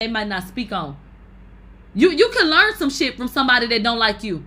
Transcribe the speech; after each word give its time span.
they 0.00 0.06
might 0.06 0.28
not 0.28 0.46
speak 0.46 0.70
on. 0.70 0.96
You 1.92 2.12
you 2.12 2.28
can 2.28 2.48
learn 2.48 2.72
some 2.76 2.88
shit 2.88 3.16
from 3.16 3.26
somebody 3.26 3.66
that 3.66 3.82
don't 3.82 3.98
like 3.98 4.22
you. 4.22 4.44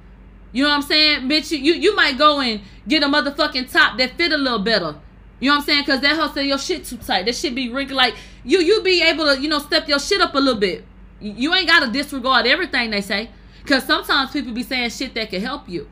You 0.53 0.63
know 0.63 0.69
what 0.69 0.75
I'm 0.75 0.81
saying? 0.81 1.27
Bitch, 1.27 1.51
you, 1.51 1.57
you, 1.57 1.73
you 1.73 1.93
might 1.93 2.17
go 2.17 2.39
and 2.39 2.61
get 2.87 3.03
a 3.03 3.07
motherfucking 3.07 3.69
top 3.69 3.97
that 3.97 4.11
fit 4.11 4.31
a 4.31 4.37
little 4.37 4.59
better. 4.59 4.95
You 5.41 5.49
know 5.49 5.57
what 5.57 5.59
I'm 5.59 5.65
saying? 5.65 5.83
Cause 5.83 5.99
that 5.99 6.15
hoe 6.15 6.33
say 6.33 6.47
your 6.47 6.57
shit 6.57 6.85
too 6.85 6.95
tight. 6.95 7.25
That 7.25 7.35
shit 7.35 7.53
be 7.53 7.69
wrinkled. 7.69 7.97
Like 7.97 8.15
you 8.45 8.59
you 8.59 8.81
be 8.81 9.03
able 9.03 9.25
to, 9.25 9.41
you 9.41 9.49
know, 9.49 9.59
step 9.59 9.89
your 9.89 9.99
shit 9.99 10.21
up 10.21 10.35
a 10.35 10.39
little 10.39 10.57
bit. 10.57 10.85
You 11.19 11.53
ain't 11.53 11.67
gotta 11.67 11.91
disregard 11.91 12.47
everything 12.47 12.89
they 12.89 13.01
say. 13.01 13.29
Cause 13.65 13.83
sometimes 13.83 14.31
people 14.31 14.53
be 14.53 14.63
saying 14.63 14.91
shit 14.91 15.13
that 15.15 15.31
can 15.31 15.41
help 15.41 15.67
you 15.67 15.85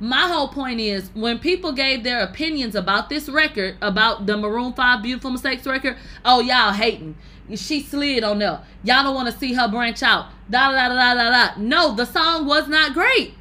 my 0.00 0.26
whole 0.26 0.48
point 0.48 0.80
is 0.80 1.10
when 1.12 1.38
people 1.38 1.72
gave 1.72 2.02
their 2.02 2.20
opinions 2.20 2.74
about 2.74 3.10
this 3.10 3.28
record, 3.28 3.76
about 3.82 4.24
the 4.24 4.34
Maroon 4.36 4.72
5 4.72 5.02
Beautiful 5.02 5.30
Mistakes 5.30 5.66
record, 5.66 5.96
oh, 6.24 6.40
y'all 6.40 6.72
hating. 6.72 7.16
She 7.56 7.82
slid 7.82 8.24
on 8.24 8.38
there. 8.38 8.60
Y'all 8.84 9.02
don't 9.02 9.14
want 9.14 9.32
to 9.32 9.38
see 9.38 9.54
her 9.54 9.68
branch 9.68 10.02
out. 10.02 10.26
Da 10.48 10.70
da 10.70 10.88
da 10.88 10.94
da 10.94 11.14
da 11.14 11.30
da. 11.30 11.60
No, 11.60 11.94
the 11.94 12.04
song 12.04 12.46
was 12.46 12.68
not 12.68 12.94
great. 12.94 13.34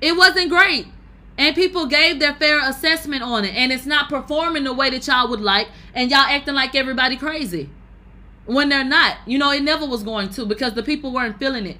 It 0.00 0.16
wasn't 0.16 0.50
great. 0.50 0.86
And 1.38 1.54
people 1.54 1.86
gave 1.86 2.18
their 2.18 2.34
fair 2.34 2.66
assessment 2.68 3.22
on 3.22 3.44
it. 3.44 3.54
And 3.54 3.72
it's 3.72 3.86
not 3.86 4.08
performing 4.08 4.64
the 4.64 4.72
way 4.72 4.90
that 4.90 5.06
y'all 5.06 5.28
would 5.28 5.40
like. 5.40 5.68
And 5.94 6.10
y'all 6.10 6.20
acting 6.20 6.54
like 6.54 6.74
everybody 6.74 7.16
crazy. 7.16 7.68
When 8.46 8.68
they're 8.68 8.84
not. 8.84 9.18
You 9.26 9.38
know, 9.38 9.50
it 9.50 9.62
never 9.62 9.86
was 9.86 10.02
going 10.02 10.30
to 10.30 10.46
because 10.46 10.74
the 10.74 10.82
people 10.82 11.12
weren't 11.12 11.38
feeling 11.38 11.66
it. 11.66 11.76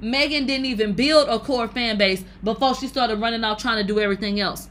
Megan 0.00 0.46
didn't 0.46 0.66
even 0.66 0.92
build 0.92 1.28
a 1.28 1.38
core 1.38 1.68
fan 1.68 1.98
base 1.98 2.24
before 2.42 2.74
she 2.74 2.86
started 2.86 3.20
running 3.20 3.42
out 3.44 3.58
trying 3.58 3.78
to 3.78 3.84
do 3.84 3.98
everything 3.98 4.38
else. 4.38 4.68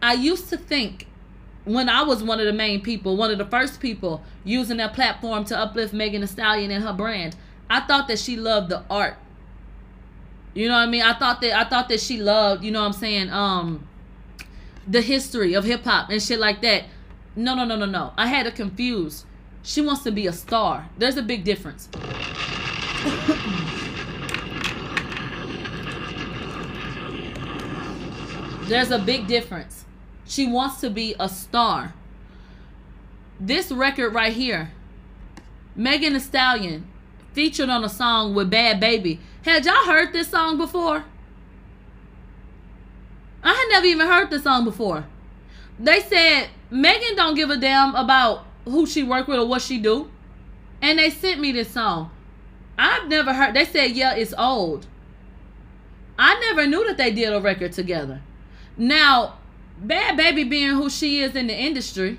I 0.00 0.14
used 0.14 0.48
to 0.50 0.56
think 0.56 1.06
when 1.66 1.88
I 1.88 2.02
was 2.02 2.22
one 2.22 2.38
of 2.38 2.46
the 2.46 2.52
main 2.52 2.80
people, 2.80 3.16
one 3.16 3.32
of 3.32 3.38
the 3.38 3.44
first 3.44 3.80
people 3.80 4.22
using 4.44 4.76
that 4.76 4.94
platform 4.94 5.44
to 5.46 5.58
uplift 5.58 5.92
Megan 5.92 6.20
Thee 6.20 6.28
Stallion 6.28 6.70
and 6.70 6.82
her 6.82 6.92
brand, 6.92 7.34
I 7.68 7.80
thought 7.80 8.06
that 8.06 8.20
she 8.20 8.36
loved 8.36 8.70
the 8.70 8.84
art. 8.88 9.16
You 10.54 10.68
know 10.68 10.74
what 10.74 10.86
I 10.86 10.86
mean? 10.86 11.02
I 11.02 11.12
thought 11.12 11.40
that 11.40 11.58
I 11.58 11.68
thought 11.68 11.88
that 11.88 12.00
she 12.00 12.18
loved, 12.18 12.64
you 12.64 12.70
know 12.70 12.80
what 12.80 12.86
I'm 12.86 12.92
saying, 12.92 13.30
um 13.30 13.86
the 14.86 15.00
history 15.00 15.54
of 15.54 15.64
hip 15.64 15.82
hop 15.82 16.08
and 16.08 16.22
shit 16.22 16.38
like 16.38 16.62
that. 16.62 16.84
No, 17.34 17.56
no, 17.56 17.64
no, 17.64 17.74
no, 17.74 17.86
no. 17.86 18.12
I 18.16 18.28
had 18.28 18.46
it 18.46 18.54
confused. 18.54 19.26
She 19.64 19.80
wants 19.80 20.04
to 20.04 20.12
be 20.12 20.28
a 20.28 20.32
star. 20.32 20.88
There's 20.96 21.16
a 21.16 21.22
big 21.22 21.42
difference. 21.42 21.88
There's 28.68 28.92
a 28.92 29.00
big 29.00 29.26
difference. 29.26 29.85
She 30.26 30.46
wants 30.46 30.80
to 30.80 30.90
be 30.90 31.14
a 31.18 31.28
star. 31.28 31.94
This 33.38 33.70
record 33.70 34.10
right 34.10 34.32
here, 34.32 34.72
Megan 35.74 36.14
Thee 36.14 36.20
Stallion 36.20 36.86
featured 37.32 37.68
on 37.68 37.84
a 37.84 37.88
song 37.88 38.34
with 38.34 38.50
Bhad 38.50 38.80
Bhabie. 38.80 39.18
Had 39.42 39.64
y'all 39.66 39.84
heard 39.84 40.12
this 40.12 40.28
song 40.28 40.56
before? 40.56 41.04
I 43.42 43.52
had 43.52 43.66
never 43.70 43.86
even 43.86 44.06
heard 44.06 44.30
this 44.30 44.42
song 44.42 44.64
before. 44.64 45.06
They 45.78 46.00
said 46.00 46.48
Megan 46.70 47.14
don't 47.14 47.34
give 47.34 47.50
a 47.50 47.56
damn 47.56 47.94
about 47.94 48.46
who 48.64 48.86
she 48.86 49.02
work 49.02 49.28
with 49.28 49.38
or 49.38 49.46
what 49.46 49.62
she 49.62 49.78
do. 49.78 50.10
And 50.82 50.98
they 50.98 51.10
sent 51.10 51.40
me 51.40 51.52
this 51.52 51.70
song. 51.70 52.10
I've 52.78 53.08
never 53.08 53.32
heard 53.32 53.54
they 53.54 53.64
said 53.64 53.92
yeah, 53.92 54.14
it's 54.14 54.34
old. 54.36 54.86
I 56.18 56.40
never 56.40 56.66
knew 56.66 56.86
that 56.86 56.96
they 56.96 57.12
did 57.12 57.32
a 57.32 57.40
record 57.40 57.72
together. 57.72 58.22
Now, 58.76 59.34
Bhad 59.84 60.18
Bhabie 60.18 60.48
being 60.48 60.74
who 60.74 60.88
she 60.88 61.20
is 61.20 61.36
in 61.36 61.46
the 61.48 61.54
industry, 61.54 62.18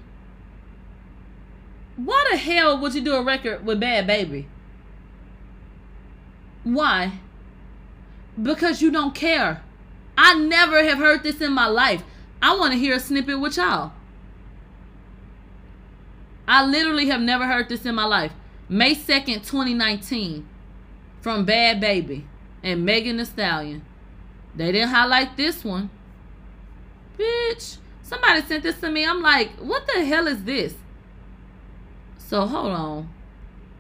why 1.96 2.28
the 2.32 2.38
hell 2.38 2.78
would 2.80 2.94
you 2.94 3.02
do 3.02 3.16
a 3.16 3.24
record 3.24 3.66
with 3.66 3.80
Bhad 3.80 4.08
Bhabie? 4.08 4.46
Why? 6.64 7.14
Because 8.42 8.82
you 8.82 8.92
don't 8.92 9.16
care. 9.16 9.64
I 10.18 10.36
never 10.36 10.84
have 10.84 10.98
heard 10.98 11.24
this 11.24 11.42
in 11.42 11.54
my 11.54 11.68
life. 11.68 12.04
I 12.42 12.56
want 12.56 12.74
to 12.74 12.80
hear 12.80 12.96
a 12.96 13.00
snippet 13.00 13.40
with 13.40 13.58
y'all. 13.58 13.94
I 16.48 16.66
literally 16.66 17.08
have 17.08 17.22
never 17.22 17.46
heard 17.46 17.70
this 17.70 17.86
in 17.86 17.96
my 17.96 18.06
life. 18.06 18.32
May 18.70 18.96
2nd, 18.96 19.46
2019, 19.46 20.48
from 21.22 21.46
Bhad 21.46 21.82
Bhabie 21.82 22.24
and 22.64 22.86
Megan 22.86 23.18
Thee 23.18 23.26
Stallion. 23.26 23.84
They 24.56 24.72
didn't 24.72 24.90
highlight 24.90 25.38
this 25.38 25.64
one. 25.64 25.90
Bitch, 27.18 27.78
somebody 28.04 28.42
sent 28.42 28.64
this 28.64 28.80
to 28.82 28.90
me. 28.90 29.06
I'm 29.06 29.22
like, 29.22 29.52
what 29.60 29.88
the 29.88 30.06
hell 30.06 30.28
is 30.28 30.44
this? 30.44 30.76
So 32.18 32.46
hold 32.46 32.72
on. 32.72 33.10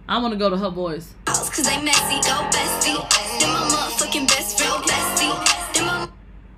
I 0.08 0.20
want 0.20 0.34
to 0.34 0.40
go 0.40 0.50
to 0.50 0.58
her 0.58 0.70
voice. 0.70 1.14
Cause 1.25 1.66
they 1.66 1.81
messy, 1.84 2.16
go 2.28 2.48
bestie. 2.50 2.96
Then 3.40 3.50
my 3.50 3.68
motherfucking 3.68 4.28
best 4.28 4.58
friend, 4.58 4.84
bestie. 4.84 5.74
Then 5.74 5.86
my 5.86 6.09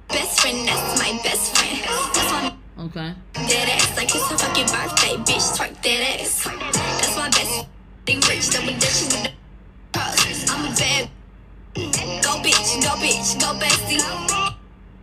best 0.08 0.40
friend, 0.40 0.68
that's 0.68 1.00
my 1.00 1.20
best 1.24 1.56
friend. 1.58 1.84
That's 2.14 2.32
my 2.32 2.56
Okay. 2.86 3.14
Dead 3.34 3.70
ass 3.70 3.98
like 3.98 4.16
it's 4.16 4.30
her 4.30 4.38
fucking 4.38 4.68
birthday, 4.68 5.16
bitch. 5.28 5.58
Twerk 5.58 5.82
that 5.82 6.22
ass. 6.22 6.46
That's 6.46 7.18
my 7.18 7.30
best. 7.30 7.68
They 8.06 8.16
rich, 8.16 8.50
double 8.52 8.74
dutch 8.80 9.02
with 9.04 9.24
the 9.24 9.32
I'm 10.52 10.66
a 10.66 10.76
bad. 10.76 11.10
Go 11.76 12.40
bitch, 12.40 12.82
go 12.82 12.96
bitch, 13.02 13.40
go 13.40 13.60
bestie 13.60 14.59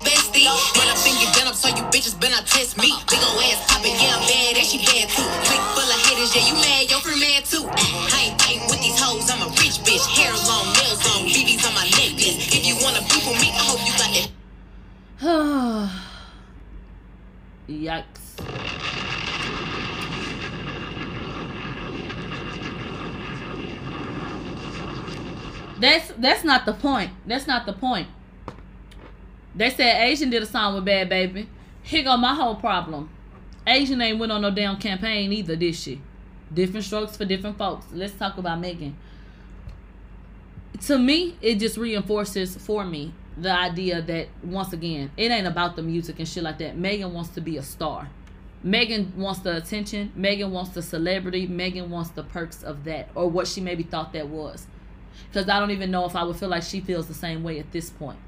bestie. 0.06 0.46
Run 0.78 0.86
up 0.86 0.98
get 1.02 1.34
done 1.34 1.48
up, 1.50 1.58
so 1.58 1.68
you 1.68 1.82
bitches 1.90 2.14
better 2.14 2.38
test 2.46 2.78
me. 2.78 2.94
Big 3.10 3.18
ol' 3.18 3.42
ass 3.50 3.58
poppin', 3.66 3.98
yeah, 3.98 4.14
I'm 4.14 4.22
bad, 4.30 4.54
and 4.54 4.66
she 4.66 4.78
bad 4.78 5.10
too. 5.10 5.26
Click 5.50 5.62
full 5.74 5.90
of 5.90 6.00
haters, 6.06 6.30
yeah, 6.30 6.46
you 6.46 6.54
mad, 6.62 6.86
your 6.86 7.00
friend 7.02 7.18
mad 7.18 7.42
too. 7.44 7.66
I 7.66 8.30
ain't 8.46 8.62
with 8.70 8.80
these 8.80 8.98
hoes, 8.98 9.26
I'm 9.26 9.42
a 9.42 9.50
rich 9.58 9.82
bitch. 9.82 10.06
Hair 10.14 10.30
long, 10.46 10.70
nails 10.78 11.02
long, 11.10 11.26
BBs 11.26 11.66
on 11.66 11.74
my 11.74 11.84
necklace. 11.98 12.38
If 12.54 12.62
you 12.62 12.78
wanna 12.78 13.02
with 13.02 13.38
me, 13.42 13.50
I 13.50 13.62
hope 13.66 13.82
you 13.82 13.92
got 13.98 14.14
that. 14.14 14.30
Yikes. 17.68 18.26
That's 25.78 26.08
that's 26.16 26.44
not 26.44 26.64
the 26.64 26.72
point. 26.72 27.10
That's 27.26 27.46
not 27.46 27.66
the 27.66 27.72
point. 27.72 28.08
They 29.56 29.70
said 29.70 30.02
Asian 30.02 30.28
did 30.28 30.42
a 30.42 30.46
song 30.46 30.74
with 30.74 30.84
Bhad 30.84 31.08
Bhabie. 31.08 31.46
Here 31.82 32.04
go 32.04 32.16
my 32.18 32.34
whole 32.34 32.56
problem. 32.56 33.08
Asian 33.66 34.02
ain't 34.02 34.18
went 34.18 34.30
on 34.30 34.42
no 34.42 34.50
damn 34.50 34.76
campaign 34.76 35.32
either, 35.32 35.56
did 35.56 35.74
she? 35.74 36.02
Different 36.52 36.84
strokes 36.84 37.16
for 37.16 37.24
different 37.24 37.56
folks. 37.56 37.86
Let's 37.90 38.12
talk 38.14 38.36
about 38.36 38.60
Megan. 38.60 38.96
To 40.82 40.98
me, 40.98 41.36
it 41.40 41.54
just 41.54 41.78
reinforces 41.78 42.54
for 42.54 42.84
me 42.84 43.14
the 43.38 43.50
idea 43.50 44.02
that 44.02 44.28
once 44.44 44.74
again, 44.74 45.10
it 45.16 45.30
ain't 45.30 45.46
about 45.46 45.74
the 45.74 45.82
music 45.82 46.18
and 46.18 46.28
shit 46.28 46.42
like 46.42 46.58
that. 46.58 46.76
Megan 46.76 47.14
wants 47.14 47.30
to 47.30 47.40
be 47.40 47.56
a 47.56 47.62
star. 47.62 48.10
Megan 48.62 49.14
wants 49.16 49.40
the 49.40 49.56
attention. 49.56 50.12
Megan 50.14 50.50
wants 50.50 50.72
the 50.72 50.82
celebrity. 50.82 51.46
Megan 51.46 51.90
wants 51.90 52.10
the 52.10 52.24
perks 52.24 52.62
of 52.62 52.84
that 52.84 53.08
or 53.14 53.30
what 53.30 53.48
she 53.48 53.62
maybe 53.62 53.84
thought 53.84 54.12
that 54.12 54.28
was. 54.28 54.66
Because 55.28 55.48
I 55.48 55.58
don't 55.58 55.70
even 55.70 55.90
know 55.90 56.04
if 56.04 56.14
I 56.14 56.24
would 56.24 56.36
feel 56.36 56.50
like 56.50 56.62
she 56.62 56.80
feels 56.80 57.08
the 57.08 57.14
same 57.14 57.42
way 57.42 57.58
at 57.58 57.72
this 57.72 57.88
point 57.88 58.18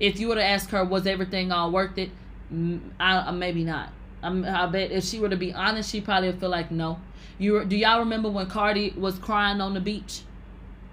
if 0.00 0.18
you 0.18 0.28
were 0.28 0.34
to 0.34 0.44
ask 0.44 0.70
her, 0.70 0.82
was 0.84 1.06
everything 1.06 1.52
all 1.52 1.70
worth 1.70 1.98
it? 1.98 2.10
I, 2.98 3.30
maybe 3.30 3.62
not. 3.62 3.90
I'm, 4.22 4.44
I 4.44 4.66
bet 4.66 4.90
if 4.90 5.04
she 5.04 5.20
were 5.20 5.28
to 5.28 5.36
be 5.36 5.52
honest, 5.52 5.90
she 5.90 6.00
probably 6.00 6.30
would 6.30 6.40
feel 6.40 6.48
like 6.48 6.70
no. 6.70 6.98
You 7.38 7.64
do 7.64 7.76
y'all 7.76 8.00
remember 8.00 8.28
when 8.28 8.48
Cardi 8.48 8.90
was 8.96 9.18
crying 9.18 9.60
on 9.60 9.74
the 9.74 9.80
beach, 9.80 10.22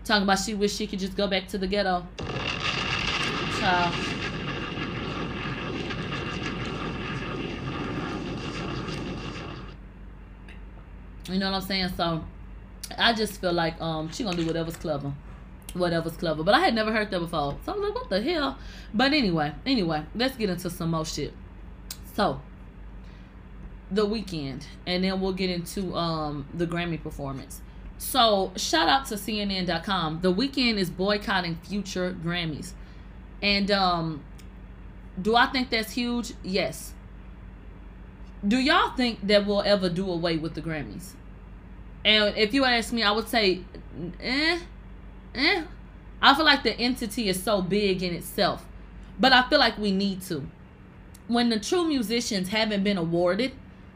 talking 0.05 0.23
about 0.23 0.39
she 0.39 0.53
wish 0.53 0.75
she 0.75 0.87
could 0.87 0.99
just 0.99 1.17
go 1.17 1.27
back 1.27 1.47
to 1.49 1.57
the 1.57 1.67
ghetto? 1.67 2.05
Child. 3.59 3.95
You 11.29 11.39
know 11.39 11.51
what 11.51 11.57
I'm 11.57 11.61
saying? 11.61 11.89
So 11.97 12.23
I 12.97 13.13
just 13.13 13.41
feel 13.41 13.51
like 13.51 13.81
um 13.81 14.09
she 14.11 14.23
gonna 14.23 14.37
do 14.37 14.45
whatever's 14.45 14.77
clever 14.77 15.11
whatever's 15.73 16.17
clever. 16.17 16.43
But 16.43 16.55
I 16.55 16.59
had 16.59 16.73
never 16.73 16.91
heard 16.91 17.11
that 17.11 17.19
before. 17.19 17.57
So 17.65 17.73
I 17.73 17.75
was 17.75 17.83
like, 17.83 17.95
what 17.95 18.09
the 18.09 18.21
hell? 18.21 18.57
But 18.93 19.13
anyway, 19.13 19.53
anyway, 19.65 20.03
let's 20.15 20.35
get 20.35 20.49
into 20.49 20.69
some 20.69 20.91
more 20.91 21.05
shit. 21.05 21.33
So 22.15 22.41
the 23.91 24.05
Weeknd, 24.05 24.63
and 24.85 25.03
then 25.03 25.21
we'll 25.21 25.33
get 25.33 25.49
into 25.49 25.95
um 25.95 26.45
the 26.53 26.67
Grammy 26.67 27.01
performance. 27.01 27.61
So 27.97 28.51
shout 28.55 28.89
out 28.89 29.05
to 29.07 29.15
CNN.com. 29.15 30.19
The 30.21 30.33
Weeknd 30.33 30.77
is 30.77 30.89
boycotting 30.89 31.57
future 31.63 32.15
Grammys. 32.23 32.73
And 33.41 33.71
um 33.71 34.23
do 35.21 35.35
I 35.35 35.47
think 35.47 35.69
that's 35.69 35.93
huge? 35.93 36.33
Yes. 36.43 36.93
Do 38.47 38.57
y'all 38.57 38.95
think 38.95 39.25
that 39.27 39.47
we'll 39.47 39.63
ever 39.63 39.89
do 39.89 40.09
away 40.09 40.37
with 40.37 40.53
the 40.53 40.61
Grammys? 40.61 41.13
And 42.05 42.37
if 42.37 42.53
you 42.53 42.65
ask 42.65 42.93
me, 42.93 43.01
I 43.01 43.11
would 43.11 43.27
say, 43.27 43.61
eh, 44.21 44.59
eh. 45.37 45.63
I 46.21 46.33
feel 46.35 46.45
like 46.45 46.63
the 46.63 46.77
entity 46.79 47.29
is 47.29 47.41
so 47.41 47.61
big 47.61 48.01
in 48.01 48.13
itself. 48.13 48.65
But 49.19 49.33
I 49.33 49.47
feel 49.49 49.59
like 49.59 49.77
we 49.77 49.91
need 49.91 50.21
to. 50.23 50.47
When 51.27 51.49
the 51.49 51.59
true 51.59 51.87
musicians 51.87 52.49
haven't 52.49 52.83
been 52.83 52.97
awarded, 52.97 53.51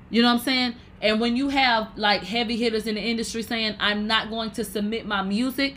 you 0.09 0.21
know 0.21 0.27
what 0.27 0.39
I'm 0.39 0.45
saying? 0.45 0.75
And 1.01 1.19
when 1.19 1.35
you 1.35 1.49
have 1.49 1.97
like 1.97 2.23
heavy 2.23 2.57
hitters 2.57 2.85
in 2.85 2.95
the 2.95 3.01
industry 3.01 3.41
saying, 3.41 3.75
I'm 3.79 4.07
not 4.07 4.29
going 4.29 4.51
to 4.51 4.63
submit 4.63 5.05
my 5.05 5.21
music, 5.21 5.75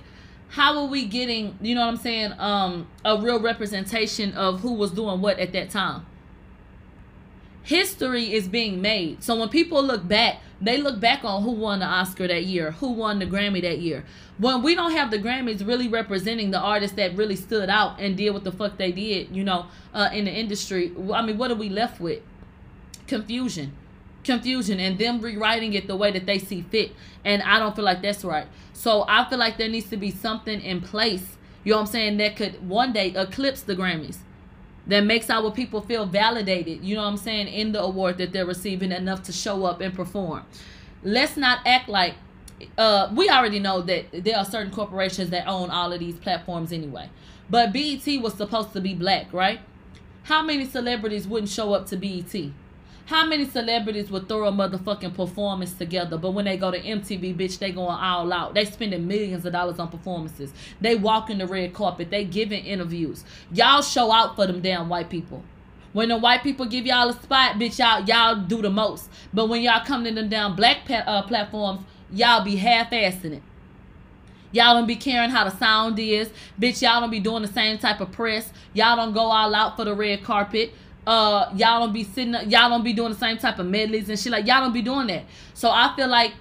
how 0.49 0.79
are 0.79 0.87
we 0.87 1.07
getting, 1.07 1.59
you 1.61 1.75
know 1.75 1.81
what 1.81 1.89
I'm 1.89 1.97
saying, 1.97 2.33
um, 2.39 2.87
a 3.05 3.19
real 3.19 3.41
representation 3.41 4.33
of 4.35 4.61
who 4.61 4.75
was 4.75 4.91
doing 4.91 5.21
what 5.21 5.39
at 5.39 5.53
that 5.53 5.71
time? 5.71 6.07
History 7.65 8.33
is 8.35 8.47
being 8.47 8.81
made. 8.81 9.23
So 9.23 9.35
when 9.39 9.49
people 9.49 9.83
look 9.83 10.07
back, 10.07 10.41
they 10.61 10.77
look 10.77 11.01
back 11.01 11.25
on 11.25 11.43
who 11.43 11.51
won 11.51 11.81
the 11.81 11.87
Oscar 11.87 12.29
that 12.29 12.45
year, 12.45 12.73
who 12.73 12.93
won 12.93 13.19
the 13.19 13.27
Grammy 13.27 13.63
that 13.63 13.79
year. 13.79 14.05
When 14.39 14.63
we 14.63 14.75
don't 14.75 14.93
have 14.93 15.11
the 15.11 15.19
Grammys 15.19 15.67
really 15.67 15.89
representing 15.89 16.51
the 16.51 16.61
artists 16.61 16.97
that 16.97 17.17
really 17.17 17.37
stood 17.37 17.71
out 17.71 17.99
and 18.01 18.17
did 18.17 18.31
what 18.31 18.45
the 18.45 18.53
fuck 18.53 18.77
they 18.77 18.93
did, 18.93 19.35
you 19.35 19.45
know, 19.45 19.67
uh, 19.93 20.11
in 20.13 20.27
the 20.27 20.31
industry, 20.31 20.93
I 21.13 21.23
mean, 21.23 21.39
what 21.39 21.51
are 21.51 21.57
we 21.57 21.71
left 21.71 22.01
with? 22.01 22.23
Confusion 23.07 23.73
confusion 24.25 24.81
and 24.81 24.99
them 24.99 25.21
rewriting 25.21 25.75
it 25.75 25.87
the 25.87 25.95
way 25.95 26.11
that 26.11 26.27
they 26.27 26.39
see 26.39 26.63
fit. 26.63 26.93
And 27.25 27.43
I 27.43 27.59
don't 27.59 27.77
feel 27.77 27.85
like 27.85 28.03
that's 28.03 28.25
right. 28.25 28.47
So 28.73 29.05
I 29.07 29.29
feel 29.29 29.39
like 29.39 29.59
there 29.59 29.69
needs 29.69 29.89
to 29.91 29.97
be 29.97 30.11
something 30.11 30.61
in 30.61 30.81
place, 30.81 31.37
you 31.63 31.73
know 31.73 31.77
what 31.77 31.89
I'm 31.89 31.93
saying, 31.93 32.17
that 32.17 32.37
could 32.37 32.67
one 32.67 32.93
day 32.93 33.09
eclipse 33.15 33.63
the 33.63 33.77
Grammys. 33.77 34.19
That 34.87 35.01
makes 35.01 35.31
our 35.31 35.51
people 35.51 35.81
feel 35.81 36.05
validated, 36.05 36.85
you 36.85 36.95
know 36.95 37.03
what 37.03 37.09
I'm 37.09 37.17
saying, 37.17 37.49
in 37.49 37.73
the 37.73 37.81
award 37.81 38.19
that 38.19 38.33
they're 38.33 38.45
receiving 38.45 38.93
enough 38.93 39.23
to 39.25 39.33
show 39.33 39.65
up 39.65 39.81
and 39.81 39.95
perform. 39.95 40.45
Let's 41.03 41.39
not 41.39 41.61
act 41.67 41.89
like 41.89 42.15
uh, 42.77 43.11
we 43.15 43.29
already 43.29 43.61
know 43.61 43.81
that 43.83 44.25
there 44.25 44.37
are 44.37 44.45
certain 44.45 44.73
corporations 44.73 45.31
that 45.31 45.47
own 45.47 45.71
all 45.71 45.93
of 45.93 46.01
these 46.01 46.17
platforms 46.17 46.73
anyway. 46.73 47.09
But 47.49 47.73
BET 47.73 48.07
was 48.21 48.35
supposed 48.35 48.73
to 48.73 48.81
be 48.81 48.95
black, 48.95 49.33
right? 49.33 49.61
How 50.25 50.43
many 50.43 50.65
celebrities 50.65 51.27
wouldn't 51.27 51.51
show 51.51 51.75
up 51.75 51.87
to 51.87 51.97
BET? 51.97 52.35
How 53.07 53.27
many 53.27 53.45
celebrities 53.45 54.11
would 54.11 54.29
throw 54.29 54.47
a 54.47 54.53
motherfucking 54.53 55.15
performance 55.15 55.75
together, 55.75 56.17
but 56.17 56.31
when 56.31 56.47
they 56.47 56.57
go 56.57 56.71
to 56.71 56.81
MTV, 56.81 57.37
bitch, 57.37 57.59
they 57.59 57.71
going 57.71 57.89
all 57.89 58.33
out. 58.33 58.55
They 58.55 58.65
spending 58.65 59.07
millions 59.07 59.45
of 59.45 59.53
dollars 59.53 59.79
on 59.79 59.89
performances. 59.89 60.53
They 60.81 60.95
walking 60.95 61.37
the 61.39 61.47
red 61.47 61.75
carpet. 61.75 62.11
They 62.11 62.25
giving 62.25 62.65
interviews. 62.65 63.25
Y'all 63.53 63.83
show 63.83 64.11
out 64.11 64.37
for 64.37 64.47
them 64.47 64.63
damn 64.63 64.89
white 64.89 65.11
people. 65.11 65.43
When 65.93 66.09
the 66.09 66.17
white 66.17 66.43
people 66.43 66.65
give 66.65 66.87
y'all 66.87 67.11
a 67.11 67.13
spot, 67.13 67.57
bitch, 67.57 67.79
y'all 67.79 68.05
y'all 68.05 68.37
do 68.37 68.63
the 68.63 68.71
most. 68.71 69.11
But 69.35 69.49
when 69.51 69.61
y'all 69.61 69.85
come 69.85 70.03
to 70.05 70.11
them 70.11 70.31
down 70.31 70.57
black 70.57 70.91
uh, 70.91 71.23
platforms, 71.23 71.83
y'all 72.11 72.43
be 72.43 72.57
half-assing 72.57 73.33
it. 73.35 73.43
Y'all 74.51 74.75
don't 74.75 74.87
be 74.87 74.97
caring 74.97 75.31
how 75.31 75.45
the 75.45 75.51
sound 75.57 75.99
is. 75.99 76.31
Bitch, 76.59 76.81
y'all 76.81 77.01
don't 77.01 77.11
be 77.11 77.21
doing 77.21 77.43
the 77.43 77.49
same 77.49 77.77
type 77.77 78.01
of 78.01 78.13
press. 78.13 78.53
Y'all 78.73 78.97
don't 78.97 79.13
go 79.13 79.21
all 79.21 79.55
out 79.55 79.77
for 79.77 79.85
the 79.85 79.95
red 79.95 80.23
carpet 80.23 80.73
uh 81.07 81.51
y'all 81.55 81.81
don't 81.81 81.93
be 81.93 82.05
sitting 82.05 82.35
up 82.35 82.43
y'all 82.49 82.71
don't 82.71 82.85
be 82.85 82.93
doing 82.93 83.13
the 83.13 83.19
same 83.19 83.37
type 83.37 83.59
of 83.59 83.67
medleys 83.67 84.09
and 84.09 84.19
shit 84.19 84.33
like 84.33 84.47
y'all 84.47 84.61
don't 84.61 84.73
be 84.73 84.83
doing 84.83 85.07
that. 85.07 85.25
So 85.55 85.71
i 85.71 85.95
feel 85.97 86.09
like 86.09 86.33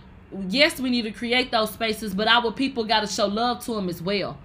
yes 0.49 0.79
we 0.79 0.89
need 0.89 1.03
to 1.03 1.11
create 1.11 1.51
those 1.51 1.71
spaces 1.71 2.15
but 2.15 2.27
our 2.27 2.51
people 2.51 2.83
got 2.85 3.01
to 3.01 3.07
show 3.07 3.27
love 3.27 3.63
to 3.65 3.75
them 3.75 3.89
as 3.89 4.01
well. 4.01 4.37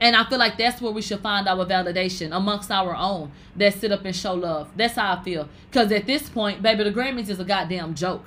And 0.00 0.14
i 0.14 0.24
feel 0.24 0.38
like 0.38 0.56
that's 0.56 0.80
where 0.80 0.92
we 0.92 1.02
should 1.02 1.20
find 1.20 1.48
our 1.48 1.66
validation 1.66 2.34
amongst 2.34 2.70
our 2.70 2.94
own 2.94 3.32
that 3.56 3.74
sit 3.74 3.92
up 3.92 4.04
and 4.04 4.14
show 4.14 4.34
love. 4.34 4.70
That's 4.76 4.94
how 4.94 5.14
i 5.16 5.22
feel. 5.22 5.48
Because 5.70 5.90
at 5.92 6.06
this 6.06 6.28
point 6.28 6.62
baby 6.62 6.84
the 6.84 6.92
grammys 6.92 7.28
is 7.28 7.40
a 7.40 7.44
goddamn 7.44 7.94
joke. 7.94 8.26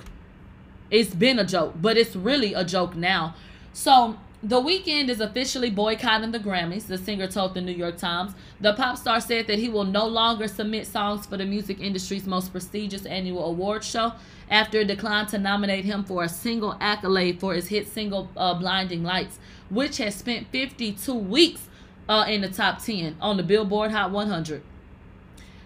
It's 0.90 1.14
been 1.14 1.38
a 1.38 1.44
joke 1.44 1.74
but 1.80 1.96
it's 1.96 2.14
really 2.14 2.52
a 2.54 2.64
joke 2.64 2.94
now. 2.94 3.34
So 3.72 4.18
the 4.44 4.60
Weeknd 4.60 5.08
is 5.08 5.20
officially 5.20 5.70
boycotting 5.70 6.30
the 6.30 6.38
Grammys, 6.38 6.86
the 6.86 6.98
singer 6.98 7.26
told 7.26 7.54
the 7.54 7.62
New 7.62 7.72
York 7.72 7.96
Times. 7.96 8.34
The 8.60 8.74
pop 8.74 8.98
star 8.98 9.18
said 9.18 9.46
that 9.46 9.58
he 9.58 9.70
will 9.70 9.84
no 9.84 10.06
longer 10.06 10.48
submit 10.48 10.86
songs 10.86 11.24
for 11.24 11.38
the 11.38 11.46
music 11.46 11.80
industry's 11.80 12.26
most 12.26 12.52
prestigious 12.52 13.06
annual 13.06 13.46
award 13.46 13.82
show 13.82 14.12
after 14.50 14.80
it 14.80 14.88
declined 14.88 15.28
to 15.30 15.38
nominate 15.38 15.86
him 15.86 16.04
for 16.04 16.22
a 16.22 16.28
single 16.28 16.76
accolade 16.78 17.40
for 17.40 17.54
his 17.54 17.68
hit 17.68 17.88
single 17.88 18.28
uh, 18.36 18.52
Blinding 18.52 19.02
Lights, 19.02 19.38
which 19.70 19.96
has 19.96 20.14
spent 20.14 20.48
52 20.48 21.14
weeks 21.14 21.66
uh, 22.06 22.26
in 22.28 22.42
the 22.42 22.50
top 22.50 22.84
10 22.84 23.16
on 23.22 23.38
the 23.38 23.42
Billboard 23.42 23.92
Hot 23.92 24.10
100. 24.10 24.62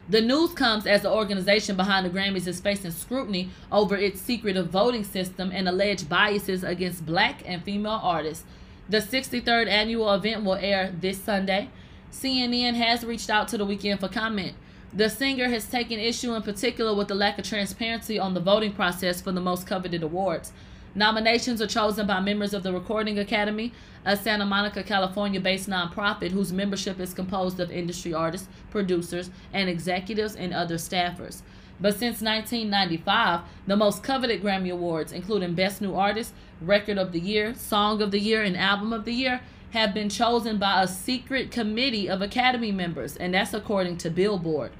The 0.08 0.20
news 0.22 0.54
comes 0.54 0.86
as 0.86 1.02
the 1.02 1.12
organization 1.12 1.76
behind 1.76 2.06
the 2.06 2.10
Grammys 2.10 2.46
is 2.46 2.60
facing 2.60 2.92
scrutiny 2.92 3.50
over 3.70 3.94
its 3.94 4.20
secretive 4.20 4.69
voting 4.69 5.04
system 5.04 5.50
and 5.52 5.69
alleged 5.69 6.08
biases 6.08 6.64
against 6.64 7.04
black 7.04 7.42
and 7.44 7.62
female 7.62 8.00
artists. 8.02 8.44
The 8.90 8.99
63rd 8.99 9.69
annual 9.69 10.11
event 10.14 10.44
will 10.44 10.55
air 10.55 10.94
this 10.99 11.20
Sunday. 11.20 11.69
CNN 12.11 12.75
has 12.75 13.05
reached 13.05 13.29
out 13.29 13.46
to 13.49 13.58
the 13.58 13.67
Weeknd 13.67 14.00
for 14.00 14.08
comment. 14.08 14.55
The 14.94 15.11
singer 15.11 15.50
has 15.50 15.69
taken 15.69 16.00
issue 16.00 16.32
in 16.32 16.40
particular 16.40 16.94
with 16.94 17.08
the 17.08 17.14
lack 17.14 17.38
of 17.38 17.44
transparency 17.44 18.19
on 18.19 18.32
the 18.32 18.40
voting 18.40 18.73
process 18.73 19.20
for 19.20 19.31
the 19.31 19.43
most 19.43 19.67
coveted 19.67 20.02
awards. 20.02 20.52
Nominations 20.94 21.61
are 21.61 21.67
chosen 21.67 22.06
by 22.06 22.20
members 22.20 22.55
of 22.55 22.62
the 22.62 22.73
Recording 22.73 23.19
Academy, 23.19 23.75
a 24.06 24.17
Santa 24.17 24.46
Monica, 24.46 24.82
California 24.82 25.38
based 25.38 25.69
nonprofit 25.69 26.31
whose 26.31 26.50
membership 26.50 26.99
is 26.99 27.12
composed 27.12 27.61
of 27.61 27.70
industry 27.70 28.14
artists, 28.14 28.49
producers, 28.70 29.31
and 29.52 29.69
executives 29.69 30.34
and 30.34 30.55
other 30.55 30.76
staffers. 30.76 31.43
But 31.80 31.92
since 31.92 32.20
1995, 32.20 33.40
the 33.66 33.76
most 33.76 34.02
coveted 34.02 34.42
Grammy 34.42 34.72
Awards, 34.72 35.12
including 35.12 35.54
Best 35.54 35.80
New 35.80 35.94
Artist, 35.94 36.34
Record 36.60 36.98
of 36.98 37.12
the 37.12 37.20
Year, 37.20 37.54
Song 37.54 38.02
of 38.02 38.10
the 38.10 38.19
Year, 38.19 38.42
and 38.42 38.56
Album 38.56 38.92
of 38.92 39.04
the 39.04 39.12
Year, 39.12 39.40
have 39.70 39.94
been 39.94 40.08
chosen 40.08 40.58
by 40.58 40.82
a 40.82 40.88
secret 40.88 41.50
committee 41.50 42.08
of 42.08 42.22
Academy 42.22 42.72
members, 42.72 43.16
and 43.16 43.34
that's 43.34 43.54
according 43.54 43.98
to 43.98 44.10
Billboard. 44.10 44.72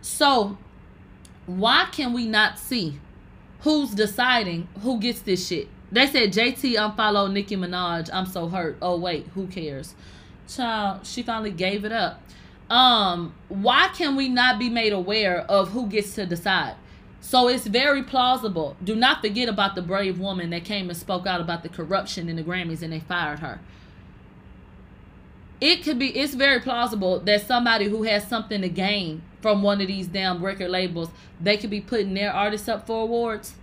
So, 0.00 0.56
why 1.46 1.88
can 1.92 2.12
we 2.12 2.26
not 2.26 2.58
see 2.58 2.98
who's 3.60 3.90
deciding 3.90 4.68
who 4.82 4.98
gets 4.98 5.20
this 5.20 5.46
shit? 5.46 5.68
They 5.92 6.06
said 6.06 6.32
JT 6.32 6.82
unfollowed 6.82 7.32
Nicki 7.32 7.56
Minaj. 7.56 8.10
I'm 8.12 8.26
so 8.26 8.48
hurt. 8.48 8.76
Oh 8.82 8.98
wait, 8.98 9.26
who 9.34 9.46
cares? 9.46 9.94
Child, 10.48 11.06
she 11.06 11.22
finally 11.22 11.50
gave 11.50 11.84
it 11.84 11.92
up 11.92 12.20
um 12.70 13.34
why 13.48 13.88
can 13.94 14.16
we 14.16 14.28
not 14.28 14.58
be 14.58 14.68
made 14.68 14.92
aware 14.92 15.40
of 15.42 15.70
who 15.70 15.86
gets 15.86 16.14
to 16.16 16.26
decide? 16.26 16.74
So 17.20 17.48
it's 17.48 17.66
very 17.66 18.04
plausible. 18.04 18.76
Do 18.82 18.94
not 18.94 19.20
forget 19.20 19.48
about 19.48 19.74
the 19.74 19.82
brave 19.82 20.20
woman 20.20 20.50
that 20.50 20.64
came 20.64 20.88
and 20.88 20.96
spoke 20.96 21.26
out 21.26 21.40
about 21.40 21.64
the 21.64 21.68
corruption 21.68 22.28
in 22.28 22.36
the 22.36 22.44
grammys 22.44 22.82
and 22.82 22.92
they 22.92 23.00
fired 23.00 23.40
her. 23.40 23.60
It 25.60 25.82
could 25.82 25.98
be 25.98 26.16
it's 26.16 26.34
very 26.34 26.60
plausible 26.60 27.18
that 27.20 27.46
somebody 27.46 27.86
who 27.88 28.02
has 28.04 28.28
something 28.28 28.60
to 28.62 28.68
gain 28.68 29.22
from 29.40 29.62
one 29.62 29.80
of 29.80 29.88
these 29.88 30.06
damn 30.06 30.44
record 30.44 30.70
labels 30.70 31.08
they 31.40 31.56
could 31.56 31.70
be 31.70 31.80
putting 31.80 32.14
their 32.14 32.32
artists 32.32 32.68
up 32.68 32.86
for 32.86 33.02
awards. 33.02 33.54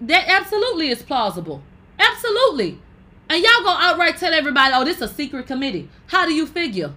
That 0.00 0.28
absolutely 0.28 0.88
is 0.88 1.02
plausible. 1.02 1.62
Absolutely. 1.98 2.80
And 3.28 3.42
y'all 3.42 3.64
gonna 3.64 3.82
outright 3.82 4.16
tell 4.16 4.34
everybody 4.34 4.74
oh 4.74 4.84
this 4.84 4.96
is 4.96 5.10
a 5.10 5.14
secret 5.14 5.46
committee. 5.46 5.88
How 6.08 6.26
do 6.26 6.34
you 6.34 6.46
figure 6.46 6.92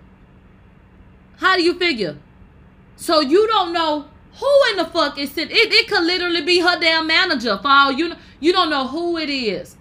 how 1.38 1.56
do 1.56 1.64
you 1.64 1.78
figure? 1.78 2.18
So 2.96 3.20
you 3.20 3.48
don't 3.48 3.74
know 3.74 4.08
who 4.40 4.72
in 4.72 4.78
the 4.78 4.86
fuck 4.86 5.18
is 5.18 5.38
it? 5.38 5.52
It, 5.52 5.72
it 5.72 5.88
could 5.88 6.04
literally 6.04 6.42
be 6.42 6.60
her 6.60 6.80
damn 6.80 7.08
manager 7.08 7.58
for 7.58 7.68
all 7.68 7.92
you 7.92 8.10
know. 8.10 8.16
You 8.40 8.52
don't 8.52 8.70
know 8.70 8.88
who 8.88 9.18
it 9.18 9.30
is. 9.30 9.76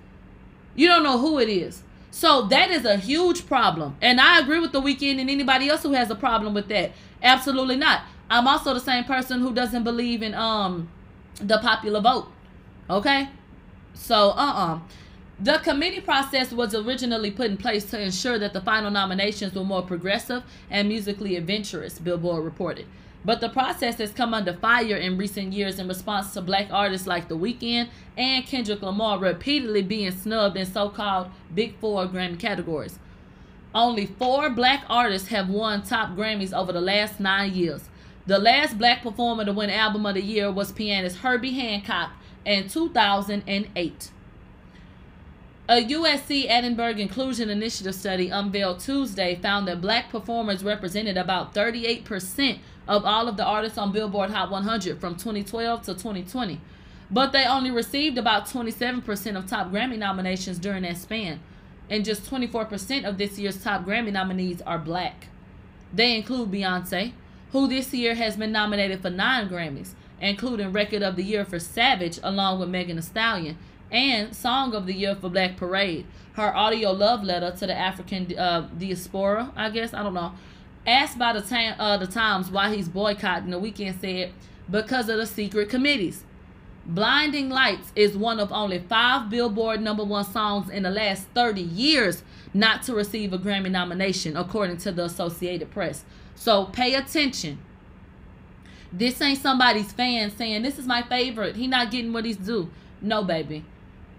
You 0.75 0.88
don't 0.88 1.02
know 1.02 1.18
who 1.18 1.38
it 1.38 1.49
is. 1.49 1.82
So 2.11 2.42
that 2.49 2.71
is 2.71 2.85
a 2.85 2.97
huge 2.97 3.47
problem. 3.47 3.97
And 4.02 4.21
I 4.21 4.38
agree 4.38 4.61
with 4.61 4.73
the 4.73 4.80
Weeknd 4.80 5.18
and 5.18 5.30
anybody 5.30 5.68
else 5.68 5.82
who 5.82 5.92
has 5.92 6.11
a 6.11 6.14
problem 6.14 6.52
with 6.52 6.68
that. 6.68 6.92
Absolutely 7.23 7.76
not. 7.76 8.02
I'm 8.28 8.47
also 8.47 8.75
the 8.75 8.80
same 8.80 9.04
person 9.04 9.40
who 9.40 9.54
doesn't 9.54 9.85
believe 9.85 10.23
in 10.23 10.35
um 10.35 10.88
the 11.40 11.59
popular 11.59 12.00
vote. 12.00 12.28
Okay? 12.90 13.28
So 13.94 14.30
uh-uh. 14.30 14.80
The 15.42 15.58
committee 15.58 16.00
process 16.00 16.52
was 16.52 16.72
originally 16.72 17.32
put 17.32 17.50
in 17.50 17.56
place 17.56 17.84
to 17.87 18.00
ensure 18.00 18.38
that 18.38 18.52
the 18.52 18.61
final 18.61 18.92
nominations 18.92 19.52
were 19.54 19.64
more 19.64 19.82
progressive 19.82 20.44
and 20.70 20.87
musically 20.87 21.34
adventurous, 21.34 21.99
Billboard 21.99 22.44
reported. 22.44 22.87
But 23.25 23.40
the 23.40 23.49
process 23.49 23.99
has 23.99 24.12
come 24.12 24.34
under 24.34 24.52
fire 24.52 24.94
in 24.94 25.18
recent 25.18 25.52
years 25.52 25.80
in 25.80 25.88
response 25.88 26.32
to 26.34 26.42
black 26.42 26.68
artists 26.70 27.08
like 27.08 27.26
The 27.26 27.37
Weeknd 27.37 27.88
and 28.16 28.46
Kendrick 28.46 28.82
Lamar 28.82 29.18
repeatedly 29.18 29.82
being 29.82 30.12
snubbed 30.12 30.56
in 30.56 30.64
so 30.64 30.88
called 30.88 31.28
Big 31.52 31.76
Four 31.80 32.06
Grammy 32.06 32.38
categories. 32.38 33.00
Only 33.75 34.06
four 34.06 34.49
black 34.49 34.84
artists 34.88 35.26
have 35.30 35.49
won 35.49 35.82
top 35.82 36.11
Grammys 36.11 36.56
over 36.56 36.72
the 36.72 36.80
last 36.80 37.18
nine 37.18 37.52
years. 37.52 37.88
The 38.28 38.38
last 38.38 38.78
black 38.78 39.02
performer 39.02 39.44
to 39.44 39.52
win 39.52 39.70
Album 39.70 40.06
of 40.06 40.14
the 40.14 40.22
Year 40.22 40.52
was 40.52 40.70
pianist 40.70 41.16
Herbie 41.16 41.54
Hancock 41.54 42.12
in 42.44 42.68
2008. 42.68 44.11
A 45.69 45.75
USC 45.76 46.49
Annenberg 46.50 46.99
Inclusion 46.99 47.49
Initiative 47.49 47.95
study 47.95 48.31
unveiled 48.31 48.81
Tuesday 48.81 49.37
found 49.37 49.69
that 49.69 49.81
black 49.81 50.11
performers 50.11 50.64
represented 50.64 51.16
about 51.16 51.54
38% 51.54 52.59
of 52.88 53.04
all 53.04 53.28
of 53.28 53.37
the 53.37 53.45
artists 53.45 53.78
on 53.78 53.92
Billboard 53.92 54.31
Hot 54.31 54.50
100 54.50 55.00
from 55.00 55.14
2012 55.14 55.83
to 55.83 55.95
2020. 55.95 56.61
But 57.12 57.31
they 57.31 57.45
only 57.45 57.71
received 57.71 58.19
about 58.19 58.47
27% 58.47 59.37
of 59.37 59.47
top 59.47 59.71
Grammy 59.71 59.97
nominations 59.97 60.59
during 60.59 60.83
that 60.83 60.97
span. 60.97 61.38
And 61.88 62.04
just 62.04 62.28
24% 62.28 63.04
of 63.04 63.16
this 63.16 63.38
year's 63.38 63.62
top 63.62 63.85
Grammy 63.85 64.11
nominees 64.11 64.62
are 64.62 64.78
black. 64.78 65.28
They 65.95 66.16
include 66.16 66.50
Beyonce, 66.50 67.12
who 67.52 67.69
this 67.69 67.95
year 67.95 68.16
has 68.16 68.37
been 68.37 68.50
nominated 68.50 69.00
for 69.00 69.11
nine 69.11 69.49
Grammys, 69.49 69.90
including 70.21 70.73
Record 70.73 71.04
of 71.04 71.14
the 71.14 71.23
Year 71.23 71.45
for 71.45 71.61
Savage, 71.61 72.19
along 72.25 72.59
with 72.59 72.69
Megan 72.69 72.97
Thee 72.97 73.02
Stallion, 73.02 73.59
and 73.92 74.34
Song 74.34 74.75
of 74.75 74.87
the 74.87 74.94
Year 74.94 75.14
for 75.14 75.28
Black 75.28 75.56
Parade. 75.56 76.06
Her 76.32 76.56
audio 76.56 76.90
love 76.92 77.22
letter 77.22 77.54
to 77.58 77.66
the 77.66 77.78
African 77.78 78.37
uh, 78.37 78.68
diaspora, 78.78 79.52
I 79.54 79.70
guess, 79.70 79.92
I 79.92 80.02
don't 80.02 80.14
know. 80.14 80.32
Asked 80.87 81.18
by 81.18 81.34
the, 81.34 81.75
uh, 81.78 81.99
the 81.99 82.06
Times 82.06 82.50
why 82.50 82.75
he's 82.75 82.88
boycotting, 82.88 83.50
the 83.50 83.61
Weeknd 83.61 84.00
said, 84.00 84.32
because 84.70 85.08
of 85.08 85.18
the 85.18 85.26
secret 85.26 85.68
committees. 85.68 86.25
Blinding 86.84 87.49
Lights 87.49 87.92
is 87.94 88.16
one 88.16 88.40
of 88.40 88.50
only 88.50 88.80
five 88.80 89.30
Billboard 89.30 89.80
number 89.80 90.02
one 90.02 90.25
songs 90.25 90.68
in 90.68 90.82
the 90.82 90.90
last 90.90 91.28
30 91.34 91.61
years 91.61 92.25
not 92.52 92.82
to 92.84 92.94
receive 92.94 93.32
a 93.32 93.38
Grammy 93.38 93.70
nomination, 93.70 94.37
according 94.37 94.78
to 94.78 94.90
the 94.90 95.04
Associated 95.04 95.70
Press. 95.70 96.04
So 96.34 96.64
pay 96.64 96.94
attention. 96.94 97.58
This 98.92 99.20
ain't 99.20 99.38
somebody's 99.38 99.92
fan 99.92 100.30
saying, 100.37 100.62
This 100.62 100.78
is 100.78 100.87
my 100.87 101.02
favorite. 101.02 101.56
He 101.56 101.66
not 101.66 101.90
getting 101.90 102.12
what 102.12 102.25
he's 102.25 102.37
due. 102.37 102.70
No, 103.00 103.22
baby. 103.22 103.64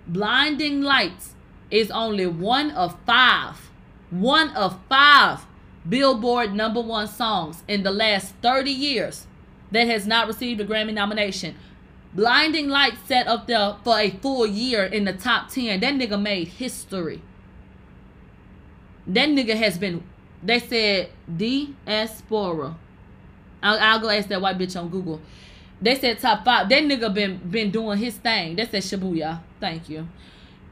Blinding 0.08 0.82
Lights 0.82 1.34
is 1.72 1.90
only 1.92 2.28
one 2.28 2.72
of 2.72 2.98
five, 3.06 3.70
one 4.10 4.50
of 4.50 4.80
five 4.90 5.46
Billboard 5.88 6.54
number 6.54 6.80
one 6.80 7.08
songs 7.08 7.64
in 7.68 7.84
the 7.84 7.92
last 7.92 8.34
30 8.42 8.72
years 8.72 9.28
that 9.72 9.88
has 9.88 10.08
not 10.08 10.28
received 10.28 10.62
a 10.62 10.66
Grammy 10.66 10.94
nomination. 10.94 11.56
Blinding 12.14 12.70
Lights 12.70 13.00
set 13.06 13.28
up 13.28 13.48
there 13.48 13.76
for 13.84 14.00
a 14.00 14.12
full 14.12 14.46
year 14.46 14.86
in 14.86 15.04
the 15.04 15.14
top 15.14 15.50
10. 15.50 15.80
That 15.82 15.94
nigga 15.96 16.22
made 16.22 16.48
history. 16.48 17.22
That 19.08 19.28
nigga 19.30 19.56
has 19.58 19.78
been, 19.78 20.04
they 20.42 20.60
said, 20.60 21.10
diaspora. 21.36 22.76
I'll, 23.62 23.80
I'll 23.80 24.00
go 24.00 24.10
ask 24.10 24.30
that 24.30 24.42
white 24.42 24.58
bitch 24.58 24.80
on 24.80 24.90
Google. 24.90 25.20
They 25.82 25.96
said 25.96 26.20
top 26.20 26.46
five. 26.46 26.70
That 26.70 26.84
nigga 26.84 27.14
been 27.14 27.38
been 27.50 27.72
doing 27.72 27.98
his 27.98 28.16
thing. 28.16 28.56
That 28.56 28.72
said 28.72 28.84
Shibuya. 28.84 29.42
Thank 29.64 29.88
you. 29.88 30.10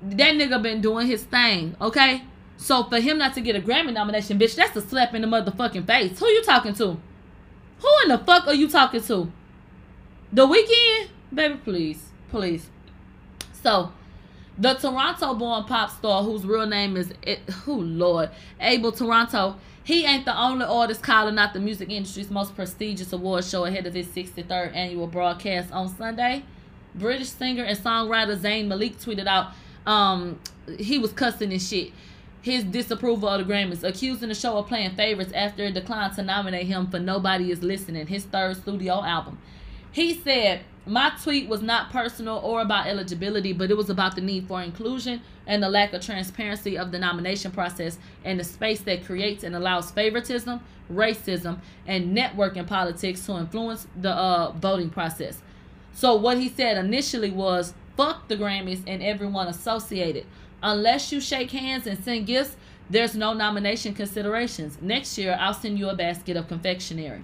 That 0.02 0.36
nigga 0.36 0.62
been 0.62 0.82
doing 0.82 1.08
his 1.08 1.24
thing. 1.24 1.78
Okay. 1.80 2.24
So 2.58 2.84
for 2.84 3.00
him 3.00 3.18
not 3.18 3.34
to 3.36 3.42
get 3.42 3.56
a 3.56 3.62
Grammy 3.62 3.94
nomination, 3.94 4.38
bitch, 4.38 4.54
that's 4.54 4.76
a 4.76 4.82
slap 4.82 5.14
in 5.14 5.22
the 5.22 5.30
motherfucking 5.30 5.88
face. 5.88 6.20
Who 6.20 6.28
you 6.28 6.44
talking 6.44 6.74
to? 6.74 6.98
Who 7.80 7.90
in 8.04 8.10
the 8.10 8.18
fuck 8.18 8.48
are 8.48 8.54
you 8.54 8.68
talking 8.68 9.02
to? 9.04 9.32
The 10.34 10.46
Weeknd? 10.46 11.08
Baby, 11.34 11.62
please. 11.64 12.10
Please. 12.30 12.70
So, 13.64 13.94
the 14.58 14.74
Toronto-born 14.74 15.64
pop 15.64 15.90
star, 15.92 16.24
whose 16.24 16.46
real 16.46 16.66
name 16.66 16.98
is, 16.98 17.14
who 17.64 17.76
oh, 17.76 17.76
Lord, 17.76 18.30
Abel 18.60 18.92
Toronto, 18.92 19.56
he 19.86 20.04
ain't 20.04 20.26
the 20.26 20.38
only 20.38 20.66
artist 20.66 21.02
calling 21.02 21.38
out 21.38 21.54
the 21.54 21.62
music 21.62 21.90
industry's 21.90 22.30
most 22.30 22.58
prestigious 22.58 23.14
award 23.14 23.46
show 23.46 23.64
ahead 23.64 23.88
of 23.88 23.94
his 23.94 24.08
63rd 24.08 24.76
annual 24.76 25.08
broadcast 25.08 25.72
on 25.72 25.88
Sunday. 25.96 26.44
British 26.96 27.30
singer 27.30 27.64
and 27.64 27.78
songwriter 27.78 28.38
Zayn 28.38 28.68
Malik 28.68 28.98
tweeted 28.98 29.28
out 29.28 29.52
um, 29.86 30.40
he 30.78 31.00
was 31.00 31.12
cussing 31.12 31.52
and 31.52 31.62
shit 31.62 31.92
his 32.42 32.64
disapproval 32.64 33.30
of 33.30 33.46
the 33.46 33.54
Grammys, 33.54 33.84
accusing 33.84 34.30
the 34.30 34.36
show 34.36 34.58
of 34.58 34.68
playing 34.68 34.96
favorites 34.96 35.32
after 35.34 35.64
it 35.64 35.74
declined 35.74 36.16
to 36.16 36.24
nominate 36.24 36.66
him 36.66 36.88
for 36.88 37.00
Nobody 37.00 37.52
Is 37.52 37.62
Listening, 37.62 38.08
his 38.08 38.26
third 38.26 38.58
studio 38.58 39.04
album. 39.04 39.38
He 39.92 40.14
said, 40.14 40.62
My 40.86 41.12
tweet 41.22 41.48
was 41.48 41.62
not 41.62 41.92
personal 41.92 42.40
or 42.40 42.62
about 42.62 42.88
eligibility, 42.88 43.54
but 43.54 43.70
it 43.70 43.78
was 43.78 43.90
about 43.90 44.16
the 44.16 44.22
need 44.22 44.48
for 44.48 44.62
inclusion 44.62 45.22
and 45.46 45.62
the 45.62 45.70
lack 45.70 45.94
of 45.94 46.04
transparency 46.04 46.78
of 46.78 46.92
the 46.92 46.98
nomination 46.98 47.52
process 47.52 48.00
and 48.24 48.40
the 48.40 48.44
space 48.44 48.82
that 48.82 49.06
creates 49.06 49.44
and 49.44 49.56
allows 49.56 49.92
favoritism, 49.92 50.62
racism, 50.92 51.60
and 51.86 52.18
networking 52.18 52.66
politics 52.66 53.24
to 53.26 53.38
influence 53.38 53.86
the 53.98 54.12
uh, 54.12 54.52
voting 54.54 54.90
process. 54.90 55.42
So, 55.94 56.16
what 56.16 56.40
he 56.40 56.50
said 56.50 56.78
initially 56.78 57.32
was, 57.32 57.74
Fuck 57.98 58.28
the 58.28 58.38
Grammys 58.38 58.84
and 58.88 59.04
everyone 59.04 59.48
associated. 59.48 60.26
Unless 60.64 61.12
you 61.12 61.20
shake 61.20 61.52
hands 61.52 61.86
and 61.86 62.04
send 62.04 62.28
gifts, 62.28 62.56
there's 62.90 63.16
no 63.16 63.34
nomination 63.34 63.94
considerations. 63.94 64.78
Next 64.82 65.18
year, 65.18 65.38
I'll 65.40 65.54
send 65.54 65.80
you 65.80 65.90
a 65.90 65.96
basket 65.96 66.38
of 66.38 66.48
confectionery. 66.48 67.24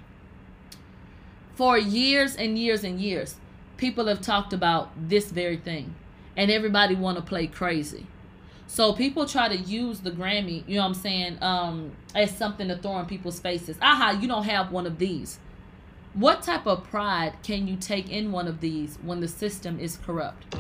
For 1.56 1.78
years 1.78 2.36
and 2.36 2.58
years 2.58 2.84
and 2.84 3.00
years, 3.02 3.36
people 3.78 4.06
have 4.08 4.22
talked 4.22 4.54
about 4.54 4.92
this 5.10 5.32
very 5.32 5.58
thing, 5.58 5.96
and 6.36 6.52
everybody 6.52 6.96
want 6.96 7.18
to 7.18 7.24
play 7.24 7.48
crazy. 7.48 8.06
So 8.68 8.94
people 8.94 9.26
try 9.26 9.48
to 9.50 9.58
use 9.58 10.02
the 10.02 10.12
Grammy, 10.12 10.64
you 10.68 10.76
know 10.76 10.82
what 10.82 10.88
I'm 10.90 10.94
saying, 10.94 11.38
um, 11.42 11.92
as 12.14 12.36
something 12.36 12.68
to 12.68 12.78
throw 12.78 13.00
in 13.00 13.06
people's 13.06 13.40
faces. 13.40 13.78
Aha, 13.82 14.20
you 14.22 14.28
don't 14.28 14.44
have 14.44 14.72
one 14.72 14.86
of 14.86 15.00
these. 15.00 15.40
What 16.18 16.42
type 16.42 16.66
of 16.66 16.84
pride 16.86 17.34
can 17.44 17.68
you 17.68 17.76
take 17.76 18.10
in 18.10 18.32
one 18.32 18.48
of 18.48 18.60
these 18.60 18.98
when 19.04 19.20
the 19.20 19.28
system 19.28 19.80
is 19.80 19.98
corrupt? 19.98 20.56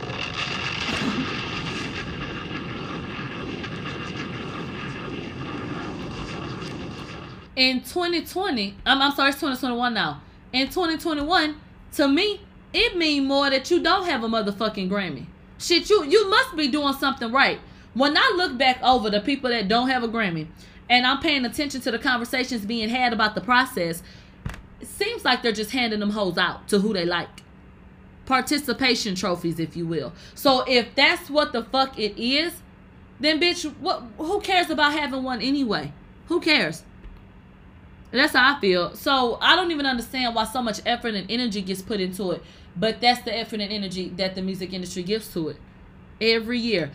in 7.55 7.81
2020, 7.81 8.75
I'm, 8.85 9.01
I'm 9.01 9.11
sorry, 9.13 9.29
it's 9.29 9.39
2021 9.39 9.95
now. 9.95 10.21
In 10.53 10.67
2021, 10.67 11.55
to 11.93 12.07
me, 12.07 12.41
it 12.71 12.95
mean 12.95 13.25
more 13.25 13.49
that 13.49 13.71
you 13.71 13.81
don't 13.81 14.05
have 14.05 14.23
a 14.23 14.27
motherfucking 14.27 14.87
Grammy. 14.91 15.25
Shit, 15.57 15.89
you 15.89 16.05
you 16.05 16.29
must 16.29 16.55
be 16.55 16.67
doing 16.67 16.93
something 16.93 17.31
right. 17.31 17.59
When 17.95 18.15
I 18.15 18.33
look 18.37 18.59
back 18.59 18.79
over 18.83 19.09
the 19.09 19.21
people 19.21 19.49
that 19.49 19.67
don't 19.67 19.89
have 19.89 20.03
a 20.03 20.07
Grammy, 20.07 20.49
and 20.87 21.07
I'm 21.07 21.19
paying 21.19 21.45
attention 21.45 21.81
to 21.81 21.89
the 21.89 21.97
conversations 21.97 22.63
being 22.63 22.89
had 22.89 23.11
about 23.11 23.33
the 23.33 23.41
process, 23.41 24.03
it 24.79 24.87
seems 24.87 25.25
like 25.25 25.41
they're 25.41 25.51
just 25.51 25.71
handing 25.71 25.99
them 25.99 26.11
hoes 26.11 26.37
out 26.37 26.67
to 26.69 26.79
who 26.79 26.93
they 26.93 27.05
like. 27.05 27.43
Participation 28.25 29.15
trophies, 29.15 29.59
if 29.59 29.75
you 29.75 29.87
will. 29.87 30.13
So 30.35 30.63
if 30.67 30.93
that's 30.95 31.29
what 31.29 31.53
the 31.53 31.63
fuck 31.63 31.97
it 31.97 32.21
is, 32.21 32.61
then 33.19 33.39
bitch, 33.39 33.65
what? 33.79 34.03
Who 34.17 34.41
cares 34.41 34.69
about 34.69 34.93
having 34.93 35.23
one 35.23 35.41
anyway? 35.41 35.93
Who 36.27 36.39
cares? 36.39 36.83
That's 38.11 38.33
how 38.33 38.55
I 38.55 38.59
feel. 38.59 38.95
So 38.95 39.37
I 39.41 39.55
don't 39.55 39.71
even 39.71 39.85
understand 39.85 40.35
why 40.35 40.45
so 40.45 40.61
much 40.61 40.81
effort 40.85 41.15
and 41.15 41.29
energy 41.29 41.61
gets 41.61 41.81
put 41.81 41.99
into 41.99 42.31
it. 42.31 42.43
But 42.75 43.01
that's 43.01 43.21
the 43.21 43.35
effort 43.35 43.59
and 43.59 43.71
energy 43.71 44.09
that 44.17 44.35
the 44.35 44.41
music 44.41 44.73
industry 44.73 45.03
gives 45.03 45.33
to 45.33 45.49
it 45.49 45.57
every 46.21 46.59
year. 46.59 46.91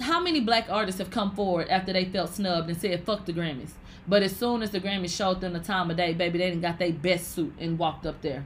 How 0.00 0.20
many 0.20 0.40
black 0.40 0.66
artists 0.68 0.98
have 0.98 1.10
come 1.10 1.34
forward 1.34 1.68
after 1.68 1.92
they 1.92 2.04
felt 2.04 2.34
snubbed 2.34 2.68
and 2.68 2.78
said, 2.78 3.04
fuck 3.04 3.24
the 3.24 3.32
Grammys? 3.32 3.70
But 4.08 4.22
as 4.22 4.36
soon 4.36 4.62
as 4.62 4.70
the 4.70 4.80
Grammys 4.80 5.16
showed 5.16 5.40
them 5.40 5.52
the 5.52 5.60
time 5.60 5.90
of 5.90 5.96
day, 5.96 6.14
baby, 6.14 6.38
they 6.38 6.50
didn't 6.50 6.62
got 6.62 6.78
their 6.78 6.92
best 6.92 7.34
suit 7.34 7.52
and 7.58 7.78
walked 7.78 8.06
up 8.06 8.22
there. 8.22 8.44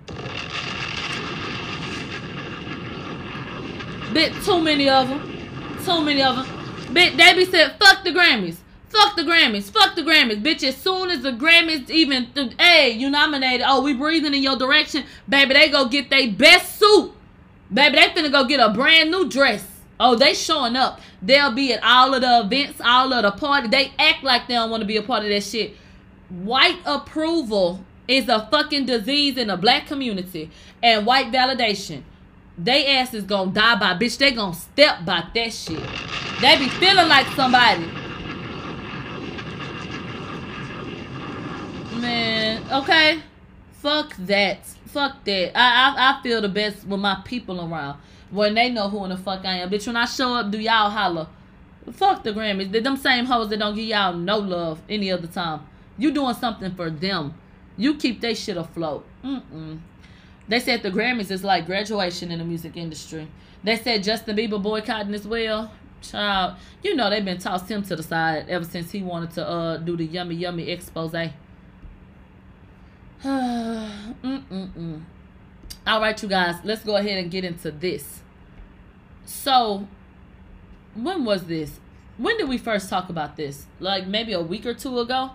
Bit 4.12 4.32
too 4.42 4.60
many 4.60 4.88
of 4.88 5.08
them. 5.08 5.20
Too 5.84 6.02
many 6.02 6.22
of 6.22 6.36
them. 6.36 6.94
Bit 6.94 7.16
they 7.16 7.34
be 7.34 7.44
said, 7.44 7.76
fuck 7.78 8.02
the 8.02 8.10
Grammys. 8.10 8.56
Fuck 8.88 9.14
the 9.14 9.22
Grammys. 9.22 9.70
Fuck 9.70 9.94
the 9.94 10.02
Grammys. 10.02 10.42
Bitch, 10.42 10.64
as 10.66 10.76
soon 10.76 11.10
as 11.10 11.22
the 11.22 11.30
Grammys 11.30 11.88
even, 11.90 12.26
th- 12.32 12.54
hey, 12.58 12.90
you 12.90 13.08
nominated. 13.08 13.64
Oh, 13.68 13.82
we 13.82 13.94
breathing 13.94 14.34
in 14.34 14.42
your 14.42 14.56
direction. 14.56 15.04
Baby, 15.28 15.54
they 15.54 15.68
go 15.68 15.88
get 15.88 16.10
their 16.10 16.32
best 16.32 16.78
suit. 16.78 17.12
Baby, 17.72 17.96
they 17.96 18.08
finna 18.08 18.32
go 18.32 18.44
get 18.44 18.58
a 18.58 18.70
brand 18.70 19.12
new 19.12 19.28
dress. 19.28 19.64
Oh, 20.02 20.14
they 20.14 20.32
showing 20.32 20.76
up. 20.76 20.98
They'll 21.20 21.52
be 21.52 21.74
at 21.74 21.84
all 21.84 22.14
of 22.14 22.22
the 22.22 22.40
events, 22.40 22.80
all 22.82 23.12
of 23.12 23.22
the 23.22 23.32
party. 23.32 23.68
They 23.68 23.92
act 23.98 24.24
like 24.24 24.48
they 24.48 24.54
don't 24.54 24.70
want 24.70 24.80
to 24.80 24.86
be 24.86 24.96
a 24.96 25.02
part 25.02 25.24
of 25.24 25.28
that 25.28 25.42
shit. 25.42 25.76
White 26.30 26.78
approval 26.86 27.84
is 28.08 28.26
a 28.30 28.48
fucking 28.50 28.86
disease 28.86 29.36
in 29.36 29.48
the 29.48 29.58
black 29.58 29.86
community. 29.86 30.50
And 30.82 31.04
white 31.04 31.30
validation. 31.30 32.02
They 32.56 32.86
ass 32.96 33.12
is 33.12 33.24
gonna 33.24 33.52
die 33.52 33.78
by 33.78 33.94
bitch. 33.94 34.16
They 34.16 34.32
gonna 34.32 34.54
step 34.54 35.04
by 35.04 35.24
that 35.34 35.52
shit. 35.52 35.82
They 36.40 36.58
be 36.58 36.68
feeling 36.68 37.08
like 37.08 37.26
somebody. 37.28 37.84
Man, 42.00 42.62
okay. 42.72 43.20
Fuck 43.72 44.16
that. 44.20 44.64
Fuck 44.86 45.24
that. 45.24 45.58
I, 45.58 45.94
I 45.94 46.18
I 46.18 46.22
feel 46.22 46.40
the 46.40 46.48
best 46.48 46.86
with 46.86 47.00
my 47.00 47.20
people 47.24 47.60
around. 47.60 47.98
When 48.30 48.54
they 48.54 48.70
know 48.70 48.88
who 48.88 49.02
in 49.04 49.10
the 49.10 49.16
fuck 49.16 49.44
I 49.44 49.56
am. 49.56 49.70
Bitch, 49.70 49.86
when 49.86 49.96
I 49.96 50.04
show 50.04 50.34
up, 50.34 50.50
do 50.50 50.58
y'all 50.58 50.90
holler. 50.90 51.26
Fuck 51.92 52.22
the 52.22 52.32
Grammys. 52.32 52.70
They're 52.70 52.80
them 52.80 52.96
same 52.96 53.24
hoes 53.24 53.48
that 53.48 53.58
don't 53.58 53.74
give 53.74 53.86
y'all 53.86 54.12
no 54.12 54.38
love 54.38 54.80
any 54.88 55.10
other 55.10 55.26
time. 55.26 55.66
You 55.98 56.12
doing 56.12 56.34
something 56.34 56.74
for 56.74 56.90
them. 56.90 57.34
You 57.76 57.96
keep 57.96 58.20
they 58.20 58.34
shit 58.34 58.56
afloat. 58.56 59.04
Mm-mm. 59.24 59.80
They 60.48 60.60
said 60.60 60.82
the 60.82 60.90
Grammys 60.90 61.30
is 61.30 61.42
like 61.42 61.66
graduation 61.66 62.30
in 62.30 62.38
the 62.38 62.44
music 62.44 62.76
industry. 62.76 63.28
They 63.64 63.76
said 63.76 64.02
Justin 64.02 64.36
Bieber 64.36 64.62
boycotting 64.62 65.14
as 65.14 65.26
well. 65.26 65.72
Child, 66.02 66.56
you 66.82 66.96
know 66.96 67.10
they've 67.10 67.24
been 67.24 67.38
tossed 67.38 67.70
him 67.70 67.82
to 67.82 67.94
the 67.94 68.02
side 68.02 68.46
ever 68.48 68.64
since 68.64 68.90
he 68.90 69.02
wanted 69.02 69.32
to 69.32 69.46
uh 69.46 69.76
do 69.76 69.96
the 69.96 70.04
yummy 70.04 70.34
yummy 70.34 70.70
expose. 70.70 71.12
Mm-mm-mm. 73.22 75.02
All 75.86 76.00
right, 76.00 76.22
you 76.22 76.28
guys, 76.28 76.56
let's 76.62 76.84
go 76.84 76.96
ahead 76.96 77.18
and 77.18 77.30
get 77.30 77.42
into 77.42 77.70
this. 77.70 78.20
So, 79.24 79.86
when 80.94 81.24
was 81.24 81.44
this? 81.44 81.80
When 82.18 82.36
did 82.36 82.48
we 82.48 82.58
first 82.58 82.90
talk 82.90 83.08
about 83.08 83.36
this? 83.36 83.66
Like 83.78 84.06
maybe 84.06 84.32
a 84.32 84.42
week 84.42 84.66
or 84.66 84.74
two 84.74 84.98
ago? 84.98 85.30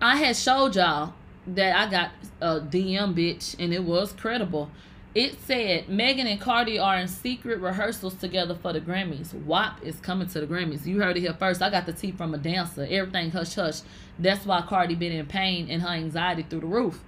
I 0.00 0.16
had 0.16 0.34
showed 0.34 0.76
y'all 0.76 1.12
that 1.46 1.76
I 1.76 1.90
got 1.90 2.10
a 2.40 2.60
DM 2.60 3.14
bitch, 3.14 3.54
and 3.58 3.74
it 3.74 3.84
was 3.84 4.12
credible. 4.12 4.70
It 5.14 5.38
said 5.44 5.88
Megan 5.88 6.26
and 6.26 6.40
Cardi 6.40 6.78
are 6.78 6.96
in 6.96 7.08
secret 7.08 7.60
rehearsals 7.60 8.14
together 8.14 8.54
for 8.54 8.72
the 8.72 8.80
Grammys. 8.80 9.34
WAP 9.44 9.82
is 9.82 9.96
coming 10.00 10.28
to 10.28 10.40
the 10.40 10.46
Grammys. 10.46 10.86
You 10.86 11.02
heard 11.02 11.18
it 11.18 11.20
here 11.20 11.34
first. 11.34 11.60
I 11.60 11.68
got 11.68 11.84
the 11.84 11.92
tea 11.92 12.12
from 12.12 12.32
a 12.32 12.38
dancer. 12.38 12.86
Everything 12.88 13.30
hush 13.30 13.56
hush. 13.56 13.80
That's 14.18 14.46
why 14.46 14.62
Cardi 14.62 14.94
been 14.94 15.12
in 15.12 15.26
pain 15.26 15.68
and 15.68 15.82
her 15.82 15.88
anxiety 15.88 16.46
through 16.48 16.60
the 16.60 16.66
roof. 16.66 17.02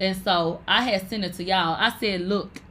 And 0.00 0.16
so 0.16 0.60
I 0.66 0.82
had 0.82 1.08
sent 1.08 1.24
it 1.24 1.34
to 1.34 1.44
y'all. 1.44 1.76
I 1.78 1.92
said, 2.00 2.22
look, 2.22 2.62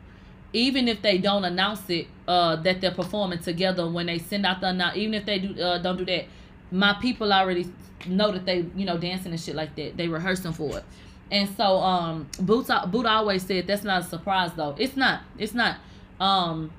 even 0.51 0.87
if 0.87 1.01
they 1.01 1.19
don't 1.19 1.45
announce 1.45 1.87
it, 1.89 2.07
uh, 2.27 2.55
that 2.57 2.81
they're 2.81 2.91
performing 2.91 3.39
together 3.39 3.89
when 3.89 4.07
they 4.07 4.17
send 4.17 4.45
out 4.45 4.61
the 4.61 4.67
announce, 4.67 4.97
even 4.97 5.13
if 5.13 5.25
they 5.25 5.39
do 5.39 5.61
uh, 5.61 5.77
don't 5.77 5.97
do 5.97 6.05
that, 6.05 6.25
my 6.71 6.93
people 6.93 7.31
already 7.31 7.71
know 8.07 8.31
that 8.31 8.45
they 8.45 8.65
you 8.75 8.85
know 8.85 8.97
dancing 8.97 9.31
and 9.31 9.39
shit 9.39 9.55
like 9.55 9.75
that. 9.75 9.97
They 9.97 10.07
rehearsing 10.07 10.53
for 10.53 10.77
it. 10.77 10.83
And 11.31 11.49
so 11.55 11.77
um 11.77 12.27
Boots 12.39 12.71
Buddha 12.87 13.09
always 13.09 13.45
said 13.45 13.67
that's 13.67 13.83
not 13.83 14.01
a 14.01 14.05
surprise 14.05 14.51
though. 14.55 14.75
It's 14.77 14.95
not. 14.95 15.21
It's 15.37 15.53
not. 15.53 15.77
Um 16.19 16.71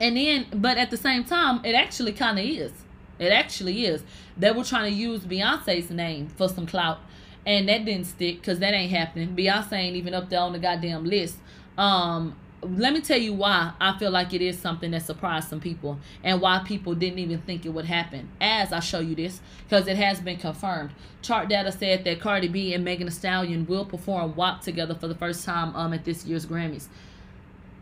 and 0.00 0.16
then 0.16 0.46
but 0.52 0.76
at 0.76 0.90
the 0.90 0.96
same 0.96 1.24
time 1.24 1.64
it 1.64 1.74
actually 1.74 2.12
kind 2.12 2.38
of 2.38 2.44
is. 2.44 2.72
It 3.18 3.32
actually 3.32 3.86
is. 3.86 4.02
They 4.36 4.52
were 4.52 4.64
trying 4.64 4.92
to 4.92 4.96
use 4.96 5.22
Beyonce's 5.22 5.90
name 5.90 6.28
for 6.28 6.48
some 6.48 6.66
clout 6.66 7.00
and 7.48 7.68
that 7.68 7.84
didn't 7.84 8.06
stick 8.06 8.42
cuz 8.42 8.58
that 8.58 8.74
ain't 8.74 8.92
happening. 8.92 9.34
Beyonce 9.34 9.72
ain't 9.72 9.96
even 9.96 10.14
up 10.14 10.28
there 10.28 10.40
on 10.40 10.52
the 10.52 10.58
goddamn 10.58 11.04
list. 11.04 11.38
Um 11.76 12.36
let 12.60 12.92
me 12.92 13.00
tell 13.00 13.18
you 13.18 13.32
why 13.32 13.72
I 13.80 13.96
feel 13.98 14.10
like 14.10 14.34
it 14.34 14.42
is 14.42 14.58
something 14.58 14.90
that 14.90 15.02
surprised 15.02 15.48
some 15.48 15.60
people 15.60 15.98
and 16.24 16.40
why 16.40 16.60
people 16.64 16.94
didn't 16.94 17.20
even 17.20 17.40
think 17.42 17.64
it 17.64 17.68
would 17.68 17.84
happen. 17.84 18.28
As 18.40 18.72
I 18.72 18.80
show 18.80 18.98
you 18.98 19.14
this, 19.14 19.40
because 19.62 19.86
it 19.86 19.96
has 19.96 20.20
been 20.20 20.38
confirmed. 20.38 20.90
Chart 21.22 21.48
data 21.48 21.70
said 21.70 22.02
that 22.04 22.20
Cardi 22.20 22.48
B 22.48 22.74
and 22.74 22.84
Megan 22.84 23.06
Thee 23.06 23.12
Stallion 23.12 23.64
will 23.66 23.84
perform 23.84 24.34
WAP 24.34 24.60
together 24.60 24.94
for 24.94 25.08
the 25.08 25.14
first 25.14 25.44
time 25.44 25.74
um 25.74 25.92
at 25.92 26.04
this 26.04 26.26
year's 26.26 26.46
Grammys. 26.46 26.88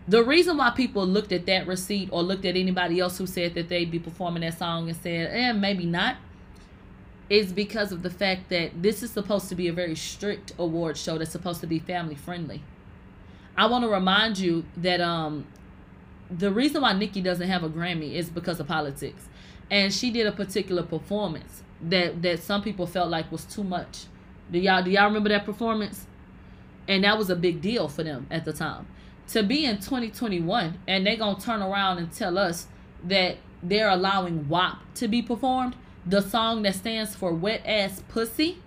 The 0.08 0.22
reason 0.22 0.56
why 0.56 0.70
people 0.70 1.04
looked 1.04 1.32
at 1.32 1.46
that 1.46 1.66
receipt 1.66 2.10
or 2.12 2.22
looked 2.22 2.44
at 2.44 2.54
anybody 2.54 3.00
else 3.00 3.18
who 3.18 3.26
said 3.26 3.54
that 3.54 3.68
they'd 3.68 3.90
be 3.90 3.98
performing 3.98 4.42
that 4.42 4.56
song 4.56 4.88
and 4.88 4.96
said, 4.96 5.30
eh, 5.32 5.52
maybe 5.52 5.84
not, 5.84 6.16
is 7.28 7.52
because 7.52 7.92
of 7.92 8.02
the 8.02 8.10
fact 8.10 8.48
that 8.50 8.82
this 8.82 9.02
is 9.02 9.10
supposed 9.10 9.48
to 9.48 9.54
be 9.54 9.68
a 9.68 9.72
very 9.72 9.96
strict 9.96 10.52
award 10.58 10.96
show 10.96 11.18
that's 11.18 11.32
supposed 11.32 11.60
to 11.60 11.66
be 11.66 11.78
family 11.78 12.14
friendly. 12.14 12.62
I 13.56 13.66
want 13.66 13.84
to 13.84 13.88
remind 13.88 14.38
you 14.38 14.64
that 14.76 15.00
um 15.00 15.46
the 16.30 16.52
reason 16.52 16.82
why 16.82 16.92
Nicki 16.92 17.20
doesn't 17.20 17.48
have 17.48 17.62
a 17.62 17.68
Grammy 17.68 18.14
is 18.14 18.28
because 18.30 18.58
of 18.60 18.66
politics. 18.66 19.28
And 19.70 19.92
she 19.92 20.10
did 20.10 20.26
a 20.26 20.32
particular 20.32 20.82
performance 20.82 21.62
that 21.82 22.22
that 22.22 22.42
some 22.42 22.62
people 22.62 22.86
felt 22.86 23.10
like 23.10 23.30
was 23.32 23.44
too 23.44 23.64
much. 23.64 24.04
Do 24.50 24.58
y'all 24.58 24.82
do 24.82 24.90
y'all 24.90 25.06
remember 25.06 25.28
that 25.30 25.44
performance? 25.44 26.06
And 26.88 27.02
that 27.02 27.18
was 27.18 27.30
a 27.30 27.36
big 27.36 27.60
deal 27.60 27.88
for 27.88 28.04
them 28.04 28.26
at 28.30 28.44
the 28.44 28.52
time. 28.52 28.86
To 29.28 29.42
be 29.42 29.64
in 29.64 29.76
2021 29.78 30.78
and 30.86 31.04
they're 31.04 31.16
going 31.16 31.34
to 31.36 31.42
turn 31.42 31.60
around 31.60 31.98
and 31.98 32.12
tell 32.12 32.38
us 32.38 32.68
that 33.02 33.38
they're 33.60 33.88
allowing 33.88 34.48
WAP 34.48 34.78
to 34.94 35.08
be 35.08 35.20
performed, 35.20 35.74
the 36.06 36.20
song 36.20 36.62
that 36.62 36.74
stands 36.74 37.14
for 37.14 37.32
wet 37.32 37.62
ass 37.66 38.02
pussy 38.08 38.58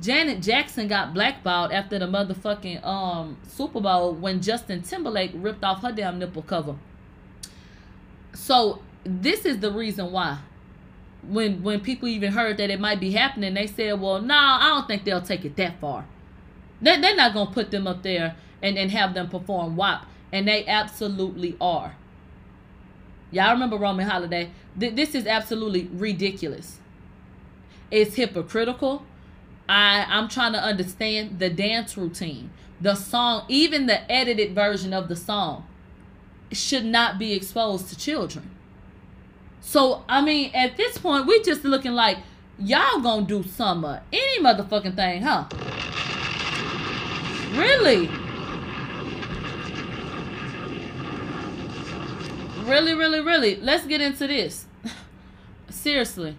Janet 0.00 0.42
Jackson 0.42 0.88
got 0.88 1.14
blackballed 1.14 1.72
after 1.72 1.98
the 1.98 2.06
motherfucking 2.06 2.84
um 2.84 3.38
Super 3.48 3.80
Bowl 3.80 4.12
when 4.12 4.42
Justin 4.42 4.82
Timberlake 4.82 5.32
ripped 5.34 5.64
off 5.64 5.82
her 5.82 5.92
damn 5.92 6.18
nipple 6.18 6.42
cover. 6.42 6.76
So 8.34 8.82
this 9.04 9.44
is 9.44 9.60
the 9.60 9.72
reason 9.72 10.12
why. 10.12 10.38
When 11.22 11.62
when 11.62 11.80
people 11.80 12.08
even 12.08 12.32
heard 12.32 12.58
that 12.58 12.70
it 12.70 12.78
might 12.78 13.00
be 13.00 13.12
happening, 13.12 13.54
they 13.54 13.66
said, 13.66 14.00
"Well, 14.00 14.20
no, 14.20 14.34
nah, 14.34 14.58
I 14.60 14.68
don't 14.68 14.86
think 14.86 15.04
they'll 15.04 15.22
take 15.22 15.44
it 15.44 15.56
that 15.56 15.80
far. 15.80 16.04
They 16.80 17.00
they're 17.00 17.16
not 17.16 17.32
gonna 17.32 17.50
put 17.50 17.70
them 17.70 17.86
up 17.86 18.02
there 18.02 18.36
and 18.62 18.76
and 18.76 18.90
have 18.90 19.14
them 19.14 19.28
perform 19.28 19.76
WAP, 19.76 20.04
and 20.30 20.46
they 20.46 20.66
absolutely 20.66 21.56
are. 21.60 21.96
Y'all 23.30 23.52
remember 23.52 23.76
Roman 23.76 24.08
Holiday? 24.08 24.50
Th- 24.78 24.94
this 24.94 25.14
is 25.14 25.26
absolutely 25.26 25.88
ridiculous. 25.92 26.78
It's 27.90 28.14
hypocritical 28.14 29.04
I 29.68 30.06
I'm 30.08 30.28
trying 30.28 30.52
to 30.52 30.62
understand 30.62 31.38
the 31.38 31.50
dance 31.50 31.96
routine, 31.96 32.50
the 32.80 32.94
song, 32.94 33.44
even 33.48 33.86
the 33.86 34.10
edited 34.10 34.54
version 34.54 34.92
of 34.92 35.08
the 35.08 35.16
song 35.16 35.66
should 36.52 36.84
not 36.84 37.18
be 37.18 37.32
exposed 37.32 37.88
to 37.88 37.98
children. 37.98 38.50
So 39.60 40.04
I 40.08 40.22
mean, 40.22 40.52
at 40.54 40.76
this 40.76 40.98
point, 40.98 41.26
we 41.26 41.42
just 41.42 41.64
looking 41.64 41.92
like 41.92 42.18
y'all 42.58 43.00
gonna 43.00 43.26
do 43.26 43.42
some 43.42 43.84
uh, 43.84 44.00
any 44.12 44.42
motherfucking 44.42 44.94
thing, 44.94 45.22
huh? 45.22 45.46
Really? 47.58 48.08
Really, 52.66 52.94
really, 52.94 53.20
really. 53.20 53.56
Let's 53.60 53.86
get 53.86 54.00
into 54.00 54.26
this. 54.26 54.66
Seriously. 55.70 56.36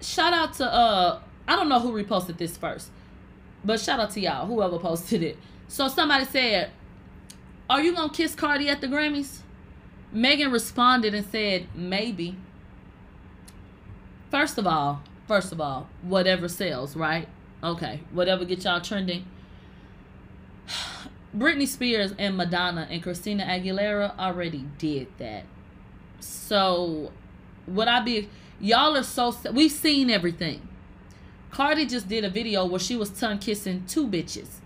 Shout 0.00 0.32
out 0.32 0.54
to 0.54 0.64
uh 0.66 1.20
I 1.46 1.56
don't 1.56 1.68
know 1.68 1.78
who 1.78 1.92
reposted 1.92 2.36
this 2.36 2.56
first, 2.56 2.90
but 3.64 3.78
shout 3.80 4.00
out 4.00 4.10
to 4.12 4.20
y'all, 4.20 4.46
whoever 4.46 4.78
posted 4.78 5.22
it. 5.22 5.38
So 5.68 5.86
somebody 5.88 6.24
said, 6.24 6.70
Are 7.68 7.80
you 7.80 7.94
gonna 7.94 8.12
kiss 8.12 8.34
Cardi 8.34 8.68
at 8.68 8.80
the 8.80 8.88
Grammys? 8.88 9.38
Megan 10.12 10.50
responded 10.50 11.14
and 11.14 11.24
said, 11.26 11.68
Maybe. 11.76 12.36
First 14.30 14.58
of 14.58 14.66
all, 14.66 15.02
first 15.28 15.52
of 15.52 15.60
all, 15.60 15.88
whatever 16.02 16.48
sells, 16.48 16.96
right? 16.96 17.28
Okay, 17.62 18.00
whatever 18.10 18.44
get 18.44 18.64
y'all 18.64 18.80
trending. 18.80 19.24
Britney 21.36 21.66
Spears 21.66 22.12
and 22.18 22.36
Madonna 22.36 22.88
and 22.90 23.02
Christina 23.02 23.44
Aguilera 23.44 24.18
already 24.18 24.66
did 24.78 25.08
that. 25.18 25.44
So, 26.18 27.12
would 27.66 27.88
I 27.88 28.00
be? 28.00 28.28
Y'all 28.60 28.96
are 28.96 29.02
so. 29.02 29.34
We've 29.52 29.70
seen 29.70 30.10
everything. 30.10 30.68
Cardi 31.50 31.86
just 31.86 32.08
did 32.08 32.24
a 32.24 32.30
video 32.30 32.64
where 32.64 32.80
she 32.80 32.96
was 32.96 33.10
tongue 33.10 33.38
kissing 33.38 33.84
two 33.86 34.06
bitches. 34.06 34.60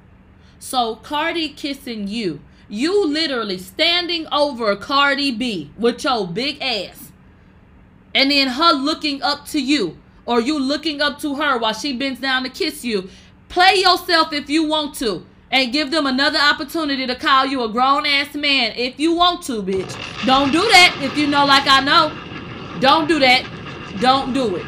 So 0.58 0.96
Cardi 0.96 1.50
kissing 1.50 2.08
you. 2.08 2.40
You 2.68 3.06
literally 3.06 3.58
standing 3.58 4.26
over 4.32 4.74
Cardi 4.76 5.30
B 5.30 5.70
with 5.78 6.04
your 6.04 6.26
big 6.26 6.60
ass. 6.62 7.12
And 8.14 8.30
then 8.30 8.48
her 8.48 8.72
looking 8.72 9.22
up 9.22 9.46
to 9.48 9.60
you. 9.60 9.98
Or 10.26 10.40
you 10.40 10.58
looking 10.58 11.02
up 11.02 11.18
to 11.20 11.34
her 11.34 11.58
while 11.58 11.74
she 11.74 11.92
bends 11.94 12.20
down 12.20 12.44
to 12.44 12.48
kiss 12.48 12.84
you. 12.84 13.10
Play 13.48 13.76
yourself 13.76 14.32
if 14.32 14.48
you 14.48 14.66
want 14.66 14.94
to. 14.96 15.26
And 15.54 15.72
give 15.72 15.90
them 15.90 16.06
another 16.06 16.38
opportunity 16.38 17.06
to 17.06 17.14
call 17.14 17.46
you 17.46 17.62
a 17.62 17.68
grown 17.70 18.04
ass 18.04 18.34
man 18.34 18.72
if 18.76 19.00
you 19.00 19.14
want 19.14 19.42
to, 19.44 19.62
bitch. 19.62 20.26
Don't 20.26 20.52
do 20.52 20.60
that 20.60 20.98
if 21.00 21.16
you 21.16 21.26
know 21.26 21.46
like 21.46 21.66
I 21.66 21.80
know. 21.80 22.12
Don't 22.80 23.08
do 23.08 23.18
that. 23.20 23.48
Don't 24.00 24.34
do 24.34 24.56
it 24.56 24.66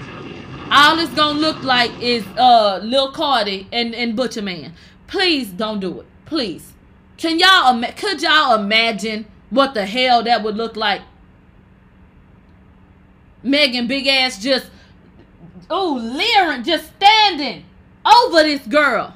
all 0.71 0.99
it's 0.99 1.13
gonna 1.15 1.39
look 1.39 1.63
like 1.63 1.91
is 2.01 2.27
uh 2.37 2.81
Lil 2.83 3.13
Cardi 3.13 3.69
and 3.73 3.95
and 3.95 4.17
Butcher 4.17 4.43
Man. 4.43 4.75
Please 5.07 5.49
don't 5.49 5.81
do 5.81 6.01
it. 6.01 6.07
Please. 6.25 6.73
Can 7.17 7.39
y'all 7.39 7.81
could 7.97 8.23
y'all 8.23 8.55
imagine 8.55 9.27
what 9.51 9.75
the 9.75 9.87
hell 9.87 10.23
that 10.25 10.43
would 10.43 10.57
look 10.57 10.77
like? 10.77 11.03
Megan 13.43 13.87
big 13.87 14.07
ass 14.07 14.43
just 14.43 14.71
oh 15.71 15.95
leering, 16.03 16.65
just 16.65 16.93
standing 16.97 17.65
over 18.05 18.43
this 18.43 18.67
girl. 18.67 19.16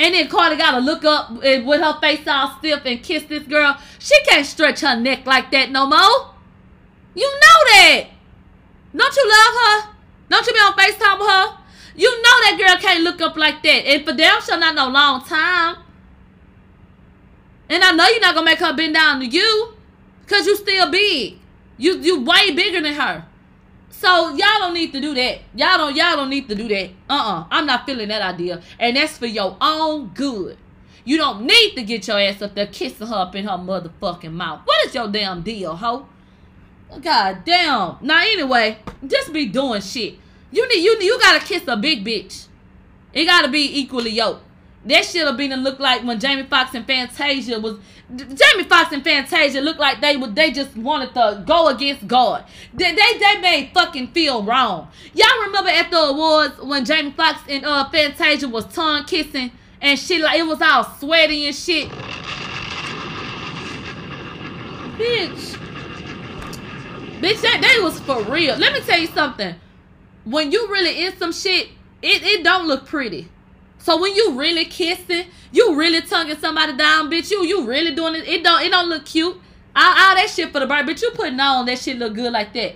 And 0.00 0.14
then 0.14 0.28
Cardi 0.28 0.56
gotta 0.56 0.78
look 0.80 1.04
up 1.04 1.30
with 1.30 1.80
her 1.82 2.00
face 2.00 2.26
all 2.26 2.56
stiff 2.58 2.80
and 2.86 3.02
kiss 3.02 3.24
this 3.24 3.42
girl. 3.42 3.76
She 3.98 4.14
can't 4.24 4.46
stretch 4.46 4.80
her 4.80 4.98
neck 4.98 5.26
like 5.26 5.50
that 5.50 5.70
no 5.70 5.86
more. 5.86 6.34
You 7.14 7.30
know 7.30 7.58
that. 7.66 8.04
Don't 8.96 9.14
you 9.14 9.28
love 9.28 9.84
her? 9.84 9.90
Don't 10.30 10.46
you 10.46 10.52
be 10.54 10.58
on 10.58 10.72
FaceTime 10.72 11.18
with 11.18 11.28
her? 11.28 11.58
You 11.96 12.10
know 12.10 12.22
that 12.22 12.56
girl 12.58 12.80
can't 12.80 13.04
look 13.04 13.20
up 13.20 13.36
like 13.36 13.62
that. 13.62 13.86
And 13.86 14.02
for 14.06 14.14
damn 14.14 14.40
sure 14.40 14.58
not 14.58 14.74
no 14.74 14.88
long 14.88 15.22
time. 15.22 15.76
And 17.68 17.84
I 17.84 17.92
know 17.92 18.08
you're 18.08 18.20
not 18.20 18.34
gonna 18.34 18.46
make 18.46 18.60
her 18.60 18.74
bend 18.74 18.94
down 18.94 19.20
to 19.20 19.26
you. 19.26 19.74
Cause 20.26 20.46
you 20.46 20.56
still 20.56 20.90
big. 20.90 21.36
You 21.76 21.98
you 21.98 22.22
way 22.22 22.52
bigger 22.52 22.80
than 22.80 22.94
her. 22.94 23.26
So 23.90 24.30
y'all 24.30 24.58
don't 24.60 24.74
need 24.74 24.92
to 24.92 25.00
do 25.00 25.14
that. 25.14 25.40
Y'all 25.54 25.76
don't 25.76 25.94
y'all 25.94 26.16
don't 26.16 26.30
need 26.30 26.48
to 26.48 26.54
do 26.54 26.68
that. 26.68 26.90
Uh-uh. 27.08 27.44
I'm 27.50 27.66
not 27.66 27.86
feeling 27.86 28.08
that 28.08 28.22
idea. 28.22 28.62
And 28.78 28.96
that's 28.96 29.18
for 29.18 29.26
your 29.26 29.56
own 29.60 30.08
good. 30.14 30.56
You 31.04 31.16
don't 31.16 31.44
need 31.44 31.74
to 31.74 31.82
get 31.82 32.06
your 32.06 32.20
ass 32.20 32.40
up 32.40 32.54
there 32.54 32.66
kissing 32.66 33.06
her 33.06 33.14
up 33.14 33.34
in 33.34 33.44
her 33.44 33.58
motherfucking 33.58 34.32
mouth. 34.32 34.60
What 34.64 34.86
is 34.86 34.94
your 34.94 35.08
damn 35.08 35.42
deal, 35.42 35.76
hoe? 35.76 36.06
God 37.02 37.44
damn. 37.44 37.96
Now 38.00 38.20
anyway, 38.20 38.78
just 39.06 39.32
be 39.32 39.46
doing 39.46 39.80
shit. 39.80 40.16
You 40.50 40.68
need 40.68 40.82
you 40.82 40.96
you 41.00 41.18
gotta 41.20 41.44
kiss 41.44 41.66
a 41.66 41.76
big 41.76 42.04
bitch. 42.04 42.46
It 43.12 43.24
gotta 43.24 43.48
be 43.48 43.80
equally 43.80 44.10
yoked. 44.10 44.44
That 44.84 45.04
shit 45.04 45.24
will 45.24 45.34
be 45.34 45.48
to 45.48 45.56
look 45.56 45.78
like 45.78 46.02
when 46.04 46.18
Jamie 46.18 46.44
Foxx 46.44 46.74
and 46.74 46.86
Fantasia 46.86 47.60
was 47.60 47.78
Jamie 48.16 48.64
Foxx 48.64 48.92
and 48.92 49.04
Fantasia 49.04 49.60
looked 49.60 49.78
like 49.78 50.00
they 50.00 50.16
would 50.16 50.34
they 50.34 50.50
just 50.50 50.74
wanted 50.76 51.12
to 51.14 51.44
go 51.46 51.68
against 51.68 52.06
God. 52.06 52.44
They 52.72 52.94
they, 52.94 53.18
they 53.18 53.40
made 53.40 53.70
fucking 53.74 54.08
feel 54.08 54.42
wrong. 54.42 54.88
Y'all 55.12 55.42
remember 55.44 55.68
at 55.68 55.90
the 55.90 55.98
awards 55.98 56.58
when 56.62 56.84
Jamie 56.86 57.10
Foxx 57.10 57.40
and 57.48 57.64
uh 57.64 57.90
Fantasia 57.90 58.48
was 58.48 58.64
tongue 58.66 59.04
kissing 59.04 59.52
and 59.82 59.98
shit 59.98 60.22
like 60.22 60.38
it 60.38 60.46
was 60.46 60.62
all 60.62 60.84
sweaty 60.98 61.46
and 61.46 61.54
shit. 61.54 61.88
Bitch. 64.96 65.56
Bitch, 67.20 67.42
that 67.42 67.60
they 67.60 67.82
was 67.82 68.00
for 68.00 68.22
real. 68.22 68.56
Let 68.56 68.72
me 68.72 68.80
tell 68.80 68.98
you 68.98 69.08
something. 69.08 69.54
When 70.24 70.50
you 70.52 70.68
really 70.68 71.04
in 71.04 71.16
some 71.18 71.32
shit, 71.32 71.68
it, 72.00 72.22
it 72.22 72.44
don't 72.44 72.66
look 72.66 72.86
pretty. 72.86 73.28
So 73.80 74.00
when 74.00 74.14
you 74.14 74.38
really 74.38 74.66
kissing, 74.66 75.26
you 75.52 75.74
really 75.74 76.02
tonguing 76.02 76.36
somebody 76.36 76.76
down, 76.76 77.10
bitch. 77.10 77.30
You 77.30 77.44
you 77.44 77.66
really 77.66 77.94
doing 77.94 78.14
it. 78.14 78.28
It 78.28 78.44
don't 78.44 78.62
it 78.62 78.70
don't 78.70 78.88
look 78.88 79.06
cute. 79.06 79.34
All, 79.74 79.82
all 79.82 80.14
that 80.14 80.28
shit 80.28 80.52
for 80.52 80.60
the 80.60 80.66
bird, 80.66 80.86
but 80.86 81.00
you 81.00 81.10
putting 81.12 81.40
on 81.40 81.66
that 81.66 81.78
shit 81.78 81.96
look 81.96 82.14
good 82.14 82.32
like 82.32 82.52
that. 82.54 82.74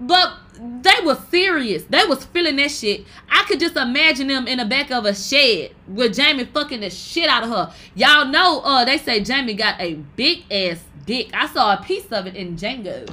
But 0.00 0.34
they 0.58 0.94
was 1.02 1.18
serious. 1.28 1.84
They 1.84 2.04
was 2.04 2.24
feeling 2.26 2.56
that 2.56 2.70
shit. 2.70 3.06
I 3.30 3.44
could 3.44 3.60
just 3.60 3.76
imagine 3.76 4.28
them 4.28 4.46
in 4.46 4.58
the 4.58 4.64
back 4.64 4.90
of 4.90 5.06
a 5.06 5.14
shed 5.14 5.72
with 5.86 6.14
Jamie 6.14 6.44
fucking 6.44 6.80
the 6.80 6.90
shit 6.90 7.28
out 7.28 7.44
of 7.44 7.50
her. 7.50 7.72
Y'all 7.94 8.26
know, 8.26 8.60
uh, 8.60 8.84
they 8.84 8.98
say 8.98 9.20
Jamie 9.20 9.54
got 9.54 9.80
a 9.80 9.94
big 10.16 10.44
ass 10.52 10.78
dick. 11.06 11.30
I 11.32 11.46
saw 11.46 11.74
a 11.74 11.82
piece 11.82 12.06
of 12.12 12.26
it 12.26 12.36
in 12.36 12.56
Django. 12.56 13.08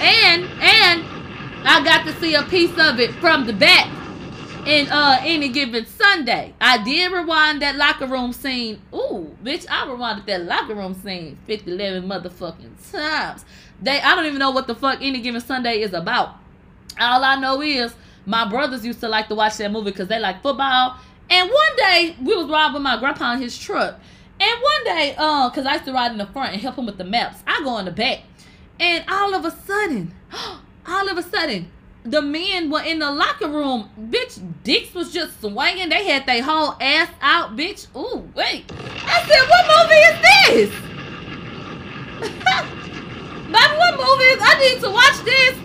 And 0.00 0.44
and 0.60 1.04
I 1.66 1.82
got 1.82 2.04
to 2.06 2.12
see 2.20 2.34
a 2.34 2.42
piece 2.44 2.76
of 2.78 3.00
it 3.00 3.10
from 3.14 3.46
the 3.46 3.52
back 3.52 3.90
in 4.66 4.88
uh 4.88 5.18
any 5.22 5.48
given 5.48 5.86
Sunday. 5.86 6.54
I 6.60 6.82
did 6.82 7.12
rewind 7.12 7.62
that 7.62 7.76
locker 7.76 8.06
room 8.06 8.32
scene. 8.32 8.80
Ooh, 8.92 9.36
bitch, 9.42 9.66
I 9.68 9.86
rewinded 9.86 10.26
that 10.26 10.44
locker 10.44 10.74
room 10.74 10.94
scene 10.94 11.38
50, 11.46 11.72
11 11.72 12.08
motherfucking 12.08 12.92
times. 12.92 13.44
They 13.82 14.00
I 14.00 14.14
don't 14.14 14.26
even 14.26 14.38
know 14.38 14.50
what 14.50 14.66
the 14.66 14.74
fuck 14.74 14.98
any 15.02 15.20
given 15.20 15.40
Sunday 15.40 15.80
is 15.80 15.92
about. 15.92 16.36
All 16.98 17.24
I 17.24 17.36
know 17.36 17.60
is 17.60 17.94
my 18.26 18.48
brothers 18.48 18.84
used 18.86 19.00
to 19.00 19.08
like 19.08 19.28
to 19.28 19.34
watch 19.34 19.56
that 19.58 19.70
movie 19.70 19.90
because 19.90 20.08
they 20.08 20.18
like 20.18 20.42
football. 20.42 20.96
And 21.28 21.50
one 21.50 21.76
day 21.76 22.16
we 22.22 22.34
was 22.36 22.48
riding 22.48 22.74
with 22.74 22.82
my 22.82 22.98
grandpa 22.98 23.34
in 23.34 23.40
his 23.40 23.58
truck. 23.58 23.98
And 24.40 24.62
one 24.62 24.84
day, 24.84 25.14
uh, 25.16 25.48
cause 25.50 25.64
I 25.64 25.74
used 25.74 25.84
to 25.86 25.92
ride 25.92 26.12
in 26.12 26.18
the 26.18 26.26
front 26.26 26.52
and 26.52 26.60
help 26.60 26.76
him 26.76 26.86
with 26.86 26.98
the 26.98 27.04
maps. 27.04 27.42
I 27.46 27.62
go 27.62 27.78
in 27.78 27.84
the 27.84 27.92
back. 27.92 28.20
And 28.80 29.04
all 29.08 29.34
of 29.34 29.44
a 29.44 29.50
sudden, 29.50 30.12
all 30.86 31.08
of 31.08 31.16
a 31.16 31.22
sudden, 31.22 31.70
the 32.04 32.20
men 32.20 32.70
were 32.70 32.82
in 32.82 32.98
the 32.98 33.10
locker 33.10 33.48
room. 33.48 33.88
Bitch, 33.98 34.38
dicks 34.62 34.94
was 34.94 35.12
just 35.12 35.40
swinging. 35.40 35.88
They 35.88 36.06
had 36.06 36.26
their 36.26 36.42
whole 36.42 36.76
ass 36.80 37.08
out, 37.20 37.56
bitch. 37.56 37.86
Ooh, 37.96 38.28
wait. 38.34 38.70
I 39.06 39.24
said, 39.26 39.48
what 39.48 39.66
movie 39.74 40.02
is 40.10 40.70
this? 40.70 40.70
Baby, 43.54 43.76
what 43.76 43.94
movie 43.96 44.24
is 44.24 44.38
I 44.42 44.58
need 44.60 44.80
to 44.80 44.90
watch 44.90 45.24
this. 45.24 45.56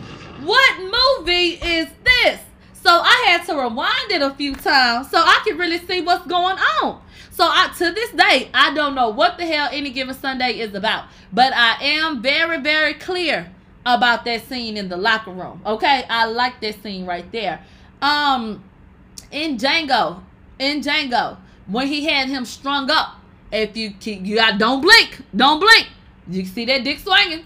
What 0.46 0.80
movie 0.80 1.60
is 1.62 1.90
this? 2.04 2.40
So 2.74 2.90
I 2.90 3.26
had 3.28 3.46
to 3.48 3.56
rewind 3.56 4.12
it 4.12 4.22
a 4.22 4.34
few 4.36 4.56
times 4.56 5.10
so 5.12 5.18
I 5.18 5.42
could 5.44 5.60
really 5.60 5.80
see 5.80 6.02
what's 6.02 6.26
going 6.26 6.58
on. 6.58 7.02
So 7.32 7.44
I, 7.46 7.74
to 7.78 7.92
this 7.92 8.12
day, 8.12 8.50
I 8.54 8.74
don't 8.74 8.96
know 8.96 9.10
what 9.10 9.38
the 9.38 9.46
hell 9.46 9.70
any 9.72 9.92
given 9.92 10.16
Sunday 10.16 10.60
is 10.60 10.74
about. 10.74 11.06
But 11.34 11.54
I 11.54 11.84
am 11.84 12.22
very, 12.22 12.60
very 12.60 12.94
clear 12.94 13.52
about 13.96 14.26
that 14.26 14.48
scene 14.48 14.78
in 14.78 14.90
the 14.90 14.98
locker 14.98 15.32
room. 15.32 15.62
Okay, 15.66 16.04
I 16.10 16.26
like 16.26 16.60
that 16.62 16.82
scene 16.82 17.06
right 17.06 17.30
there. 17.32 17.64
Um, 18.02 18.64
in 19.32 19.58
Django, 19.58 20.22
in 20.58 20.82
Django, 20.82 21.38
when 21.68 21.88
he 21.88 22.06
had 22.06 22.30
him 22.30 22.46
strung 22.46 22.90
up, 22.90 23.16
if 23.52 23.76
you 23.76 23.92
keep, 23.92 24.26
you 24.26 24.36
got 24.36 24.60
don't 24.60 24.82
blink, 24.82 25.22
don't 25.36 25.60
blink. 25.60 25.88
You 26.28 26.46
see 26.46 26.66
that 26.66 26.84
dick 26.84 27.00
swinging. 27.00 27.44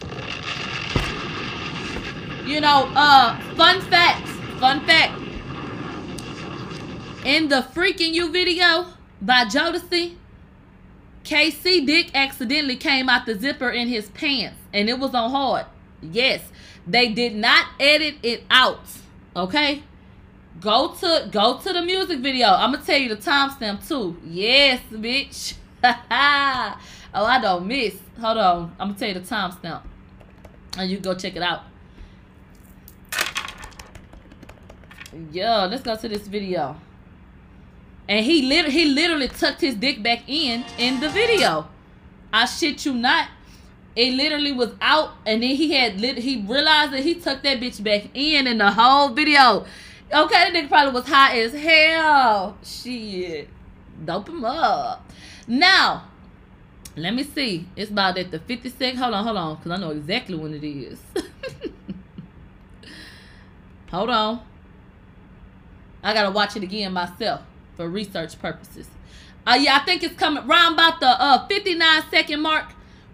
You 2.45 2.59
know, 2.59 2.91
uh, 2.93 3.39
fun 3.55 3.79
fact, 3.81 4.27
fun 4.59 4.85
fact. 4.85 5.19
In 7.25 7.47
the 7.47 7.65
freaking 7.73 8.13
you 8.13 8.29
video 8.29 8.85
by 9.21 9.45
Jodeci, 9.45 10.15
KC 11.23 11.85
Dick 11.85 12.11
accidentally 12.13 12.75
came 12.75 13.07
out 13.07 13.25
the 13.25 13.39
zipper 13.39 13.69
in 13.69 13.87
his 13.87 14.09
pants 14.09 14.57
and 14.73 14.89
it 14.89 14.99
was 14.99 15.13
on 15.15 15.31
hard. 15.31 15.65
Yes, 16.11 16.41
they 16.85 17.09
did 17.09 17.35
not 17.35 17.67
edit 17.79 18.15
it 18.23 18.43
out. 18.49 18.81
Okay? 19.35 19.83
Go 20.59 20.93
to 20.93 21.29
go 21.31 21.57
to 21.59 21.73
the 21.73 21.81
music 21.81 22.19
video. 22.19 22.47
I'm 22.47 22.71
gonna 22.71 22.85
tell 22.85 22.97
you 22.97 23.09
the 23.09 23.17
timestamp 23.17 23.87
too. 23.87 24.15
Yes, 24.25 24.81
bitch. 24.91 25.55
oh, 25.83 25.95
I 26.11 27.39
don't 27.41 27.67
miss. 27.67 27.95
Hold 28.19 28.37
on. 28.37 28.75
I'm 28.79 28.89
gonna 28.89 28.99
tell 28.99 29.07
you 29.09 29.15
the 29.15 29.19
timestamp. 29.21 29.81
And 30.77 30.89
you 30.89 30.99
go 30.99 31.15
check 31.15 31.35
it 31.35 31.41
out. 31.41 31.61
Yo, 35.31 35.67
let's 35.69 35.83
go 35.83 35.95
to 35.95 36.07
this 36.07 36.27
video. 36.27 36.75
And 38.07 38.25
he 38.25 38.43
lit 38.43 38.67
he 38.67 38.85
literally 38.85 39.27
tucked 39.27 39.61
his 39.61 39.75
dick 39.75 40.01
back 40.01 40.27
in 40.27 40.65
in 40.77 40.99
the 40.99 41.09
video. 41.09 41.67
I 42.31 42.45
shit 42.45 42.85
you 42.85 42.93
not. 42.93 43.29
It 43.95 44.13
literally 44.15 44.51
was 44.51 44.71
out, 44.81 45.11
and 45.25 45.43
then 45.43 45.55
he 45.55 45.71
had 45.73 46.01
lit. 46.01 46.17
He 46.17 46.41
realized 46.41 46.93
that 46.93 47.03
he 47.03 47.15
tucked 47.15 47.43
that 47.43 47.59
bitch 47.59 47.83
back 47.83 48.09
in 48.13 48.47
in 48.47 48.57
the 48.57 48.71
whole 48.71 49.09
video. 49.09 49.65
Okay, 50.11 50.33
that 50.33 50.53
nigga 50.53 50.67
probably 50.67 50.93
was 50.93 51.07
high 51.07 51.39
as 51.39 51.53
hell. 51.53 52.57
Shit, 52.63 53.49
dope 54.03 54.29
him 54.29 54.43
up. 54.43 55.09
Now, 55.47 56.05
let 56.95 57.13
me 57.13 57.23
see. 57.23 57.67
It's 57.75 57.91
about 57.91 58.17
at 58.17 58.31
the 58.31 58.39
50 58.39 58.69
second. 58.69 58.97
Hold 58.97 59.13
on, 59.13 59.23
hold 59.23 59.37
on, 59.37 59.55
because 59.55 59.71
I 59.71 59.77
know 59.77 59.91
exactly 59.91 60.35
when 60.37 60.53
it 60.53 60.63
is. 60.63 60.99
hold 63.91 64.09
on. 64.09 64.41
I 66.01 66.13
gotta 66.13 66.31
watch 66.31 66.55
it 66.55 66.63
again 66.63 66.93
myself 66.93 67.41
for 67.75 67.87
research 67.87 68.37
purposes. 68.39 68.87
Uh, 69.45 69.57
yeah, 69.59 69.77
I 69.81 69.85
think 69.85 70.03
it's 70.03 70.15
coming 70.15 70.43
around 70.43 70.73
about 70.73 70.99
the 70.99 71.07
uh 71.07 71.47
59 71.47 72.03
second 72.09 72.41
mark 72.41 72.65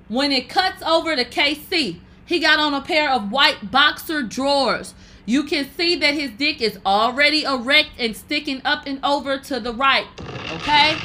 when 0.09 0.31
it 0.33 0.49
cuts 0.49 0.83
over 0.83 1.15
to 1.15 1.23
KC. 1.23 1.99
He 2.25 2.39
got 2.39 2.59
on 2.59 2.73
a 2.73 2.81
pair 2.81 3.09
of 3.09 3.31
white 3.31 3.71
boxer 3.71 4.21
drawers. 4.21 4.93
You 5.25 5.43
can 5.43 5.69
see 5.77 5.95
that 5.95 6.15
his 6.15 6.31
dick 6.31 6.61
is 6.61 6.79
already 6.85 7.43
erect 7.43 7.89
and 7.97 8.15
sticking 8.15 8.61
up 8.65 8.85
and 8.85 8.99
over 9.03 9.37
to 9.37 9.59
the 9.59 9.73
right. 9.73 10.05
Okay? 10.51 10.95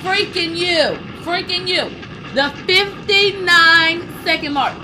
Freaking 0.00 0.56
you. 0.56 0.96
Freaking 1.22 1.68
you. 1.68 1.90
The 2.34 2.50
59 2.66 4.24
second 4.24 4.52
mark. 4.52 4.78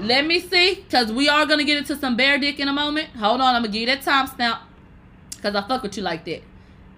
Let 0.00 0.26
me 0.26 0.40
see, 0.40 0.74
because 0.74 1.12
we 1.12 1.28
are 1.28 1.46
going 1.46 1.58
to 1.58 1.64
get 1.64 1.78
into 1.78 1.96
some 1.96 2.16
bear 2.16 2.38
dick 2.38 2.58
in 2.58 2.68
a 2.68 2.72
moment. 2.72 3.10
Hold 3.10 3.40
on, 3.40 3.54
I'm 3.54 3.62
going 3.62 3.72
to 3.72 3.78
give 3.78 3.88
you 3.88 3.94
that 3.94 4.02
timestamp. 4.02 4.58
Because 5.30 5.54
I 5.54 5.66
fuck 5.66 5.82
with 5.82 5.96
you 5.96 6.02
like 6.02 6.24
that. 6.24 6.42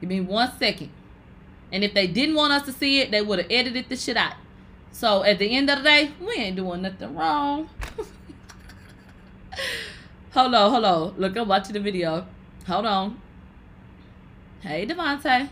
Give 0.01 0.09
me 0.09 0.21
one 0.21 0.51
second. 0.59 0.91
And 1.73 1.85
if 1.85 1.95
they 1.95 2.07
didn't 2.07 2.35
want 2.35 2.53
us 2.53 2.65
to 2.67 2.73
see 2.73 3.01
it, 3.01 3.11
they 3.11 3.23
would 3.23 3.39
have 3.39 3.49
edited 3.51 3.89
the 3.89 3.97
shit 3.97 4.17
out. 4.17 4.35
So 4.93 5.23
at 5.25 5.39
the 5.39 5.51
end 5.55 5.71
of 5.71 5.79
the 5.79 5.85
day, 5.85 6.11
we 6.21 6.35
ain't 6.35 6.57
doing 6.57 6.83
nothing 6.83 7.15
wrong. 7.15 7.69
hold 10.33 10.55
on, 10.55 10.71
hold 10.71 10.85
on. 10.85 11.15
Look, 11.19 11.37
I'm 11.37 11.49
watching 11.49 11.75
the 11.75 11.81
video. 11.81 12.27
Hold 12.67 12.87
on. 12.87 13.21
Hey, 14.61 14.87
Devontae. 14.87 15.49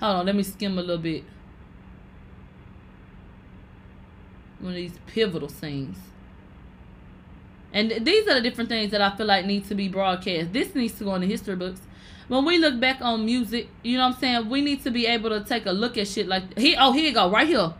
Hold 0.00 0.16
on, 0.16 0.26
let 0.26 0.34
me 0.34 0.42
skim 0.42 0.78
a 0.78 0.80
little 0.80 0.98
bit. 0.98 1.24
One 4.60 4.72
of 4.72 4.76
these 4.76 4.98
pivotal 5.06 5.48
scenes. 5.48 5.98
And 7.72 8.04
these 8.04 8.28
are 8.28 8.34
the 8.34 8.40
different 8.40 8.68
things 8.68 8.90
that 8.90 9.00
I 9.00 9.16
feel 9.16 9.26
like 9.26 9.46
need 9.46 9.66
to 9.68 9.74
be 9.74 9.88
broadcast. 9.88 10.52
This 10.52 10.74
needs 10.74 10.98
to 10.98 11.04
go 11.04 11.14
in 11.14 11.22
the 11.22 11.26
history 11.26 11.56
books. 11.56 11.80
When 12.28 12.44
we 12.44 12.58
look 12.58 12.80
back 12.80 13.00
on 13.00 13.24
music, 13.24 13.68
you 13.82 13.96
know 13.98 14.06
what 14.08 14.14
I'm 14.14 14.20
saying? 14.20 14.48
We 14.48 14.60
need 14.60 14.82
to 14.84 14.90
be 14.90 15.06
able 15.06 15.30
to 15.30 15.44
take 15.44 15.66
a 15.66 15.72
look 15.72 15.98
at 15.98 16.08
shit 16.08 16.28
like 16.28 16.58
he 16.58 16.76
oh 16.76 16.92
here 16.92 17.04
you 17.04 17.14
go, 17.14 17.30
right 17.30 17.46
here. 17.46 17.74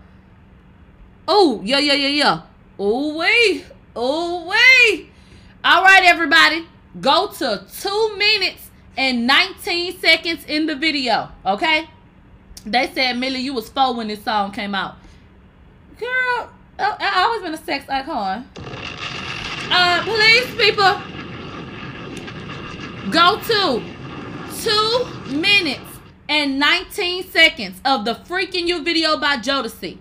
Oh, 1.28 1.60
yeah, 1.64 1.78
yeah, 1.78 1.94
yeah, 1.94 2.08
yeah. 2.08 2.42
Oh 2.78 3.16
wait. 3.16 3.64
Oh 3.94 4.46
wait. 4.46 5.08
All 5.64 5.82
right, 5.82 6.02
everybody. 6.04 6.66
Go 7.00 7.28
to 7.28 7.64
two 7.80 8.16
minutes 8.16 8.70
and 8.96 9.26
19 9.26 9.98
seconds 9.98 10.44
in 10.46 10.66
the 10.66 10.74
video. 10.74 11.30
Okay? 11.46 11.88
They 12.66 12.90
said 12.92 13.18
Millie, 13.18 13.40
you 13.40 13.54
was 13.54 13.68
four 13.68 13.94
when 13.94 14.08
this 14.08 14.22
song 14.22 14.52
came 14.52 14.74
out. 14.74 14.96
Girl, 15.98 16.50
I 16.78 17.22
always 17.24 17.42
been 17.42 17.54
a 17.54 17.64
sex 17.64 17.88
icon. 17.88 18.48
Uh, 19.70 20.02
please, 20.02 20.46
people, 20.56 21.00
go 23.10 23.38
to 23.40 23.91
two 24.62 25.06
minutes 25.30 25.80
and 26.28 26.58
19 26.58 27.24
seconds 27.24 27.80
of 27.84 28.04
the 28.04 28.14
freaking 28.14 28.66
you 28.66 28.82
video 28.82 29.18
by 29.18 29.36
Jodeci. 29.36 29.98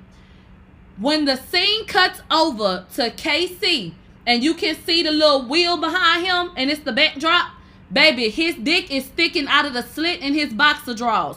When 0.97 1.25
the 1.25 1.35
scene 1.35 1.85
cuts 1.85 2.21
over 2.29 2.85
to 2.95 3.09
KC 3.09 3.93
and 4.25 4.43
you 4.43 4.53
can 4.53 4.75
see 4.75 5.03
the 5.03 5.11
little 5.11 5.47
wheel 5.47 5.77
behind 5.77 6.25
him 6.25 6.51
and 6.55 6.69
it's 6.69 6.81
the 6.81 6.91
backdrop, 6.91 7.51
Baby, 7.91 8.29
his 8.29 8.55
dick 8.55 8.89
is 8.89 9.05
sticking 9.05 9.47
out 9.47 9.65
of 9.65 9.73
the 9.73 9.83
slit 9.83 10.21
in 10.21 10.33
his 10.33 10.53
boxer 10.53 10.93
drawers. 10.93 11.35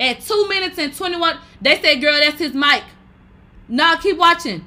At 0.00 0.22
2 0.22 0.48
minutes 0.48 0.78
and 0.78 0.96
21, 0.96 1.38
they 1.60 1.80
said, 1.80 2.00
girl, 2.00 2.18
that's 2.18 2.38
his 2.38 2.54
mic. 2.54 2.82
Nah, 3.68 3.96
keep 3.96 4.16
watching. 4.16 4.64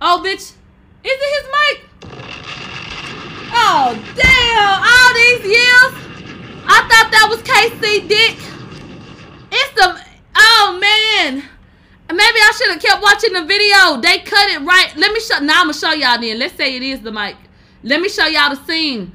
Oh, 0.00 0.20
bitch, 0.24 0.34
is 0.34 0.54
it 1.04 1.42
his 1.42 1.50
mic? 1.52 2.10
Oh, 3.54 3.96
damn, 4.16 4.82
all 4.82 5.14
these 5.14 5.44
years. 5.56 6.11
I 6.64 6.80
thought 6.88 7.10
that 7.10 7.26
was 7.28 7.42
KC 7.42 8.08
Dick. 8.08 8.38
It's 9.50 9.72
the, 9.74 10.00
oh, 10.36 10.78
man. 10.80 11.42
Maybe 12.08 12.20
I 12.20 12.52
should 12.56 12.72
have 12.72 12.82
kept 12.82 13.02
watching 13.02 13.32
the 13.32 13.44
video. 13.44 14.00
They 14.00 14.18
cut 14.20 14.50
it 14.50 14.60
right. 14.60 14.92
Let 14.96 15.12
me 15.12 15.20
show, 15.20 15.38
now 15.38 15.62
I'm 15.62 15.72
to 15.72 15.78
show 15.78 15.92
y'all 15.92 16.20
then. 16.20 16.38
Let's 16.38 16.54
say 16.56 16.76
it 16.76 16.82
is 16.82 17.00
the 17.00 17.12
mic. 17.12 17.36
Let 17.82 18.00
me 18.00 18.08
show 18.08 18.26
y'all 18.26 18.54
the 18.54 18.64
scene. 18.64 19.12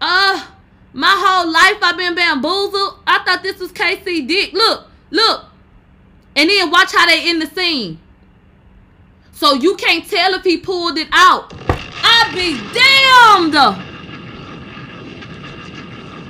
Uh, 0.00 0.46
my 0.92 1.14
whole 1.18 1.50
life 1.50 1.78
I've 1.82 1.96
been 1.96 2.14
bamboozled. 2.14 3.00
I 3.06 3.22
thought 3.24 3.42
this 3.42 3.58
was 3.58 3.72
KC 3.72 4.28
Dick. 4.28 4.52
Look, 4.52 4.86
look. 5.10 5.46
And 6.36 6.48
then 6.48 6.70
watch 6.70 6.92
how 6.92 7.06
they 7.06 7.30
in 7.30 7.38
the 7.38 7.46
scene. 7.46 7.98
So 9.32 9.54
you 9.54 9.76
can't 9.76 10.08
tell 10.08 10.34
if 10.34 10.44
he 10.44 10.58
pulled 10.58 10.98
it 10.98 11.08
out. 11.12 11.52
I'd 11.68 12.32
be 12.34 12.58
damned. 12.74 13.87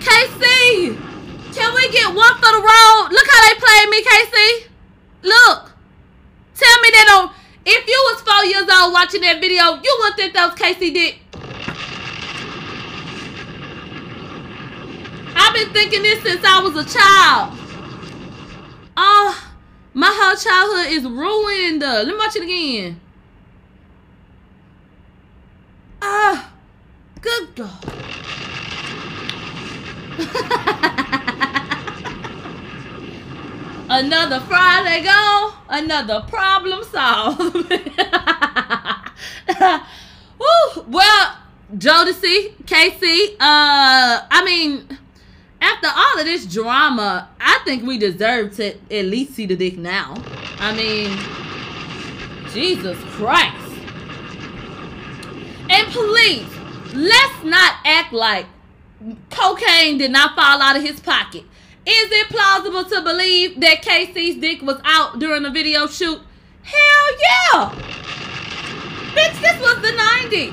KC, 0.00 0.96
can 1.54 1.74
we 1.74 1.90
get 1.90 2.14
one 2.14 2.34
for 2.34 2.50
the 2.52 2.62
road? 2.62 3.08
Look 3.10 3.26
how 3.30 3.40
they 3.48 3.54
played 3.58 3.88
me, 3.90 4.02
KC. 4.02 4.68
Look. 5.22 5.72
Tell 6.54 6.80
me 6.82 6.88
they 6.90 7.04
don't. 7.04 7.32
If 7.66 7.86
you 7.86 8.04
was 8.10 8.22
four 8.22 8.44
years 8.44 8.68
old 8.68 8.92
watching 8.92 9.20
that 9.22 9.40
video, 9.40 9.80
you 9.82 9.96
wouldn't 10.00 10.16
think 10.16 10.32
that 10.34 10.50
was 10.50 10.58
KC 10.58 10.92
Dick. 10.92 11.20
I've 15.36 15.54
been 15.54 15.72
thinking 15.72 16.02
this 16.02 16.22
since 16.22 16.44
I 16.44 16.60
was 16.60 16.74
a 16.74 16.84
child. 16.84 17.56
Oh, 18.96 19.52
my 19.94 20.10
whole 20.10 20.36
childhood 20.36 20.92
is 20.92 21.04
ruined. 21.04 21.80
Let 21.80 22.06
me 22.06 22.16
watch 22.16 22.36
it 22.36 22.42
again. 22.42 23.00
Ah, 26.02 26.52
good 27.20 27.54
God. 27.54 27.97
another 33.88 34.40
Friday 34.40 35.04
go, 35.04 35.52
another 35.68 36.24
problem 36.28 36.82
solved. 36.84 37.54
Woo, 40.38 40.84
well, 40.88 41.36
Jodeci, 41.74 42.54
KC, 42.64 43.34
uh, 43.34 43.36
I 43.40 44.42
mean, 44.44 44.98
after 45.60 45.88
all 45.88 46.18
of 46.18 46.24
this 46.24 46.46
drama, 46.46 47.28
I 47.40 47.60
think 47.64 47.84
we 47.84 47.98
deserve 47.98 48.56
to 48.56 48.74
at 48.90 49.04
least 49.04 49.34
see 49.34 49.46
the 49.46 49.56
dick 49.56 49.78
now. 49.78 50.14
I 50.58 50.74
mean, 50.74 51.16
Jesus 52.52 52.98
Christ. 53.14 53.56
And 55.70 55.86
please, 55.88 56.46
let's 56.94 57.44
not 57.44 57.74
act 57.84 58.12
like 58.12 58.46
cocaine 59.30 59.98
did 59.98 60.10
not 60.10 60.34
fall 60.34 60.60
out 60.60 60.76
of 60.76 60.82
his 60.82 61.00
pocket. 61.00 61.44
Is 61.86 62.08
it 62.10 62.28
plausible 62.28 62.84
to 62.84 63.02
believe 63.02 63.60
that 63.60 63.82
KC's 63.82 64.36
dick 64.40 64.62
was 64.62 64.80
out 64.84 65.18
during 65.18 65.42
the 65.42 65.50
video 65.50 65.86
shoot? 65.86 66.20
Hell 66.62 67.08
yeah! 67.18 67.70
Bitch, 69.14 69.40
this 69.40 69.60
was 69.60 69.80
the 69.80 69.88
90s. 69.88 70.52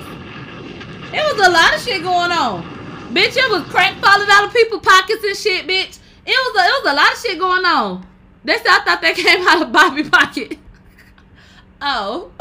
It 1.14 1.24
was 1.24 1.48
a 1.48 1.52
lot 1.52 1.76
of 1.76 1.82
shit 1.82 2.04
going 2.04 2.32
on. 2.32 2.64
Bitch, 3.14 3.36
it 3.36 3.50
was 3.52 3.64
crack 3.64 3.96
falling 4.00 4.28
out 4.30 4.46
of 4.46 4.54
people's 4.54 4.82
pockets 4.82 5.24
and 5.24 5.36
shit, 5.36 5.68
bitch. 5.68 6.00
It 6.26 6.32
was 6.32 6.56
a, 6.56 6.66
it 6.66 6.84
was 6.84 6.92
a 6.92 6.96
lot 6.96 7.14
of 7.14 7.20
shit 7.20 7.40
going 7.40 7.66
on. 7.66 8.06
That's 8.44 8.66
I 8.68 8.80
thought 8.84 9.02
that 9.02 9.16
came 9.18 9.48
out 9.48 9.62
of 9.62 9.72
Bobby 9.72 10.10
pocket. 10.10 10.58
Oh. 11.82 12.32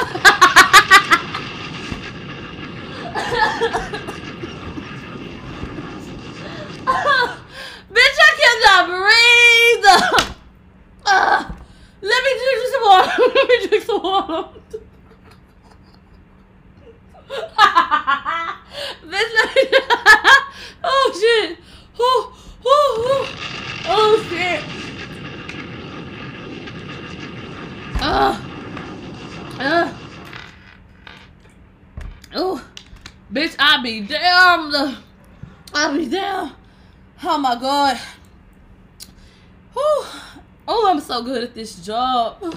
Bitch, 7.94 8.18
I 8.27 8.31
cannot 8.40 8.85
breathe. 8.88 10.35
Uh, 11.07 11.44
let 12.01 12.25
me 12.25 12.31
drink 12.40 12.73
some 12.73 12.85
water. 12.87 13.12
let 13.35 13.49
me 13.49 13.66
drink 13.68 13.85
some 13.85 14.03
water. 14.03 14.49
Bitch, 19.05 19.31
let 19.35 19.55
me. 19.55 19.62
oh 20.85 21.12
shit. 21.20 21.59
Oh, 22.01 22.33
oh, 22.64 23.05
oh. 23.07 23.29
oh 23.87 24.27
shit. 24.31 24.64
Uh, 28.01 28.40
uh. 29.61 29.94
Oh, 32.35 32.64
bitch, 33.33 33.55
I 33.59 33.83
be 33.83 34.01
damned. 34.01 34.97
I 35.75 35.97
be 35.97 36.07
damned. 36.07 36.53
Oh 37.22 37.38
my 37.38 37.55
god. 37.55 37.96
Whew. 39.72 40.05
Oh, 40.66 40.88
I'm 40.88 41.00
so 41.00 41.22
good 41.22 41.44
at 41.44 41.55
this 41.55 41.77
job. 41.85 42.38
uh, 42.42 42.50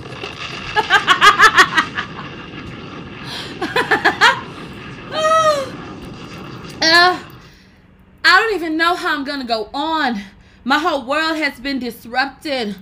I 8.23 8.41
don't 8.41 8.55
even 8.55 8.77
know 8.77 8.95
how 8.95 9.15
I'm 9.15 9.23
gonna 9.23 9.45
go 9.45 9.69
on. 9.73 10.21
My 10.63 10.79
whole 10.79 11.05
world 11.05 11.37
has 11.37 11.59
been 11.59 11.79
disrupted. 11.79 12.75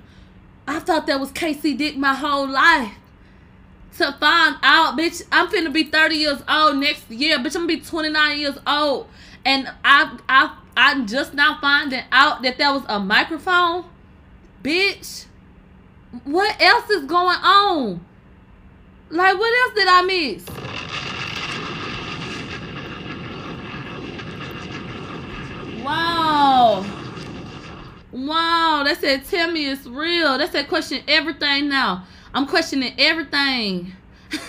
I 0.67 0.79
thought 0.79 1.07
that 1.07 1.19
was 1.19 1.31
KC 1.31 1.77
Dick 1.77 1.97
my 1.97 2.13
whole 2.13 2.47
life. 2.47 2.93
To 3.97 4.11
find 4.19 4.57
out, 4.61 4.97
bitch, 4.97 5.23
I'm 5.31 5.47
finna 5.47 5.71
be 5.71 5.85
30 5.85 6.15
years 6.15 6.41
old 6.49 6.77
next 6.77 7.09
year. 7.09 7.37
Bitch, 7.37 7.55
I'm 7.55 7.65
gonna 7.65 7.67
be 7.67 7.79
29 7.79 8.39
years 8.39 8.57
old. 8.67 9.07
And 9.45 9.71
I 9.83 10.17
I 10.27 10.57
I'm 10.77 11.07
just 11.07 11.33
now 11.33 11.57
finding 11.61 12.03
out 12.11 12.41
that 12.41 12.57
there 12.57 12.71
was 12.73 12.83
a 12.87 12.99
microphone. 12.99 13.85
Bitch, 14.61 15.25
what 16.23 16.61
else 16.61 16.89
is 16.89 17.05
going 17.05 17.37
on? 17.37 18.05
Like, 19.09 19.37
what 19.37 19.53
else 19.65 19.75
did 19.75 19.87
I 19.87 20.01
miss? 20.01 20.45
Wow. 25.83 26.83
Wow, 28.11 28.83
that 28.85 28.97
said, 28.99 29.25
tell 29.25 29.51
me 29.51 29.69
it's 29.69 29.85
real. 29.85 30.37
That 30.37 30.51
said, 30.51 30.67
question 30.67 31.03
everything 31.07 31.69
now. 31.69 32.05
I'm 32.33 32.47
questioning 32.47 32.93
everything. 32.97 33.93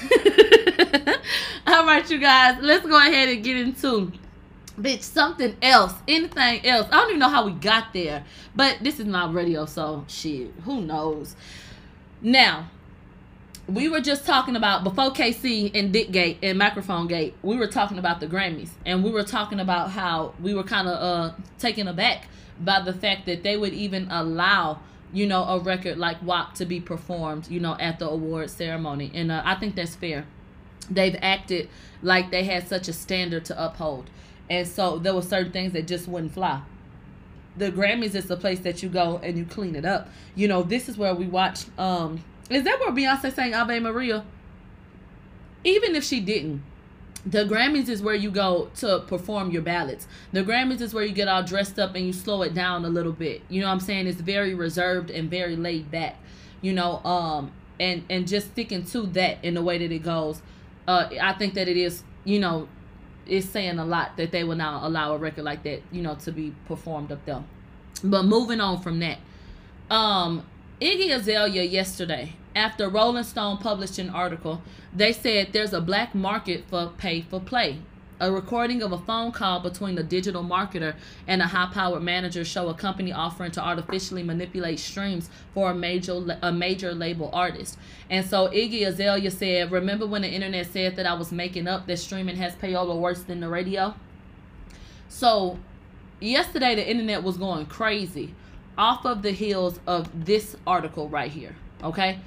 All 1.66 1.84
right, 1.84 2.08
you 2.10 2.18
guys, 2.18 2.58
let's 2.62 2.86
go 2.86 2.96
ahead 2.96 3.28
and 3.28 3.44
get 3.44 3.56
into 3.58 4.12
bitch 4.80 5.02
something 5.02 5.56
else. 5.62 5.94
Anything 6.06 6.66
else. 6.66 6.86
I 6.88 6.96
don't 6.96 7.08
even 7.10 7.20
know 7.20 7.28
how 7.28 7.46
we 7.46 7.52
got 7.52 7.92
there. 7.92 8.24
But 8.54 8.78
this 8.82 9.00
is 9.00 9.06
not 9.06 9.32
radio 9.34 9.66
so 9.66 10.04
shit. 10.08 10.52
Who 10.64 10.80
knows? 10.80 11.36
Now 12.20 12.70
we 13.68 13.88
were 13.88 14.00
just 14.00 14.24
talking 14.24 14.54
about 14.54 14.84
before 14.84 15.10
kc 15.10 15.72
and 15.74 15.92
dick 15.92 16.12
gate 16.12 16.38
and 16.40 16.56
microphone 16.56 17.08
gate 17.08 17.34
we 17.42 17.56
were 17.56 17.66
talking 17.66 17.98
about 17.98 18.20
the 18.20 18.26
grammys. 18.26 18.70
And 18.84 19.02
we 19.02 19.10
were 19.10 19.24
talking 19.24 19.60
about 19.60 19.90
how 19.90 20.34
we 20.40 20.54
were 20.54 20.62
kind 20.62 20.88
of 20.88 21.02
uh 21.02 21.34
taken 21.58 21.88
aback 21.88 22.28
by 22.60 22.80
the 22.80 22.92
fact 22.92 23.26
that 23.26 23.42
they 23.42 23.56
would 23.56 23.72
even 23.72 24.08
allow 24.10 24.80
you 25.12 25.26
know 25.26 25.42
a 25.44 25.58
record 25.58 25.98
like 25.98 26.22
WAP 26.22 26.54
to 26.54 26.64
be 26.64 26.80
performed 26.80 27.50
you 27.50 27.60
know 27.60 27.76
at 27.80 27.98
the 27.98 28.08
award 28.08 28.50
ceremony. 28.50 29.10
And 29.14 29.32
uh, 29.32 29.42
i 29.44 29.54
think 29.56 29.74
that's 29.74 29.96
fair. 29.96 30.26
They've 30.88 31.16
acted 31.20 31.68
like 32.02 32.30
they 32.30 32.44
had 32.44 32.68
such 32.68 32.86
a 32.86 32.92
standard 32.92 33.44
to 33.46 33.64
uphold 33.64 34.08
and 34.48 34.66
so 34.66 34.98
there 34.98 35.14
were 35.14 35.22
certain 35.22 35.52
things 35.52 35.72
that 35.72 35.86
just 35.86 36.08
wouldn't 36.08 36.32
fly. 36.32 36.62
The 37.56 37.72
Grammys 37.72 38.14
is 38.14 38.26
the 38.26 38.36
place 38.36 38.60
that 38.60 38.82
you 38.82 38.88
go 38.88 39.18
and 39.22 39.36
you 39.36 39.44
clean 39.44 39.76
it 39.76 39.84
up. 39.84 40.08
You 40.34 40.46
know, 40.46 40.62
this 40.62 40.88
is 40.88 40.98
where 40.98 41.14
we 41.14 41.26
watch. 41.26 41.64
Um, 41.78 42.22
is 42.50 42.64
that 42.64 42.78
where 42.78 42.92
Beyonce 42.92 43.32
sang 43.34 43.54
Ave 43.54 43.80
Maria? 43.80 44.24
Even 45.64 45.96
if 45.96 46.04
she 46.04 46.20
didn't, 46.20 46.62
the 47.24 47.44
Grammys 47.44 47.88
is 47.88 48.02
where 48.02 48.14
you 48.14 48.30
go 48.30 48.70
to 48.76 49.00
perform 49.00 49.50
your 49.50 49.62
ballads. 49.62 50.06
The 50.32 50.44
Grammys 50.44 50.80
is 50.80 50.94
where 50.94 51.04
you 51.04 51.12
get 51.12 51.26
all 51.26 51.42
dressed 51.42 51.78
up 51.78 51.96
and 51.96 52.06
you 52.06 52.12
slow 52.12 52.42
it 52.42 52.54
down 52.54 52.84
a 52.84 52.88
little 52.88 53.12
bit. 53.12 53.42
You 53.48 53.62
know 53.62 53.66
what 53.66 53.72
I'm 53.72 53.80
saying? 53.80 54.06
It's 54.06 54.20
very 54.20 54.54
reserved 54.54 55.10
and 55.10 55.28
very 55.28 55.56
laid 55.56 55.90
back. 55.90 56.16
You 56.60 56.72
know, 56.72 57.04
um, 57.04 57.50
and 57.80 58.04
and 58.08 58.28
just 58.28 58.48
sticking 58.48 58.84
to 58.84 59.02
that 59.08 59.44
in 59.44 59.54
the 59.54 59.62
way 59.62 59.78
that 59.78 59.90
it 59.90 60.02
goes. 60.04 60.40
Uh, 60.86 61.08
I 61.20 61.32
think 61.32 61.54
that 61.54 61.66
it 61.68 61.76
is, 61.76 62.04
you 62.24 62.38
know, 62.38 62.68
is 63.26 63.48
saying 63.48 63.78
a 63.78 63.84
lot 63.84 64.16
that 64.16 64.30
they 64.32 64.44
will 64.44 64.56
now 64.56 64.80
allow 64.86 65.14
a 65.14 65.18
record 65.18 65.44
like 65.44 65.62
that, 65.64 65.82
you 65.90 66.02
know, 66.02 66.14
to 66.16 66.32
be 66.32 66.54
performed 66.66 67.12
up 67.12 67.24
there. 67.24 67.42
But 68.02 68.24
moving 68.24 68.60
on 68.60 68.80
from 68.80 68.98
that, 69.00 69.18
um, 69.90 70.44
Iggy 70.80 71.14
Azalea 71.14 71.62
yesterday, 71.62 72.34
after 72.54 72.88
Rolling 72.88 73.24
Stone 73.24 73.58
published 73.58 73.98
an 73.98 74.10
article, 74.10 74.62
they 74.94 75.12
said 75.12 75.48
there's 75.52 75.72
a 75.72 75.80
black 75.80 76.14
market 76.14 76.64
for 76.68 76.92
pay 76.98 77.20
for 77.22 77.40
play. 77.40 77.78
A 78.18 78.32
recording 78.32 78.82
of 78.82 78.92
a 78.92 78.98
phone 78.98 79.30
call 79.30 79.60
between 79.60 79.98
a 79.98 80.02
digital 80.02 80.42
marketer 80.42 80.94
and 81.26 81.42
a 81.42 81.46
high-powered 81.46 82.02
manager 82.02 82.46
show 82.46 82.70
a 82.70 82.74
company 82.74 83.12
offering 83.12 83.50
to 83.52 83.62
artificially 83.62 84.22
manipulate 84.22 84.78
streams 84.78 85.28
for 85.52 85.72
a 85.72 85.74
major 85.74 86.38
a 86.40 86.50
major 86.50 86.94
label 86.94 87.28
artist. 87.34 87.76
And 88.08 88.24
so 88.24 88.48
Iggy 88.48 88.86
Azalea 88.86 89.30
said, 89.30 89.70
"Remember 89.70 90.06
when 90.06 90.22
the 90.22 90.30
internet 90.30 90.66
said 90.66 90.96
that 90.96 91.04
I 91.04 91.12
was 91.12 91.30
making 91.30 91.68
up 91.68 91.86
that 91.86 91.98
streaming 91.98 92.36
has 92.36 92.54
payola 92.54 92.98
worse 92.98 93.22
than 93.22 93.40
the 93.40 93.50
radio?" 93.50 93.94
So 95.10 95.58
yesterday 96.18 96.74
the 96.74 96.90
internet 96.90 97.22
was 97.22 97.36
going 97.36 97.66
crazy 97.66 98.34
off 98.78 99.04
of 99.04 99.20
the 99.20 99.32
heels 99.32 99.78
of 99.86 100.24
this 100.24 100.56
article 100.66 101.10
right 101.10 101.30
here. 101.30 101.54
Okay 101.82 102.18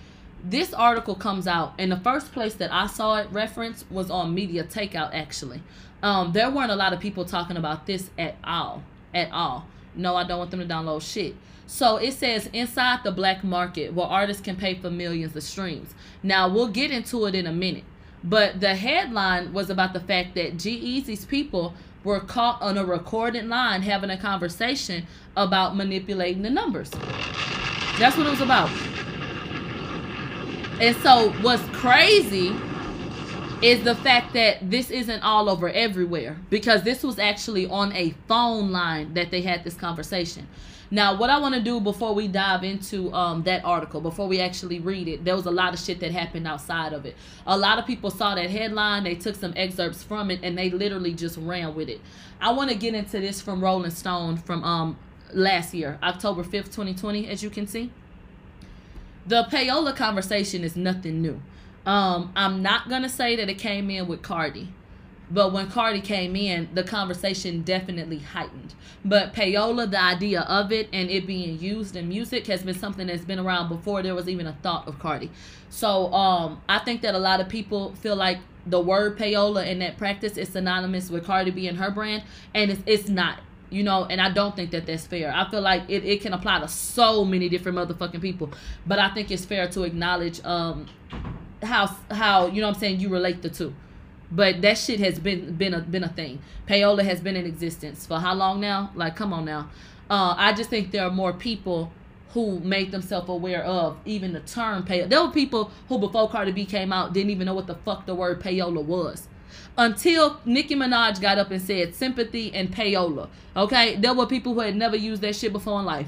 this 0.44 0.74
article 0.74 1.16
comes 1.16 1.48
out 1.48 1.74
and 1.78 1.92
the 1.92 2.00
first 2.00 2.32
place 2.32 2.54
that 2.56 2.72
i 2.72 2.88
saw 2.88 3.18
it 3.18 3.28
referenced 3.32 3.90
was 3.92 4.10
on 4.10 4.34
media 4.34 4.64
takeout 4.64 5.14
actually. 5.14 5.62
Um, 6.02 6.32
there 6.32 6.50
weren't 6.50 6.72
a 6.72 6.76
lot 6.76 6.94
of 6.94 7.02
people 7.02 7.26
talking 7.26 7.58
about 7.58 7.86
this 7.86 8.10
at 8.18 8.36
all 8.44 8.84
at 9.14 9.32
all. 9.32 9.68
No 9.96 10.16
i 10.16 10.24
don't 10.24 10.40
want 10.40 10.52
them 10.52 10.60
to 10.60 10.66
download 10.66 11.02
shit. 11.02 11.36
So 11.68 11.98
it 11.98 12.14
says 12.14 12.50
inside 12.52 13.02
the 13.04 13.12
black 13.12 13.44
market 13.44 13.94
where 13.94 14.08
artists 14.08 14.42
can 14.42 14.56
pay 14.56 14.76
for 14.76 14.90
millions 14.90 15.36
of 15.36 15.44
streams. 15.44 15.94
Now 16.24 16.50
we'll 16.50 16.70
get 16.70 16.92
into 16.92 17.26
it 17.26 17.36
in 17.36 17.46
a 17.46 17.54
minute. 17.54 17.84
But 18.24 18.60
the 18.60 18.76
headline 18.76 19.54
was 19.54 19.70
about 19.70 19.94
the 19.94 20.00
fact 20.00 20.36
that 20.36 20.58
G-Eazy's 20.58 21.26
people 21.26 21.74
were 22.04 22.20
caught 22.20 22.62
on 22.62 22.78
a 22.78 22.86
recorded 22.86 23.46
line 23.46 23.82
having 23.82 24.10
a 24.10 24.18
conversation 24.18 25.06
about 25.38 25.76
manipulating 25.76 26.42
the 26.42 26.50
numbers. 26.50 26.90
That's 28.00 28.18
what 28.18 28.26
it 28.26 28.32
was 28.32 28.42
about 28.42 28.70
and 30.80 30.96
so 30.98 31.32
what's 31.42 31.64
crazy 31.78 32.56
is 33.62 33.84
the 33.84 33.96
fact 33.96 34.34
that 34.34 34.70
this 34.70 34.90
isn't 34.90 35.22
all 35.22 35.50
over 35.50 35.70
everywhere 35.70 36.38
because 36.50 36.84
this 36.84 37.04
was 37.04 37.20
actually 37.20 37.68
on 37.68 37.92
a 37.94 38.12
phone 38.28 38.72
line 38.72 39.14
that 39.14 39.32
they 39.32 39.42
had 39.42 39.64
this 39.64 39.74
conversation. 39.74 40.48
Now, 40.92 41.18
what 41.18 41.30
I 41.30 41.38
want 41.38 41.54
to 41.54 41.62
do 41.62 41.80
before 41.80 42.16
we 42.16 42.28
dive 42.28 42.64
into 42.64 43.14
um, 43.14 43.44
that 43.44 43.64
article, 43.64 44.02
before 44.02 44.28
we 44.28 44.40
actually 44.40 44.80
read 44.80 45.08
it, 45.08 45.24
there 45.24 45.36
was 45.36 45.46
a 45.46 45.52
lot 45.52 45.74
of 45.74 45.80
shit 45.80 46.00
that 46.00 46.12
happened 46.12 46.48
outside 46.48 46.94
of 46.94 47.06
it. 47.06 47.16
A 47.46 47.56
lot 47.56 47.78
of 47.78 47.86
people 47.86 48.10
saw 48.10 48.34
that 48.34 48.50
headline, 48.50 49.04
they 49.04 49.14
took 49.16 49.36
some 49.36 49.54
excerpts 49.56 50.02
from 50.02 50.32
it, 50.32 50.40
and 50.42 50.58
they 50.58 50.72
literally 50.72 51.14
just 51.14 51.38
ran 51.38 51.76
with 51.76 51.90
it. 51.90 52.02
I 52.42 52.54
want 52.54 52.72
to 52.72 52.76
get 52.76 52.96
into 52.96 53.20
this 53.20 53.40
from 53.40 53.64
Rolling 53.64 53.92
Stone 53.92 54.38
from 54.38 54.64
um, 54.64 54.98
last 55.32 55.76
year, 55.76 56.00
October 56.02 56.44
5th, 56.44 56.72
2020, 56.74 57.28
as 57.28 57.44
you 57.44 57.52
can 57.52 57.68
see 57.68 57.92
the 59.26 59.44
payola 59.52 59.96
conversation 59.96 60.64
is 60.64 60.76
nothing 60.76 61.22
new. 61.22 61.42
Um, 61.86 62.32
I'm 62.36 62.62
not 62.62 62.90
gonna 62.90 63.10
say 63.10 63.36
that 63.36 63.50
it 63.50 63.58
came 63.58 63.90
in 63.90 64.08
with 64.08 64.22
Cardi, 64.22 64.70
but 65.32 65.54
when 65.54 65.70
Cardi 65.70 66.02
came 66.02 66.36
in, 66.36 66.70
the 66.74 66.84
conversation 66.84 67.62
definitely 67.62 68.20
heightened. 68.20 68.74
But 69.06 69.34
payola, 69.34 69.90
the 69.90 70.02
idea 70.02 70.42
of 70.42 70.72
it 70.72 70.90
and 70.92 71.10
it 71.10 71.28
being 71.28 71.60
used 71.60 71.96
in 71.96 72.10
music 72.10 72.48
has 72.48 72.64
been 72.64 72.78
something 72.78 73.08
that's 73.08 73.24
been 73.26 73.40
around 73.40 73.70
before 73.70 74.02
there 74.02 74.16
was 74.16 74.28
even 74.28 74.48
a 74.48 74.54
thought 74.62 74.88
of 74.88 75.00
Cardi. 75.00 75.30
So 75.70 76.12
um, 76.14 76.62
I 76.68 76.80
think 76.80 77.02
that 77.02 77.16
a 77.16 77.20
lot 77.20 77.40
of 77.40 77.48
people 77.48 77.94
feel 77.96 78.16
like 78.16 78.40
the 78.66 78.80
word 78.80 79.18
payola 79.18 79.66
in 79.66 79.80
that 79.80 79.98
practice 79.98 80.38
is 80.38 80.50
synonymous 80.50 81.10
with 81.10 81.26
Cardi 81.26 81.52
B 81.52 81.68
and 81.68 81.78
her 81.78 81.92
brand, 81.92 82.24
and 82.54 82.72
it's, 82.72 82.82
it's 82.86 83.10
not 83.10 83.40
you 83.70 83.84
know 83.84 84.06
and 84.06 84.20
i 84.20 84.30
don't 84.30 84.56
think 84.56 84.72
that 84.72 84.86
that's 84.86 85.06
fair. 85.06 85.32
I 85.32 85.50
feel 85.50 85.62
like 85.62 85.84
it, 85.88 86.04
it 86.06 86.22
can 86.22 86.34
apply 86.34 86.60
to 86.60 86.68
so 86.68 87.24
many 87.24 87.50
different 87.50 87.78
motherfucking 87.78 88.22
people 88.22 88.50
but 88.86 89.00
i 89.00 89.10
think 89.14 89.32
it's 89.32 89.46
fair 89.46 89.68
to 89.70 89.84
acknowledge 89.84 90.44
um 90.44 90.88
how 91.64 91.96
how 92.12 92.48
you 92.48 92.62
know 92.62 92.68
i'm 92.68 92.76
saying 92.76 93.00
you 93.00 93.10
relate 93.10 93.42
the 93.42 93.50
two. 93.50 93.74
But 94.32 94.62
that 94.62 94.78
shit 94.78 95.00
has 95.00 95.18
been 95.18 95.56
been 95.56 95.74
a 95.74 95.82
been 95.82 96.04
a 96.04 96.10
thing. 96.10 96.40
Payola 96.68 97.04
has 97.04 97.20
been 97.20 97.36
in 97.36 97.48
existence 97.48 98.06
for 98.06 98.20
how 98.20 98.36
long 98.36 98.60
now? 98.60 98.92
Like 98.94 99.16
come 99.16 99.34
on 99.34 99.46
now. 99.46 99.70
Uh 100.10 100.36
i 100.38 100.54
just 100.54 100.70
think 100.70 100.92
there 100.92 101.04
are 101.04 101.12
more 101.12 101.34
people 101.34 101.92
who 102.34 102.60
made 102.60 102.92
themselves 102.92 103.28
aware 103.28 103.64
of 103.64 103.98
even 104.06 104.34
the 104.34 104.40
term 104.42 104.84
payola 104.84 105.10
there 105.10 105.24
were 105.24 105.32
people 105.32 105.72
who 105.88 105.98
before 105.98 106.30
cardi 106.30 106.52
b 106.52 106.66
came 106.66 106.94
out 106.94 107.12
didn't 107.12 107.32
even 107.32 107.46
know 107.48 107.56
what 107.56 107.66
the 107.68 107.76
fuck 107.76 108.06
the 108.06 108.14
word 108.14 108.40
payola 108.40 108.84
was 108.84 109.28
until 109.78 110.40
Nicki 110.46 110.76
Minaj 110.76 111.22
got 111.22 111.38
up 111.38 111.52
and 111.52 111.62
said 111.62 111.96
sympathy 111.96 112.54
and 112.54 112.74
payola. 112.74 113.30
Okay, 113.56 113.96
there 113.96 114.14
were 114.14 114.26
people 114.26 114.54
who 114.54 114.62
had 114.62 114.76
never 114.76 114.96
used 114.96 115.22
that 115.22 115.36
shit 115.36 115.52
before 115.54 115.80
in 115.80 115.86
life. 115.86 116.08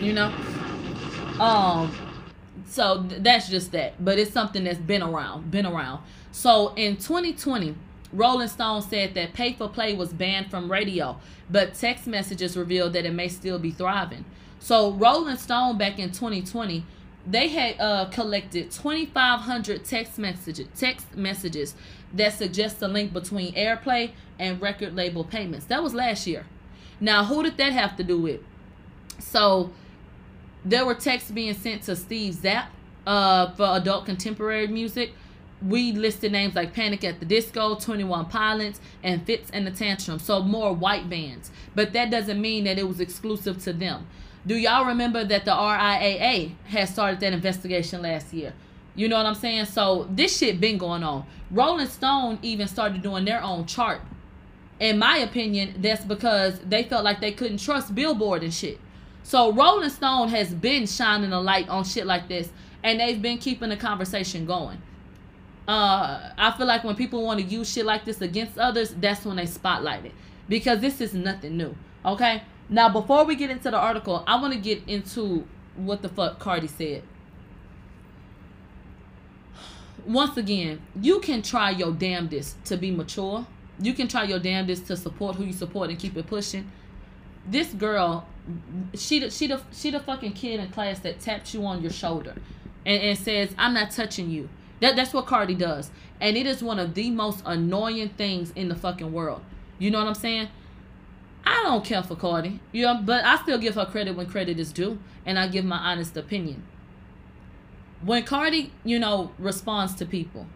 You 0.00 0.12
know, 0.12 0.32
um, 1.40 1.90
so 2.66 3.06
th- 3.08 3.22
that's 3.22 3.48
just 3.48 3.72
that. 3.72 4.04
But 4.04 4.18
it's 4.18 4.32
something 4.32 4.64
that's 4.64 4.78
been 4.78 5.02
around, 5.02 5.50
been 5.50 5.66
around. 5.66 6.02
So 6.32 6.74
in 6.76 6.96
2020. 6.96 7.74
Rolling 8.12 8.46
Stone 8.46 8.82
said 8.82 9.14
that 9.14 9.32
pay 9.32 9.54
for 9.54 9.68
play 9.68 9.92
was 9.92 10.12
banned 10.12 10.48
from 10.48 10.70
radio, 10.70 11.18
but 11.50 11.74
text 11.74 12.06
messages 12.06 12.56
revealed 12.56 12.92
that 12.92 13.04
it 13.04 13.12
may 13.12 13.26
still 13.26 13.58
be 13.58 13.72
thriving. 13.72 14.24
So 14.60 14.92
Rolling 14.92 15.36
Stone 15.36 15.78
back 15.78 15.98
in 15.98 16.10
2020 16.10 16.86
they 17.26 17.48
had 17.48 17.80
uh, 17.80 18.06
collected 18.06 18.70
2,500 18.70 19.84
text 19.84 20.18
messages, 20.18 20.68
text 20.78 21.16
messages 21.16 21.74
that 22.12 22.34
suggest 22.34 22.82
a 22.82 22.88
link 22.88 23.12
between 23.12 23.52
airplay 23.54 24.12
and 24.38 24.60
record 24.60 24.94
label 24.94 25.24
payments. 25.24 25.66
That 25.66 25.82
was 25.82 25.94
last 25.94 26.26
year. 26.26 26.46
Now, 27.00 27.24
who 27.24 27.42
did 27.42 27.56
that 27.56 27.72
have 27.72 27.96
to 27.96 28.04
do 28.04 28.18
with? 28.18 28.40
So, 29.18 29.72
there 30.64 30.86
were 30.86 30.94
texts 30.94 31.30
being 31.30 31.54
sent 31.54 31.82
to 31.82 31.96
Steve 31.96 32.34
Zapp 32.34 32.70
uh, 33.06 33.50
for 33.52 33.64
adult 33.76 34.06
contemporary 34.06 34.66
music. 34.66 35.12
We 35.62 35.92
listed 35.92 36.32
names 36.32 36.54
like 36.54 36.74
Panic 36.74 37.04
at 37.04 37.20
the 37.20 37.26
Disco, 37.26 37.74
21 37.74 38.26
Pilots, 38.26 38.80
and 39.02 39.24
Fitz 39.24 39.50
and 39.52 39.66
the 39.66 39.70
Tantrum. 39.70 40.18
So, 40.18 40.42
more 40.42 40.72
white 40.72 41.08
bands. 41.08 41.50
But 41.74 41.92
that 41.94 42.10
doesn't 42.10 42.40
mean 42.40 42.64
that 42.64 42.78
it 42.78 42.86
was 42.86 43.00
exclusive 43.00 43.62
to 43.64 43.72
them. 43.72 44.06
Do 44.46 44.56
y'all 44.56 44.86
remember 44.86 45.24
that 45.24 45.44
the 45.44 45.52
RIAA 45.52 46.52
had 46.64 46.88
started 46.88 47.20
that 47.20 47.32
investigation 47.32 48.02
last 48.02 48.32
year? 48.32 48.52
You 48.94 49.08
know 49.08 49.16
what 49.16 49.26
I'm 49.26 49.34
saying? 49.34 49.66
So 49.66 50.06
this 50.10 50.38
shit 50.38 50.60
been 50.60 50.78
going 50.78 51.02
on. 51.02 51.26
Rolling 51.50 51.86
Stone 51.86 52.38
even 52.42 52.68
started 52.68 53.02
doing 53.02 53.24
their 53.24 53.42
own 53.42 53.66
chart. 53.66 54.00
In 54.80 54.98
my 54.98 55.18
opinion, 55.18 55.76
that's 55.78 56.04
because 56.04 56.58
they 56.60 56.82
felt 56.82 57.04
like 57.04 57.20
they 57.20 57.32
couldn't 57.32 57.58
trust 57.58 57.94
Billboard 57.94 58.42
and 58.42 58.52
shit. 58.52 58.78
So 59.22 59.52
Rolling 59.52 59.90
Stone 59.90 60.28
has 60.28 60.52
been 60.52 60.86
shining 60.86 61.32
a 61.32 61.40
light 61.40 61.68
on 61.68 61.84
shit 61.84 62.06
like 62.06 62.28
this, 62.28 62.50
and 62.82 63.00
they've 63.00 63.20
been 63.20 63.38
keeping 63.38 63.70
the 63.70 63.76
conversation 63.76 64.44
going. 64.44 64.80
Uh, 65.66 66.30
I 66.36 66.54
feel 66.58 66.66
like 66.66 66.84
when 66.84 66.94
people 66.94 67.24
want 67.24 67.40
to 67.40 67.46
use 67.46 67.72
shit 67.72 67.86
like 67.86 68.04
this 68.04 68.20
against 68.20 68.58
others, 68.58 68.94
that's 69.00 69.24
when 69.24 69.36
they 69.36 69.46
spotlight 69.46 70.04
it 70.04 70.12
because 70.48 70.80
this 70.80 71.00
is 71.00 71.14
nothing 71.14 71.56
new. 71.56 71.74
Okay, 72.04 72.42
now, 72.68 72.88
before 72.88 73.24
we 73.24 73.36
get 73.36 73.50
into 73.50 73.70
the 73.70 73.76
article, 73.76 74.24
I 74.26 74.40
want 74.40 74.54
to 74.54 74.58
get 74.58 74.82
into 74.86 75.46
what 75.76 76.02
the 76.02 76.08
fuck 76.08 76.38
Cardi 76.38 76.66
said. 76.66 77.02
Once 80.06 80.36
again, 80.36 80.80
you 81.00 81.20
can 81.20 81.42
try 81.42 81.70
your 81.70 81.92
damnedest 81.92 82.62
to 82.66 82.76
be 82.76 82.90
mature. 82.90 83.46
You 83.80 83.92
can 83.94 84.08
try 84.08 84.24
your 84.24 84.38
damnedest 84.38 84.86
to 84.86 84.96
support 84.96 85.36
who 85.36 85.44
you 85.44 85.52
support 85.52 85.90
and 85.90 85.98
keep 85.98 86.16
it 86.16 86.26
pushing. 86.26 86.70
This 87.46 87.68
girl, 87.68 88.26
she 88.94 89.18
the 89.18 89.30
she 89.30 89.46
the 89.46 89.60
she 89.72 89.90
the 89.90 90.00
fucking 90.00 90.32
kid 90.32 90.60
in 90.60 90.70
class 90.70 91.00
that 91.00 91.20
taps 91.20 91.52
you 91.54 91.64
on 91.64 91.82
your 91.82 91.90
shoulder 91.90 92.34
and, 92.86 93.02
and 93.02 93.18
says, 93.18 93.54
"I'm 93.58 93.74
not 93.74 93.90
touching 93.90 94.30
you." 94.30 94.48
That 94.80 94.96
that's 94.96 95.12
what 95.12 95.26
Cardi 95.26 95.54
does, 95.54 95.90
and 96.20 96.36
it 96.36 96.46
is 96.46 96.62
one 96.62 96.78
of 96.78 96.94
the 96.94 97.10
most 97.10 97.42
annoying 97.44 98.10
things 98.10 98.52
in 98.52 98.68
the 98.68 98.74
fucking 98.74 99.12
world. 99.12 99.42
You 99.78 99.90
know 99.90 99.98
what 99.98 100.08
I'm 100.08 100.14
saying? 100.14 100.48
I 101.46 101.62
don't 101.62 101.84
care 101.84 102.02
for 102.02 102.16
Cardi, 102.16 102.60
you 102.72 102.82
know, 102.82 103.00
but 103.04 103.24
I 103.24 103.36
still 103.36 103.58
give 103.58 103.74
her 103.74 103.86
credit 103.86 104.16
when 104.16 104.26
credit 104.26 104.58
is 104.58 104.72
due, 104.72 104.98
and 105.26 105.38
I 105.38 105.48
give 105.48 105.64
my 105.64 105.76
honest 105.76 106.16
opinion. 106.16 106.62
When 108.02 108.24
Cardi, 108.24 108.72
you 108.84 108.98
know, 108.98 109.32
responds 109.38 109.94
to 109.96 110.06
people. 110.06 110.46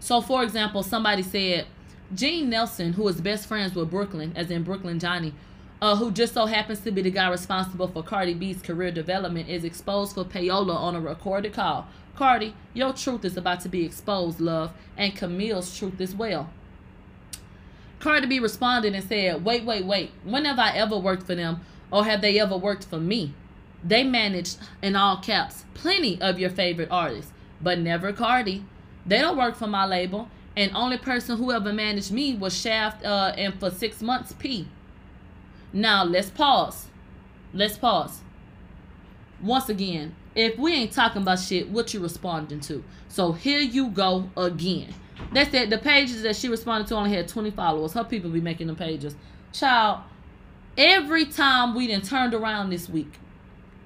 So, 0.00 0.20
for 0.20 0.42
example, 0.42 0.82
somebody 0.82 1.22
said, 1.22 1.66
Gene 2.14 2.48
Nelson, 2.48 2.94
who 2.94 3.06
is 3.08 3.20
best 3.20 3.46
friends 3.46 3.74
with 3.74 3.90
Brooklyn, 3.90 4.32
as 4.34 4.50
in 4.50 4.62
Brooklyn 4.62 4.98
Johnny, 4.98 5.34
uh, 5.80 5.96
who 5.96 6.10
just 6.10 6.34
so 6.34 6.46
happens 6.46 6.80
to 6.80 6.90
be 6.90 7.02
the 7.02 7.10
guy 7.10 7.28
responsible 7.28 7.88
for 7.88 8.02
Cardi 8.02 8.34
B's 8.34 8.62
career 8.62 8.90
development, 8.90 9.48
is 9.48 9.64
exposed 9.64 10.14
for 10.14 10.24
payola 10.24 10.74
on 10.74 10.96
a 10.96 11.00
recorded 11.00 11.52
call. 11.52 11.86
Cardi, 12.16 12.54
your 12.74 12.92
truth 12.92 13.24
is 13.24 13.36
about 13.36 13.60
to 13.60 13.68
be 13.68 13.84
exposed, 13.84 14.40
love, 14.40 14.72
and 14.96 15.14
Camille's 15.14 15.76
truth 15.76 16.00
as 16.00 16.14
well. 16.14 16.50
Cardi 18.00 18.26
B 18.26 18.38
responded 18.38 18.94
and 18.94 19.04
said, 19.04 19.44
Wait, 19.44 19.64
wait, 19.64 19.84
wait. 19.84 20.12
When 20.24 20.44
have 20.44 20.58
I 20.58 20.72
ever 20.72 20.96
worked 20.96 21.26
for 21.26 21.34
them 21.34 21.60
or 21.90 22.04
have 22.04 22.20
they 22.20 22.38
ever 22.38 22.56
worked 22.56 22.84
for 22.84 22.98
me? 22.98 23.34
They 23.82 24.04
managed, 24.04 24.58
in 24.82 24.96
all 24.96 25.18
caps, 25.18 25.64
plenty 25.74 26.20
of 26.20 26.38
your 26.38 26.50
favorite 26.50 26.88
artists, 26.90 27.32
but 27.60 27.78
never 27.78 28.12
Cardi. 28.12 28.64
They 29.06 29.18
don't 29.18 29.36
work 29.36 29.56
for 29.56 29.66
my 29.66 29.86
label, 29.86 30.28
and 30.56 30.70
only 30.74 30.98
person 30.98 31.36
who 31.38 31.52
ever 31.52 31.72
managed 31.72 32.12
me 32.12 32.34
was 32.34 32.58
Shaft 32.58 33.04
uh, 33.04 33.32
and 33.36 33.58
for 33.58 33.70
six 33.70 34.02
months, 34.02 34.32
P. 34.32 34.68
Now, 35.72 36.04
let's 36.04 36.30
pause. 36.30 36.86
Let's 37.54 37.78
pause. 37.78 38.20
once 39.40 39.68
again, 39.68 40.14
if 40.34 40.58
we 40.58 40.72
ain't 40.72 40.92
talking 40.92 41.22
about 41.22 41.38
shit, 41.38 41.70
what 41.70 41.94
you 41.94 42.00
responding 42.00 42.60
to? 42.60 42.84
So 43.08 43.32
here 43.32 43.60
you 43.60 43.88
go 43.88 44.30
again. 44.36 44.94
That's 45.32 45.52
it. 45.54 45.70
The 45.70 45.78
pages 45.78 46.22
that 46.22 46.36
she 46.36 46.48
responded 46.48 46.88
to 46.88 46.96
only 46.96 47.12
had 47.12 47.28
20 47.28 47.50
followers. 47.50 47.92
Her 47.92 48.04
people 48.04 48.30
be 48.30 48.40
making 48.40 48.66
the 48.66 48.74
pages. 48.74 49.14
Child, 49.52 50.00
every 50.76 51.24
time 51.24 51.74
we 51.74 51.86
done 51.86 52.02
turned 52.02 52.34
around 52.34 52.70
this 52.70 52.88
week, 52.88 53.18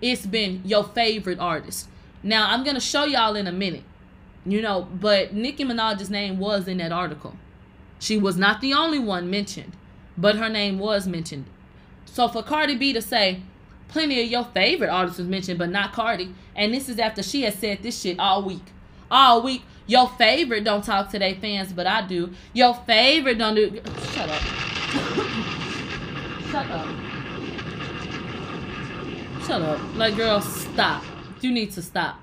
it's 0.01 0.27
been 0.27 0.63
your 0.65 0.85
favorite 0.85 1.39
artist. 1.39 1.89
Now 2.23 2.51
I'm 2.51 2.65
gonna 2.65 2.81
show 2.81 3.05
y'all 3.05 3.37
in 3.37 3.47
a 3.47 3.53
minute. 3.53 3.85
You 4.45 4.61
know, 4.61 4.89
but 5.01 5.33
Nicki 5.33 5.65
Minaj's 5.65 6.11
name 6.11 6.39
was 6.39 6.67
in 6.67 6.79
that 6.79 6.91
article. 6.91 7.37
She 8.01 8.19
was 8.19 8.37
not 8.37 8.61
the 8.61 8.75
only 8.75 8.99
one 8.99 9.31
mentioned, 9.31 9.73
but 10.19 10.37
her 10.37 10.49
name 10.49 10.81
was 10.81 11.07
mentioned. 11.07 11.47
So 12.05 12.27
for 12.27 12.43
Cardi 12.43 12.75
B 12.75 12.93
to 12.93 13.01
say, 13.01 13.43
plenty 13.87 14.21
of 14.21 14.29
your 14.29 14.45
favorite 14.45 14.89
artists 14.89 15.19
was 15.19 15.29
mentioned, 15.29 15.59
but 15.59 15.71
not 15.71 15.93
Cardi, 15.93 16.35
and 16.57 16.75
this 16.75 16.89
is 16.89 16.99
after 16.99 17.23
she 17.23 17.43
has 17.43 17.55
said 17.55 17.83
this 17.83 18.01
shit 18.01 18.19
all 18.19 18.43
week. 18.43 18.65
All 19.11 19.43
week. 19.43 19.63
Your 19.93 20.09
favorite 20.09 20.65
don't 20.65 20.83
talk 20.83 21.11
to 21.11 21.19
their 21.19 21.35
fans, 21.35 21.71
but 21.75 21.87
I 21.87 22.01
do. 22.07 22.33
Your 22.55 22.73
favorite 22.73 23.37
don't 23.37 23.55
do. 23.55 23.79
Shut 24.15 24.27
up. 24.27 24.43
Shut 26.51 26.71
up. 26.71 26.89
Shut 29.47 29.61
up. 29.61 29.81
Like, 29.95 30.17
girl, 30.17 30.41
stop. 30.41 31.05
You 31.43 31.53
need 31.53 31.73
to 31.73 31.83
stop. 31.83 32.19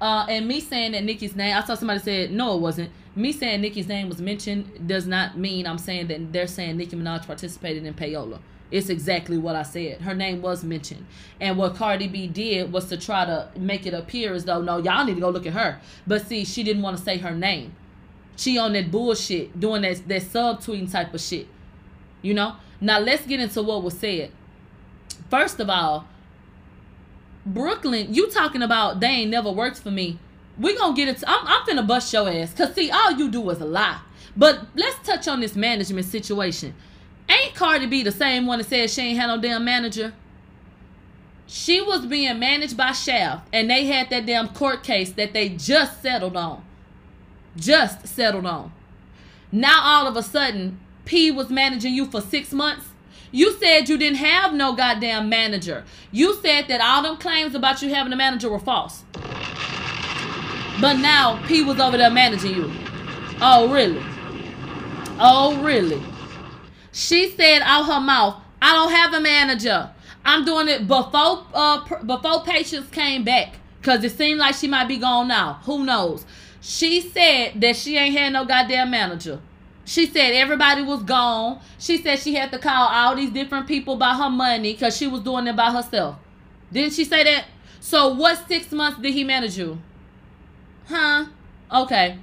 Uh, 0.00 0.26
and 0.28 0.48
me 0.48 0.58
saying 0.58 0.90
that 0.90 1.04
Nicki's 1.04 1.36
name, 1.36 1.56
I 1.56 1.62
saw 1.62 1.76
somebody 1.76 2.00
said 2.00 2.32
no, 2.32 2.56
it 2.56 2.60
wasn't. 2.60 2.90
Me 3.14 3.30
saying 3.30 3.60
Nicki's 3.60 3.86
name 3.86 4.08
was 4.08 4.20
mentioned 4.20 4.88
does 4.88 5.06
not 5.06 5.38
mean 5.38 5.68
I'm 5.68 5.78
saying 5.78 6.08
that 6.08 6.32
they're 6.32 6.48
saying 6.48 6.76
Nicki 6.78 6.96
Minaj 6.96 7.28
participated 7.28 7.86
in 7.86 7.94
payola. 7.94 8.40
It's 8.74 8.88
exactly 8.88 9.38
what 9.38 9.54
I 9.54 9.62
said. 9.62 10.00
Her 10.00 10.16
name 10.16 10.42
was 10.42 10.64
mentioned. 10.64 11.06
And 11.40 11.56
what 11.56 11.76
Cardi 11.76 12.08
B 12.08 12.26
did 12.26 12.72
was 12.72 12.86
to 12.86 12.96
try 12.96 13.24
to 13.24 13.48
make 13.56 13.86
it 13.86 13.94
appear 13.94 14.34
as 14.34 14.46
though, 14.46 14.60
no, 14.60 14.78
y'all 14.78 15.04
need 15.04 15.14
to 15.14 15.20
go 15.20 15.30
look 15.30 15.46
at 15.46 15.52
her. 15.52 15.78
But 16.08 16.26
see, 16.26 16.44
she 16.44 16.64
didn't 16.64 16.82
want 16.82 16.98
to 16.98 17.02
say 17.04 17.18
her 17.18 17.30
name. 17.30 17.76
She 18.34 18.58
on 18.58 18.72
that 18.72 18.90
bullshit, 18.90 19.60
doing 19.60 19.82
that, 19.82 20.08
that 20.08 20.22
subtweeting 20.22 20.90
type 20.90 21.14
of 21.14 21.20
shit. 21.20 21.46
You 22.20 22.34
know? 22.34 22.56
Now 22.80 22.98
let's 22.98 23.24
get 23.24 23.38
into 23.38 23.62
what 23.62 23.84
was 23.84 23.96
said. 23.96 24.32
First 25.30 25.60
of 25.60 25.70
all, 25.70 26.08
Brooklyn, 27.46 28.12
you 28.12 28.28
talking 28.28 28.62
about 28.62 28.98
they 28.98 29.06
ain't 29.06 29.30
never 29.30 29.52
worked 29.52 29.78
for 29.78 29.92
me. 29.92 30.18
We 30.58 30.76
gonna 30.76 30.96
get 30.96 31.06
it. 31.06 31.22
I'm, 31.24 31.46
I'm 31.46 31.64
finna 31.64 31.86
bust 31.86 32.12
your 32.12 32.28
ass. 32.28 32.52
Cause 32.52 32.74
see, 32.74 32.90
all 32.90 33.12
you 33.12 33.30
do 33.30 33.48
is 33.50 33.60
a 33.60 33.66
lie. 33.66 34.00
But 34.36 34.66
let's 34.74 34.98
touch 35.06 35.28
on 35.28 35.38
this 35.38 35.54
management 35.54 36.08
situation. 36.08 36.74
Ain't 37.28 37.54
Cardi 37.54 37.86
B 37.86 38.02
the 38.02 38.12
same 38.12 38.46
one 38.46 38.58
that 38.58 38.68
said 38.68 38.90
she 38.90 39.02
ain't 39.02 39.18
had 39.18 39.28
no 39.28 39.40
damn 39.40 39.64
manager? 39.64 40.12
She 41.46 41.80
was 41.80 42.06
being 42.06 42.38
managed 42.38 42.76
by 42.76 42.92
Shaft, 42.92 43.48
and 43.52 43.70
they 43.70 43.84
had 43.86 44.10
that 44.10 44.26
damn 44.26 44.48
court 44.48 44.82
case 44.82 45.12
that 45.12 45.32
they 45.32 45.50
just 45.50 46.02
settled 46.02 46.36
on. 46.36 46.64
Just 47.56 48.06
settled 48.06 48.46
on. 48.46 48.72
Now 49.52 49.80
all 49.82 50.06
of 50.06 50.16
a 50.16 50.22
sudden, 50.22 50.80
P 51.04 51.30
was 51.30 51.50
managing 51.50 51.94
you 51.94 52.06
for 52.06 52.20
six 52.20 52.52
months. 52.52 52.86
You 53.30 53.52
said 53.52 53.88
you 53.88 53.98
didn't 53.98 54.18
have 54.18 54.54
no 54.54 54.74
goddamn 54.74 55.28
manager. 55.28 55.84
You 56.12 56.34
said 56.40 56.68
that 56.68 56.80
all 56.80 57.02
them 57.02 57.16
claims 57.16 57.54
about 57.54 57.82
you 57.82 57.92
having 57.92 58.12
a 58.12 58.16
manager 58.16 58.48
were 58.48 58.58
false. 58.58 59.04
But 60.80 60.94
now 60.94 61.44
P 61.46 61.62
was 61.62 61.78
over 61.78 61.96
there 61.96 62.10
managing 62.10 62.54
you. 62.54 62.72
Oh, 63.40 63.72
really? 63.72 64.02
Oh, 65.18 65.60
really? 65.62 66.00
She 66.94 67.28
said 67.32 67.60
out 67.62 67.86
her 67.86 68.00
mouth, 68.00 68.40
I 68.62 68.72
don't 68.72 68.92
have 68.92 69.12
a 69.14 69.20
manager. 69.20 69.90
I'm 70.24 70.44
doing 70.44 70.68
it 70.68 70.86
before 70.86 71.44
uh 71.52 71.84
before 72.04 72.44
patients 72.44 72.88
came 72.90 73.24
back. 73.24 73.56
Cause 73.82 74.04
it 74.04 74.12
seemed 74.12 74.38
like 74.38 74.54
she 74.54 74.68
might 74.68 74.86
be 74.86 74.96
gone 74.96 75.26
now. 75.26 75.54
Who 75.64 75.84
knows? 75.84 76.24
She 76.60 77.00
said 77.00 77.60
that 77.60 77.74
she 77.74 77.98
ain't 77.98 78.16
had 78.16 78.32
no 78.32 78.44
goddamn 78.44 78.92
manager. 78.92 79.40
She 79.84 80.06
said 80.06 80.34
everybody 80.34 80.82
was 80.82 81.02
gone. 81.02 81.60
She 81.78 81.98
said 81.98 82.20
she 82.20 82.36
had 82.36 82.52
to 82.52 82.60
call 82.60 82.88
all 82.88 83.16
these 83.16 83.30
different 83.30 83.66
people 83.66 83.94
about 83.94 84.22
her 84.22 84.30
money 84.30 84.72
because 84.72 84.96
she 84.96 85.08
was 85.08 85.20
doing 85.20 85.48
it 85.48 85.56
by 85.56 85.72
herself. 85.72 86.16
Didn't 86.72 86.92
she 86.94 87.04
say 87.04 87.24
that? 87.24 87.46
So 87.80 88.14
what 88.14 88.46
six 88.46 88.70
months 88.70 89.00
did 89.00 89.12
he 89.12 89.24
manage 89.24 89.58
you? 89.58 89.80
Huh? 90.86 91.26
Okay. 91.72 92.18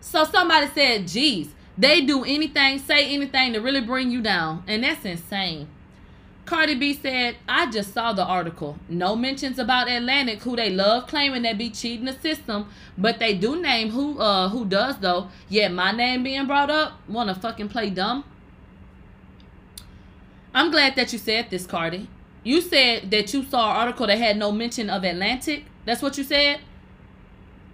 So 0.00 0.24
somebody 0.24 0.66
said, 0.68 1.06
geez, 1.06 1.54
they 1.80 2.02
do 2.02 2.24
anything, 2.24 2.78
say 2.78 3.12
anything 3.12 3.54
to 3.54 3.60
really 3.60 3.80
bring 3.80 4.10
you 4.10 4.20
down. 4.20 4.62
And 4.66 4.84
that's 4.84 5.04
insane. 5.04 5.68
Cardi 6.44 6.74
B 6.74 6.92
said, 6.92 7.36
I 7.48 7.70
just 7.70 7.94
saw 7.94 8.12
the 8.12 8.24
article. 8.24 8.76
No 8.88 9.16
mentions 9.16 9.58
about 9.58 9.88
Atlantic, 9.88 10.42
who 10.42 10.56
they 10.56 10.68
love 10.68 11.06
claiming 11.06 11.42
they 11.42 11.54
be 11.54 11.70
cheating 11.70 12.06
the 12.06 12.12
system, 12.12 12.68
but 12.98 13.18
they 13.18 13.34
do 13.34 13.60
name 13.62 13.90
who 13.90 14.18
uh 14.18 14.48
who 14.48 14.64
does 14.64 14.98
though. 14.98 15.28
Yet 15.48 15.72
my 15.72 15.92
name 15.92 16.24
being 16.24 16.46
brought 16.46 16.68
up, 16.68 16.94
wanna 17.08 17.34
fucking 17.34 17.68
play 17.68 17.90
dumb. 17.90 18.24
I'm 20.52 20.70
glad 20.70 20.96
that 20.96 21.12
you 21.12 21.18
said 21.18 21.48
this, 21.50 21.66
Cardi. 21.66 22.08
You 22.42 22.60
said 22.60 23.10
that 23.12 23.32
you 23.32 23.44
saw 23.44 23.70
an 23.70 23.76
article 23.76 24.06
that 24.08 24.18
had 24.18 24.36
no 24.36 24.50
mention 24.50 24.90
of 24.90 25.04
Atlantic. 25.04 25.64
That's 25.84 26.02
what 26.02 26.18
you 26.18 26.24
said? 26.24 26.60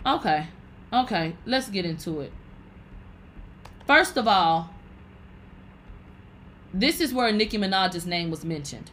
Okay. 0.04 0.48
Okay, 0.92 1.34
let's 1.46 1.68
get 1.68 1.84
into 1.84 2.20
it. 2.20 2.32
First 3.86 4.16
of 4.16 4.26
all, 4.26 4.70
this 6.74 7.00
is 7.00 7.14
where 7.14 7.32
Nicki 7.32 7.56
Minaj's 7.56 8.06
name 8.06 8.30
was 8.30 8.44
mentioned. 8.44 8.90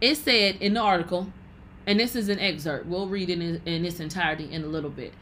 It 0.00 0.16
said 0.16 0.56
in 0.56 0.74
the 0.74 0.80
article, 0.80 1.28
and 1.86 1.98
this 1.98 2.14
is 2.14 2.28
an 2.28 2.38
excerpt. 2.38 2.86
We'll 2.86 3.08
read 3.08 3.28
it 3.28 3.40
in, 3.40 3.60
in 3.66 3.84
its 3.84 4.00
entirety 4.00 4.50
in 4.50 4.62
a 4.62 4.66
little 4.66 4.90
bit. 4.90 5.12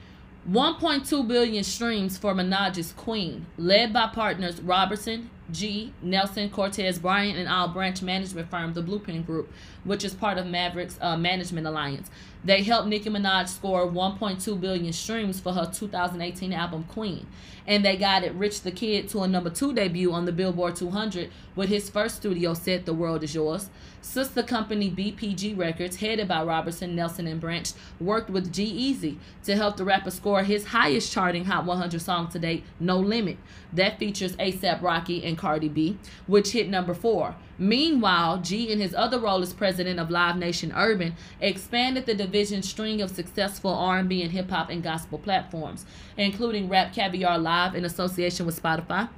1.2 0.50 1.26
billion 1.26 1.64
streams 1.64 2.18
for 2.18 2.34
Minaj's 2.34 2.92
Queen, 2.92 3.46
led 3.56 3.92
by 3.92 4.08
partners 4.08 4.60
Robertson, 4.60 5.30
G, 5.52 5.92
Nelson, 6.02 6.50
Cortez, 6.50 6.98
Bryant, 6.98 7.38
and 7.38 7.48
Al 7.48 7.68
Branch 7.68 8.00
management 8.02 8.50
firm, 8.50 8.72
the 8.72 8.82
Blueprint 8.82 9.26
Group, 9.26 9.52
which 9.84 10.04
is 10.04 10.14
part 10.14 10.38
of 10.38 10.46
Maverick's 10.46 10.98
uh, 11.00 11.16
management 11.16 11.66
alliance. 11.66 12.10
They 12.44 12.62
helped 12.62 12.88
Nicki 12.88 13.08
Minaj 13.08 13.48
score 13.48 13.86
1.2 13.86 14.60
billion 14.60 14.92
streams 14.92 15.38
for 15.38 15.52
her 15.52 15.70
2018 15.72 16.52
album 16.52 16.84
Queen. 16.84 17.26
And 17.66 17.84
they 17.84 17.96
guided 17.96 18.34
Rich 18.34 18.62
the 18.62 18.72
Kid 18.72 19.08
to 19.10 19.20
a 19.20 19.28
number 19.28 19.50
two 19.50 19.72
debut 19.72 20.12
on 20.12 20.24
the 20.24 20.32
Billboard 20.32 20.74
200 20.74 21.30
with 21.54 21.68
his 21.68 21.88
first 21.88 22.16
studio 22.16 22.54
set, 22.54 22.84
The 22.84 22.94
World 22.94 23.22
Is 23.22 23.36
Yours. 23.36 23.70
Sister 24.00 24.42
company 24.42 24.90
BPG 24.90 25.56
Records, 25.56 25.96
headed 25.96 26.26
by 26.26 26.42
Robertson, 26.42 26.96
Nelson, 26.96 27.28
and 27.28 27.40
Branch, 27.40 27.72
worked 28.00 28.30
with 28.30 28.52
G-Eazy 28.52 29.18
to 29.44 29.54
help 29.54 29.76
the 29.76 29.84
rapper 29.84 30.10
score 30.10 30.42
his 30.42 30.66
highest 30.66 31.12
charting 31.12 31.44
Hot 31.44 31.64
100 31.64 32.02
song 32.02 32.28
to 32.30 32.40
date, 32.40 32.64
No 32.80 32.98
Limit. 32.98 33.36
That 33.72 34.00
features 34.00 34.34
ASAP 34.36 34.82
Rocky 34.82 35.24
and 35.24 35.38
Cardi 35.42 35.68
B, 35.68 35.98
which 36.28 36.52
hit 36.52 36.68
number 36.68 36.94
four. 36.94 37.34
Meanwhile, 37.58 38.38
G, 38.38 38.70
in 38.70 38.78
his 38.78 38.94
other 38.94 39.18
role 39.18 39.42
as 39.42 39.52
president 39.52 39.98
of 39.98 40.08
Live 40.08 40.36
Nation 40.36 40.72
Urban, 40.74 41.16
expanded 41.40 42.06
the 42.06 42.14
division's 42.14 42.68
string 42.68 43.02
of 43.02 43.10
successful 43.10 43.72
R&B 43.72 44.22
and 44.22 44.30
hip 44.30 44.50
hop 44.50 44.70
and 44.70 44.84
gospel 44.84 45.18
platforms, 45.18 45.84
including 46.16 46.68
Rap 46.68 46.94
Caviar 46.94 47.38
Live 47.38 47.74
in 47.74 47.84
association 47.84 48.46
with 48.46 48.62
Spotify, 48.62 49.08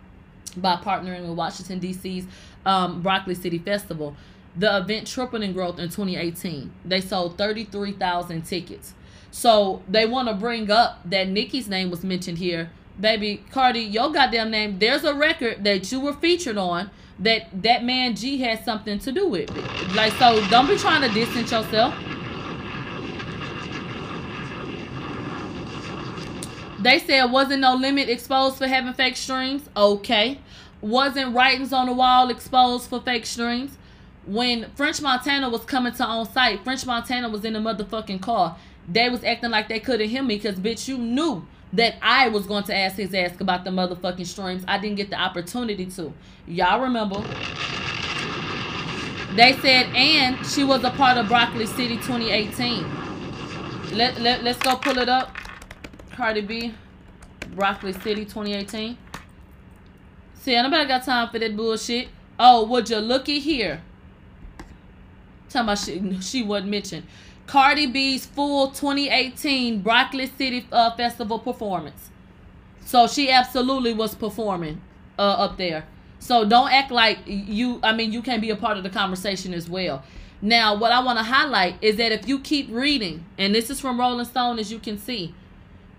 by 0.56 0.76
partnering 0.76 1.28
with 1.28 1.36
Washington 1.36 1.78
D.C.'s 1.78 2.26
um, 2.64 3.02
Broccoli 3.02 3.34
City 3.34 3.58
Festival. 3.58 4.16
The 4.56 4.78
event 4.78 5.06
tripled 5.06 5.42
in 5.42 5.52
growth 5.52 5.78
in 5.78 5.90
2018. 5.90 6.72
They 6.86 7.02
sold 7.02 7.36
33,000 7.36 8.42
tickets. 8.42 8.94
So 9.30 9.82
they 9.88 10.06
want 10.06 10.28
to 10.28 10.34
bring 10.34 10.70
up 10.70 11.00
that 11.04 11.28
Nicki's 11.28 11.68
name 11.68 11.90
was 11.90 12.02
mentioned 12.02 12.38
here. 12.38 12.70
Baby, 12.98 13.42
Cardi, 13.50 13.80
your 13.80 14.12
goddamn 14.12 14.50
name. 14.50 14.78
There's 14.78 15.04
a 15.04 15.14
record 15.14 15.64
that 15.64 15.90
you 15.90 16.00
were 16.00 16.12
featured 16.12 16.56
on 16.56 16.90
that 17.18 17.62
that 17.62 17.84
man 17.84 18.14
G 18.14 18.38
has 18.38 18.64
something 18.64 18.98
to 19.00 19.12
do 19.12 19.28
with 19.28 19.50
it. 19.56 19.94
Like, 19.94 20.12
so 20.14 20.44
don't 20.48 20.68
be 20.68 20.76
trying 20.76 21.02
to 21.02 21.12
distance 21.12 21.50
yourself. 21.50 21.94
They 26.80 26.98
said 26.98 27.24
wasn't 27.26 27.62
no 27.62 27.74
limit 27.74 28.08
exposed 28.10 28.58
for 28.58 28.66
having 28.66 28.92
fake 28.92 29.16
streams. 29.16 29.68
Okay. 29.76 30.38
Wasn't 30.82 31.34
writings 31.34 31.72
on 31.72 31.86
the 31.86 31.94
wall 31.94 32.28
exposed 32.28 32.90
for 32.90 33.00
fake 33.00 33.24
streams. 33.24 33.78
When 34.26 34.70
French 34.72 35.00
Montana 35.00 35.48
was 35.48 35.64
coming 35.64 35.94
to 35.94 36.04
on 36.04 36.30
site, 36.30 36.62
French 36.62 36.84
Montana 36.84 37.28
was 37.30 37.44
in 37.44 37.54
the 37.54 37.58
motherfucking 37.58 38.20
car. 38.20 38.56
They 38.86 39.08
was 39.08 39.24
acting 39.24 39.50
like 39.50 39.68
they 39.68 39.80
couldn't 39.80 40.10
hear 40.10 40.22
me 40.22 40.36
because 40.36 40.56
bitch, 40.56 40.86
you 40.86 40.98
knew 40.98 41.46
that 41.74 41.96
I 42.00 42.28
was 42.28 42.46
going 42.46 42.64
to 42.64 42.76
ask 42.76 42.96
his 42.96 43.12
ass 43.14 43.32
about 43.40 43.64
the 43.64 43.70
motherfucking 43.70 44.26
streams. 44.26 44.64
I 44.68 44.78
didn't 44.78 44.96
get 44.96 45.10
the 45.10 45.20
opportunity 45.20 45.86
to. 45.86 46.12
Y'all 46.46 46.80
remember? 46.80 47.20
They 49.34 49.54
said, 49.60 49.86
and 49.96 50.46
she 50.46 50.62
was 50.62 50.84
a 50.84 50.90
part 50.90 51.18
of 51.18 51.26
Broccoli 51.26 51.66
City 51.66 51.96
2018. 51.96 52.84
Let, 53.92 54.20
let, 54.20 54.44
let's 54.44 54.58
go 54.60 54.76
pull 54.76 54.98
it 54.98 55.08
up. 55.08 55.36
Cardi 56.12 56.42
B, 56.42 56.72
Broccoli 57.56 57.92
City 57.92 58.24
2018. 58.24 58.96
See, 60.34 60.56
I 60.56 60.62
nobody 60.62 60.86
got 60.86 61.04
time 61.04 61.28
for 61.30 61.40
that 61.40 61.56
bullshit. 61.56 62.08
Oh, 62.38 62.66
would 62.66 62.88
you 62.88 62.98
looky 62.98 63.40
here? 63.40 63.82
Talking 65.48 65.60
about 65.62 65.78
she, 65.78 66.20
she 66.20 66.42
wasn't 66.44 66.70
mentioned. 66.70 67.04
Cardi 67.46 67.86
B's 67.86 68.26
full 68.26 68.68
2018 68.68 69.82
Broccoli 69.82 70.26
City 70.26 70.66
uh, 70.72 70.94
Festival 70.96 71.38
performance. 71.38 72.10
So 72.84 73.06
she 73.06 73.30
absolutely 73.30 73.92
was 73.92 74.14
performing 74.14 74.80
uh, 75.18 75.22
up 75.22 75.56
there. 75.56 75.86
So 76.18 76.44
don't 76.44 76.72
act 76.72 76.90
like 76.90 77.18
you. 77.26 77.80
I 77.82 77.94
mean, 77.94 78.12
you 78.12 78.22
can't 78.22 78.40
be 78.40 78.50
a 78.50 78.56
part 78.56 78.76
of 78.76 78.82
the 78.82 78.90
conversation 78.90 79.52
as 79.52 79.68
well. 79.68 80.02
Now, 80.40 80.74
what 80.74 80.92
I 80.92 81.00
want 81.00 81.18
to 81.18 81.24
highlight 81.24 81.76
is 81.80 81.96
that 81.96 82.12
if 82.12 82.28
you 82.28 82.38
keep 82.38 82.68
reading, 82.70 83.24
and 83.38 83.54
this 83.54 83.70
is 83.70 83.80
from 83.80 83.98
Rolling 83.98 84.26
Stone, 84.26 84.58
as 84.58 84.70
you 84.70 84.78
can 84.78 84.98
see, 84.98 85.34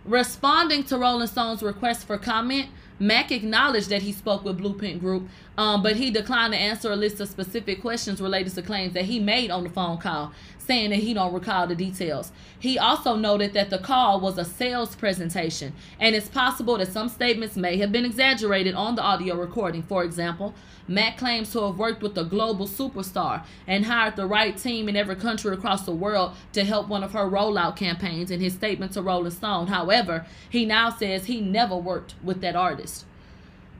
responding 0.04 0.84
to 0.86 0.98
Rolling 0.98 1.28
Stone's 1.28 1.64
request 1.64 2.06
for 2.06 2.18
comment, 2.18 2.70
Mac 3.00 3.32
acknowledged 3.32 3.89
that 3.89 4.04
he 4.04 4.12
spoke 4.12 4.43
with 4.43 4.58
Blueprint 4.58 5.00
Group, 5.00 5.28
um, 5.58 5.82
but 5.82 5.95
he 5.95 6.12
declined 6.12 6.53
to 6.53 6.60
answer 6.60 6.91
a 6.91 6.95
list 6.95 7.20
of 7.20 7.30
specific 7.30 7.82
questions 7.82 8.22
related 8.22 8.53
to 8.56 8.62
claims 8.62 8.93
that 8.93 9.06
he 9.06 9.20
made 9.20 9.51
on 9.51 9.64
the 9.64 9.70
phone 9.70 9.97
call, 9.97 10.34
saying 10.58 10.89
that 10.89 10.97
he 10.97 11.14
don't 11.14 11.34
recall 11.34 11.68
the 11.68 11.76
details. 11.76 12.32
He 12.60 12.78
also 12.78 13.16
noted 13.16 13.53
that 13.53 13.70
the 13.70 13.78
call 13.78 14.20
was 14.20 14.38
a 14.38 14.45
sales 14.45 14.95
presentation, 14.95 15.74
and 15.99 16.16
it's 16.16 16.28
possible 16.28 16.78
that 16.78 16.91
some 16.91 17.08
statements 17.08 17.56
may 17.56 17.78
have 17.78 17.91
been 17.91 18.06
exaggerated 18.06 18.76
on 18.76 18.95
the 18.95 19.01
audio 19.01 19.36
recording. 19.36 19.84
For 19.84 20.03
example, 20.03 20.53
Matt 20.88 21.18
claims 21.18 21.51
to 21.53 21.62
have 21.62 21.80
worked 21.80 22.01
with 22.01 22.18
a 22.18 22.24
global 22.24 22.68
superstar 22.68 23.43
and 23.66 23.86
hired 23.86 24.16
the 24.16 24.28
right 24.28 24.56
team 24.58 24.88
in 24.89 24.95
every 24.95 25.16
country 25.16 25.53
across 25.53 25.84
the 25.86 25.91
world 25.91 26.34
to 26.53 26.64
help 26.64 26.88
one 26.88 27.03
of 27.03 27.14
her 27.14 27.30
rollout 27.30 27.76
campaigns 27.76 28.30
in 28.30 28.39
his 28.39 28.53
statement 28.53 28.91
to 28.93 29.01
Rolling 29.01 29.32
Stone. 29.32 29.68
However, 29.68 30.26
he 30.49 30.66
now 30.66 30.89
says 30.89 31.26
he 31.26 31.41
never 31.41 31.76
worked 31.76 32.16
with 32.24 32.41
that 32.41 32.56
artist. 32.56 33.06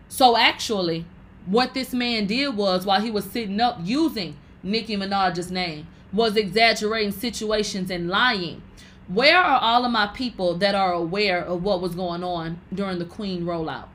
So 0.08 0.38
actually, 0.38 1.06
what 1.46 1.74
this 1.74 1.94
man 1.94 2.26
did 2.28 2.56
was 2.56 2.86
while 2.86 3.02
he 3.02 3.12
was 3.12 3.26
sitting 3.26 3.60
up 3.60 3.80
using 3.84 4.38
Nicki 4.64 4.96
Minaj's 4.96 5.52
name 5.52 5.88
was 6.12 6.36
exaggerating 6.36 7.12
situations 7.12 7.92
and 7.92 8.08
lying. 8.08 8.62
Where 9.08 9.38
are 9.38 9.60
all 9.60 9.86
of 9.86 9.92
my 9.92 10.08
people 10.08 10.56
that 10.56 10.74
are 10.74 10.94
aware 10.94 11.44
of 11.44 11.64
what 11.64 11.82
was 11.82 11.94
going 11.94 12.24
on 12.24 12.60
during 12.74 12.98
the 13.00 13.06
Queen 13.06 13.44
rollout? 13.44 13.88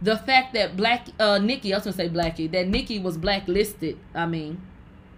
the 0.00 0.16
fact 0.16 0.54
that 0.54 0.76
Black 0.76 1.08
uh 1.18 1.38
Nicki, 1.38 1.72
I 1.72 1.76
was 1.76 1.84
gonna 1.84 1.96
say 1.96 2.08
Blackie, 2.08 2.50
that 2.52 2.68
Nicki 2.68 2.98
was 2.98 3.16
blacklisted. 3.16 3.98
I 4.14 4.26
mean, 4.26 4.60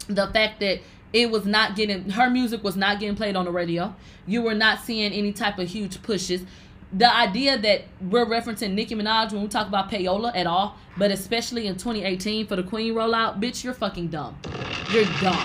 the 0.09 0.27
fact 0.29 0.61
that 0.61 0.81
it 1.13 1.31
was 1.31 1.45
not 1.45 1.77
getting 1.77 2.11
her 2.11 2.31
music 2.31 2.63
was 2.63 2.77
not 2.77 3.01
getting 3.01 3.17
played 3.17 3.37
on 3.37 3.45
the 3.45 3.51
radio. 3.51 3.95
You 4.27 4.43
were 4.43 4.55
not 4.55 4.81
seeing 4.81 5.13
any 5.13 5.33
type 5.33 5.59
of 5.59 5.69
huge 5.69 6.03
pushes. 6.03 6.43
The 6.93 7.15
idea 7.15 7.57
that 7.59 7.85
we're 8.01 8.27
referencing 8.27 8.73
Nicki 8.73 8.97
Minaj 8.97 9.33
when 9.33 9.43
we 9.43 9.49
talk 9.49 9.69
about 9.69 9.91
payola 9.91 10.35
at 10.35 10.47
all, 10.47 10.77
but 10.97 11.11
especially 11.11 11.67
in 11.69 11.75
2018 11.75 12.47
for 12.47 12.57
the 12.57 12.65
Queen 12.65 12.95
rollout, 12.95 13.41
bitch, 13.41 13.63
you're 13.63 13.75
fucking 13.75 14.09
dumb. 14.09 14.37
You're 14.91 15.05
dumb. 15.21 15.39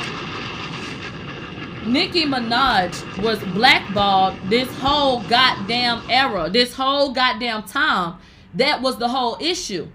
Nicki 1.85 2.23
Minaj 2.25 3.23
was 3.23 3.39
blackballed 3.53 4.37
this 4.49 4.67
whole 4.79 5.21
goddamn 5.21 6.01
era, 6.09 6.49
this 6.49 6.73
whole 6.73 7.13
goddamn 7.13 7.61
time 7.63 8.15
that 8.55 8.81
was 8.81 8.97
the 8.97 9.09
whole 9.09 9.37
issue. 9.39 9.87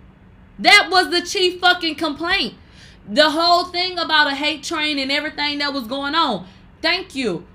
That 0.58 0.88
was 0.90 1.10
the 1.10 1.22
chief 1.22 1.60
fucking 1.60 1.96
complaint. 1.96 2.54
The 3.08 3.30
whole 3.30 3.64
thing 3.64 3.98
about 3.98 4.28
a 4.28 4.34
hate 4.34 4.62
train 4.62 4.98
and 4.98 5.10
everything 5.10 5.58
that 5.58 5.72
was 5.72 5.86
going 5.86 6.14
on. 6.14 6.46
Thank 6.82 7.14
you. 7.14 7.46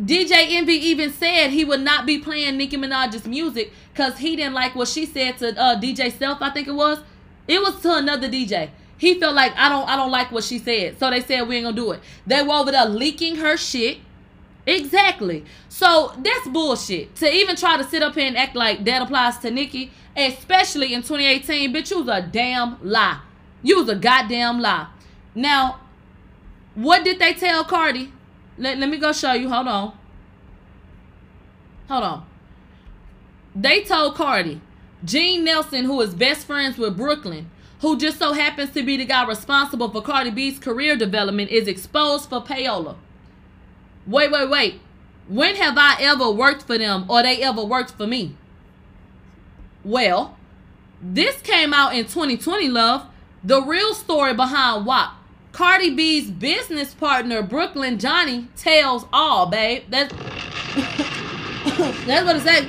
DJ 0.00 0.32
Envy 0.50 0.74
even 0.74 1.12
said 1.12 1.50
he 1.50 1.64
would 1.64 1.80
not 1.80 2.04
be 2.06 2.18
playing 2.18 2.56
Nicki 2.56 2.76
Minaj's 2.76 3.26
music 3.26 3.72
because 3.92 4.18
he 4.18 4.34
didn't 4.36 4.54
like 4.54 4.74
what 4.74 4.88
she 4.88 5.06
said 5.06 5.38
to 5.38 5.58
uh, 5.58 5.80
DJ 5.80 6.12
Self, 6.16 6.42
I 6.42 6.50
think 6.50 6.66
it 6.66 6.74
was. 6.74 7.00
It 7.46 7.60
was 7.60 7.80
to 7.82 7.96
another 7.96 8.28
DJ. 8.28 8.70
He 8.96 9.20
felt 9.20 9.34
like 9.34 9.52
I 9.56 9.68
don't 9.68 9.88
I 9.88 9.96
don't 9.96 10.10
like 10.10 10.32
what 10.32 10.44
she 10.44 10.58
said. 10.58 10.98
So 10.98 11.10
they 11.10 11.20
said 11.20 11.46
we 11.46 11.56
ain't 11.56 11.64
gonna 11.66 11.76
do 11.76 11.92
it. 11.92 12.00
They 12.26 12.42
were 12.42 12.54
over 12.54 12.72
there 12.72 12.86
leaking 12.86 13.36
her 13.36 13.56
shit. 13.56 13.98
Exactly. 14.66 15.44
So 15.68 16.12
that's 16.16 16.48
bullshit. 16.48 17.14
To 17.16 17.30
even 17.30 17.54
try 17.54 17.76
to 17.76 17.84
sit 17.84 18.02
up 18.02 18.14
here 18.14 18.26
and 18.26 18.36
act 18.36 18.56
like 18.56 18.84
that 18.84 19.02
applies 19.02 19.38
to 19.38 19.50
Nicki 19.50 19.90
especially 20.16 20.94
in 20.94 21.02
2018, 21.02 21.72
bitch, 21.72 21.90
you 21.90 22.02
was 22.02 22.08
a 22.08 22.22
damn 22.22 22.78
lie. 22.82 23.20
You 23.62 23.78
was 23.80 23.88
a 23.88 23.96
goddamn 23.96 24.60
lie. 24.60 24.88
Now, 25.34 25.80
what 26.74 27.04
did 27.04 27.18
they 27.18 27.34
tell 27.34 27.64
Cardi? 27.64 28.12
Let, 28.58 28.78
let 28.78 28.88
me 28.88 28.98
go 28.98 29.12
show 29.12 29.32
you. 29.32 29.48
Hold 29.48 29.68
on. 29.68 29.98
Hold 31.88 32.04
on. 32.04 32.26
They 33.54 33.82
told 33.82 34.14
Cardi, 34.16 34.60
Gene 35.04 35.44
Nelson, 35.44 35.84
who 35.84 36.00
is 36.00 36.14
best 36.14 36.46
friends 36.46 36.76
with 36.76 36.96
Brooklyn, 36.96 37.50
who 37.80 37.96
just 37.96 38.18
so 38.18 38.32
happens 38.32 38.70
to 38.72 38.82
be 38.82 38.96
the 38.96 39.04
guy 39.04 39.26
responsible 39.26 39.90
for 39.90 40.02
Cardi 40.02 40.30
B's 40.30 40.58
career 40.58 40.96
development, 40.96 41.50
is 41.50 41.68
exposed 41.68 42.28
for 42.28 42.42
payola. 42.42 42.96
Wait, 44.06 44.30
wait, 44.30 44.50
wait. 44.50 44.80
When 45.28 45.54
have 45.56 45.74
I 45.78 45.96
ever 46.00 46.30
worked 46.30 46.62
for 46.64 46.76
them 46.76 47.06
or 47.08 47.22
they 47.22 47.42
ever 47.42 47.64
worked 47.64 47.92
for 47.92 48.06
me? 48.06 48.36
Well, 49.84 50.36
this 51.00 51.40
came 51.42 51.72
out 51.72 51.94
in 51.94 52.04
2020, 52.04 52.68
love. 52.68 53.06
The 53.42 53.62
real 53.62 53.94
story 53.94 54.34
behind 54.34 54.86
WAP. 54.86 55.12
Cardi 55.54 55.94
B's 55.94 56.32
business 56.32 56.92
partner, 56.94 57.40
Brooklyn 57.40 57.96
Johnny, 57.96 58.48
tells 58.56 59.06
all, 59.12 59.46
babe. 59.46 59.84
That's, 59.88 60.12
that's 62.04 62.26
what 62.26 62.34
it 62.34 62.42
says. 62.42 62.66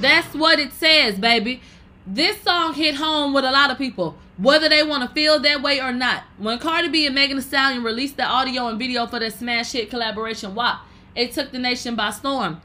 That's 0.00 0.32
what 0.32 0.60
it 0.60 0.72
says, 0.72 1.18
baby. 1.18 1.60
This 2.06 2.40
song 2.40 2.74
hit 2.74 2.94
home 2.94 3.34
with 3.34 3.44
a 3.44 3.50
lot 3.50 3.72
of 3.72 3.78
people, 3.78 4.16
whether 4.38 4.68
they 4.68 4.84
want 4.84 5.02
to 5.02 5.12
feel 5.12 5.40
that 5.40 5.60
way 5.60 5.80
or 5.80 5.90
not. 5.90 6.22
When 6.38 6.60
Cardi 6.60 6.86
B 6.86 7.06
and 7.06 7.16
Megan 7.16 7.38
Thee 7.38 7.42
Stallion 7.42 7.82
released 7.82 8.16
the 8.16 8.24
audio 8.24 8.68
and 8.68 8.78
video 8.78 9.08
for 9.08 9.18
their 9.18 9.30
smash 9.30 9.72
hit 9.72 9.90
collaboration 9.90 10.54
WAP, 10.54 10.78
it 11.16 11.32
took 11.32 11.50
the 11.50 11.58
nation 11.58 11.96
by 11.96 12.12
storm 12.12 12.62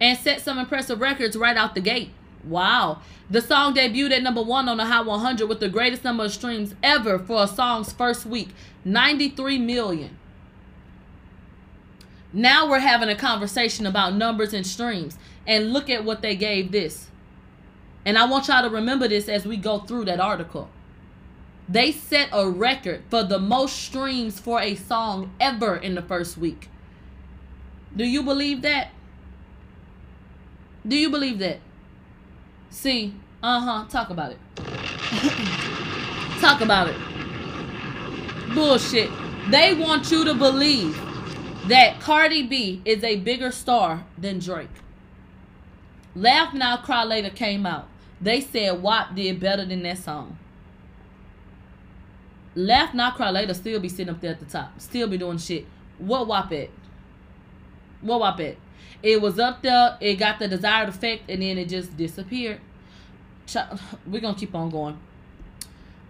and 0.00 0.18
set 0.18 0.40
some 0.40 0.58
impressive 0.58 1.02
records 1.02 1.36
right 1.36 1.58
out 1.58 1.74
the 1.74 1.82
gate. 1.82 2.12
Wow. 2.44 3.00
The 3.30 3.40
song 3.40 3.74
debuted 3.74 4.12
at 4.12 4.22
number 4.22 4.42
one 4.42 4.68
on 4.68 4.76
the 4.76 4.86
Hot 4.86 5.06
100 5.06 5.48
with 5.48 5.60
the 5.60 5.68
greatest 5.68 6.04
number 6.04 6.24
of 6.24 6.32
streams 6.32 6.74
ever 6.82 7.18
for 7.18 7.44
a 7.44 7.46
song's 7.46 7.92
first 7.92 8.26
week 8.26 8.50
93 8.84 9.58
million. 9.58 10.18
Now 12.32 12.68
we're 12.68 12.80
having 12.80 13.08
a 13.08 13.14
conversation 13.14 13.86
about 13.86 14.14
numbers 14.14 14.54
and 14.54 14.66
streams. 14.66 15.18
And 15.46 15.72
look 15.72 15.90
at 15.90 16.04
what 16.04 16.22
they 16.22 16.36
gave 16.36 16.72
this. 16.72 17.08
And 18.04 18.18
I 18.18 18.24
want 18.24 18.48
y'all 18.48 18.62
to 18.62 18.74
remember 18.74 19.08
this 19.08 19.28
as 19.28 19.44
we 19.44 19.56
go 19.56 19.80
through 19.80 20.06
that 20.06 20.20
article. 20.20 20.68
They 21.68 21.92
set 21.92 22.28
a 22.32 22.48
record 22.48 23.02
for 23.08 23.22
the 23.22 23.38
most 23.38 23.76
streams 23.76 24.40
for 24.40 24.60
a 24.60 24.74
song 24.74 25.32
ever 25.40 25.76
in 25.76 25.94
the 25.94 26.02
first 26.02 26.36
week. 26.36 26.68
Do 27.94 28.04
you 28.04 28.22
believe 28.22 28.62
that? 28.62 28.90
Do 30.86 30.96
you 30.96 31.10
believe 31.10 31.38
that? 31.38 31.60
See, 32.72 33.14
uh 33.42 33.60
huh. 33.60 33.84
Talk 33.88 34.08
about 34.10 34.32
it. 34.32 34.38
Talk 36.40 36.62
about 36.62 36.88
it. 36.88 36.96
Bullshit. 38.54 39.10
They 39.50 39.74
want 39.74 40.10
you 40.10 40.24
to 40.24 40.34
believe 40.34 40.96
that 41.68 42.00
Cardi 42.00 42.42
B 42.46 42.80
is 42.84 43.04
a 43.04 43.16
bigger 43.16 43.52
star 43.52 44.04
than 44.16 44.38
Drake. 44.38 44.68
Laugh 46.14 46.54
Now, 46.54 46.78
Cry 46.78 47.04
Later 47.04 47.30
came 47.30 47.66
out. 47.66 47.88
They 48.20 48.40
said 48.40 48.82
WAP 48.82 49.14
did 49.14 49.38
better 49.38 49.66
than 49.66 49.82
that 49.82 49.98
song. 49.98 50.38
Laugh 52.54 52.94
Now, 52.94 53.10
Cry 53.10 53.30
Later 53.30 53.54
still 53.54 53.80
be 53.80 53.88
sitting 53.90 54.08
up 54.08 54.20
there 54.20 54.32
at 54.32 54.40
the 54.40 54.46
top. 54.46 54.80
Still 54.80 55.08
be 55.08 55.18
doing 55.18 55.38
shit. 55.38 55.66
What 55.98 56.26
WAP 56.26 56.52
at? 56.52 56.70
What 58.00 58.20
WAP 58.20 58.40
at? 58.40 58.56
It 59.02 59.20
was 59.20 59.38
up 59.38 59.62
there, 59.62 59.96
it 60.00 60.14
got 60.16 60.38
the 60.38 60.48
desired 60.48 60.88
effect, 60.88 61.28
and 61.28 61.42
then 61.42 61.58
it 61.58 61.68
just 61.68 61.96
disappeared. 61.96 62.60
We're 64.06 64.20
gonna 64.20 64.36
keep 64.36 64.54
on 64.54 64.70
going. 64.70 64.98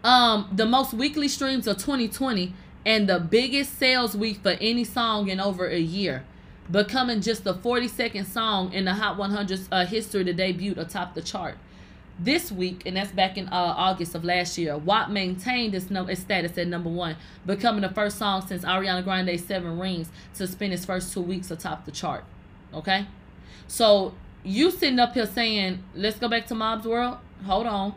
Um, 0.05 0.49
the 0.53 0.67
most 0.67 0.93
weekly 0.93 1.29
streams 1.29 1.67
of 1.67 1.77
2020 1.79 2.53
and 2.85 3.09
the 3.09 3.21
biggest 3.21 3.79
sales 3.79 4.17
week 4.17 4.39
for 4.43 4.57
any 4.61 4.85
song 4.85 5.29
in 5.29 5.41
over 5.41 5.69
a 5.69 5.79
year, 5.79 6.25
becoming 6.71 7.21
just 7.21 7.45
the 7.45 7.55
42nd 7.55 8.27
song 8.27 8.73
in 8.73 8.85
the 8.85 8.95
Hot 8.95 9.17
100's 9.17 9.69
uh, 9.71 9.87
history 9.87 10.25
to 10.25 10.33
debut 10.33 10.75
atop 10.77 11.15
the 11.15 11.23
chart. 11.23 11.57
This 12.19 12.53
week, 12.53 12.83
and 12.85 12.97
that's 12.97 13.11
back 13.13 13.39
in 13.39 13.49
uh, 13.49 13.53
August 13.53 14.15
of 14.15 14.25
last 14.25 14.59
year, 14.59 14.77
WAP 14.77 15.09
maintained 15.09 15.75
its, 15.75 15.91
no, 15.91 16.07
its 16.07 16.21
status 16.21 16.59
at 16.59 16.67
number 16.67 16.91
one, 16.91 17.17
becoming 17.47 17.83
the 17.83 17.89
first 17.89 18.19
song 18.19 18.47
since 18.47 18.65
Ariana 18.65 19.03
Grande's 19.03 19.45
Seven 19.45 19.79
Rings 19.79 20.09
to 20.35 20.47
spend 20.47 20.73
its 20.73 20.85
first 20.85 21.13
two 21.13 21.23
weeks 21.23 21.51
atop 21.51 21.85
the 21.85 21.91
chart. 21.91 22.25
Okay? 22.75 23.07
So 23.67 24.15
you 24.43 24.71
sitting 24.71 24.99
up 24.99 25.15
here 25.15 25.27
saying, 25.27 25.83
let's 25.95 26.19
go 26.19 26.29
back 26.29 26.47
to 26.47 26.55
Mob's 26.55 26.87
World? 26.87 27.19
Hold 27.47 27.67
on. 27.67 27.95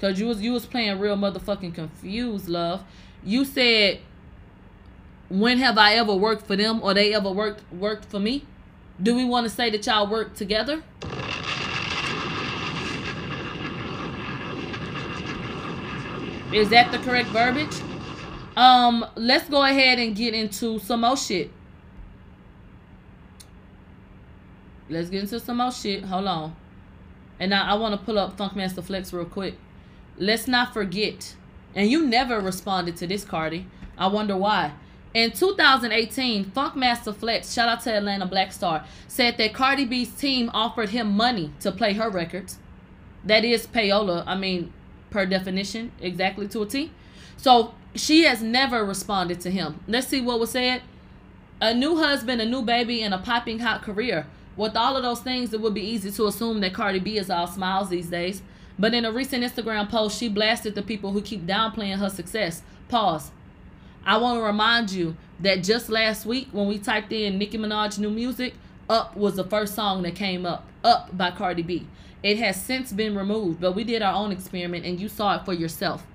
Cause 0.00 0.18
you 0.18 0.26
was 0.28 0.40
you 0.40 0.52
was 0.52 0.64
playing 0.64 0.98
real 0.98 1.16
motherfucking 1.16 1.74
confused, 1.74 2.48
love. 2.48 2.82
You 3.22 3.44
said, 3.44 4.00
when 5.28 5.58
have 5.58 5.76
I 5.76 5.94
ever 5.94 6.14
worked 6.14 6.46
for 6.46 6.56
them 6.56 6.80
or 6.82 6.94
they 6.94 7.12
ever 7.12 7.30
worked 7.30 7.70
worked 7.72 8.06
for 8.06 8.18
me? 8.18 8.46
Do 9.02 9.14
we 9.14 9.24
want 9.24 9.44
to 9.44 9.50
say 9.50 9.68
that 9.70 9.86
y'all 9.86 10.06
work 10.06 10.34
together? 10.34 10.82
Is 16.52 16.70
that 16.70 16.90
the 16.90 16.98
correct 16.98 17.28
verbiage? 17.28 17.76
Um, 18.56 19.06
let's 19.14 19.48
go 19.48 19.62
ahead 19.62 19.98
and 19.98 20.16
get 20.16 20.34
into 20.34 20.78
some 20.80 21.02
more 21.02 21.16
shit. 21.16 21.50
Let's 24.90 25.08
get 25.08 25.22
into 25.22 25.40
some 25.40 25.58
more 25.58 25.72
shit. 25.72 26.04
Hold 26.04 26.26
on. 26.26 26.56
And 27.38 27.50
now 27.50 27.64
I 27.64 27.74
want 27.74 27.98
to 27.98 28.04
pull 28.04 28.18
up 28.18 28.36
Funkmaster 28.36 28.84
Flex 28.84 29.12
real 29.12 29.24
quick. 29.24 29.54
Let's 30.18 30.46
not 30.46 30.74
forget. 30.74 31.34
And 31.74 31.90
you 31.90 32.04
never 32.04 32.40
responded 32.40 32.96
to 32.96 33.06
this, 33.06 33.24
Cardi. 33.24 33.66
I 33.96 34.08
wonder 34.08 34.36
why. 34.36 34.72
In 35.14 35.32
2018, 35.32 36.46
Funkmaster 36.46 37.14
Flex, 37.14 37.52
shout 37.52 37.68
out 37.68 37.80
to 37.82 37.92
Atlanta 37.92 38.26
Black 38.26 38.52
Star, 38.52 38.84
said 39.08 39.38
that 39.38 39.54
Cardi 39.54 39.84
B's 39.84 40.10
team 40.10 40.50
offered 40.54 40.90
him 40.90 41.16
money 41.16 41.52
to 41.60 41.72
play 41.72 41.94
her 41.94 42.08
records. 42.08 42.58
That 43.24 43.44
is 43.44 43.66
payola. 43.66 44.22
I 44.26 44.36
mean, 44.36 44.72
per 45.10 45.26
definition, 45.26 45.92
exactly 46.00 46.46
to 46.48 46.62
a 46.62 46.66
T. 46.66 46.92
So 47.36 47.74
she 47.94 48.22
has 48.24 48.42
never 48.42 48.84
responded 48.84 49.40
to 49.40 49.50
him. 49.50 49.80
Let's 49.88 50.06
see 50.06 50.20
what 50.20 50.38
was 50.38 50.50
said. 50.50 50.82
A 51.60 51.74
new 51.74 51.96
husband, 51.96 52.40
a 52.40 52.46
new 52.46 52.62
baby, 52.62 53.02
and 53.02 53.12
a 53.12 53.18
popping 53.18 53.58
hot 53.58 53.82
career. 53.82 54.26
With 54.60 54.76
all 54.76 54.94
of 54.94 55.02
those 55.02 55.20
things, 55.20 55.54
it 55.54 55.60
would 55.62 55.72
be 55.72 55.80
easy 55.80 56.10
to 56.10 56.26
assume 56.26 56.60
that 56.60 56.74
Cardi 56.74 56.98
B 56.98 57.16
is 57.16 57.30
all 57.30 57.46
smiles 57.46 57.88
these 57.88 58.08
days. 58.08 58.42
But 58.78 58.92
in 58.92 59.06
a 59.06 59.10
recent 59.10 59.42
Instagram 59.42 59.88
post, 59.88 60.18
she 60.18 60.28
blasted 60.28 60.74
the 60.74 60.82
people 60.82 61.12
who 61.12 61.22
keep 61.22 61.46
downplaying 61.46 61.96
her 61.96 62.10
success. 62.10 62.60
Pause. 62.90 63.30
I 64.04 64.18
want 64.18 64.38
to 64.38 64.42
remind 64.42 64.92
you 64.92 65.16
that 65.38 65.64
just 65.64 65.88
last 65.88 66.26
week, 66.26 66.48
when 66.52 66.68
we 66.68 66.78
typed 66.78 67.10
in 67.10 67.38
Nicki 67.38 67.56
Minaj 67.56 67.98
new 67.98 68.10
music, 68.10 68.52
Up 68.86 69.16
was 69.16 69.36
the 69.36 69.44
first 69.44 69.74
song 69.74 70.02
that 70.02 70.14
came 70.14 70.44
up. 70.44 70.66
Up 70.84 71.16
by 71.16 71.30
Cardi 71.30 71.62
B. 71.62 71.86
It 72.22 72.36
has 72.36 72.62
since 72.62 72.92
been 72.92 73.16
removed, 73.16 73.62
but 73.62 73.72
we 73.72 73.82
did 73.82 74.02
our 74.02 74.12
own 74.12 74.30
experiment 74.30 74.84
and 74.84 75.00
you 75.00 75.08
saw 75.08 75.36
it 75.36 75.46
for 75.46 75.54
yourself. 75.54 76.06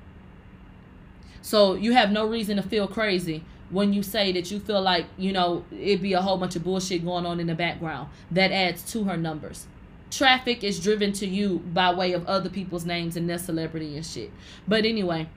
So 1.41 1.73
you 1.73 1.93
have 1.93 2.11
no 2.11 2.27
reason 2.27 2.57
to 2.57 2.61
feel 2.61 2.87
crazy 2.87 3.43
when 3.69 3.93
you 3.93 4.03
say 4.03 4.31
that 4.31 4.51
you 4.51 4.59
feel 4.59 4.81
like, 4.81 5.05
you 5.17 5.31
know, 5.31 5.63
it'd 5.71 6.01
be 6.01 6.13
a 6.13 6.21
whole 6.21 6.37
bunch 6.37 6.55
of 6.55 6.63
bullshit 6.63 7.03
going 7.03 7.25
on 7.25 7.39
in 7.39 7.47
the 7.47 7.55
background. 7.55 8.09
That 8.31 8.51
adds 8.51 8.83
to 8.91 9.05
her 9.05 9.17
numbers. 9.17 9.67
Traffic 10.11 10.63
is 10.63 10.79
driven 10.79 11.11
to 11.13 11.25
you 11.25 11.59
by 11.59 11.93
way 11.93 12.13
of 12.13 12.25
other 12.27 12.49
people's 12.49 12.85
names 12.85 13.17
and 13.17 13.29
their 13.29 13.39
celebrity 13.39 13.95
and 13.95 14.05
shit. 14.05 14.31
But 14.67 14.85
anyway, 14.85 15.27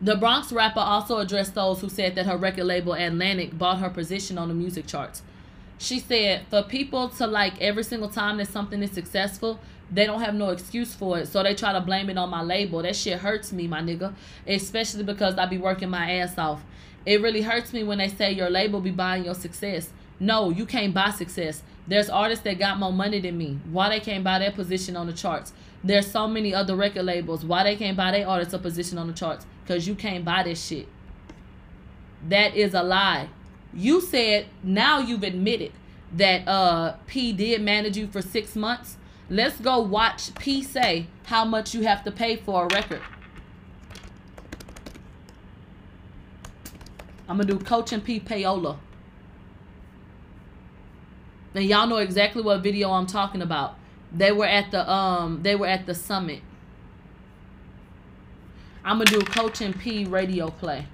the 0.00 0.16
Bronx 0.16 0.52
rapper 0.52 0.80
also 0.80 1.18
addressed 1.18 1.54
those 1.54 1.80
who 1.80 1.88
said 1.88 2.14
that 2.16 2.26
her 2.26 2.36
record 2.36 2.64
label 2.64 2.92
Atlantic 2.92 3.56
bought 3.56 3.78
her 3.78 3.90
position 3.90 4.36
on 4.36 4.48
the 4.48 4.54
music 4.54 4.86
charts. 4.86 5.22
She 5.78 6.00
said, 6.00 6.44
for 6.50 6.62
people 6.62 7.08
to 7.10 7.26
like 7.26 7.60
every 7.60 7.84
single 7.84 8.08
time 8.08 8.38
that 8.38 8.48
something 8.48 8.82
is 8.82 8.90
successful, 8.90 9.60
they 9.90 10.06
don't 10.06 10.20
have 10.20 10.34
no 10.34 10.50
excuse 10.50 10.94
for 10.94 11.18
it. 11.18 11.28
So 11.28 11.42
they 11.42 11.54
try 11.54 11.72
to 11.72 11.80
blame 11.80 12.10
it 12.10 12.18
on 12.18 12.28
my 12.28 12.42
label. 12.42 12.82
That 12.82 12.94
shit 12.94 13.20
hurts 13.20 13.52
me, 13.52 13.66
my 13.66 13.80
nigga. 13.80 14.12
Especially 14.46 15.04
because 15.04 15.38
I 15.38 15.46
be 15.46 15.56
working 15.56 15.88
my 15.88 16.16
ass 16.16 16.36
off. 16.36 16.62
It 17.08 17.22
really 17.22 17.40
hurts 17.40 17.72
me 17.72 17.84
when 17.84 17.96
they 17.96 18.08
say 18.08 18.32
your 18.32 18.50
label 18.50 18.82
be 18.82 18.90
buying 18.90 19.24
your 19.24 19.34
success. 19.34 19.94
No, 20.20 20.50
you 20.50 20.66
can't 20.66 20.92
buy 20.92 21.08
success. 21.08 21.62
There's 21.86 22.10
artists 22.10 22.44
that 22.44 22.58
got 22.58 22.78
more 22.78 22.92
money 22.92 23.18
than 23.18 23.38
me. 23.38 23.58
Why 23.70 23.88
they 23.88 24.00
can't 24.00 24.22
buy 24.22 24.40
their 24.40 24.50
position 24.50 24.94
on 24.94 25.06
the 25.06 25.14
charts? 25.14 25.54
There's 25.82 26.06
so 26.06 26.28
many 26.28 26.52
other 26.52 26.76
record 26.76 27.04
labels. 27.04 27.46
Why 27.46 27.62
they 27.62 27.76
can't 27.76 27.96
buy 27.96 28.10
their 28.10 28.28
artists 28.28 28.52
a 28.52 28.58
position 28.58 28.98
on 28.98 29.06
the 29.06 29.14
charts? 29.14 29.46
Because 29.62 29.88
you 29.88 29.94
can't 29.94 30.22
buy 30.22 30.42
this 30.42 30.62
shit. 30.62 30.86
That 32.28 32.54
is 32.54 32.74
a 32.74 32.82
lie. 32.82 33.30
You 33.72 34.02
said 34.02 34.44
now 34.62 34.98
you've 34.98 35.22
admitted 35.22 35.72
that 36.12 36.46
uh 36.46 36.96
P 37.06 37.32
did 37.32 37.62
manage 37.62 37.96
you 37.96 38.08
for 38.08 38.20
six 38.20 38.54
months. 38.54 38.98
Let's 39.30 39.58
go 39.58 39.80
watch 39.80 40.34
P 40.34 40.62
say 40.62 41.06
how 41.24 41.46
much 41.46 41.74
you 41.74 41.84
have 41.84 42.04
to 42.04 42.12
pay 42.12 42.36
for 42.36 42.66
a 42.66 42.74
record. 42.74 43.00
I'm 47.28 47.36
gonna 47.36 47.44
do 47.44 47.58
Coach 47.58 47.92
and 47.92 48.02
P 48.02 48.18
Payola. 48.18 48.78
And 51.54 51.64
y'all 51.64 51.86
know 51.86 51.96
exactly 51.96 52.42
what 52.42 52.62
video 52.62 52.90
I'm 52.90 53.06
talking 53.06 53.42
about. 53.42 53.76
They 54.12 54.32
were 54.32 54.46
at 54.46 54.70
the 54.70 54.90
um 54.90 55.42
they 55.42 55.54
were 55.54 55.66
at 55.66 55.86
the 55.86 55.94
summit. 55.94 56.40
I'm 58.84 58.98
gonna 58.98 59.10
do 59.10 59.20
Coach 59.20 59.60
and 59.60 59.78
P 59.78 60.06
radio 60.06 60.48
play. 60.48 60.86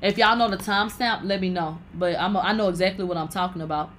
If 0.00 0.18
y'all 0.18 0.36
know 0.36 0.48
the 0.48 0.58
timestamp, 0.58 1.24
let 1.24 1.40
me 1.40 1.48
know. 1.48 1.78
But 1.94 2.16
I'm 2.16 2.36
a, 2.36 2.40
I 2.40 2.52
know 2.52 2.68
exactly 2.68 3.04
what 3.04 3.16
I'm 3.16 3.28
talking 3.28 3.62
about. 3.62 3.90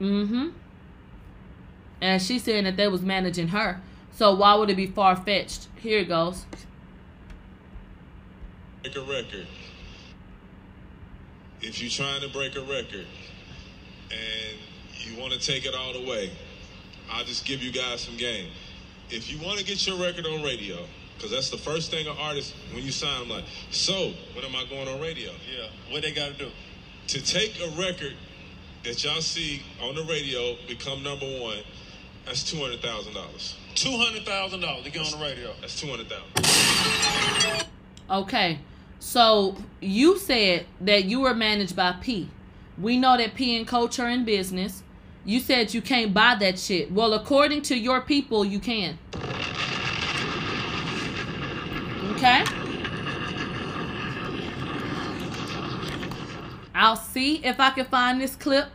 Mm-hmm. 0.00 0.48
And 2.00 2.20
she's 2.20 2.42
saying 2.42 2.64
that 2.64 2.76
they 2.76 2.88
was 2.88 3.02
managing 3.02 3.48
her. 3.48 3.80
So 4.22 4.32
why 4.36 4.54
would 4.54 4.70
it 4.70 4.76
be 4.76 4.86
far 4.86 5.16
fetched? 5.16 5.66
Here 5.80 5.98
it 5.98 6.08
goes. 6.08 6.46
Break 8.84 8.94
a 8.94 9.00
record. 9.00 9.48
If 11.60 11.82
you're 11.82 11.90
trying 11.90 12.20
to 12.20 12.28
break 12.28 12.54
a 12.54 12.60
record 12.60 13.04
and 14.12 14.58
you 14.92 15.20
want 15.20 15.32
to 15.32 15.40
take 15.40 15.66
it 15.66 15.74
all 15.74 15.92
the 15.92 16.08
way, 16.08 16.30
I'll 17.10 17.24
just 17.24 17.44
give 17.44 17.64
you 17.64 17.72
guys 17.72 18.02
some 18.02 18.16
game. 18.16 18.46
If 19.10 19.28
you 19.28 19.44
want 19.44 19.58
to 19.58 19.64
get 19.64 19.84
your 19.88 19.96
record 19.96 20.24
on 20.24 20.40
radio, 20.44 20.76
because 21.16 21.32
that's 21.32 21.50
the 21.50 21.58
first 21.58 21.90
thing 21.90 22.06
an 22.06 22.16
artist, 22.16 22.54
when 22.72 22.84
you 22.84 22.92
sign, 22.92 23.22
I'm 23.22 23.28
like, 23.28 23.44
so 23.72 24.12
when 24.36 24.44
am 24.44 24.54
I 24.54 24.64
going 24.70 24.86
on 24.86 25.00
radio? 25.00 25.32
Yeah, 25.52 25.66
what 25.90 26.02
they 26.02 26.12
got 26.12 26.30
to 26.30 26.38
do? 26.38 26.50
To 27.08 27.24
take 27.24 27.60
a 27.60 27.70
record 27.70 28.14
that 28.84 29.02
y'all 29.02 29.20
see 29.20 29.64
on 29.82 29.96
the 29.96 30.04
radio 30.04 30.54
become 30.68 31.02
number 31.02 31.26
one, 31.40 31.58
that's 32.24 32.48
two 32.48 32.58
hundred 32.58 32.82
thousand 32.82 33.14
dollars. 33.14 33.56
Two 33.74 33.96
hundred 33.96 34.24
thousand 34.24 34.60
dollars 34.60 34.84
to 34.84 34.90
get 34.90 35.02
on 35.04 35.18
the 35.18 35.24
radio. 35.24 35.50
That's 35.60 35.80
two 35.80 35.88
hundred 35.88 36.08
thousand. 36.08 37.66
Okay, 38.08 38.58
so 39.00 39.56
you 39.80 40.18
said 40.18 40.66
that 40.82 41.06
you 41.06 41.20
were 41.20 41.34
managed 41.34 41.74
by 41.74 41.92
P. 42.00 42.28
We 42.78 42.98
know 42.98 43.16
that 43.16 43.34
P 43.34 43.56
and 43.56 43.66
Coach 43.66 43.98
are 43.98 44.08
in 44.08 44.24
business. 44.24 44.82
You 45.24 45.40
said 45.40 45.72
you 45.72 45.80
can't 45.80 46.12
buy 46.12 46.36
that 46.40 46.58
shit. 46.58 46.92
Well, 46.92 47.14
according 47.14 47.62
to 47.62 47.76
your 47.76 48.00
people, 48.02 48.44
you 48.44 48.60
can. 48.60 48.98
Okay. 52.16 52.44
I'll 56.74 56.96
see 56.96 57.36
if 57.44 57.58
I 57.58 57.70
can 57.70 57.86
find 57.86 58.20
this 58.20 58.36
clip. 58.36 58.68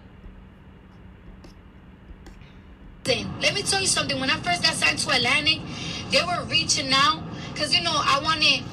Let 3.08 3.53
me 3.53 3.62
tell 3.62 3.80
you 3.80 3.88
something. 3.88 4.20
When 4.20 4.30
I 4.30 4.36
first 4.38 4.64
got 4.64 4.74
signed 4.74 4.97
to 4.99 5.10
Atlantic, 5.10 5.60
they 6.12 6.22
were 6.24 6.43
reaching 6.45 6.91
out 6.91 7.24
because 7.53 7.74
you 7.74 7.82
know 7.82 7.93
I 7.93 8.20
wanted, 8.22 8.64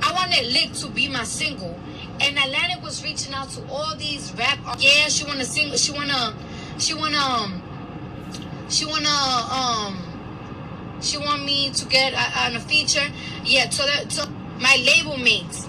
I 0.00 0.12
wanted 0.12 0.52
Lick 0.52 0.72
to 0.74 0.88
be 0.88 1.08
my 1.08 1.24
single, 1.24 1.78
and 2.20 2.38
Atlantic 2.38 2.80
was 2.82 3.02
reaching 3.02 3.34
out 3.34 3.50
to 3.50 3.68
all 3.68 3.96
these 3.96 4.32
rap. 4.38 4.58
Yeah, 4.78 5.08
she 5.08 5.24
wanna 5.24 5.44
sing. 5.44 5.74
She 5.74 5.90
wanna, 5.90 6.32
she 6.78 6.94
wanna, 6.94 7.18
um, 7.18 7.62
she 8.68 8.86
wanna, 8.86 9.08
um, 9.08 9.98
she 11.00 11.18
want 11.18 11.44
me 11.44 11.70
to 11.70 11.84
get 11.86 12.14
on 12.14 12.54
a 12.54 12.60
feature. 12.60 13.08
Yeah, 13.44 13.68
so 13.70 13.84
that 13.84 14.12
so 14.12 14.26
my 14.60 14.76
label 14.86 15.18
mates 15.18 15.68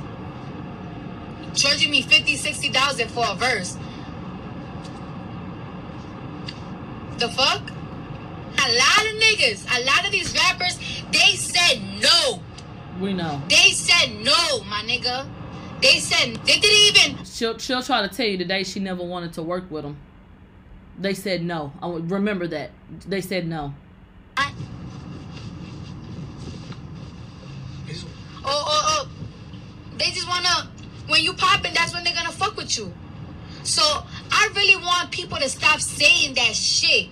charging 1.55 1.89
me 1.89 2.03
50 2.03 2.35
60,000 2.35 3.09
for 3.09 3.25
a 3.27 3.35
verse. 3.35 3.75
The 7.17 7.29
fuck? 7.29 7.61
A 8.57 8.67
lot 8.71 9.05
of 9.05 9.19
niggas, 9.21 9.65
a 9.77 9.85
lot 9.85 10.05
of 10.05 10.11
these 10.11 10.33
rappers, 10.33 10.79
they 11.11 11.35
said 11.35 11.81
no. 12.01 12.41
We 12.99 13.13
know. 13.13 13.41
They 13.49 13.71
said 13.71 14.13
no, 14.23 14.63
my 14.65 14.83
nigga. 14.85 15.27
They 15.81 15.99
said 15.99 16.35
they 16.45 16.59
didn't 16.59 16.97
even. 16.97 17.25
She'll 17.25 17.57
she'll 17.57 17.83
try 17.83 18.07
to 18.07 18.13
tell 18.13 18.25
you 18.25 18.37
today 18.37 18.63
she 18.63 18.79
never 18.79 19.03
wanted 19.03 19.33
to 19.33 19.43
work 19.43 19.69
with 19.69 19.83
them. 19.83 19.97
They 20.97 21.13
said 21.13 21.43
no. 21.43 21.73
I 21.81 21.89
remember 21.89 22.47
that. 22.47 22.71
They 23.07 23.19
said 23.21 23.47
no. 23.47 23.73
I, 24.37 24.53
oh, 27.89 28.45
oh, 28.45 29.07
oh. 29.07 29.09
They 29.97 30.11
just 30.11 30.27
wanna. 30.27 30.69
When 31.07 31.21
you 31.21 31.33
popping, 31.33 31.73
that's 31.73 31.93
when 31.93 32.03
they're 32.03 32.13
gonna 32.13 32.31
fuck 32.31 32.55
with 32.55 32.77
you. 32.77 32.93
So 33.63 33.81
I 34.31 34.49
really 34.55 34.81
want 34.81 35.11
people 35.11 35.37
to 35.37 35.49
stop 35.49 35.81
saying 35.81 36.35
that 36.35 36.55
shit. 36.55 37.09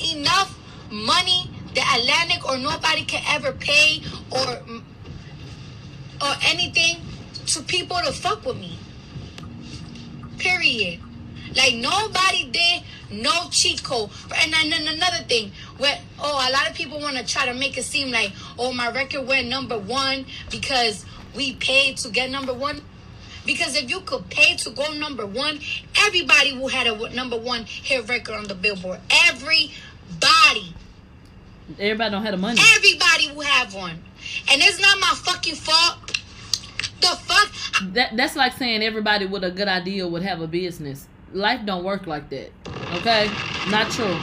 Enough 0.00 0.58
money 0.90 1.50
that 1.74 1.98
Atlantic 1.98 2.48
or 2.48 2.58
nobody 2.58 3.04
can 3.04 3.22
ever 3.28 3.52
pay 3.52 4.02
or 4.30 4.60
or 6.20 6.34
anything 6.46 6.96
to 7.46 7.62
people 7.62 7.96
to 8.04 8.12
fuck 8.12 8.44
with 8.44 8.56
me. 8.56 8.78
Period. 10.38 11.00
Like 11.56 11.74
nobody 11.76 12.50
did 12.50 12.82
no 13.10 13.48
cheat 13.50 13.82
code. 13.82 14.10
And 14.42 14.52
then 14.52 14.86
another 14.86 15.24
thing, 15.24 15.52
where 15.78 15.98
oh 16.18 16.48
a 16.48 16.52
lot 16.52 16.68
of 16.68 16.74
people 16.74 17.00
want 17.00 17.16
to 17.16 17.24
try 17.24 17.46
to 17.46 17.54
make 17.54 17.78
it 17.78 17.84
seem 17.84 18.10
like 18.10 18.32
oh 18.58 18.72
my 18.72 18.90
record 18.90 19.26
went 19.26 19.48
number 19.48 19.78
one 19.78 20.26
because 20.50 21.04
we 21.34 21.54
paid 21.54 21.96
to 21.98 22.10
get 22.10 22.30
number 22.30 22.54
one. 22.54 22.80
Because 23.46 23.76
if 23.76 23.88
you 23.88 24.00
could 24.00 24.28
pay 24.28 24.56
to 24.56 24.70
go 24.70 24.92
number 24.92 25.24
one, 25.24 25.58
everybody 26.00 26.50
who 26.50 26.68
had 26.68 26.86
a 26.86 27.14
number 27.14 27.38
one 27.38 27.64
hit 27.64 28.06
record 28.06 28.34
on 28.34 28.44
the 28.44 28.54
Billboard. 28.54 29.00
Everybody. 30.08 30.74
Everybody 31.78 32.10
don't 32.10 32.22
have 32.22 32.32
the 32.32 32.38
money. 32.38 32.60
Everybody 32.76 33.30
will 33.36 33.42
have 33.46 33.74
one. 33.74 34.02
And 34.50 34.62
it's 34.62 34.80
not 34.80 34.98
my 35.00 35.12
fucking 35.14 35.54
fault. 35.54 36.18
The 37.00 37.08
fuck? 37.08 37.92
That 37.94 38.16
that's 38.16 38.34
like 38.36 38.54
saying 38.54 38.82
everybody 38.82 39.26
with 39.26 39.44
a 39.44 39.50
good 39.50 39.68
idea 39.68 40.06
would 40.08 40.22
have 40.22 40.40
a 40.40 40.46
business. 40.46 41.06
Life 41.32 41.60
don't 41.66 41.84
work 41.84 42.06
like 42.06 42.28
that. 42.30 42.50
Okay? 42.96 43.30
Not 43.70 43.90
true. 43.92 44.16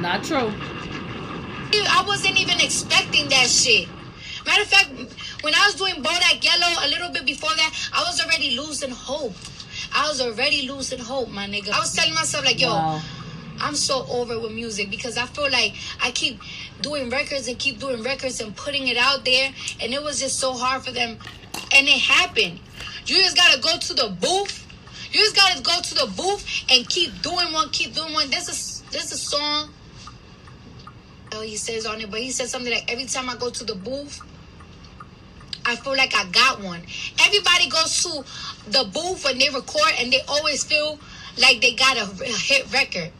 Not 0.00 0.24
true. 0.24 0.52
I 1.72 2.04
wasn't 2.06 2.38
even 2.40 2.58
expecting 2.60 3.28
that 3.28 3.46
shit. 3.48 3.88
Matter 4.44 4.62
of 4.62 4.68
fact, 4.68 4.88
when 5.42 5.54
I 5.54 5.66
was 5.66 5.76
doing 5.76 6.02
Bodak 6.02 6.42
Yellow 6.42 6.84
a 6.84 6.88
little 6.88 7.12
bit 7.12 7.24
before 7.24 7.50
that, 7.50 7.90
I 7.94 8.02
was 8.02 8.20
already 8.24 8.56
losing 8.56 8.90
hope. 8.90 9.34
I 9.94 10.08
was 10.08 10.20
already 10.20 10.68
losing 10.68 10.98
hope, 10.98 11.28
my 11.30 11.46
nigga. 11.46 11.70
I 11.70 11.78
was 11.78 11.94
telling 11.94 12.14
myself 12.14 12.44
like, 12.44 12.60
yo, 12.60 12.70
Wow. 12.70 13.00
I'm 13.60 13.74
so 13.74 14.06
over 14.08 14.38
with 14.38 14.52
music 14.52 14.90
because 14.90 15.16
I 15.16 15.26
feel 15.26 15.50
like 15.50 15.74
I 16.02 16.10
keep 16.10 16.40
doing 16.80 17.10
records 17.10 17.48
and 17.48 17.58
keep 17.58 17.78
doing 17.78 18.02
records 18.02 18.40
and 18.40 18.54
putting 18.56 18.88
it 18.88 18.96
out 18.96 19.24
there, 19.24 19.50
and 19.80 19.92
it 19.92 20.02
was 20.02 20.20
just 20.20 20.38
so 20.38 20.52
hard 20.52 20.82
for 20.82 20.92
them. 20.92 21.18
And 21.74 21.86
it 21.86 22.00
happened. 22.00 22.60
You 23.06 23.16
just 23.16 23.36
gotta 23.36 23.60
go 23.60 23.76
to 23.78 23.94
the 23.94 24.16
booth. 24.20 24.66
You 25.12 25.20
just 25.20 25.36
gotta 25.36 25.62
go 25.62 25.80
to 25.80 25.94
the 25.94 26.12
booth 26.16 26.46
and 26.70 26.88
keep 26.88 27.22
doing 27.22 27.52
one, 27.52 27.68
keep 27.70 27.94
doing 27.94 28.12
one. 28.12 28.30
There's 28.30 28.48
a 28.48 28.92
there's 28.92 29.12
a 29.12 29.18
song. 29.18 29.70
Oh, 31.32 31.42
he 31.42 31.56
says 31.56 31.86
on 31.86 32.00
it, 32.00 32.10
but 32.10 32.20
he 32.20 32.30
says 32.30 32.50
something 32.50 32.72
like 32.72 32.90
every 32.90 33.06
time 33.06 33.28
I 33.28 33.36
go 33.36 33.50
to 33.50 33.64
the 33.64 33.74
booth, 33.74 34.20
I 35.64 35.76
feel 35.76 35.96
like 35.96 36.14
I 36.14 36.24
got 36.30 36.60
one. 36.60 36.80
Everybody 37.24 37.68
goes 37.68 38.02
to 38.02 38.24
the 38.70 38.84
booth 38.92 39.24
when 39.24 39.38
they 39.38 39.48
record, 39.48 39.92
and 39.98 40.12
they 40.12 40.20
always 40.26 40.64
feel 40.64 40.98
like 41.40 41.60
they 41.60 41.74
got 41.74 41.96
a, 41.96 42.22
a 42.22 42.26
hit 42.26 42.72
record. 42.72 43.12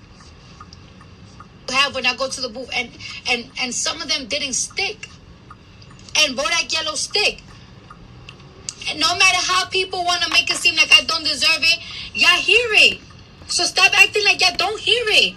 Have 1.70 1.94
when 1.94 2.06
I 2.06 2.14
go 2.16 2.28
to 2.28 2.40
the 2.40 2.48
booth, 2.48 2.70
and 2.74 2.90
and 3.28 3.50
and 3.60 3.74
some 3.74 4.00
of 4.00 4.08
them 4.08 4.26
didn't 4.26 4.54
stick, 4.54 5.08
and 6.18 6.36
Bodak 6.36 6.72
Yellow 6.72 6.94
stick. 6.94 7.42
And 8.88 8.98
no 8.98 9.14
matter 9.14 9.38
how 9.40 9.66
people 9.66 10.04
want 10.04 10.22
to 10.22 10.30
make 10.30 10.50
it 10.50 10.56
seem 10.56 10.74
like 10.74 10.90
I 10.92 11.04
don't 11.04 11.22
deserve 11.22 11.60
it, 11.60 11.78
y'all 12.14 12.40
hear 12.40 12.68
it. 12.72 13.00
So 13.46 13.64
stop 13.64 13.92
acting 14.00 14.24
like 14.24 14.40
y'all 14.40 14.56
don't 14.56 14.80
hear 14.80 15.04
it. 15.08 15.34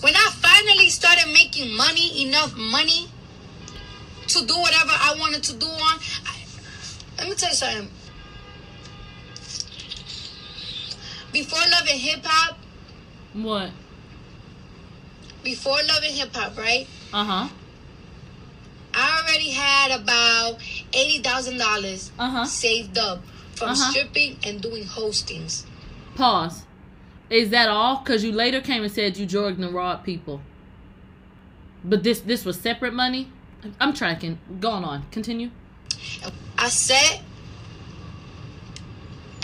When 0.00 0.14
I 0.14 0.30
finally 0.40 0.88
started 0.90 1.32
making 1.32 1.74
money, 1.74 2.28
enough 2.28 2.54
money 2.56 3.08
to 4.28 4.46
do 4.46 4.54
whatever 4.58 4.90
I 4.92 5.16
wanted 5.18 5.42
to 5.44 5.56
do 5.56 5.66
on, 5.66 5.98
I, 6.26 6.36
let 7.18 7.28
me 7.28 7.34
tell 7.34 7.48
you 7.48 7.56
something. 7.56 7.90
Before 11.36 11.58
Love 11.70 11.86
& 11.86 11.86
Hip 11.86 12.24
Hop, 12.24 12.56
What? 13.34 13.70
before 15.44 15.76
Love 15.86 16.02
& 16.02 16.04
Hip 16.04 16.34
Hop, 16.34 16.56
right? 16.56 16.86
Uh 17.12 17.24
huh. 17.24 17.48
I 18.94 19.20
already 19.22 19.50
had 19.50 20.00
about 20.00 20.56
eighty 20.94 21.22
thousand 21.22 21.58
dollars 21.58 22.10
Uh 22.18 22.30
huh. 22.30 22.44
saved 22.46 22.96
up 22.96 23.20
from 23.54 23.68
Uh-huh. 23.68 23.90
stripping 23.90 24.38
and 24.46 24.62
doing 24.62 24.84
hostings. 24.84 25.64
Pause. 26.14 26.62
Is 27.28 27.50
that 27.50 27.68
all? 27.68 27.98
Because 27.98 28.24
you 28.24 28.32
later 28.32 28.62
came 28.62 28.82
and 28.82 28.90
said 28.90 29.18
you 29.18 29.26
drugged 29.26 29.58
and 29.60 29.74
robbed 29.74 30.04
people. 30.06 30.40
But 31.84 32.02
this 32.02 32.20
this 32.20 32.46
was 32.46 32.58
separate 32.58 32.94
money. 32.94 33.28
I'm 33.78 33.92
tracking. 33.92 34.38
Going 34.58 34.84
on. 34.84 35.04
Continue. 35.10 35.50
I 36.56 36.70
said, 36.70 37.20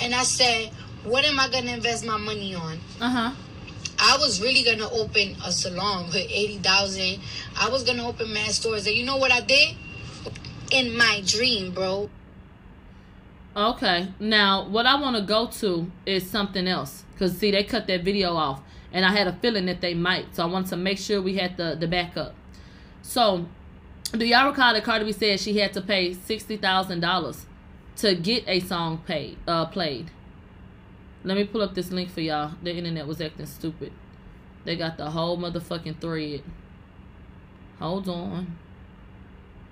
and 0.02 0.14
I 0.14 0.22
said, 0.22 0.70
what 1.04 1.24
am 1.24 1.38
I 1.40 1.48
gonna 1.48 1.72
invest 1.72 2.04
my 2.04 2.16
money 2.16 2.54
on? 2.54 2.78
Uh 3.00 3.10
huh. 3.10 3.32
I 3.98 4.16
was 4.18 4.40
really 4.40 4.64
gonna 4.64 4.90
open 4.92 5.36
a 5.44 5.52
salon 5.52 6.06
with 6.06 6.16
eighty 6.16 6.58
thousand. 6.58 7.20
I 7.58 7.68
was 7.68 7.84
gonna 7.84 8.06
open 8.06 8.32
mad 8.32 8.50
stores, 8.50 8.86
and 8.86 8.96
you 8.96 9.04
know 9.04 9.16
what 9.16 9.32
I 9.32 9.40
did? 9.40 9.76
In 10.70 10.96
my 10.96 11.22
dream, 11.24 11.72
bro. 11.72 12.08
Okay. 13.54 14.08
Now, 14.18 14.66
what 14.66 14.86
I 14.86 14.98
want 15.00 15.16
to 15.16 15.22
go 15.22 15.46
to 15.46 15.90
is 16.06 16.28
something 16.28 16.66
else. 16.66 17.04
Cause 17.18 17.36
see, 17.36 17.50
they 17.50 17.62
cut 17.64 17.86
that 17.86 18.02
video 18.02 18.34
off, 18.34 18.62
and 18.92 19.04
I 19.04 19.12
had 19.12 19.26
a 19.26 19.32
feeling 19.34 19.66
that 19.66 19.80
they 19.80 19.94
might. 19.94 20.34
So 20.34 20.42
I 20.42 20.46
wanted 20.46 20.70
to 20.70 20.76
make 20.76 20.98
sure 20.98 21.20
we 21.20 21.36
had 21.36 21.56
the 21.56 21.76
the 21.78 21.86
backup. 21.86 22.34
So, 23.02 23.46
do 24.12 24.24
y'all 24.24 24.48
recall 24.48 24.72
that 24.72 24.84
Cardi 24.84 25.04
B 25.04 25.12
said 25.12 25.38
she 25.38 25.58
had 25.58 25.72
to 25.74 25.80
pay 25.80 26.14
sixty 26.14 26.56
thousand 26.56 27.00
dollars 27.00 27.46
to 27.96 28.14
get 28.14 28.44
a 28.48 28.60
song 28.60 29.02
paid 29.06 29.36
uh 29.46 29.66
played? 29.66 30.10
Let 31.24 31.36
me 31.36 31.44
pull 31.44 31.62
up 31.62 31.74
this 31.74 31.90
link 31.90 32.10
for 32.10 32.20
y'all. 32.20 32.52
The 32.62 32.74
internet 32.74 33.06
was 33.06 33.20
acting 33.20 33.46
stupid. 33.46 33.92
They 34.64 34.76
got 34.76 34.96
the 34.96 35.10
whole 35.10 35.38
motherfucking 35.38 36.00
thread. 36.00 36.42
Hold 37.78 38.08
on. 38.08 38.56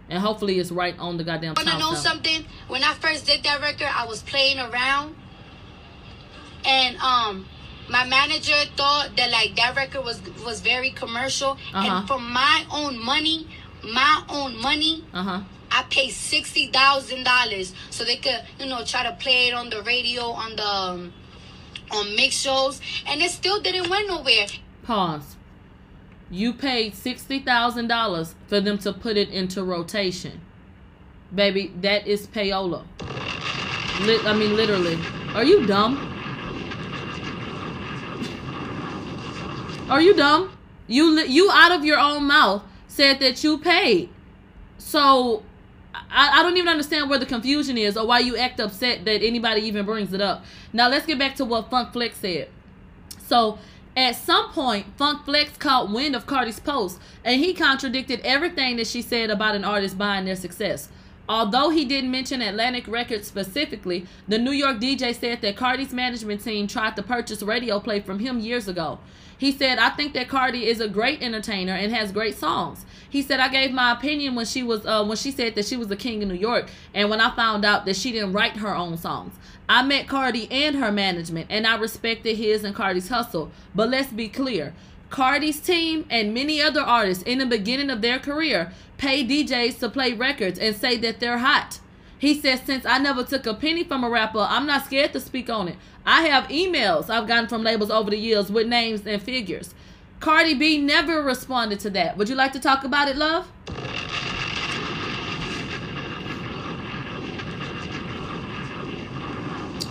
And 0.08 0.18
hopefully 0.18 0.58
it's 0.58 0.72
right 0.72 0.98
on 0.98 1.16
the 1.16 1.24
goddamn 1.24 1.54
Wanna 1.56 1.78
know 1.78 1.94
something? 1.94 2.44
When 2.68 2.82
I 2.82 2.94
first 2.94 3.26
did 3.26 3.42
that 3.44 3.60
record, 3.60 3.88
I 3.94 4.06
was 4.06 4.22
playing 4.22 4.58
around, 4.58 5.14
and 6.64 6.96
um, 6.98 7.46
my 7.88 8.04
manager 8.06 8.54
thought 8.76 9.10
that 9.16 9.30
like 9.30 9.54
that 9.56 9.76
record 9.76 10.04
was 10.04 10.20
was 10.44 10.60
very 10.60 10.90
commercial, 10.90 11.50
Uh-huh. 11.72 11.98
and 11.98 12.08
for 12.08 12.18
my 12.18 12.64
own 12.72 12.98
money, 13.04 13.46
my 13.84 14.24
own 14.28 14.60
money, 14.60 15.04
Uh 15.14 15.22
huh. 15.22 15.40
I 15.70 15.84
paid 15.84 16.10
sixty 16.10 16.66
thousand 16.66 17.22
dollars 17.22 17.72
so 17.90 18.04
they 18.04 18.16
could, 18.16 18.42
you 18.58 18.66
know, 18.66 18.84
try 18.84 19.04
to 19.04 19.12
play 19.12 19.46
it 19.48 19.54
on 19.54 19.70
the 19.70 19.80
radio, 19.82 20.22
on 20.24 20.56
the 20.56 20.66
um, 20.66 21.12
on 21.92 22.14
mix 22.16 22.34
shows, 22.36 22.80
and 23.06 23.20
it 23.20 23.30
still 23.30 23.60
didn't 23.60 23.90
went 23.90 24.08
nowhere. 24.08 24.46
Pause. 24.82 25.36
You 26.30 26.52
paid 26.52 26.94
sixty 26.94 27.40
thousand 27.40 27.88
dollars 27.88 28.34
for 28.46 28.60
them 28.60 28.78
to 28.78 28.92
put 28.92 29.16
it 29.16 29.30
into 29.30 29.64
rotation, 29.64 30.40
baby. 31.34 31.72
That 31.80 32.06
is 32.06 32.26
payola. 32.28 32.84
Lit, 34.02 34.24
I 34.24 34.32
mean, 34.32 34.56
literally. 34.56 34.98
Are 35.34 35.44
you 35.44 35.66
dumb? 35.66 36.06
Are 39.90 40.00
you 40.00 40.14
dumb? 40.14 40.56
You 40.86 41.14
li- 41.14 41.26
you 41.26 41.50
out 41.52 41.72
of 41.72 41.84
your 41.84 41.98
own 41.98 42.24
mouth 42.24 42.62
said 42.86 43.18
that 43.20 43.42
you 43.42 43.58
paid. 43.58 44.08
So 44.78 45.42
I, 45.94 46.40
I 46.40 46.42
don't 46.42 46.56
even 46.56 46.68
understand 46.68 47.10
where 47.10 47.18
the 47.18 47.26
confusion 47.26 47.76
is 47.76 47.96
or 47.96 48.06
why 48.06 48.20
you 48.20 48.36
act 48.36 48.60
upset 48.60 49.04
that 49.04 49.22
anybody 49.22 49.62
even 49.62 49.84
brings 49.84 50.12
it 50.12 50.20
up. 50.20 50.44
Now 50.72 50.88
let's 50.88 51.06
get 51.06 51.18
back 51.18 51.36
to 51.36 51.44
what 51.44 51.70
Funk 51.70 51.92
Flex 51.92 52.16
said. 52.18 52.48
So 53.18 53.58
at 53.96 54.12
some 54.16 54.50
point, 54.52 54.86
Funk 54.96 55.24
Flex 55.24 55.56
caught 55.56 55.90
wind 55.90 56.14
of 56.14 56.26
Cardi's 56.26 56.60
post, 56.60 57.00
and 57.24 57.40
he 57.40 57.52
contradicted 57.52 58.20
everything 58.20 58.76
that 58.76 58.86
she 58.86 59.02
said 59.02 59.30
about 59.30 59.56
an 59.56 59.64
artist 59.64 59.98
buying 59.98 60.24
their 60.24 60.36
success. 60.36 60.88
Although 61.28 61.70
he 61.70 61.84
didn't 61.84 62.10
mention 62.10 62.42
Atlantic 62.42 62.88
Records 62.88 63.28
specifically, 63.28 64.06
the 64.26 64.38
New 64.38 64.50
York 64.50 64.78
DJ 64.78 65.14
said 65.14 65.40
that 65.42 65.56
Cardi's 65.56 65.92
management 65.92 66.42
team 66.42 66.66
tried 66.66 66.96
to 66.96 67.02
purchase 67.02 67.42
radio 67.42 67.78
play 67.78 68.00
from 68.00 68.18
him 68.18 68.40
years 68.40 68.66
ago. 68.66 68.98
He 69.40 69.52
said, 69.52 69.78
I 69.78 69.88
think 69.88 70.12
that 70.12 70.28
Cardi 70.28 70.66
is 70.66 70.82
a 70.82 70.88
great 70.88 71.22
entertainer 71.22 71.72
and 71.72 71.90
has 71.94 72.12
great 72.12 72.36
songs. 72.36 72.84
He 73.08 73.22
said, 73.22 73.40
I 73.40 73.48
gave 73.48 73.72
my 73.72 73.90
opinion 73.90 74.34
when 74.34 74.44
she 74.44 74.62
was 74.62 74.84
uh, 74.84 75.02
when 75.02 75.16
she 75.16 75.30
said 75.30 75.54
that 75.54 75.64
she 75.64 75.78
was 75.78 75.88
the 75.88 75.96
king 75.96 76.22
of 76.22 76.28
New 76.28 76.34
York, 76.34 76.68
and 76.92 77.08
when 77.08 77.22
I 77.22 77.34
found 77.34 77.64
out 77.64 77.86
that 77.86 77.96
she 77.96 78.12
didn't 78.12 78.34
write 78.34 78.58
her 78.58 78.76
own 78.76 78.98
songs. 78.98 79.32
I 79.66 79.82
met 79.82 80.06
Cardi 80.06 80.46
and 80.50 80.76
her 80.76 80.92
management, 80.92 81.46
and 81.48 81.66
I 81.66 81.76
respected 81.76 82.36
his 82.36 82.64
and 82.64 82.74
Cardi's 82.74 83.08
hustle. 83.08 83.50
But 83.74 83.88
let's 83.88 84.12
be 84.12 84.28
clear. 84.28 84.74
Cardi's 85.08 85.58
team 85.58 86.04
and 86.10 86.34
many 86.34 86.60
other 86.60 86.82
artists 86.82 87.24
in 87.24 87.38
the 87.38 87.46
beginning 87.46 87.88
of 87.88 88.02
their 88.02 88.18
career 88.18 88.72
pay 88.98 89.26
DJs 89.26 89.78
to 89.78 89.88
play 89.88 90.12
records 90.12 90.58
and 90.58 90.76
say 90.76 90.98
that 90.98 91.18
they're 91.18 91.38
hot. 91.38 91.80
He 92.20 92.38
says, 92.38 92.60
Since 92.60 92.84
I 92.84 92.98
never 92.98 93.24
took 93.24 93.46
a 93.46 93.54
penny 93.54 93.82
from 93.82 94.04
a 94.04 94.10
rapper, 94.10 94.46
I'm 94.46 94.66
not 94.66 94.84
scared 94.84 95.14
to 95.14 95.20
speak 95.20 95.48
on 95.48 95.68
it. 95.68 95.76
I 96.04 96.26
have 96.26 96.48
emails 96.48 97.08
I've 97.08 97.26
gotten 97.26 97.48
from 97.48 97.62
labels 97.62 97.90
over 97.90 98.10
the 98.10 98.18
years 98.18 98.52
with 98.52 98.66
names 98.66 99.06
and 99.06 99.22
figures. 99.22 99.74
Cardi 100.20 100.52
B 100.52 100.76
never 100.76 101.22
responded 101.22 101.80
to 101.80 101.90
that. 101.90 102.18
Would 102.18 102.28
you 102.28 102.34
like 102.34 102.52
to 102.52 102.60
talk 102.60 102.84
about 102.84 103.08
it, 103.08 103.16
love? 103.16 103.48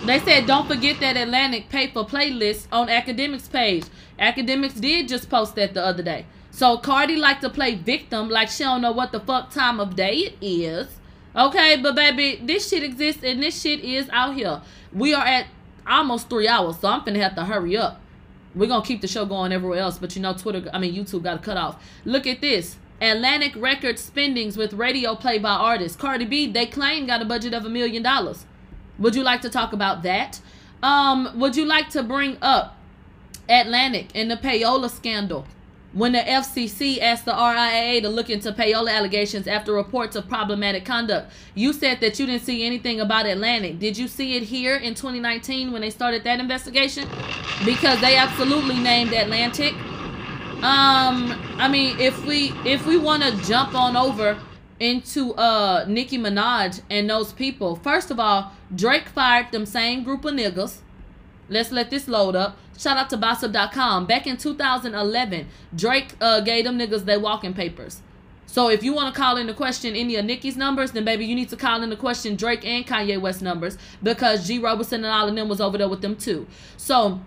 They 0.06 0.20
said 0.20 0.46
don't 0.46 0.68
forget 0.68 1.00
that 1.00 1.16
Atlantic 1.16 1.64
for 1.92 2.06
playlist 2.06 2.68
on 2.70 2.86
Akademiks 2.86 3.50
page. 3.50 3.86
Akademiks 4.20 4.80
did 4.80 5.08
just 5.08 5.28
post 5.28 5.56
that 5.56 5.74
the 5.74 5.84
other 5.84 6.04
day. 6.04 6.26
So 6.52 6.76
Cardi 6.78 7.16
like 7.16 7.40
to 7.40 7.50
play 7.50 7.74
victim 7.74 8.28
like 8.28 8.50
she 8.50 8.62
don't 8.62 8.82
know 8.82 8.92
what 8.92 9.10
the 9.10 9.20
fuck 9.20 9.50
time 9.50 9.80
of 9.80 9.96
day 9.96 10.14
it 10.14 10.36
is. 10.40 10.99
Okay, 11.34 11.80
but 11.80 11.94
baby, 11.94 12.40
this 12.42 12.68
shit 12.68 12.82
exists 12.82 13.22
and 13.22 13.42
this 13.42 13.60
shit 13.60 13.80
is 13.80 14.08
out 14.10 14.34
here. 14.34 14.62
We 14.92 15.14
are 15.14 15.24
at 15.24 15.46
almost 15.86 16.28
three 16.28 16.48
hours, 16.48 16.78
so 16.78 16.88
I'm 16.88 17.02
finna 17.02 17.20
have 17.20 17.36
to 17.36 17.44
hurry 17.44 17.76
up. 17.76 18.00
We're 18.54 18.66
gonna 18.66 18.84
keep 18.84 19.00
the 19.00 19.06
show 19.06 19.24
going 19.24 19.52
everywhere 19.52 19.78
else, 19.78 19.98
but 19.98 20.16
you 20.16 20.22
know 20.22 20.32
Twitter 20.32 20.68
I 20.72 20.78
mean 20.78 20.94
YouTube 20.94 21.22
got 21.22 21.36
a 21.36 21.38
cut 21.38 21.56
off. 21.56 21.82
Look 22.04 22.26
at 22.26 22.40
this. 22.40 22.76
Atlantic 23.00 23.54
Records 23.56 24.02
spendings 24.02 24.56
with 24.56 24.72
radio 24.72 25.14
play 25.14 25.38
by 25.38 25.52
artists. 25.52 25.96
Cardi 25.96 26.24
B, 26.24 26.50
they 26.50 26.66
claim 26.66 27.06
got 27.06 27.22
a 27.22 27.24
budget 27.24 27.54
of 27.54 27.64
a 27.64 27.70
million 27.70 28.02
dollars. 28.02 28.44
Would 28.98 29.14
you 29.14 29.22
like 29.22 29.40
to 29.42 29.50
talk 29.50 29.72
about 29.72 30.02
that? 30.02 30.40
Um, 30.82 31.38
would 31.38 31.56
you 31.56 31.64
like 31.64 31.88
to 31.90 32.02
bring 32.02 32.36
up 32.42 32.76
Atlantic 33.48 34.08
and 34.14 34.30
the 34.30 34.36
payola 34.36 34.90
scandal? 34.90 35.46
When 35.92 36.12
the 36.12 36.20
FCC 36.20 37.00
asked 37.00 37.24
the 37.24 37.32
RIAA 37.32 38.02
to 38.02 38.08
look 38.08 38.30
into 38.30 38.52
payola 38.52 38.92
allegations 38.92 39.48
after 39.48 39.72
reports 39.72 40.14
of 40.14 40.28
problematic 40.28 40.84
conduct, 40.84 41.32
you 41.56 41.72
said 41.72 42.00
that 42.00 42.16
you 42.20 42.26
didn't 42.26 42.44
see 42.44 42.64
anything 42.64 43.00
about 43.00 43.26
Atlantic. 43.26 43.80
Did 43.80 43.98
you 43.98 44.06
see 44.06 44.36
it 44.36 44.44
here 44.44 44.76
in 44.76 44.94
2019 44.94 45.72
when 45.72 45.82
they 45.82 45.90
started 45.90 46.22
that 46.22 46.38
investigation? 46.38 47.08
Because 47.64 48.00
they 48.00 48.14
absolutely 48.14 48.78
named 48.78 49.12
Atlantic. 49.12 49.74
Um, 50.62 51.36
I 51.58 51.68
mean, 51.68 51.98
if 51.98 52.24
we 52.24 52.52
if 52.64 52.86
we 52.86 52.96
want 52.96 53.24
to 53.24 53.36
jump 53.48 53.74
on 53.74 53.96
over 53.96 54.38
into 54.78 55.34
uh 55.34 55.84
Nicki 55.88 56.18
Minaj 56.18 56.82
and 56.88 57.10
those 57.10 57.32
people, 57.32 57.74
first 57.74 58.12
of 58.12 58.20
all, 58.20 58.52
Drake 58.76 59.08
fired 59.08 59.50
them 59.50 59.66
same 59.66 60.04
group 60.04 60.24
of 60.24 60.34
niggas. 60.34 60.78
Let's 61.50 61.70
let 61.70 61.90
this 61.90 62.08
load 62.08 62.36
up. 62.36 62.56
Shout 62.78 62.96
out 62.96 63.10
to 63.10 63.18
Bossip.com. 63.18 64.06
Back 64.06 64.26
in 64.26 64.38
2011, 64.38 65.48
Drake 65.76 66.14
uh, 66.20 66.40
gave 66.40 66.64
them 66.64 66.78
niggas 66.78 67.04
their 67.04 67.20
walking 67.20 67.52
papers. 67.52 68.00
So 68.46 68.68
if 68.68 68.82
you 68.82 68.94
want 68.94 69.14
to 69.14 69.20
call 69.20 69.36
in 69.36 69.46
the 69.46 69.54
question 69.54 69.94
any 69.94 70.16
of 70.16 70.24
Nicki's 70.24 70.56
numbers, 70.56 70.92
then 70.92 71.04
baby, 71.04 71.26
you 71.26 71.34
need 71.34 71.50
to 71.50 71.56
call 71.56 71.82
in 71.82 71.90
the 71.90 71.96
question 71.96 72.34
Drake 72.36 72.64
and 72.64 72.86
Kanye 72.86 73.20
West 73.20 73.42
numbers 73.42 73.76
because 74.02 74.46
G. 74.46 74.58
Roberson 74.58 75.04
and 75.04 75.12
all 75.12 75.28
of 75.28 75.36
them 75.36 75.48
was 75.48 75.60
over 75.60 75.76
there 75.76 75.88
with 75.88 76.00
them 76.00 76.16
too. 76.16 76.46
So 76.76 77.20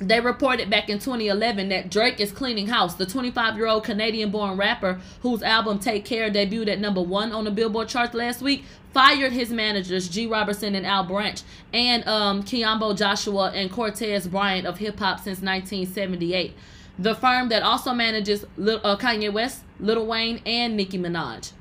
they 0.00 0.20
reported 0.20 0.70
back 0.70 0.88
in 0.88 0.98
2011 0.98 1.68
that 1.68 1.90
Drake 1.90 2.20
is 2.20 2.32
cleaning 2.32 2.68
house. 2.68 2.94
The 2.94 3.06
25 3.06 3.56
year 3.56 3.66
old 3.66 3.84
Canadian 3.84 4.30
born 4.30 4.56
rapper, 4.56 5.00
whose 5.20 5.42
album 5.42 5.78
Take 5.78 6.04
Care 6.04 6.30
debuted 6.30 6.68
at 6.68 6.80
number 6.80 7.02
one 7.02 7.32
on 7.32 7.44
the 7.44 7.50
Billboard 7.50 7.88
charts 7.88 8.14
last 8.14 8.42
week, 8.42 8.64
fired 8.92 9.32
his 9.32 9.50
managers, 9.50 10.08
G. 10.08 10.26
Robertson 10.26 10.74
and 10.74 10.86
Al 10.86 11.04
Branch, 11.04 11.42
and 11.72 12.06
um, 12.06 12.42
Kiambo 12.42 12.96
Joshua 12.96 13.50
and 13.54 13.70
Cortez 13.70 14.26
Bryant 14.28 14.66
of 14.66 14.78
hip 14.78 14.98
hop 14.98 15.18
since 15.18 15.40
1978. 15.40 16.54
The 16.98 17.14
firm 17.14 17.48
that 17.48 17.62
also 17.62 17.92
manages 17.92 18.44
uh, 18.44 18.96
Kanye 18.96 19.32
West, 19.32 19.62
Lil 19.80 20.06
Wayne, 20.06 20.40
and 20.46 20.76
Nicki 20.76 20.98
Minaj. 20.98 21.52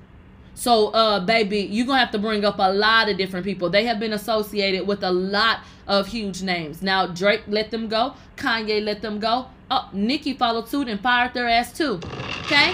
So, 0.55 0.89
uh, 0.89 1.19
baby, 1.19 1.59
you're 1.59 1.85
gonna 1.85 1.99
have 1.99 2.11
to 2.11 2.19
bring 2.19 2.45
up 2.45 2.59
a 2.59 2.71
lot 2.71 3.09
of 3.09 3.17
different 3.17 3.45
people. 3.45 3.69
They 3.69 3.85
have 3.85 3.99
been 3.99 4.13
associated 4.13 4.87
with 4.87 5.03
a 5.03 5.11
lot 5.11 5.59
of 5.87 6.07
huge 6.07 6.41
names. 6.41 6.81
Now, 6.81 7.07
Drake 7.07 7.41
let 7.47 7.71
them 7.71 7.87
go, 7.87 8.13
Kanye 8.37 8.83
let 8.83 9.01
them 9.01 9.19
go. 9.19 9.47
Oh, 9.71 9.89
Nicki 9.93 10.33
followed 10.33 10.67
suit 10.67 10.87
and 10.87 10.99
fired 10.99 11.33
their 11.33 11.47
ass 11.47 11.75
too. 11.75 11.99
Okay? 12.45 12.73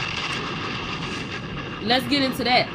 Let's 1.81 2.05
get 2.07 2.21
into 2.21 2.43
that. 2.43 2.67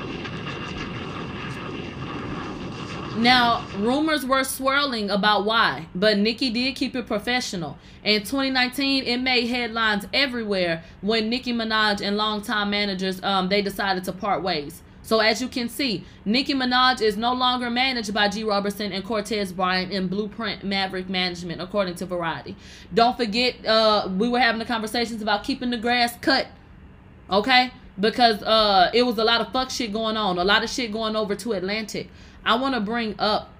Now, 3.18 3.64
rumors 3.78 4.26
were 4.26 4.42
swirling 4.42 5.09
about 5.09 5.44
why, 5.44 5.86
but 5.94 6.18
Nicki 6.18 6.50
did 6.50 6.74
keep 6.74 6.96
it 6.96 7.07
professional. 7.07 7.78
In 8.02 8.22
2019, 8.22 9.05
it 9.05 9.18
made 9.18 9.46
headlines 9.46 10.09
everywhere 10.12 10.82
when 11.00 11.28
Nicki 11.28 11.52
Minaj 11.52 12.00
and 12.00 12.16
longtime 12.16 12.70
managers 12.70 13.22
um 13.22 13.48
they 13.48 13.62
decided 13.62 14.02
to 14.05 14.12
part 14.12 14.42
ways. 14.42 14.82
So 15.05 15.20
as 15.20 15.42
you 15.42 15.48
can 15.48 15.68
see, 15.68 16.05
Nicki 16.24 16.55
Minaj 16.55 17.02
is 17.02 17.16
no 17.16 17.34
longer 17.34 17.68
managed 17.68 18.12
by 18.14 18.28
G. 18.28 18.42
Robertson 18.42 18.90
and 18.90 19.05
Cortez 19.05 19.52
Bryant 19.52 19.92
in 19.92 20.09
Blueprint 20.09 20.64
Maverick 20.64 21.11
Management, 21.11 21.61
according 21.61 21.94
to 21.96 22.07
Variety. 22.07 22.57
Don't 22.92 23.14
forget, 23.14 23.64
uh, 23.66 24.09
we 24.16 24.30
were 24.30 24.40
having 24.40 24.59
the 24.59 24.64
conversations 24.64 25.20
about 25.20 25.44
keeping 25.44 25.68
the 25.68 25.76
grass 25.76 26.16
cut. 26.22 26.46
Okay? 27.30 27.70
Because 28.00 28.42
uh, 28.42 28.90
it 28.94 29.02
was 29.02 29.18
a 29.18 29.24
lot 29.24 29.42
of 29.42 29.52
fuck 29.52 29.70
shit 29.70 29.92
going 29.92 30.16
on, 30.16 30.38
a 30.38 30.44
lot 30.44 30.64
of 30.64 30.70
shit 30.70 30.90
going 30.90 31.16
over 31.16 31.34
to 31.34 31.52
Atlantic. 31.52 32.09
I 32.44 32.57
want 32.57 32.74
to 32.74 32.80
bring 32.80 33.14
up. 33.18 33.50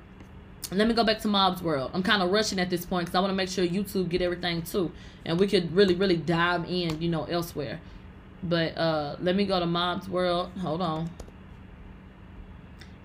Let 0.73 0.89
me 0.89 0.95
go 0.95 1.05
back 1.05 1.21
to 1.21 1.29
Mob's 1.29 1.63
World. 1.63 1.91
I'm 1.93 2.03
kind 2.03 2.23
of 2.23 2.31
rushing 2.33 2.59
at 2.59 2.71
this 2.71 2.87
point 2.87 3.05
because 3.05 3.17
I 3.17 3.21
want 3.21 3.31
to 3.31 3.37
make 3.37 3.51
sure 3.51 3.67
YouTube 3.67 4.09
get 4.09 4.23
everything 4.23 4.63
too, 4.63 4.91
and 5.27 5.39
we 5.39 5.47
could 5.47 5.77
really, 5.77 5.95
really 5.95 6.17
dive 6.17 6.65
in, 6.65 7.03
you 7.03 7.11
know, 7.11 7.25
elsewhere. 7.25 7.81
But 8.43 8.77
uh, 8.79 9.17
let 9.21 9.37
me 9.37 9.45
go 9.45 9.61
to 9.61 9.67
Mob's 9.67 10.09
World. 10.09 10.51
Hold 10.61 10.81
on. 10.81 11.11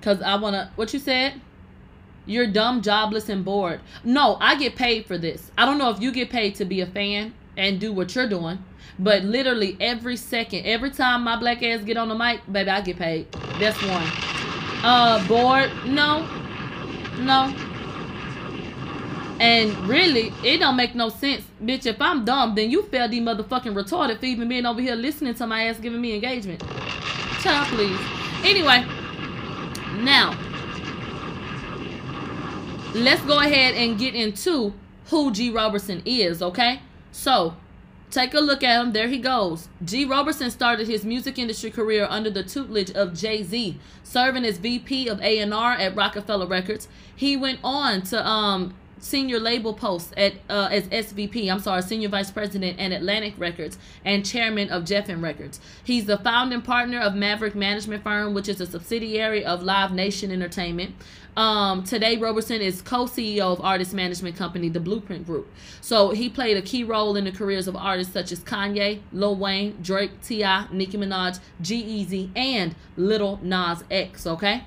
Cause 0.02 0.22
I 0.22 0.36
wanna. 0.36 0.72
What 0.76 0.94
you 0.94 1.00
said? 1.00 1.42
You're 2.26 2.48
dumb, 2.48 2.82
jobless, 2.82 3.28
and 3.28 3.44
bored. 3.44 3.82
No, 4.04 4.38
I 4.40 4.56
get 4.56 4.76
paid 4.76 5.08
for 5.08 5.18
this. 5.18 5.52
I 5.58 5.66
don't 5.66 5.78
know 5.78 5.90
if 5.90 6.00
you 6.00 6.12
get 6.12 6.30
paid 6.30 6.56
to 6.56 6.66
be 6.66 6.82
a 6.82 6.86
fan 6.86 7.34
and 7.58 7.80
do 7.80 7.92
what 7.92 8.14
you're 8.14 8.30
doing, 8.30 8.64
but 9.00 9.24
literally 9.24 9.76
every 9.80 10.16
second, 10.16 10.66
every 10.66 10.92
time 10.92 11.24
my 11.24 11.38
black 11.38 11.64
ass 11.64 11.82
get 11.84 11.98
on 11.98 12.08
the 12.08 12.16
mic, 12.16 12.42
baby, 12.52 12.70
I 12.70 12.82
get 12.82 12.98
paid. 12.98 13.32
That's 13.60 13.82
one. 13.82 14.08
Uh, 14.84 15.26
bored? 15.28 15.72
No, 15.86 16.26
no. 17.18 17.54
And 19.40 19.76
really, 19.88 20.32
it 20.44 20.60
don't 20.60 20.76
make 20.76 20.96
no 20.96 21.10
sense, 21.10 21.44
bitch. 21.64 21.86
If 21.86 22.02
I'm 22.02 22.26
dumb, 22.26 22.56
then 22.56 22.70
you 22.70 22.84
failed 22.84 23.12
the 23.12 23.22
motherfucking 23.22 23.74
retarded 23.74 24.20
for 24.20 24.26
even 24.26 24.50
being 24.50 24.66
over 24.66 24.82
here 24.82 24.96
listening 24.96 25.34
to 25.36 25.48
my 25.48 25.64
ass 25.64 25.80
giving 25.80 26.00
me 26.00 26.14
engagement. 26.14 26.62
Child, 27.42 27.68
please. 27.70 28.00
Anyway. 28.44 28.86
Now, 30.00 30.38
let's 32.94 33.22
go 33.24 33.40
ahead 33.40 33.76
and 33.76 34.00
get 34.00 34.16
into 34.16 34.74
who 35.08 35.32
G. 35.32 35.50
Roberson 35.50 36.02
is, 36.06 36.42
okay? 36.42 36.82
So, 37.12 37.56
take 38.10 38.34
a 38.34 38.40
look 38.40 38.64
at 38.64 38.82
him. 38.82 38.94
There 38.94 39.08
he 39.08 39.18
goes. 39.18 39.68
G. 39.84 40.06
Roberson 40.06 40.50
started 40.52 40.88
his 40.88 41.04
music 41.04 41.38
industry 41.38 41.72
career 41.72 42.08
under 42.10 42.30
the 42.30 42.44
tutelage 42.44 42.92
of 42.92 43.14
Jay-Z, 43.14 43.78
serving 44.04 44.46
as 44.46 44.58
VP 44.58 45.08
of 45.08 45.20
A&R 45.22 45.74
at 45.74 45.96
Roc-A-Fella 45.96 46.48
Records. 46.48 46.88
He 47.16 47.36
went 47.36 47.60
on 47.64 48.04
to 48.04 48.26
um 48.26 48.74
senior 49.00 49.40
label 49.40 49.74
posts 49.74 50.14
at 50.18 50.34
uh, 50.50 50.70
as 50.72 50.88
SVP, 50.88 51.52
I'm 51.52 51.60
sorry, 51.60 51.82
senior 51.82 52.10
vice 52.10 52.32
president 52.32 52.80
at 52.80 52.92
Atlantic 52.92 53.34
Records 53.38 53.78
and 54.06 54.26
chairman 54.26 54.70
of 54.70 54.84
Geffen 54.84 55.22
Records. 55.22 55.60
He's 55.84 56.06
the 56.06 56.18
founding 56.18 56.62
partner 56.62 57.00
of 57.00 57.16
Maverick 57.16 57.56
Management 57.56 58.04
Firm, 58.04 58.34
which 58.34 58.50
is 58.50 58.62
a 58.62 58.66
subsidiary 58.66 59.44
of 59.44 59.64
Live 59.64 59.92
Nation 59.92 60.32
Entertainment. 60.32 60.96
Um, 61.38 61.84
today, 61.84 62.18
Roberson 62.18 62.62
is 62.62 62.82
co-CEO 62.82 63.54
of 63.54 63.62
artist 63.62 63.94
management 63.94 64.36
company 64.36 64.68
The 64.68 64.80
Blueprint 64.80 65.26
Group. 65.26 65.48
So 65.80 66.10
he 66.10 66.28
played 66.28 66.58
a 66.58 66.62
key 66.62 66.84
role 66.84 67.16
in 67.16 67.24
the 67.24 67.32
careers 67.32 67.68
of 67.68 67.76
artists 67.76 68.12
such 68.12 68.32
as 68.32 68.42
Kanye, 68.42 69.00
Lil 69.14 69.36
Wayne, 69.38 69.78
Drake, 69.82 70.22
T.I., 70.22 70.68
Nicki 70.72 70.98
Minaj, 70.98 71.40
G-Eazy, 71.62 72.32
and 72.36 72.76
Lil 72.98 73.40
Nas 73.42 73.84
X. 73.90 74.28
Okay, 74.28 74.64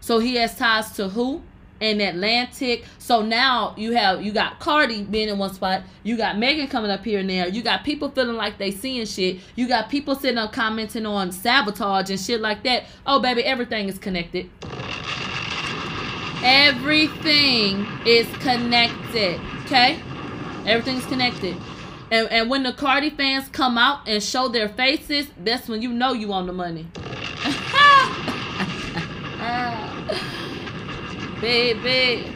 so 0.00 0.18
he 0.18 0.36
has 0.36 0.56
ties 0.56 0.92
to 0.92 1.08
who? 1.08 1.42
And 1.80 2.00
Atlantic. 2.00 2.84
So 2.98 3.22
now 3.22 3.74
you 3.76 3.92
have 3.92 4.22
you 4.22 4.32
got 4.32 4.58
Cardi 4.60 5.04
being 5.04 5.28
in 5.28 5.38
one 5.38 5.52
spot, 5.52 5.82
you 6.02 6.16
got 6.16 6.38
Megan 6.38 6.68
coming 6.68 6.90
up 6.90 7.04
here 7.04 7.20
and 7.20 7.30
there, 7.30 7.48
you 7.48 7.62
got 7.62 7.84
people 7.84 8.10
feeling 8.10 8.36
like 8.36 8.58
they 8.58 8.70
seeing 8.70 9.06
shit, 9.06 9.38
you 9.56 9.68
got 9.68 9.88
people 9.88 10.14
sitting 10.14 10.38
up 10.38 10.52
commenting 10.52 11.06
on 11.06 11.32
sabotage 11.32 12.10
and 12.10 12.20
shit 12.20 12.40
like 12.40 12.62
that. 12.64 12.84
Oh 13.06 13.20
baby, 13.20 13.44
everything 13.44 13.88
is 13.88 13.98
connected. 13.98 14.50
Everything 16.42 17.86
is 18.06 18.26
connected. 18.38 19.40
Okay? 19.66 20.00
Everything's 20.66 21.04
connected. 21.06 21.56
And, 22.10 22.28
and 22.28 22.50
when 22.50 22.62
the 22.62 22.72
Cardi 22.72 23.10
fans 23.10 23.48
come 23.48 23.78
out 23.78 24.08
and 24.08 24.22
show 24.22 24.48
their 24.48 24.68
faces, 24.68 25.28
that's 25.38 25.68
when 25.68 25.80
you 25.82 25.92
know 25.92 26.12
you 26.12 26.32
on 26.32 26.46
the 26.46 26.52
money. 26.52 26.86
Ah. 29.42 29.89
Baby. 31.40 32.34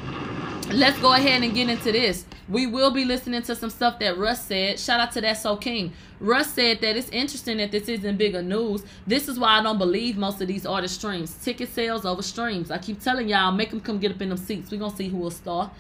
Let's 0.73 0.99
go 0.99 1.13
ahead 1.13 1.43
and 1.43 1.55
get 1.55 1.69
into 1.69 1.93
this. 1.93 2.25
We 2.49 2.67
will 2.67 2.91
be 2.91 3.05
listening 3.05 3.43
to 3.43 3.55
some 3.55 3.69
stuff 3.69 3.99
that 3.99 4.17
Russ 4.17 4.47
said. 4.47 4.81
Shout 4.81 4.99
out 4.99 5.13
to 5.13 5.21
that 5.21 5.35
So 5.35 5.57
King. 5.57 5.93
Russ 6.21 6.55
said 6.55 6.81
that 6.81 6.97
it's 6.97 7.11
interesting 7.11 7.59
that 7.59 7.71
this 7.71 7.89
isn't 7.89 8.17
bigger 8.17 8.41
news. 8.43 8.83
This 9.07 9.29
is 9.29 9.39
why 9.39 9.59
I 9.59 9.63
don't 9.63 9.77
believe 9.77 10.17
most 10.17 10.41
of 10.41 10.49
these 10.49 10.65
artist 10.65 10.95
streams. 10.95 11.35
Ticket 11.35 11.69
sales 11.69 12.07
over 12.07 12.23
streams. 12.23 12.71
I 12.71 12.79
keep 12.79 12.99
telling 12.99 13.29
y'all, 13.29 13.53
make 13.53 13.71
them 13.71 13.81
come 13.81 13.99
get 13.99 14.11
up 14.11 14.23
in 14.23 14.31
them 14.31 14.39
seats. 14.39 14.71
We're 14.71 14.79
going 14.79 14.93
to 14.93 14.97
see 14.97 15.09
who 15.09 15.19
will 15.19 15.31
star. 15.31 15.71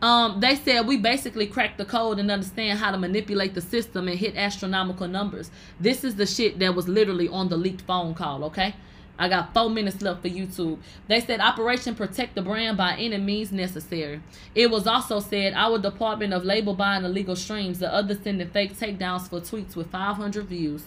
Um, 0.00 0.40
they 0.40 0.56
said 0.56 0.86
we 0.86 0.96
basically 0.96 1.46
cracked 1.46 1.76
the 1.78 1.84
code 1.84 2.18
and 2.18 2.30
understand 2.30 2.78
how 2.78 2.90
to 2.90 2.98
manipulate 2.98 3.54
the 3.54 3.60
system 3.60 4.08
and 4.08 4.18
hit 4.18 4.34
astronomical 4.34 5.08
numbers. 5.08 5.50
This 5.78 6.04
is 6.04 6.16
the 6.16 6.26
shit 6.26 6.58
that 6.58 6.74
was 6.74 6.88
literally 6.88 7.28
on 7.28 7.48
the 7.48 7.56
leaked 7.56 7.82
phone 7.82 8.14
call, 8.14 8.44
okay? 8.44 8.74
I 9.18 9.28
got 9.28 9.52
four 9.54 9.70
minutes 9.70 10.02
left 10.02 10.22
for 10.22 10.28
YouTube. 10.28 10.78
They 11.06 11.20
said 11.20 11.40
Operation 11.40 11.94
Protect 11.94 12.34
the 12.34 12.42
Brand 12.42 12.76
by 12.76 12.96
any 12.96 13.18
means 13.18 13.52
necessary. 13.52 14.20
It 14.54 14.70
was 14.70 14.86
also 14.86 15.20
said 15.20 15.52
our 15.54 15.78
Department 15.78 16.32
of 16.32 16.44
Label 16.44 16.74
buying 16.74 17.04
illegal 17.04 17.36
streams, 17.36 17.78
the 17.78 17.92
other 17.92 18.18
sending 18.20 18.48
fake 18.48 18.76
takedowns 18.78 19.28
for 19.28 19.40
tweets 19.40 19.76
with 19.76 19.90
500 19.90 20.46
views. 20.46 20.84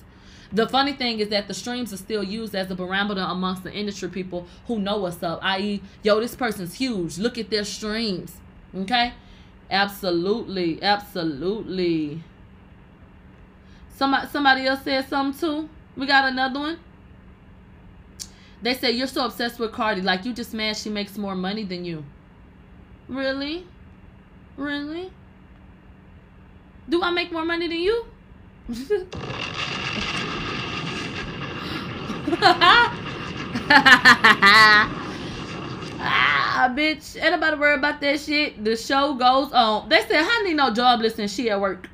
The 0.52 0.68
funny 0.68 0.94
thing 0.94 1.20
is 1.20 1.30
that 1.30 1.48
the 1.48 1.54
streams 1.54 1.92
are 1.92 1.98
still 1.98 2.24
used 2.24 2.56
as 2.56 2.70
a 2.70 2.76
barometer 2.76 3.22
amongst 3.22 3.64
the 3.64 3.74
industry 3.74 4.10
people 4.10 4.48
who 4.68 4.80
know 4.80 4.98
what's 4.98 5.22
up, 5.24 5.40
i.e., 5.42 5.82
yo, 6.04 6.20
this 6.20 6.36
person's 6.36 6.76
huge. 6.76 7.18
Look 7.18 7.38
at 7.38 7.50
their 7.50 7.66
streams. 7.66 8.38
Okay? 8.76 9.14
Absolutely. 9.70 10.82
Absolutely. 10.82 12.24
Somebody, 13.96 14.28
somebody 14.28 14.66
else 14.66 14.84
said 14.84 15.08
something 15.08 15.40
too? 15.40 15.70
We 15.96 16.06
got 16.06 16.32
another 16.32 16.60
one. 16.60 16.80
They 18.62 18.74
say 18.74 18.92
you're 18.92 19.08
so 19.08 19.26
obsessed 19.26 19.60
with 19.60 19.72
Cardi, 19.72 20.02
like 20.02 20.26
you 20.26 20.34
just 20.34 20.54
mad 20.54 20.78
she 20.78 20.90
makes 20.90 21.18
more 21.18 21.36
money 21.36 21.64
than 21.64 21.86
you. 21.86 22.04
Really? 23.08 23.66
Really? 24.58 25.12
Do 26.90 27.02
I 27.04 27.12
make 27.12 27.32
more 27.32 27.46
money 27.46 27.68
than 27.68 27.80
you? 27.80 28.06
ah, 36.00 36.74
bitch. 36.76 37.22
Ain't 37.22 37.32
nobody 37.32 37.58
worry 37.58 37.76
about 37.76 38.02
that 38.02 38.20
shit. 38.20 38.64
The 38.64 38.76
show 38.76 39.14
goes 39.14 39.52
on. 39.52 39.90
They 39.90 40.02
said, 40.02 40.24
I 40.24 40.44
need 40.44 40.56
no 40.56 40.74
jobless 40.74 41.20
and 41.20 41.30
she 41.30 41.50
at 41.50 41.60
work. 41.60 41.90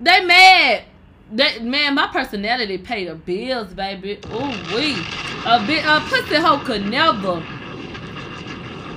They 0.00 0.24
mad. 0.24 0.84
That 1.32 1.64
man, 1.64 1.94
my 1.94 2.06
personality 2.06 2.78
pay 2.78 3.04
the 3.04 3.14
bills, 3.14 3.74
baby. 3.74 4.18
Ooh 4.32 4.74
wee. 4.74 4.96
A 5.44 5.64
bit 5.66 5.84
a 5.84 6.00
pussy 6.00 6.36
hoe 6.36 6.58
could 6.58 6.86
never. 6.86 7.42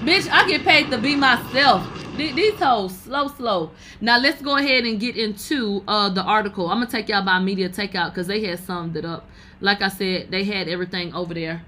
Bitch, 0.06 0.30
I 0.32 0.48
get 0.48 0.64
paid 0.64 0.92
to 0.92 0.98
be 0.98 1.16
myself. 1.16 1.88
Th- 2.18 2.34
These 2.36 2.56
hoes 2.60 2.96
slow, 2.98 3.28
slow. 3.30 3.72
Now 4.00 4.18
let's 4.20 4.42
go 4.42 4.58
ahead 4.58 4.86
and 4.86 5.00
get 5.00 5.18
into 5.18 5.84
uh 5.88 6.10
the 6.10 6.22
article. 6.24 6.70
I'm 6.70 6.78
gonna 6.80 6.92
take 6.92 7.10
y'all 7.10 7.26
by 7.26 7.40
media 7.40 7.70
takeout 7.70 8.12
because 8.12 8.28
they 8.28 8.44
had 8.46 8.60
summed 8.60 8.96
it 8.96 9.06
up. 9.06 9.28
Like 9.60 9.82
I 9.82 9.90
said, 9.90 10.30
they 10.32 10.44
had 10.44 10.68
everything 10.70 11.14
over 11.14 11.34
there. 11.34 11.64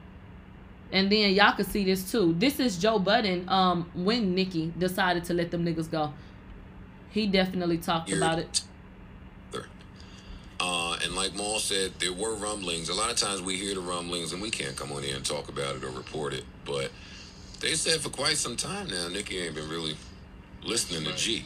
And 0.92 1.12
then 1.12 1.34
y'all 1.34 1.56
can 1.56 1.66
see 1.66 1.84
this 1.86 2.12
too. 2.12 2.36
This 2.38 2.60
is 2.60 2.78
Joe 2.78 3.00
Budden. 3.00 3.48
Um, 3.50 3.90
when 3.96 4.36
Nicki 4.36 4.74
decided 4.78 5.24
to 5.26 5.34
let 5.34 5.50
them 5.50 5.66
niggas 5.66 5.90
go, 5.90 6.14
he 7.10 7.28
definitely 7.28 7.78
talked 7.78 8.12
about 8.12 8.40
it. 8.40 8.62
Uh, 10.64 10.96
and 11.04 11.16
like 11.16 11.34
Maul 11.34 11.58
said, 11.58 11.92
there 11.98 12.14
were 12.14 12.36
rumblings. 12.36 12.90
A 12.90 12.94
lot 12.94 13.10
of 13.10 13.18
times 13.18 13.42
we 13.42 13.58
hear 13.58 13.74
the 13.74 13.82
rumblings 13.82 14.32
and 14.32 14.40
we 14.40 14.52
can't 14.52 14.76
come 14.76 14.92
on 14.92 15.02
here 15.02 15.16
and 15.16 15.26
talk 15.26 15.50
about 15.50 15.76
it 15.76 15.84
or 15.84 15.90
report 15.90 16.34
it. 16.34 16.44
But 16.66 16.92
they 17.60 17.74
said 17.74 18.00
for 18.00 18.10
quite 18.10 18.38
some 18.38 18.56
time 18.56 18.88
now, 18.88 19.08
Nicki 19.08 19.40
ain't 19.40 19.56
been 19.56 19.68
really 19.68 19.96
listening 20.64 21.04
to 21.06 21.18
G. 21.18 21.46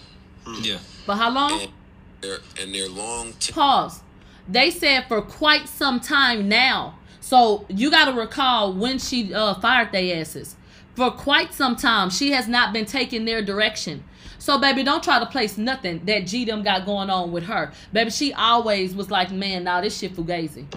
Yeah. 0.61 0.80
But 1.07 1.16
how 1.16 1.32
long? 1.32 1.61
And 1.61 1.72
their 2.20 2.38
and 2.61 2.76
their 2.76 2.89
long 2.89 3.32
t- 3.39 3.53
Pause. 3.53 4.01
They 4.49 4.70
said 4.70 5.07
for 5.07 5.22
quite 5.22 5.70
some 5.70 6.01
time 6.01 6.49
now. 6.49 6.99
So 7.22 7.66
you 7.70 7.89
got 7.89 8.05
to 8.05 8.20
recall 8.20 8.74
when 8.74 8.99
she 8.99 9.34
uh, 9.34 9.53
fired 9.55 9.93
their 9.93 10.20
asses. 10.20 10.57
For 10.95 11.09
quite 11.09 11.53
some 11.53 11.78
time, 11.78 12.09
she 12.09 12.32
has 12.32 12.47
not 12.49 12.74
been 12.74 12.86
taking 12.86 13.24
their 13.26 13.41
direction. 13.41 14.03
So, 14.46 14.60
baby, 14.60 14.84
don't 14.84 15.04
try 15.04 15.18
to 15.18 15.26
place 15.26 15.58
nothing 15.58 16.06
that 16.06 16.28
G 16.28 16.46
them 16.46 16.62
got 16.62 16.86
going 16.86 17.10
on 17.10 17.32
with 17.32 17.46
her. 17.46 17.72
Baby, 17.91 18.12
she 18.12 18.32
always 18.32 18.93
was 18.93 19.10
like, 19.10 19.32
man, 19.32 19.64
nah, 19.64 19.82
this 19.82 19.98
shit 19.98 20.16
fugazi. 20.16 20.68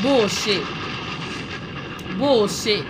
Bullshit. 0.00 0.66
Bullshit. 2.18 2.82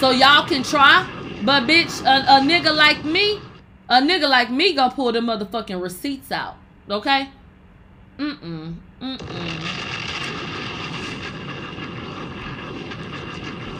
So 0.00 0.10
y'all 0.10 0.44
can 0.48 0.64
try, 0.64 1.08
but 1.44 1.68
bitch, 1.68 2.02
a, 2.02 2.38
a 2.38 2.40
nigga 2.40 2.74
like 2.74 3.04
me, 3.04 3.40
a 3.88 4.02
nigga 4.02 4.28
like 4.28 4.50
me 4.50 4.74
gonna 4.74 4.92
pull 4.92 5.12
the 5.12 5.20
motherfucking 5.20 5.80
receipts 5.80 6.32
out. 6.32 6.56
Okay? 6.90 7.28
Mm-mm. 8.18 8.74
Mm-mm. 9.00 9.88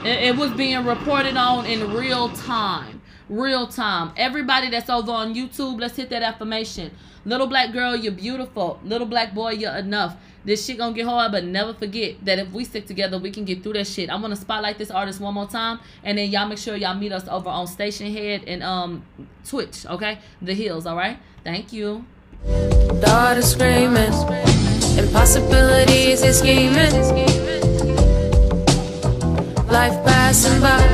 It, 0.05 0.29
it 0.29 0.37
was 0.37 0.53
being 0.53 0.85
reported 0.85 1.37
on 1.37 1.67
in 1.67 1.93
real 1.93 2.29
time. 2.29 2.98
Real 3.29 3.67
time. 3.67 4.13
Everybody 4.17 4.71
that's 4.71 4.89
over 4.89 5.13
on 5.13 5.35
YouTube, 5.35 5.81
let's 5.81 5.97
hit 5.97 6.09
that 6.11 6.23
affirmation. 6.23 6.91
Little 7.25 7.47
black 7.47 7.73
girl, 7.73 7.95
you're 7.95 8.13
beautiful. 8.13 8.81
Little 8.83 9.07
black 9.07 9.35
boy, 9.35 9.51
you're 9.53 9.75
enough. 9.75 10.17
This 10.47 10.65
shit 10.65 10.79
gonna 10.79 10.95
get 10.95 11.05
hard, 11.05 11.33
but 11.33 11.45
never 11.45 11.75
forget 11.75 12.25
that 12.25 12.39
if 12.39 12.51
we 12.53 12.65
stick 12.65 12.87
together, 12.87 13.19
we 13.19 13.31
can 13.31 13.45
get 13.45 13.63
through 13.63 13.75
that 13.75 13.87
shit. 13.87 14.09
I'm 14.09 14.23
gonna 14.23 14.35
spotlight 14.35 14.79
this 14.79 14.91
artist 14.91 15.21
one 15.21 15.35
more 15.35 15.47
time, 15.47 15.79
and 16.03 16.17
then 16.17 16.31
y'all 16.31 16.49
make 16.49 16.57
sure 16.57 16.75
y'all 16.75 16.95
meet 16.95 17.13
us 17.13 17.29
over 17.29 17.51
on 17.51 17.67
Stationhead 17.67 18.45
and 18.47 18.63
um 18.63 19.05
Twitch, 19.47 19.85
okay? 19.85 20.21
The 20.41 20.55
Hills, 20.55 20.87
all 20.87 20.97
right? 20.97 21.19
Thank 21.45 21.73
you. 21.73 22.07
Daughter 23.01 23.43
screaming, 23.43 24.13
impossibilities 24.97 26.23
is 26.23 26.39
scheming. 26.39 27.78
Life 29.71 30.05
passing 30.05 30.61
by. 30.61 30.89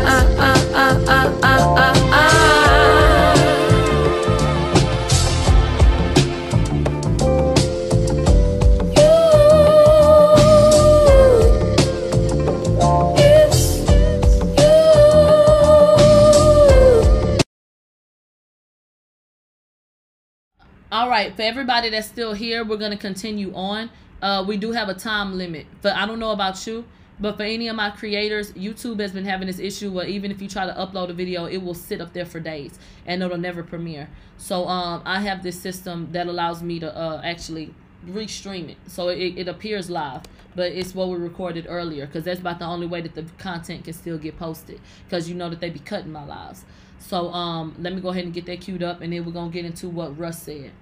All 20.95 21.09
right, 21.09 21.35
for 21.35 21.43
everybody 21.43 21.91
that's 21.91 22.07
still 22.07 22.35
here, 22.35 22.65
we're 22.65 22.77
gonna 22.77 22.97
continue 22.97 23.53
on. 23.53 23.91
Uh, 24.23 24.45
we 24.47 24.57
do 24.57 24.71
have 24.71 24.89
a 24.89 24.95
time 24.95 25.37
limit, 25.37 25.67
but 25.83 25.97
I 25.97 26.07
don't 26.07 26.21
know 26.21 26.31
about 26.31 26.65
you, 26.69 26.85
but 27.21 27.37
for 27.37 27.45
any 27.45 27.69
of 27.69 27.77
my 27.77 27.91
creators, 27.91 28.53
YouTube 28.53 29.01
has 29.01 29.13
been 29.13 29.25
having 29.25 29.47
this 29.47 29.59
issue 29.59 29.91
where 29.91 30.07
even 30.07 30.31
if 30.31 30.43
you 30.43 30.49
try 30.49 30.67
to 30.67 30.73
upload 30.73 31.11
a 31.11 31.13
video, 31.13 31.47
it 31.47 31.59
will 31.59 31.75
sit 31.75 32.01
up 32.01 32.13
there 32.13 32.27
for 32.27 32.41
days 32.41 32.79
and 33.07 33.23
it'll 33.23 33.39
never 33.39 33.63
premiere. 33.63 34.09
So 34.37 34.67
um, 34.67 35.03
I 35.05 35.21
have 35.21 35.43
this 35.43 35.61
system 35.61 36.09
that 36.13 36.27
allows 36.27 36.63
me 36.63 36.81
to 36.81 36.97
uh, 36.97 37.21
actually 37.25 37.73
restream 38.07 38.69
it, 38.69 38.77
so 38.87 39.09
it, 39.09 39.39
it 39.39 39.49
appears 39.49 39.89
live, 39.89 40.23
but 40.55 40.73
it's 40.73 40.95
what 40.95 41.09
we 41.09 41.17
recorded 41.17 41.67
earlier 41.69 42.07
because 42.07 42.25
that's 42.25 42.41
about 42.41 42.59
the 42.59 42.67
only 42.67 42.87
way 42.87 43.01
that 43.01 43.15
the 43.15 43.25
content 43.39 43.85
can 43.85 43.95
still 43.95 44.19
get 44.19 44.39
posted 44.39 44.81
because 45.05 45.29
you 45.29 45.35
know 45.35 45.49
that 45.49 45.61
they 45.61 45.71
be 45.71 45.79
cutting 45.79 46.13
my 46.13 46.25
lives. 46.25 46.65
So 46.99 47.29
um, 47.33 47.75
let 47.79 47.95
me 47.95 48.01
go 48.01 48.09
ahead 48.09 48.25
and 48.25 48.33
get 48.33 48.47
that 48.47 48.61
queued 48.61 48.83
up, 48.83 49.01
and 49.01 49.13
then 49.13 49.25
we're 49.25 49.33
gonna 49.33 49.51
get 49.51 49.65
into 49.65 49.89
what 49.89 50.19
Russ 50.19 50.43
said. 50.43 50.73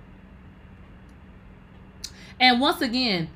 And 2.40 2.60
once 2.60 2.80
again, 2.80 3.28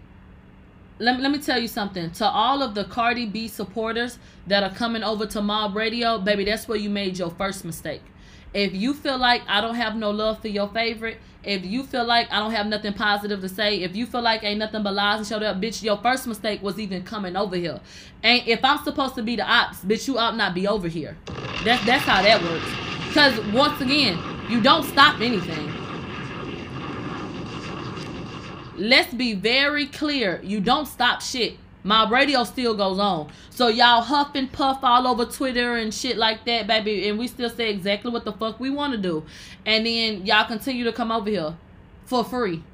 let 0.99 1.21
let 1.21 1.31
me 1.31 1.39
tell 1.39 1.59
you 1.59 1.69
something. 1.69 2.11
To 2.13 2.27
all 2.27 2.63
of 2.63 2.75
the 2.75 2.85
Cardi 2.85 3.27
B 3.27 3.49
supporters 3.49 4.19
that 4.47 4.63
are 4.63 4.75
coming 4.75 5.03
over 5.03 5.27
to 5.27 5.43
Mob 5.43 5.77
Radio, 5.77 6.19
baby, 6.19 6.45
that's 6.45 6.69
where 6.69 6.79
you 6.79 6.91
made 6.91 7.19
your 7.19 7.31
first 7.31 7.65
mistake. 7.65 8.03
If 8.55 8.75
you 8.75 8.95
feel 8.95 9.19
like 9.19 9.43
I 9.47 9.61
don't 9.61 9.75
have 9.75 9.97
no 9.97 10.11
love 10.11 10.41
for 10.41 10.49
your 10.49 10.69
favorite, 10.69 11.19
if 11.45 11.65
you 11.65 11.83
feel 11.83 12.05
like 12.05 12.29
I 12.33 12.39
don't 12.39 12.53
have 12.53 12.67
nothing 12.67 12.95
positive 12.95 13.41
to 13.43 13.49
say, 13.49 13.83
if 13.83 13.95
you 13.95 14.07
feel 14.07 14.23
like 14.23 14.43
ain't 14.43 14.59
nothing 14.59 14.83
but 14.83 14.95
lies 14.95 15.19
and 15.19 15.27
showed 15.27 15.43
up, 15.43 15.61
bitch, 15.61 15.83
your 15.83 15.99
first 15.99 16.27
mistake 16.27 16.63
was 16.63 16.79
even 16.79 17.03
coming 17.03 17.37
over 17.37 17.57
here. 17.57 17.81
And 18.23 18.43
if 18.49 18.65
I'm 18.65 18.83
supposed 18.83 19.15
to 19.17 19.23
be 19.23 19.37
the 19.37 19.45
ops, 19.45 19.81
bitch, 19.81 20.09
you 20.09 20.17
ought 20.19 20.37
not 20.37 20.55
be 20.55 20.67
over 20.67 20.89
here. 20.89 21.17
That's 21.65 21.85
that's 21.85 22.05
how 22.05 22.23
that 22.23 22.43
works. 22.43 23.15
Cause 23.15 23.39
once 23.53 23.81
again, 23.81 24.19
you 24.49 24.63
don't 24.63 24.85
stop 24.85 25.21
anything. 25.21 25.86
Let's 28.79 29.13
be 29.13 29.35
very 29.35 29.87
clear. 29.87 30.41
You 30.43 30.61
don't 30.61 30.87
stop 30.87 31.21
shit. 31.21 31.57
My 31.83 32.09
radio 32.11 32.43
still 32.43 32.75
goes 32.75 32.99
on. 32.99 33.31
So 33.51 33.69
y'all 33.69 34.03
huff 34.03 34.33
and 34.35 34.51
puff 34.51 34.81
all 34.83 35.07
over 35.07 35.25
Twitter 35.25 35.77
and 35.77 35.95
shit 35.95 36.17
like 36.17 36.45
that, 36.47 36.67
baby. 36.67 37.09
And 37.09 37.17
we 37.17 37.29
still 37.29 37.49
say 37.49 37.71
exactly 37.71 38.11
what 38.11 38.25
the 38.25 38.33
fuck 38.33 38.59
we 38.59 38.71
want 38.71 38.93
to 38.93 38.99
do. 38.99 39.25
And 39.65 39.87
then 39.87 40.27
y'all 40.27 40.47
continue 40.47 40.83
to 40.85 40.93
come 40.93 41.13
over 41.13 41.31
here 41.31 41.57
for 42.05 42.25
free. 42.25 42.65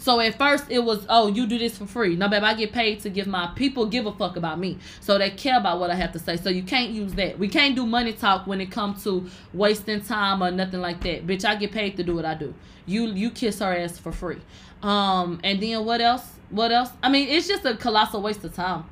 So 0.00 0.18
at 0.18 0.38
first 0.38 0.64
it 0.70 0.78
was, 0.78 1.04
oh, 1.10 1.28
you 1.28 1.46
do 1.46 1.58
this 1.58 1.76
for 1.76 1.84
free. 1.84 2.16
No, 2.16 2.26
baby, 2.26 2.46
I 2.46 2.54
get 2.54 2.72
paid 2.72 3.00
to 3.00 3.10
give 3.10 3.26
my 3.26 3.48
people 3.54 3.84
give 3.84 4.06
a 4.06 4.12
fuck 4.12 4.36
about 4.36 4.58
me. 4.58 4.78
So 5.00 5.18
they 5.18 5.28
care 5.28 5.58
about 5.58 5.78
what 5.78 5.90
I 5.90 5.94
have 5.94 6.12
to 6.12 6.18
say. 6.18 6.38
So 6.38 6.48
you 6.48 6.62
can't 6.62 6.92
use 6.92 7.12
that. 7.14 7.38
We 7.38 7.48
can't 7.48 7.76
do 7.76 7.84
money 7.84 8.14
talk 8.14 8.46
when 8.46 8.62
it 8.62 8.70
comes 8.70 9.04
to 9.04 9.28
wasting 9.52 10.00
time 10.00 10.42
or 10.42 10.50
nothing 10.50 10.80
like 10.80 11.02
that. 11.02 11.26
Bitch, 11.26 11.44
I 11.44 11.54
get 11.54 11.72
paid 11.72 11.98
to 11.98 12.02
do 12.02 12.16
what 12.16 12.24
I 12.24 12.32
do. 12.32 12.54
You 12.86 13.08
you 13.08 13.30
kiss 13.30 13.58
her 13.58 13.76
ass 13.76 13.98
for 13.98 14.10
free. 14.10 14.38
Um, 14.82 15.40
and 15.44 15.62
then 15.62 15.84
what 15.84 16.00
else? 16.00 16.26
What 16.50 16.72
else? 16.72 16.90
I 17.02 17.08
mean, 17.10 17.28
it's 17.28 17.46
just 17.46 17.64
a 17.64 17.76
colossal 17.76 18.22
waste 18.22 18.44
of 18.44 18.54
time. 18.54 18.84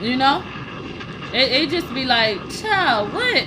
You 0.00 0.16
know? 0.16 0.44
It, 1.32 1.52
it 1.52 1.70
just 1.70 1.92
be 1.94 2.04
like, 2.04 2.38
child, 2.50 3.12
what? 3.12 3.46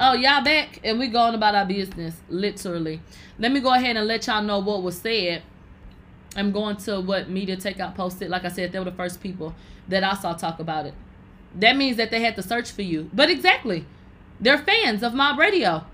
Oh, 0.00 0.14
y'all 0.14 0.42
back 0.42 0.80
and 0.84 0.98
we 0.98 1.08
going 1.08 1.34
about 1.34 1.54
our 1.54 1.66
business, 1.66 2.16
literally. 2.28 3.00
Let 3.38 3.52
me 3.52 3.60
go 3.60 3.72
ahead 3.72 3.96
and 3.96 4.06
let 4.06 4.26
y'all 4.26 4.42
know 4.42 4.58
what 4.58 4.82
was 4.82 4.98
said. 4.98 5.42
I'm 6.36 6.52
going 6.52 6.76
to 6.78 7.00
what 7.00 7.28
Media 7.28 7.56
Takeout 7.56 7.94
posted. 7.94 8.30
Like 8.30 8.44
I 8.44 8.48
said, 8.48 8.72
they 8.72 8.78
were 8.78 8.84
the 8.84 8.92
first 8.92 9.20
people 9.20 9.54
that 9.88 10.04
I 10.04 10.14
saw 10.14 10.34
talk 10.34 10.60
about 10.60 10.86
it. 10.86 10.94
That 11.54 11.76
means 11.76 11.96
that 11.96 12.10
they 12.10 12.20
had 12.20 12.36
to 12.36 12.42
search 12.42 12.70
for 12.70 12.82
you. 12.82 13.10
But 13.12 13.30
exactly, 13.30 13.86
they're 14.40 14.58
fans 14.58 15.02
of 15.02 15.14
Mob 15.14 15.38
Radio. 15.38 15.84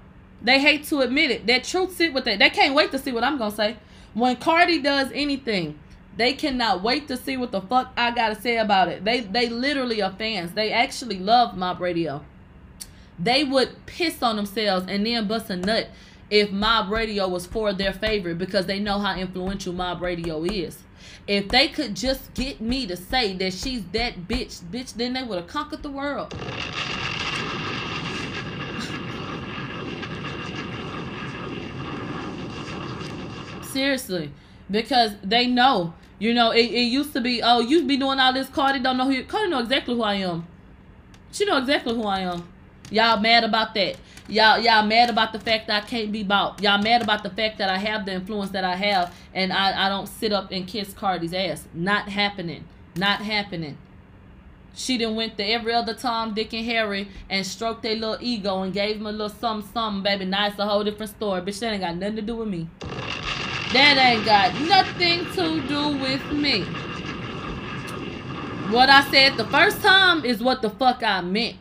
They 0.43 0.61
hate 0.61 0.85
to 0.85 1.01
admit 1.01 1.31
it. 1.31 1.47
That 1.47 1.65
truth 1.65 1.97
sit 1.97 2.13
with 2.13 2.27
it. 2.27 2.39
They 2.39 2.51
can't 2.51 2.75
wait 2.75 2.91
to 2.93 2.99
see 2.99 3.13
what 3.13 3.25
I'm 3.25 3.39
gonna 3.39 3.55
say. 3.55 3.77
When 4.13 4.37
Cardi 4.37 4.81
does 4.81 5.11
anything, 5.15 5.79
they 6.17 6.35
cannot 6.35 6.83
wait 6.83 7.09
to 7.09 7.17
see 7.17 7.37
what 7.37 7.51
the 7.51 7.61
fuck 7.61 7.93
I 7.97 8.11
gotta 8.13 8.41
say 8.41 8.59
about 8.59 8.89
it. 8.89 9.05
They 9.05 9.21
they 9.21 9.49
literally 9.49 10.03
are 10.03 10.13
fans. 10.13 10.53
They 10.53 10.73
actually 10.73 11.19
love 11.19 11.57
Mob 11.57 11.81
Radio. 11.81 12.25
They 13.19 13.45
would 13.45 13.87
piss 13.87 14.23
on 14.23 14.37
themselves 14.37 14.87
and 14.89 15.07
then 15.07 15.29
bust 15.29 15.51
a 15.51 15.57
nut 15.57 15.89
if 16.31 16.51
Mob 16.51 16.91
Radio 16.91 17.29
was 17.29 17.47
for 17.47 17.73
their 17.73 17.93
favorite 17.93 18.39
because 18.39 18.67
they 18.67 18.81
know 18.81 18.99
how 18.99 19.17
influential 19.17 19.73
Mob 19.73 20.03
Radio 20.03 20.43
is. 20.45 20.79
If 21.27 21.49
they 21.49 21.69
could 21.69 21.95
just 21.95 22.35
get 22.35 22.61
me 22.61 22.87
to 22.87 22.97
say 22.97 23.37
that 23.37 23.53
she's 23.53 23.85
that 23.93 24.29
bitch, 24.29 24.63
bitch, 24.65 24.95
then 24.95 25.15
they 25.15 25.23
would 25.23 25.39
have 25.39 25.47
conquered 25.47 25.83
the 25.83 25.91
world. 25.91 26.35
Seriously, 33.75 34.31
because 34.71 35.13
they 35.25 35.49
know. 35.49 35.95
You 36.21 36.33
know, 36.33 36.53
it, 36.53 36.67
it 36.67 36.85
used 36.85 37.13
to 37.15 37.21
be, 37.21 37.43
oh, 37.43 37.59
you 37.59 37.85
be 37.85 37.97
doing 37.97 38.21
all 38.21 38.33
this. 38.33 38.49
Cardi 38.49 38.79
don't 38.79 38.97
know 38.97 39.05
who. 39.05 39.11
You, 39.11 39.25
Cardi 39.25 39.51
know 39.51 39.59
exactly 39.59 39.97
who 39.97 40.03
I 40.03 40.15
am. 40.15 40.47
She 41.33 41.45
know 41.45 41.59
exactly 41.59 41.93
who 41.93 42.05
I 42.05 42.21
am. 42.21 42.47
Y'all 42.91 43.19
mad 43.19 43.43
about 43.43 43.75
that. 43.75 43.97
Y'all 44.29 44.61
y'all 44.61 44.87
mad 44.87 45.11
about 45.11 45.33
the 45.33 45.41
fact 45.41 45.67
that 45.67 45.83
I 45.83 45.87
can't 45.87 46.13
be 46.13 46.23
bought. 46.23 46.63
Y'all 46.63 46.81
mad 46.81 47.03
about 47.03 47.25
the 47.25 47.31
fact 47.31 47.59
that 47.59 47.69
I 47.69 47.79
have 47.79 48.07
the 48.07 48.13
influence 48.13 48.53
that 48.53 48.63
I 48.63 48.77
have 48.77 49.13
and 49.35 49.53
I, 49.53 49.87
I 49.87 49.89
don't 49.89 50.07
sit 50.07 50.33
up 50.33 50.53
and 50.53 50.69
kiss 50.69 50.93
Cardi's 50.93 51.35
ass. 51.35 51.67
Not 51.75 52.09
happening. 52.09 52.65
Not 52.95 53.23
happening. 53.23 53.77
She 54.77 54.99
done 54.99 55.17
went 55.17 55.37
to 55.39 55.45
every 55.45 55.73
other 55.73 55.95
Tom, 55.95 56.35
Dick, 56.35 56.53
and 56.53 56.65
Harry 56.65 57.09
and 57.29 57.45
stroked 57.45 57.83
their 57.83 57.97
little 57.97 58.19
ego 58.21 58.63
and 58.63 58.73
gave 58.73 58.99
them 58.99 59.07
a 59.07 59.13
little 59.13 59.29
something, 59.29 59.69
something, 59.73 60.05
baby. 60.05 60.27
Now 60.27 60.47
it's 60.47 60.59
a 60.61 60.67
whole 60.67 60.85
different 60.85 61.11
story. 61.11 61.41
Bitch, 61.43 61.59
that 61.59 61.73
ain't 61.73 61.83
got 61.83 61.97
nothing 61.97 62.17
to 62.17 62.23
do 62.23 62.37
with 62.37 62.49
me. 62.49 62.69
That 63.75 63.99
ain't 63.99 64.25
got 64.25 64.55
nothing 64.61 65.27
to 65.33 65.67
do 65.67 65.99
with 65.99 66.31
me. 66.31 66.63
What 68.71 68.89
I 68.89 69.03
said 69.11 69.37
the 69.37 69.47
first 69.47 69.83
time 69.83 70.25
is 70.25 70.41
what 70.41 70.63
the 70.63 70.71
fuck 70.71 71.03
I 71.03 71.21
meant. 71.23 71.57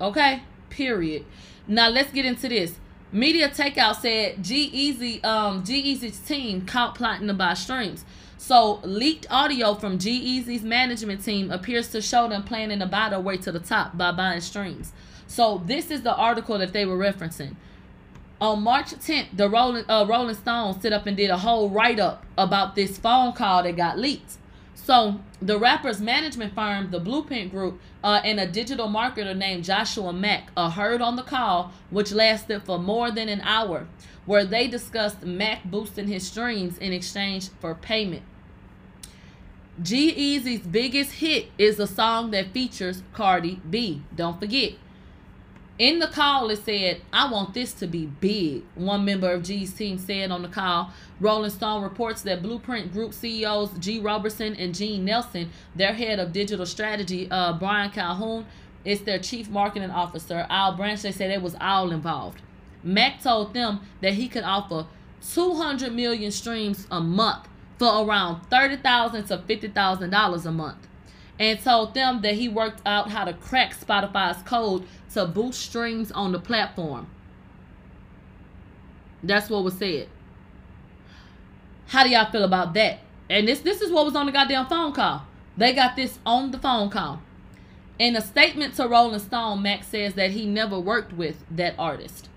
Okay? 0.00 0.42
Period. 0.68 1.24
Now 1.68 1.90
let's 1.90 2.10
get 2.10 2.24
into 2.24 2.48
this. 2.48 2.80
Media 3.12 3.48
Takeout 3.48 4.00
said 4.00 4.42
G-Eazy, 4.42 5.24
um, 5.24 5.62
G-Eazy's 5.62 6.18
team 6.18 6.66
caught 6.66 6.96
plotting 6.96 7.28
to 7.28 7.34
buy 7.34 7.54
streams. 7.54 8.04
So 8.36 8.80
leaked 8.82 9.28
audio 9.30 9.74
from 9.74 10.00
G-Eazy's 10.00 10.64
management 10.64 11.24
team 11.24 11.52
appears 11.52 11.86
to 11.92 12.02
show 12.02 12.28
them 12.28 12.42
planning 12.42 12.80
to 12.80 12.86
buy 12.86 13.10
their 13.10 13.20
way 13.20 13.36
to 13.36 13.52
the 13.52 13.60
top 13.60 13.96
by 13.96 14.10
buying 14.10 14.40
streams. 14.40 14.92
So 15.28 15.62
this 15.64 15.92
is 15.92 16.02
the 16.02 16.16
article 16.16 16.58
that 16.58 16.72
they 16.72 16.84
were 16.84 16.98
referencing. 16.98 17.54
On 18.44 18.62
March 18.62 18.88
10th, 18.88 19.28
the 19.34 19.48
Rolling 19.48 19.86
uh, 19.88 20.04
Rolling 20.06 20.34
Stone 20.34 20.78
stood 20.78 20.92
up 20.92 21.06
and 21.06 21.16
did 21.16 21.30
a 21.30 21.38
whole 21.38 21.70
write 21.70 21.98
up 21.98 22.26
about 22.36 22.74
this 22.74 22.98
phone 22.98 23.32
call 23.32 23.62
that 23.62 23.74
got 23.74 23.98
leaked. 23.98 24.36
So 24.74 25.18
the 25.40 25.58
rapper's 25.58 25.98
management 25.98 26.54
firm, 26.54 26.90
the 26.90 27.00
Blueprint 27.00 27.50
Group, 27.50 27.80
uh, 28.02 28.20
and 28.22 28.38
a 28.38 28.46
digital 28.46 28.86
marketer 28.86 29.34
named 29.34 29.64
Joshua 29.64 30.12
Mack 30.12 30.50
are 30.58 30.70
heard 30.70 31.00
on 31.00 31.16
the 31.16 31.22
call, 31.22 31.72
which 31.88 32.12
lasted 32.12 32.64
for 32.64 32.78
more 32.78 33.10
than 33.10 33.30
an 33.30 33.40
hour, 33.40 33.86
where 34.26 34.44
they 34.44 34.68
discussed 34.68 35.22
Mack 35.22 35.64
boosting 35.64 36.08
his 36.08 36.26
streams 36.26 36.76
in 36.76 36.92
exchange 36.92 37.48
for 37.60 37.74
payment. 37.74 38.24
G-Eazy's 39.82 40.66
biggest 40.66 41.12
hit 41.12 41.46
is 41.56 41.80
a 41.80 41.86
song 41.86 42.30
that 42.32 42.52
features 42.52 43.02
Cardi 43.14 43.62
B. 43.70 44.02
Don't 44.14 44.38
forget. 44.38 44.74
In 45.76 45.98
the 45.98 46.06
call, 46.06 46.50
it 46.50 46.64
said, 46.64 47.00
I 47.12 47.28
want 47.32 47.52
this 47.52 47.72
to 47.74 47.88
be 47.88 48.06
big. 48.06 48.62
One 48.76 49.04
member 49.04 49.32
of 49.32 49.42
G's 49.42 49.74
team 49.74 49.98
said 49.98 50.30
on 50.30 50.42
the 50.42 50.48
call. 50.48 50.92
Rolling 51.18 51.50
Stone 51.50 51.82
reports 51.82 52.22
that 52.22 52.42
Blueprint 52.42 52.92
Group 52.92 53.12
CEOs 53.12 53.76
G. 53.80 53.98
Robertson 53.98 54.54
and 54.54 54.72
Gene 54.72 55.04
Nelson, 55.04 55.50
their 55.74 55.92
head 55.92 56.20
of 56.20 56.32
digital 56.32 56.64
strategy, 56.64 57.26
uh, 57.28 57.54
Brian 57.54 57.90
Calhoun, 57.90 58.46
is 58.84 59.00
their 59.00 59.18
chief 59.18 59.50
marketing 59.50 59.90
officer. 59.90 60.46
Al 60.48 60.76
Branch, 60.76 61.02
they 61.02 61.10
said 61.10 61.32
it 61.32 61.42
was 61.42 61.56
all 61.60 61.90
involved. 61.90 62.40
Mack 62.84 63.20
told 63.20 63.52
them 63.52 63.80
that 64.00 64.12
he 64.12 64.28
could 64.28 64.44
offer 64.44 64.86
200 65.32 65.92
million 65.92 66.30
streams 66.30 66.86
a 66.88 67.00
month 67.00 67.48
for 67.80 68.06
around 68.06 68.44
30,000 68.48 69.24
to 69.24 69.38
$50,000 69.38 70.46
a 70.46 70.52
month 70.52 70.86
and 71.38 71.60
told 71.60 71.94
them 71.94 72.22
that 72.22 72.34
he 72.34 72.48
worked 72.48 72.80
out 72.86 73.10
how 73.10 73.24
to 73.24 73.32
crack 73.32 73.78
Spotify's 73.78 74.42
code 74.42 74.86
to 75.12 75.26
boost 75.26 75.60
streams 75.60 76.12
on 76.12 76.32
the 76.32 76.38
platform. 76.38 77.08
That's 79.22 79.48
what 79.48 79.64
was 79.64 79.74
said. 79.74 80.08
How 81.86 82.04
do 82.04 82.10
y'all 82.10 82.30
feel 82.30 82.44
about 82.44 82.74
that? 82.74 83.00
And 83.28 83.48
this 83.48 83.60
this 83.60 83.80
is 83.80 83.90
what 83.90 84.04
was 84.04 84.16
on 84.16 84.26
the 84.26 84.32
goddamn 84.32 84.66
phone 84.66 84.92
call. 84.92 85.22
They 85.56 85.72
got 85.72 85.96
this 85.96 86.18
on 86.26 86.50
the 86.50 86.58
phone 86.58 86.90
call. 86.90 87.20
In 87.98 88.16
a 88.16 88.20
statement 88.20 88.74
to 88.74 88.88
Rolling 88.88 89.20
Stone, 89.20 89.62
Max 89.62 89.86
says 89.86 90.14
that 90.14 90.32
he 90.32 90.46
never 90.46 90.78
worked 90.78 91.12
with 91.12 91.44
that 91.50 91.74
artist. 91.78 92.28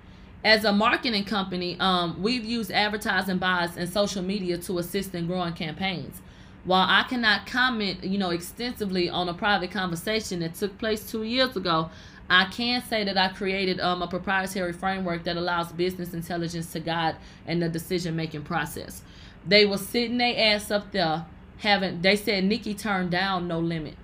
As 0.46 0.64
a 0.64 0.72
marketing 0.72 1.26
company, 1.26 1.78
um, 1.80 2.22
we've 2.22 2.46
used 2.46 2.72
advertising 2.72 3.40
buys 3.40 3.76
and 3.76 3.90
social 3.90 4.22
media 4.22 4.58
to 4.60 4.78
assist 4.78 5.16
in 5.16 5.26
growing 5.26 5.54
campaigns. 5.54 6.22
While 6.68 6.86
I 6.86 7.04
cannot 7.04 7.48
comment, 7.48 8.04
you 8.04 8.18
know, 8.18 8.32
extensively 8.32 9.10
on 9.10 9.30
a 9.30 9.34
private 9.34 9.72
conversation 9.72 10.42
that 10.42 10.54
took 10.54 10.78
place 10.78 11.10
two 11.10 11.24
years 11.24 11.56
ago, 11.56 11.90
I 12.30 12.44
can 12.52 12.84
say 12.84 13.06
that 13.06 13.18
I 13.18 13.30
created 13.30 13.80
um, 13.80 14.02
a 14.02 14.08
proprietary 14.08 14.74
framework 14.74 15.24
that 15.24 15.38
allows 15.38 15.72
business 15.72 16.14
intelligence 16.14 16.74
to 16.74 16.82
guide 16.82 17.16
in 17.48 17.62
the 17.62 17.70
decision 17.70 18.18
making 18.18 18.42
process. 18.42 19.02
They 19.48 19.66
were 19.66 19.78
sitting 19.78 20.18
their 20.18 20.36
ass 20.38 20.70
up 20.70 20.92
there 20.92 21.26
having. 21.60 22.02
They 22.02 22.18
said 22.18 22.44
Nicki 22.44 22.74
turned 22.74 23.12
down 23.12 23.48
No 23.48 23.60
Limit, 23.60 23.96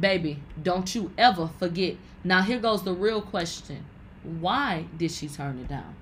baby. 0.00 0.40
Don't 0.62 0.94
you 0.94 1.12
ever 1.18 1.50
forget. 1.58 1.96
Now 2.24 2.40
here 2.40 2.60
goes 2.60 2.82
the 2.82 2.94
real 2.94 3.20
question: 3.20 3.84
Why 4.22 4.86
did 4.96 5.10
she 5.10 5.28
turn 5.28 5.58
it 5.58 5.68
down? 5.68 5.94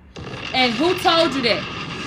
And 0.53 0.71
who 0.71 0.97
told 0.97 1.35
you 1.35 1.41
that? 1.41 2.04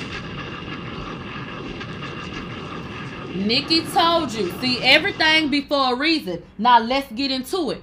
Nicki 3.38 3.82
told 3.86 4.32
you. 4.32 4.50
See, 4.60 4.78
everything 4.82 5.48
before 5.48 5.94
a 5.94 5.96
reason. 5.96 6.42
Now 6.58 6.80
let's 6.80 7.10
get 7.12 7.30
into 7.30 7.70
it. 7.70 7.82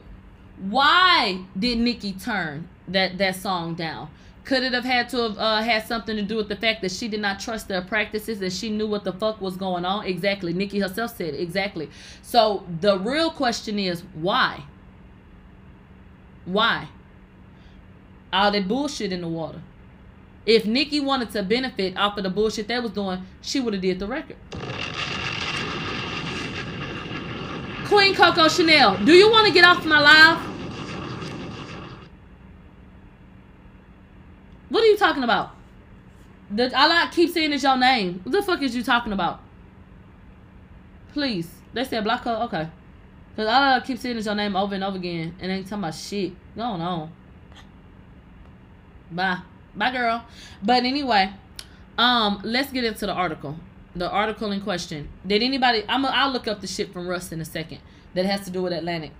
Why 0.57 1.41
did 1.57 1.79
Nicki 1.79 2.13
turn 2.13 2.67
that 2.87 3.17
that 3.17 3.35
song 3.35 3.75
down? 3.75 4.09
Could 4.43 4.61
it 4.61 4.73
have 4.73 4.85
had 4.85 5.09
to 5.09 5.17
have 5.17 5.37
uh, 5.39 5.61
had 5.61 5.87
something 5.87 6.15
to 6.15 6.21
do 6.21 6.35
with 6.35 6.49
the 6.49 6.55
fact 6.55 6.81
that 6.83 6.91
she 6.91 7.07
did 7.07 7.19
not 7.19 7.39
trust 7.39 7.67
their 7.67 7.81
practices 7.81 8.41
and 8.41 8.53
she 8.53 8.69
knew 8.69 8.85
what 8.85 9.03
the 9.03 9.13
fuck 9.13 9.41
was 9.41 9.57
going 9.57 9.85
on? 9.85 10.05
Exactly. 10.05 10.53
Nicki 10.53 10.79
herself 10.79 11.17
said 11.17 11.33
it. 11.33 11.39
Exactly. 11.39 11.89
So 12.21 12.63
the 12.81 12.99
real 12.99 13.31
question 13.31 13.79
is 13.79 14.03
why? 14.13 14.63
Why? 16.45 16.89
All 18.31 18.51
that 18.51 18.67
bullshit 18.67 19.11
in 19.11 19.21
the 19.21 19.27
water. 19.27 19.61
If 20.45 20.67
Nicki 20.67 20.99
wanted 20.99 21.31
to 21.31 21.41
benefit 21.41 21.97
off 21.97 22.17
of 22.17 22.23
the 22.23 22.29
bullshit 22.29 22.67
they 22.67 22.79
was 22.79 22.91
doing, 22.91 23.25
she 23.41 23.59
would 23.59 23.73
have 23.73 23.81
did 23.81 23.97
the 23.97 24.05
record. 24.05 24.37
Queen 27.85 28.15
Coco 28.15 28.47
Chanel, 28.47 28.97
do 29.05 29.13
you 29.13 29.29
want 29.29 29.45
to 29.47 29.53
get 29.53 29.63
off 29.63 29.85
my 29.85 29.99
live? 29.99 30.39
What 34.69 34.83
are 34.83 34.87
you 34.87 34.97
talking 34.97 35.23
about? 35.23 35.51
The, 36.49 36.75
all 36.75 36.91
I 36.91 37.09
keep 37.11 37.29
saying 37.29 37.53
is 37.53 37.61
your 37.61 37.77
name. 37.77 38.21
What 38.23 38.31
the 38.31 38.41
fuck 38.41 38.61
is 38.63 38.75
you 38.75 38.83
talking 38.83 39.13
about? 39.13 39.39
Please. 41.13 41.49
They 41.73 41.83
said 41.83 42.03
black 42.03 42.23
her. 42.23 42.35
Okay. 42.45 42.67
Because 43.29 43.47
all 43.47 43.73
I 43.73 43.79
keep 43.81 43.99
saying 43.99 44.17
is 44.17 44.25
your 44.25 44.35
name 44.35 44.55
over 44.55 44.73
and 44.73 44.83
over 44.83 44.97
again. 44.97 45.35
And 45.39 45.51
they 45.51 45.55
ain't 45.55 45.67
talking 45.67 45.83
about 45.83 45.93
shit. 45.93 46.33
Going 46.55 46.81
on. 46.81 47.11
Bye. 49.11 49.39
Bye, 49.75 49.91
girl. 49.91 50.25
But 50.63 50.83
anyway, 50.83 51.31
um, 51.97 52.41
let's 52.43 52.71
get 52.71 52.83
into 52.83 53.05
the 53.05 53.13
article 53.13 53.57
the 53.95 54.09
article 54.09 54.51
in 54.51 54.61
question. 54.61 55.07
Did 55.25 55.41
anybody? 55.41 55.83
I'm. 55.87 56.05
A, 56.05 56.09
I'll 56.09 56.31
look 56.31 56.47
up 56.47 56.61
the 56.61 56.67
shit 56.67 56.91
from 56.91 57.07
Russ 57.07 57.31
in 57.31 57.41
a 57.41 57.45
second 57.45 57.79
that 58.13 58.25
has 58.25 58.45
to 58.45 58.51
do 58.51 58.61
with 58.63 58.73
Atlantic. 58.73 59.11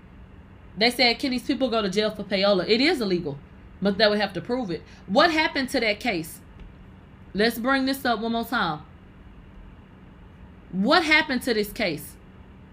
They 0.77 0.91
said, 0.91 1.19
can 1.19 1.31
these 1.31 1.43
people 1.43 1.69
go 1.69 1.81
to 1.81 1.89
jail 1.89 2.11
for 2.11 2.23
payola? 2.23 2.68
It 2.68 2.81
is 2.81 2.99
illegal, 2.99 3.38
but 3.81 3.97
they 3.97 4.07
would 4.07 4.19
have 4.19 4.34
to 4.34 4.41
prove 4.41 4.69
it. 4.69 4.84
What 5.07 5.31
happened 5.31 5.69
to 5.69 5.80
that 5.80 5.99
case? 5.99 6.39
Let's 7.34 7.57
bring 7.57 7.85
this 7.85 8.03
up 8.06 8.19
one 8.19 8.34
more 8.34 8.43
time. 8.43 8.81
What 10.72 11.03
happened 11.03 11.41
to 11.43 11.53
this 11.53 11.72
case 11.72 12.15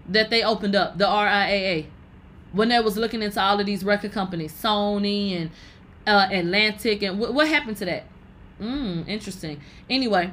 that 0.09 0.29
they 0.29 0.43
opened 0.43 0.75
up, 0.75 0.97
the 0.97 1.05
RIAA, 1.05 1.85
when 2.51 2.69
they 2.69 2.79
was 2.79 2.97
looking 2.97 3.21
into 3.21 3.41
all 3.41 3.59
of 3.59 3.65
these 3.65 3.83
record 3.83 4.11
companies, 4.11 4.53
Sony 4.53 5.39
and 5.39 5.51
uh, 6.05 6.27
Atlantic, 6.31 7.01
and 7.01 7.17
wh- 7.17 7.33
what 7.33 7.47
happened 7.47 7.77
to 7.77 7.85
that? 7.85 8.03
Hmm, 8.59 9.03
interesting. 9.07 9.61
Anyway, 9.89 10.31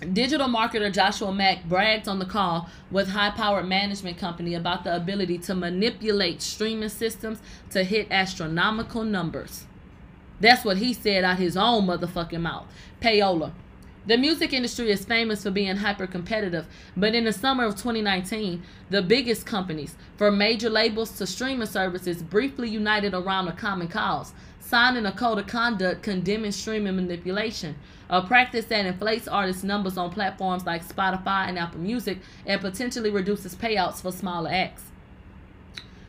Digital 0.00 0.48
marketer 0.48 0.90
Joshua 0.90 1.30
Mack 1.30 1.64
bragged 1.64 2.08
on 2.08 2.18
the 2.18 2.24
call 2.24 2.70
with 2.90 3.08
high 3.08 3.30
powered 3.30 3.68
management 3.68 4.16
company 4.16 4.54
about 4.54 4.82
the 4.82 4.96
ability 4.96 5.36
to 5.36 5.54
manipulate 5.54 6.40
streaming 6.40 6.88
systems 6.88 7.38
to 7.68 7.84
hit 7.84 8.08
astronomical 8.10 9.04
numbers. 9.04 9.66
That's 10.40 10.64
what 10.64 10.78
he 10.78 10.94
said 10.94 11.22
out 11.22 11.38
his 11.38 11.54
own 11.54 11.86
motherfucking 11.86 12.40
mouth. 12.40 12.66
Payola. 13.02 13.52
The 14.06 14.16
music 14.16 14.54
industry 14.54 14.90
is 14.90 15.04
famous 15.04 15.42
for 15.42 15.50
being 15.50 15.76
hyper 15.76 16.06
competitive, 16.06 16.66
but 16.96 17.14
in 17.14 17.24
the 17.24 17.32
summer 17.34 17.66
of 17.66 17.74
2019, 17.76 18.62
the 18.88 19.02
biggest 19.02 19.44
companies, 19.44 19.94
from 20.16 20.38
major 20.38 20.70
labels 20.70 21.10
to 21.18 21.26
streaming 21.26 21.66
services, 21.66 22.22
briefly 22.22 22.70
united 22.70 23.12
around 23.12 23.48
a 23.48 23.52
common 23.52 23.88
cause 23.88 24.32
signing 24.70 25.04
a 25.04 25.10
code 25.10 25.36
of 25.36 25.48
conduct 25.48 26.00
condemning 26.00 26.52
streaming 26.52 26.94
manipulation, 26.94 27.74
a 28.08 28.22
practice 28.22 28.66
that 28.66 28.86
inflates 28.86 29.26
artists' 29.26 29.64
numbers 29.64 29.98
on 29.98 30.10
platforms 30.10 30.64
like 30.64 30.86
Spotify 30.86 31.48
and 31.48 31.58
Apple 31.58 31.80
Music 31.80 32.18
and 32.46 32.60
potentially 32.60 33.10
reduces 33.10 33.56
payouts 33.56 34.00
for 34.00 34.12
smaller 34.12 34.48
acts. 34.48 34.84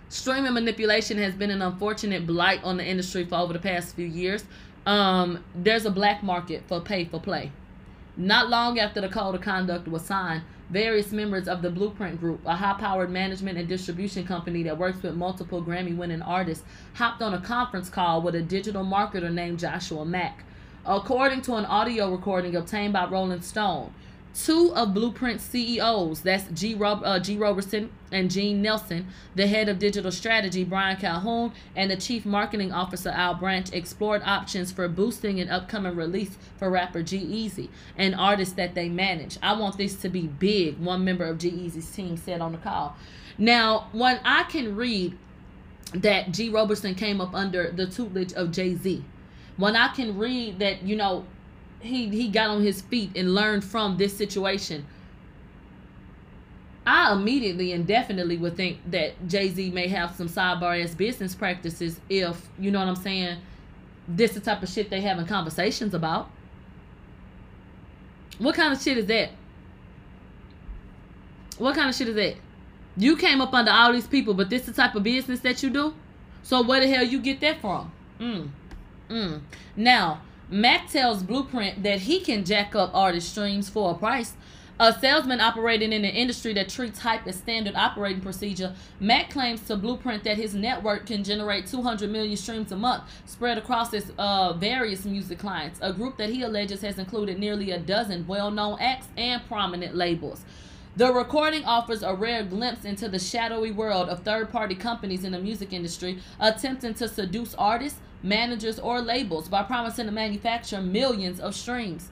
Streaming 0.09 0.53
manipulation 0.53 1.17
has 1.17 1.33
been 1.33 1.49
an 1.49 1.63
unfortunate 1.63 2.27
blight 2.27 2.63
on 2.63 2.77
the 2.77 2.85
industry 2.85 3.25
for 3.25 3.35
over 3.35 3.51
the 3.51 3.59
past 3.59 3.95
few 3.95 4.05
years. 4.05 4.43
Um, 4.85 5.43
there's 5.55 5.85
a 5.85 5.91
black 5.91 6.21
market 6.21 6.61
for 6.67 6.81
pay 6.81 7.05
for 7.05 7.19
play. 7.19 7.51
Not 8.15 8.49
long 8.49 8.77
after 8.77 9.01
the 9.01 9.09
code 9.09 9.33
of 9.33 9.41
conduct 9.41 9.87
was 9.87 10.03
signed, 10.03 10.43
various 10.71 11.11
members 11.11 11.47
of 11.47 11.61
the 11.61 11.69
Blueprint 11.69 12.19
Group, 12.19 12.39
a 12.45 12.55
high 12.55 12.79
powered 12.79 13.11
management 13.11 13.57
and 13.57 13.67
distribution 13.67 14.25
company 14.25 14.63
that 14.63 14.77
works 14.77 15.03
with 15.03 15.15
multiple 15.15 15.61
Grammy 15.61 15.95
winning 15.95 16.21
artists, 16.21 16.63
hopped 16.93 17.21
on 17.21 17.33
a 17.33 17.41
conference 17.41 17.89
call 17.89 18.21
with 18.21 18.35
a 18.35 18.41
digital 18.41 18.83
marketer 18.83 19.31
named 19.31 19.59
Joshua 19.59 20.05
Mack. 20.05 20.45
According 20.85 21.41
to 21.43 21.55
an 21.55 21.65
audio 21.65 22.09
recording 22.09 22.55
obtained 22.55 22.93
by 22.93 23.05
Rolling 23.05 23.41
Stone, 23.41 23.93
two 24.33 24.73
of 24.75 24.93
Blueprint 24.93 25.41
CEOs, 25.41 26.21
that's 26.21 26.45
G. 26.59 26.75
Rob, 26.75 27.01
uh, 27.03 27.19
G. 27.19 27.37
Roberson 27.37 27.91
and 28.11 28.29
Gene 28.29 28.61
Nelson, 28.61 29.07
the 29.35 29.47
head 29.47 29.69
of 29.69 29.79
digital 29.79 30.11
strategy, 30.11 30.63
Brian 30.63 30.97
Calhoun, 30.97 31.53
and 31.75 31.89
the 31.91 31.97
chief 31.97 32.25
marketing 32.25 32.71
officer, 32.71 33.09
Al 33.09 33.35
Branch, 33.35 33.71
explored 33.73 34.21
options 34.25 34.71
for 34.71 34.87
boosting 34.87 35.39
an 35.39 35.49
upcoming 35.49 35.95
release 35.95 36.37
for 36.57 36.69
rapper 36.69 37.03
G-Eazy, 37.03 37.69
an 37.97 38.13
artist 38.13 38.55
that 38.55 38.75
they 38.75 38.89
manage. 38.89 39.37
I 39.41 39.53
want 39.53 39.77
this 39.77 39.95
to 39.97 40.09
be 40.09 40.27
big, 40.27 40.79
one 40.79 41.03
member 41.03 41.25
of 41.25 41.37
G-Eazy's 41.37 41.89
team 41.91 42.17
said 42.17 42.41
on 42.41 42.51
the 42.51 42.57
call. 42.57 42.95
Now, 43.37 43.87
when 43.91 44.19
I 44.23 44.43
can 44.43 44.75
read 44.75 45.17
that 45.93 46.31
G. 46.31 46.49
Roberson 46.49 46.95
came 46.95 47.19
up 47.19 47.33
under 47.33 47.71
the 47.71 47.87
tutelage 47.87 48.33
of 48.33 48.51
Jay-Z, 48.51 49.03
when 49.57 49.75
I 49.75 49.89
can 49.89 50.17
read 50.17 50.59
that, 50.59 50.83
you 50.83 50.95
know, 50.95 51.25
he 51.81 52.09
he 52.09 52.27
got 52.29 52.49
on 52.49 52.61
his 52.61 52.81
feet 52.81 53.11
and 53.15 53.33
learned 53.33 53.63
from 53.63 53.97
this 53.97 54.15
situation. 54.15 54.85
I 56.85 57.11
immediately 57.13 57.73
and 57.73 57.85
definitely 57.85 58.37
would 58.37 58.57
think 58.57 58.79
that 58.89 59.27
Jay 59.27 59.49
Z 59.49 59.71
may 59.71 59.87
have 59.87 60.15
some 60.15 60.27
sidebar 60.27 60.83
ass 60.83 60.95
business 60.95 61.35
practices 61.35 61.99
if 62.09 62.49
you 62.59 62.71
know 62.71 62.79
what 62.79 62.87
I'm 62.87 62.95
saying. 62.95 63.39
This 64.07 64.33
the 64.33 64.39
type 64.39 64.63
of 64.63 64.69
shit 64.69 64.89
they 64.89 65.01
having 65.01 65.25
conversations 65.25 65.93
about. 65.93 66.29
What 68.39 68.55
kind 68.55 68.73
of 68.73 68.81
shit 68.81 68.97
is 68.97 69.05
that? 69.05 69.29
What 71.59 71.75
kind 71.75 71.89
of 71.89 71.95
shit 71.95 72.09
is 72.09 72.15
that? 72.15 72.35
You 72.97 73.15
came 73.15 73.39
up 73.39 73.53
under 73.53 73.71
all 73.71 73.93
these 73.93 74.07
people, 74.07 74.33
but 74.33 74.49
this 74.49 74.63
the 74.63 74.73
type 74.73 74.95
of 74.95 75.03
business 75.03 75.39
that 75.41 75.61
you 75.61 75.69
do. 75.69 75.93
So 76.43 76.63
where 76.63 76.81
the 76.81 76.87
hell 76.87 77.03
you 77.03 77.21
get 77.21 77.39
that 77.41 77.61
from? 77.61 77.91
Mm. 78.19 78.49
Mm. 79.09 79.41
Now 79.75 80.21
Mack 80.53 80.89
tells 80.89 81.23
Blueprint 81.23 81.81
that 81.83 82.01
he 82.01 82.19
can 82.19 82.43
jack 82.43 82.75
up 82.75 82.91
artist 82.93 83.29
streams 83.29 83.69
for 83.69 83.91
a 83.91 83.93
price. 83.93 84.33
A 84.81 84.91
salesman 84.91 85.39
operating 85.39 85.93
in 85.93 86.03
an 86.03 86.11
industry 86.11 86.53
that 86.55 86.67
treats 86.67 86.99
hype 86.99 87.25
as 87.25 87.37
standard 87.37 87.73
operating 87.75 88.19
procedure, 88.21 88.75
Mack 88.99 89.29
claims 89.29 89.61
to 89.67 89.77
Blueprint 89.77 90.25
that 90.25 90.35
his 90.35 90.53
network 90.53 91.05
can 91.05 91.23
generate 91.23 91.67
200 91.67 92.09
million 92.09 92.35
streams 92.35 92.73
a 92.73 92.75
month 92.75 93.03
spread 93.25 93.57
across 93.57 93.91
his 93.91 94.11
uh, 94.17 94.51
various 94.51 95.05
music 95.05 95.39
clients, 95.39 95.79
a 95.81 95.93
group 95.93 96.17
that 96.17 96.29
he 96.29 96.41
alleges 96.41 96.81
has 96.81 96.99
included 96.99 97.39
nearly 97.39 97.71
a 97.71 97.79
dozen 97.79 98.27
well 98.27 98.51
known 98.51 98.77
acts 98.81 99.07
and 99.15 99.41
prominent 99.47 99.95
labels. 99.95 100.43
The 100.97 101.13
recording 101.13 101.63
offers 101.63 102.03
a 102.03 102.13
rare 102.13 102.43
glimpse 102.43 102.83
into 102.83 103.07
the 103.07 103.19
shadowy 103.19 103.71
world 103.71 104.09
of 104.09 104.23
third 104.23 104.51
party 104.51 104.75
companies 104.75 105.23
in 105.23 105.31
the 105.31 105.39
music 105.39 105.71
industry 105.71 106.19
attempting 106.41 106.95
to 106.95 107.07
seduce 107.07 107.53
artists, 107.55 108.01
managers, 108.23 108.79
or 108.79 109.01
labels 109.01 109.47
by 109.47 109.63
promising 109.63 110.05
to 110.05 110.11
manufacture 110.11 110.81
millions 110.81 111.39
of 111.39 111.55
streams. 111.55 112.09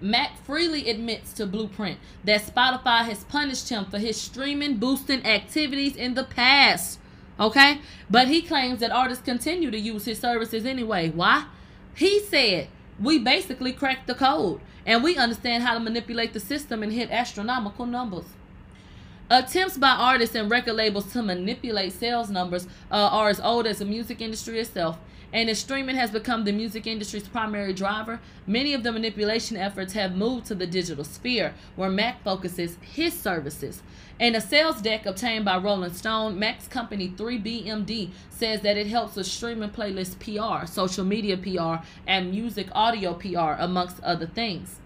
Mack 0.00 0.38
freely 0.44 0.90
admits 0.90 1.32
to 1.34 1.46
Blueprint 1.46 1.98
that 2.24 2.42
Spotify 2.42 3.04
has 3.04 3.24
punished 3.24 3.70
him 3.70 3.86
for 3.86 3.98
his 3.98 4.20
streaming 4.20 4.76
boosting 4.76 5.24
activities 5.24 5.96
in 5.96 6.14
the 6.14 6.24
past. 6.24 6.98
Okay? 7.40 7.80
But 8.10 8.28
he 8.28 8.42
claims 8.42 8.80
that 8.80 8.90
artists 8.90 9.24
continue 9.24 9.70
to 9.70 9.78
use 9.78 10.04
his 10.04 10.18
services 10.18 10.66
anyway. 10.66 11.10
Why? 11.10 11.46
He 11.94 12.20
said, 12.20 12.68
We 13.00 13.18
basically 13.18 13.72
cracked 13.72 14.06
the 14.06 14.14
code 14.14 14.60
and 14.84 15.02
we 15.02 15.16
understand 15.16 15.64
how 15.64 15.74
to 15.74 15.80
manipulate 15.80 16.32
the 16.32 16.40
system 16.40 16.82
and 16.82 16.92
hit 16.92 17.10
astronomical 17.10 17.86
numbers. 17.86 18.26
Attempts 19.28 19.76
by 19.76 19.90
artists 19.90 20.36
and 20.36 20.48
record 20.48 20.74
labels 20.74 21.12
to 21.12 21.20
manipulate 21.20 21.92
sales 21.92 22.30
numbers 22.30 22.68
uh, 22.92 22.94
are 22.94 23.28
as 23.28 23.40
old 23.40 23.66
as 23.66 23.80
the 23.80 23.84
music 23.84 24.20
industry 24.20 24.60
itself. 24.60 24.98
And 25.32 25.50
as 25.50 25.58
streaming 25.58 25.96
has 25.96 26.12
become 26.12 26.44
the 26.44 26.52
music 26.52 26.86
industry's 26.86 27.26
primary 27.26 27.72
driver, 27.72 28.20
many 28.46 28.72
of 28.72 28.84
the 28.84 28.92
manipulation 28.92 29.56
efforts 29.56 29.94
have 29.94 30.14
moved 30.14 30.46
to 30.46 30.54
the 30.54 30.66
digital 30.68 31.02
sphere, 31.02 31.54
where 31.74 31.90
Mack 31.90 32.22
focuses 32.22 32.78
his 32.80 33.18
services. 33.18 33.82
In 34.20 34.36
a 34.36 34.40
sales 34.40 34.80
deck 34.80 35.06
obtained 35.06 35.44
by 35.44 35.58
Rolling 35.58 35.92
Stone, 35.92 36.38
Mack's 36.38 36.68
company 36.68 37.08
3BMD 37.08 38.10
says 38.30 38.60
that 38.60 38.76
it 38.76 38.86
helps 38.86 39.16
with 39.16 39.26
streaming 39.26 39.70
playlist 39.70 40.20
PR, 40.20 40.66
social 40.66 41.04
media 41.04 41.36
PR, 41.36 41.84
and 42.06 42.30
music 42.30 42.68
audio 42.70 43.12
PR, 43.14 43.60
amongst 43.60 44.00
other 44.04 44.26
things. 44.26 44.78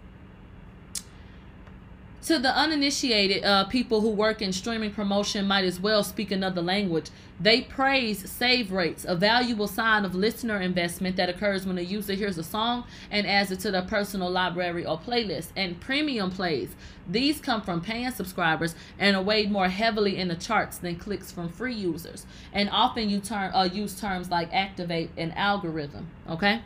To 2.27 2.39
the 2.39 2.55
uninitiated, 2.55 3.45
uh, 3.45 3.65
people 3.65 4.03
who 4.03 4.11
work 4.11 4.43
in 4.43 4.53
streaming 4.53 4.91
promotion 4.93 5.47
might 5.47 5.65
as 5.65 5.81
well 5.81 6.05
speak 6.05 6.31
another 6.31 6.61
language. 6.61 7.09
They 7.41 7.63
praise 7.63 8.31
save 8.31 8.73
rates, 8.73 9.07
a 9.09 9.17
valuable 9.17 9.67
sign 9.67 10.05
of 10.05 10.15
listener 10.15 10.61
investment 10.61 11.17
that 11.17 11.31
occurs 11.31 11.67
when 11.67 11.79
a 11.79 11.83
user 11.83 12.13
hears 12.13 12.37
a 12.37 12.45
song 12.45 12.85
and 13.11 13.27
adds 13.27 13.51
it 13.51 13.61
to 13.61 13.71
their 13.71 13.83
personal 13.83 14.31
library 14.31 14.85
or 14.85 14.99
playlist, 14.99 15.49
and 15.57 15.81
premium 15.81 16.31
plays. 16.31 16.77
These 17.09 17.41
come 17.41 17.63
from 17.63 17.81
paying 17.81 18.11
subscribers 18.11 18.75
and 18.99 19.17
are 19.17 19.23
weighed 19.23 19.51
more 19.51 19.69
heavily 19.69 20.19
in 20.19 20.29
the 20.29 20.37
charts 20.37 20.77
than 20.77 20.97
clicks 20.97 21.33
from 21.33 21.49
free 21.49 21.75
users. 21.75 22.27
And 22.53 22.69
often 22.71 23.09
you 23.09 23.21
turn 23.21 23.51
uh, 23.55 23.71
use 23.73 23.99
terms 23.99 24.31
like 24.31 24.53
activate 24.53 25.09
and 25.17 25.35
algorithm. 25.39 26.09
Okay. 26.29 26.61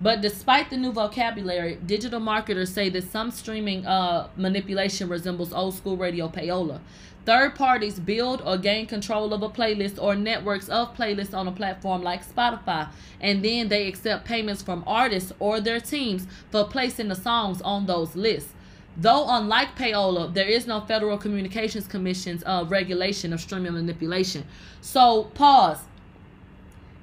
But 0.00 0.20
despite 0.20 0.68
the 0.68 0.76
new 0.76 0.92
vocabulary, 0.92 1.78
digital 1.86 2.20
marketers 2.20 2.72
say 2.72 2.90
that 2.90 3.10
some 3.10 3.30
streaming 3.30 3.86
uh, 3.86 4.28
manipulation 4.36 5.08
resembles 5.08 5.52
old 5.52 5.74
school 5.74 5.96
radio 5.96 6.28
payola. 6.28 6.80
Third 7.24 7.56
parties 7.56 7.98
build 7.98 8.42
or 8.44 8.56
gain 8.58 8.86
control 8.86 9.32
of 9.32 9.42
a 9.42 9.48
playlist 9.48 10.00
or 10.00 10.14
networks 10.14 10.68
of 10.68 10.94
playlists 10.94 11.34
on 11.34 11.48
a 11.48 11.52
platform 11.52 12.02
like 12.02 12.28
Spotify, 12.28 12.88
and 13.20 13.44
then 13.44 13.68
they 13.68 13.88
accept 13.88 14.26
payments 14.26 14.62
from 14.62 14.84
artists 14.86 15.32
or 15.40 15.60
their 15.60 15.80
teams 15.80 16.26
for 16.50 16.64
placing 16.64 17.08
the 17.08 17.16
songs 17.16 17.60
on 17.62 17.86
those 17.86 18.14
lists. 18.14 18.52
Though, 18.98 19.26
unlike 19.28 19.76
payola, 19.76 20.32
there 20.32 20.46
is 20.46 20.66
no 20.66 20.82
Federal 20.82 21.18
Communications 21.18 21.86
Commission's 21.86 22.44
uh, 22.46 22.64
regulation 22.68 23.32
of 23.32 23.40
streaming 23.40 23.72
manipulation. 23.72 24.44
So, 24.80 25.24
pause. 25.34 25.80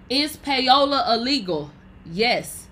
Is 0.09 0.37
payola 0.37 1.15
illegal? 1.15 1.71
Yes 2.05 2.67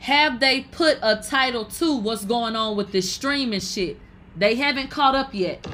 have 0.00 0.40
they 0.40 0.62
put 0.62 0.98
a 1.02 1.16
title 1.16 1.64
to 1.64 1.96
what's 1.96 2.24
going 2.24 2.56
on 2.56 2.76
with 2.76 2.92
this 2.92 3.10
streaming 3.10 3.60
shit? 3.60 3.98
They 4.36 4.54
haven't 4.54 4.90
caught 4.90 5.14
up 5.14 5.34
yet. 5.34 5.66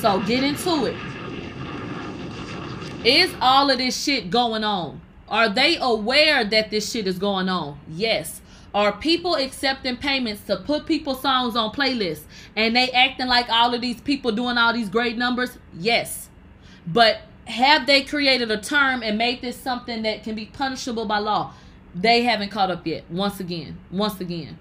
So 0.00 0.20
get 0.20 0.44
into 0.44 0.84
it. 0.86 0.96
Is 3.04 3.34
all 3.40 3.70
of 3.70 3.78
this 3.78 4.02
shit 4.02 4.30
going 4.30 4.64
on? 4.64 5.00
Are 5.28 5.48
they 5.48 5.76
aware 5.78 6.44
that 6.44 6.70
this 6.70 6.90
shit 6.90 7.06
is 7.06 7.18
going 7.18 7.48
on? 7.48 7.78
Yes. 7.88 8.40
Are 8.74 8.92
people 8.92 9.36
accepting 9.36 9.96
payments 9.96 10.42
to 10.42 10.56
put 10.56 10.84
people's 10.84 11.22
songs 11.22 11.54
on 11.54 11.72
playlists 11.72 12.24
and 12.56 12.74
they 12.74 12.90
acting 12.90 13.28
like 13.28 13.48
all 13.48 13.72
of 13.72 13.80
these 13.80 14.00
people 14.00 14.32
doing 14.32 14.58
all 14.58 14.72
these 14.72 14.88
great 14.88 15.16
numbers? 15.16 15.56
Yes. 15.72 16.28
But 16.86 17.22
have 17.46 17.86
they 17.86 18.02
created 18.02 18.50
a 18.50 18.60
term 18.60 19.02
and 19.02 19.18
made 19.18 19.42
this 19.42 19.56
something 19.56 20.02
that 20.02 20.22
can 20.22 20.34
be 20.34 20.46
punishable 20.46 21.06
by 21.06 21.18
law? 21.18 21.52
They 21.94 22.22
haven't 22.22 22.50
caught 22.50 22.70
up 22.70 22.86
yet. 22.86 23.04
Once 23.10 23.40
again, 23.40 23.78
once 23.90 24.20
again. 24.20 24.58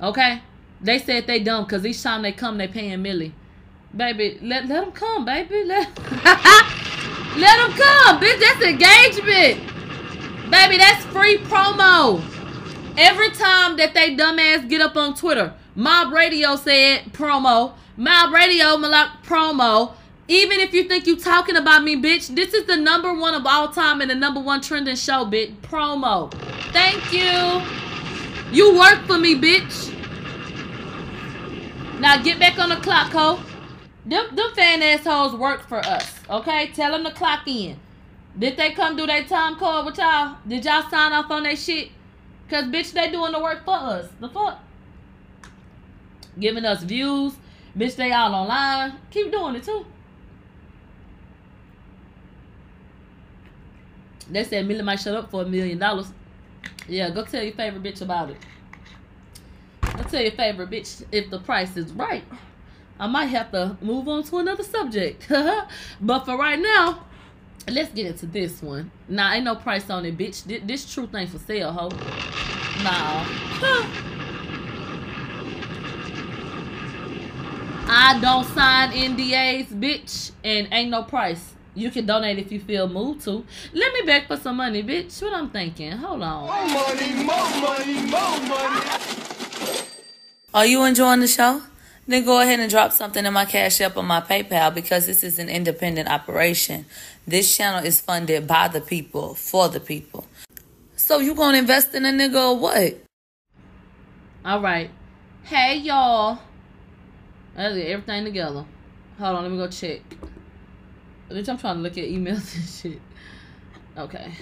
Okay, 0.00 0.40
they 0.80 0.98
said 0.98 1.26
they 1.26 1.40
dumb 1.40 1.64
because 1.64 1.84
each 1.84 2.02
time 2.02 2.22
they 2.22 2.32
come, 2.32 2.58
they 2.58 2.68
paying 2.68 3.02
Millie. 3.02 3.34
Baby, 3.94 4.38
let 4.40 4.66
let 4.66 4.84
them 4.84 4.92
come, 4.92 5.24
baby. 5.24 5.64
Let 5.64 5.88
let 7.36 7.56
them 7.56 7.72
come, 7.72 8.20
bitch. 8.20 8.40
That's 8.40 8.62
engagement, 8.62 9.60
baby. 10.50 10.78
That's 10.78 11.04
free 11.06 11.38
promo. 11.38 12.22
Every 12.96 13.30
time 13.30 13.76
that 13.78 13.92
they 13.94 14.14
dumbass 14.14 14.68
get 14.68 14.80
up 14.80 14.96
on 14.96 15.14
Twitter, 15.14 15.54
Mob 15.74 16.12
Radio 16.12 16.56
said 16.56 17.04
promo. 17.12 17.74
Mob 17.96 18.32
Radio 18.32 18.76
Malak 18.76 19.24
promo 19.24 19.94
Even 20.30 20.60
if 20.60 20.72
you 20.72 20.84
think 20.84 21.08
you 21.08 21.16
talking 21.16 21.56
about 21.56 21.82
me, 21.82 21.96
bitch, 21.96 22.32
this 22.36 22.54
is 22.54 22.64
the 22.64 22.76
number 22.76 23.12
one 23.12 23.34
of 23.34 23.44
all 23.46 23.66
time 23.66 24.00
and 24.00 24.08
the 24.08 24.14
number 24.14 24.38
one 24.38 24.60
trending 24.60 24.94
show, 24.94 25.24
bitch. 25.24 25.52
Promo. 25.56 26.32
Thank 26.72 27.12
you. 27.12 27.60
You 28.52 28.78
work 28.78 29.00
for 29.08 29.18
me, 29.18 29.34
bitch. 29.34 29.92
Now 31.98 32.22
get 32.22 32.38
back 32.38 32.60
on 32.60 32.68
the 32.68 32.76
clock, 32.76 33.10
ho. 33.10 33.40
Them, 34.06 34.36
them 34.36 34.52
fan 34.54 34.80
assholes 34.82 35.34
work 35.34 35.66
for 35.66 35.78
us, 35.78 36.14
okay? 36.30 36.68
Tell 36.74 36.92
them 36.92 37.02
to 37.02 37.10
clock 37.10 37.48
in. 37.48 37.80
Did 38.38 38.56
they 38.56 38.70
come 38.70 38.94
do 38.94 39.08
their 39.08 39.24
time 39.24 39.56
card 39.56 39.84
with 39.84 39.98
y'all? 39.98 40.36
Did 40.46 40.64
y'all 40.64 40.88
sign 40.88 41.12
off 41.12 41.28
on 41.32 41.42
that 41.42 41.58
shit? 41.58 41.88
Cause 42.48 42.66
bitch, 42.66 42.92
they 42.92 43.10
doing 43.10 43.32
the 43.32 43.42
work 43.42 43.64
for 43.64 43.74
us. 43.74 44.08
The 44.20 44.28
fuck? 44.28 44.60
Giving 46.38 46.64
us 46.64 46.84
views. 46.84 47.32
Bitch, 47.76 47.96
they 47.96 48.12
all 48.12 48.32
online. 48.32 48.92
Keep 49.10 49.32
doing 49.32 49.56
it 49.56 49.64
too. 49.64 49.84
They 54.30 54.44
said 54.44 54.66
Millie 54.66 54.82
might 54.82 55.00
shut 55.00 55.14
up 55.14 55.30
for 55.30 55.42
a 55.42 55.46
million 55.46 55.78
dollars. 55.78 56.12
Yeah, 56.88 57.10
go 57.10 57.24
tell 57.24 57.42
your 57.42 57.54
favorite 57.54 57.82
bitch 57.82 58.02
about 58.02 58.30
it. 58.30 58.36
Go 59.82 60.02
tell 60.04 60.22
your 60.22 60.32
favorite 60.32 60.70
bitch 60.70 61.04
if 61.12 61.30
the 61.30 61.38
price 61.38 61.76
is 61.76 61.92
right. 61.92 62.24
I 62.98 63.06
might 63.06 63.26
have 63.26 63.50
to 63.52 63.76
move 63.80 64.08
on 64.08 64.22
to 64.24 64.38
another 64.38 64.62
subject. 64.62 65.26
but 66.00 66.24
for 66.24 66.36
right 66.36 66.58
now, 66.58 67.04
let's 67.68 67.90
get 67.92 68.06
into 68.06 68.26
this 68.26 68.62
one. 68.62 68.90
Nah, 69.08 69.32
ain't 69.32 69.44
no 69.44 69.56
price 69.56 69.88
on 69.88 70.04
it, 70.04 70.18
bitch. 70.18 70.44
This, 70.44 70.62
this 70.64 70.92
truth 70.92 71.14
ain't 71.14 71.30
for 71.30 71.38
sale, 71.38 71.72
ho. 71.72 71.88
Nah. 72.82 73.24
I 77.92 78.18
don't 78.20 78.44
sign 78.44 78.90
NDAs, 78.92 79.68
bitch, 79.68 80.32
and 80.44 80.68
ain't 80.70 80.90
no 80.90 81.02
price. 81.02 81.54
You 81.80 81.90
can 81.90 82.04
donate 82.04 82.38
if 82.38 82.52
you 82.52 82.60
feel 82.60 82.86
moved 82.88 83.24
to. 83.24 83.42
Let 83.72 83.94
me 83.94 84.02
beg 84.04 84.26
for 84.26 84.36
some 84.36 84.56
money, 84.56 84.82
bitch. 84.82 85.22
What 85.22 85.32
I'm 85.32 85.48
thinking. 85.48 85.92
Hold 85.92 86.22
on. 86.22 86.46
More 86.46 86.66
money, 86.68 87.14
more 87.14 87.50
money, 87.60 87.94
more 88.10 88.40
money. 88.48 88.86
Are 90.52 90.66
you 90.66 90.84
enjoying 90.84 91.20
the 91.20 91.26
show? 91.26 91.62
Then 92.06 92.24
go 92.26 92.38
ahead 92.40 92.60
and 92.60 92.70
drop 92.70 92.92
something 92.92 93.24
in 93.24 93.32
my 93.32 93.46
Cash 93.46 93.80
App 93.80 93.96
or 93.96 94.02
my 94.02 94.20
PayPal 94.20 94.74
because 94.74 95.06
this 95.06 95.24
is 95.24 95.38
an 95.38 95.48
independent 95.48 96.08
operation. 96.08 96.84
This 97.26 97.56
channel 97.56 97.82
is 97.82 97.98
funded 97.98 98.46
by 98.46 98.68
the 98.68 98.82
people, 98.82 99.34
for 99.34 99.68
the 99.68 99.80
people. 99.80 100.26
So 100.96 101.20
you 101.20 101.34
gonna 101.34 101.58
invest 101.58 101.94
in 101.94 102.04
a 102.04 102.10
nigga 102.10 102.50
or 102.50 102.58
what? 102.58 102.98
All 104.44 104.60
right. 104.60 104.90
Hey, 105.44 105.76
y'all. 105.76 106.40
Let's 107.56 107.74
get 107.74 107.86
everything 107.86 108.24
together. 108.24 108.66
Hold 109.18 109.36
on, 109.36 109.42
let 109.44 109.52
me 109.52 109.56
go 109.56 109.68
check. 109.68 110.02
Bitch, 111.30 111.48
I'm 111.48 111.58
trying 111.58 111.76
to 111.76 111.82
look 111.82 111.96
at 111.96 112.04
emails 112.04 112.54
and 112.56 112.92
shit. 112.94 113.00
Okay. 113.96 114.32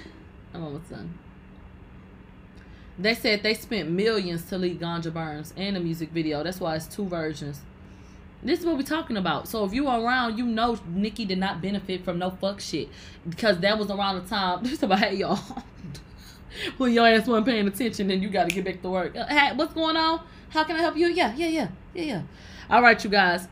I'm 0.55 0.65
almost 0.65 0.91
done. 0.91 1.19
They 2.99 3.15
said 3.15 3.43
they 3.43 3.55
spent 3.55 3.91
millions 3.91 4.45
to 4.47 4.59
leak 4.59 4.81
Ganja 4.81 5.13
Burns 5.13 5.55
and 5.57 5.77
the 5.77 5.81
music 5.81 6.11
video. 6.11 6.43
That's 6.43 6.59
why 6.59 6.75
it's 6.75 6.87
two 6.87 7.07
versions. 7.07 7.61
This 8.43 8.61
is 8.61 8.67
what 8.67 8.77
we're 8.77 8.83
talking 8.83 9.17
about. 9.17 9.49
So 9.49 9.65
if 9.65 9.73
you 9.75 9.89
are 9.89 10.01
around, 10.01 10.39
you 10.39 10.47
know 10.47 10.79
Nicki 10.89 11.25
did 11.25 11.39
not 11.39 11.61
benefit 11.61 12.05
from 12.05 12.19
no 12.19 12.31
fuck 12.31 12.61
shit. 12.61 12.89
Because 13.29 13.59
that 13.61 13.79
was 13.79 13.91
around 13.91 14.23
the 14.23 14.29
time. 14.29 14.63
This 14.63 14.83
about 14.83 15.01
hey 15.01 15.17
y'all. 15.17 15.39
when 16.79 16.93
your 16.93 17.07
ass 17.07 17.27
wasn't 17.27 17.47
paying 17.47 17.69
attention, 17.69 18.09
then 18.09 18.23
you 18.23 18.31
gotta 18.31 18.51
get 18.51 18.65
back 18.65 18.83
to 18.83 18.89
work. 18.89 19.17
Uh, 19.17 19.27
Hey, 19.27 19.55
what's 19.55 19.75
going 19.75 19.97
on? 19.97 20.23
How 20.51 20.65
can 20.65 20.77
I 20.77 20.81
help 20.81 20.97
you? 20.97 21.09
Yeah, 21.09 21.35
yeah, 21.37 21.49
yeah, 21.49 21.69
yeah, 21.95 22.03
yeah. 22.03 22.23
All 22.71 22.83
right, 22.83 23.03
you 23.03 23.11
guys. 23.11 23.47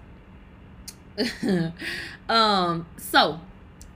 um, 2.28 2.86
so 2.98 3.40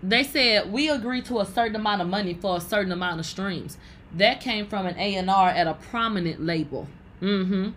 they 0.02 0.22
said 0.22 0.72
we 0.72 0.88
agreed 0.88 1.24
to 1.26 1.40
a 1.40 1.47
certain 1.47 1.76
amount 1.76 2.02
of 2.02 2.09
money 2.09 2.34
for 2.34 2.56
a 2.56 2.60
certain 2.60 2.92
amount 2.92 3.20
of 3.20 3.26
streams. 3.26 3.76
That 4.14 4.40
came 4.40 4.66
from 4.66 4.86
an 4.86 4.97
A 4.98 5.14
and 5.14 5.30
R 5.30 5.48
at 5.48 5.66
a 5.66 5.74
prominent 5.74 6.44
label. 6.44 6.88
Mm-hmm. 7.20 7.70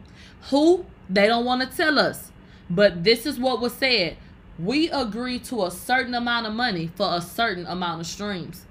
Who? 0.49 0.85
They 1.09 1.27
don't 1.27 1.45
want 1.45 1.69
to 1.69 1.77
tell 1.77 1.99
us. 1.99 2.31
But 2.69 3.03
this 3.03 3.25
is 3.25 3.37
what 3.39 3.61
was 3.61 3.73
said. 3.73 4.17
We 4.57 4.89
agreed 4.89 5.43
to 5.45 5.65
a 5.65 5.71
certain 5.71 6.13
amount 6.13 6.47
of 6.47 6.53
money 6.53 6.87
for 6.95 7.15
a 7.15 7.21
certain 7.21 7.65
amount 7.65 8.01
of 8.01 8.07
streams. 8.07 8.65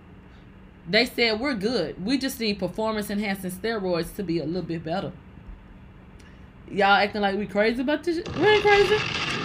They 0.88 1.06
said 1.06 1.38
we're 1.38 1.54
good. 1.54 2.04
We 2.04 2.18
just 2.18 2.40
need 2.40 2.58
performance 2.58 3.10
enhancing 3.10 3.50
steroids 3.50 4.14
to 4.16 4.22
be 4.22 4.40
a 4.40 4.44
little 4.44 4.62
bit 4.62 4.82
better. 4.82 5.12
Y'all 6.68 6.96
acting 6.96 7.20
like 7.20 7.36
we 7.36 7.46
crazy 7.46 7.82
about 7.82 8.02
this? 8.02 8.16
We 8.38 8.46
ain't 8.46 8.62
crazy. 8.62 9.38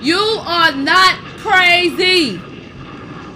You 0.00 0.16
are 0.16 0.72
not 0.72 1.18
crazy. 1.38 2.40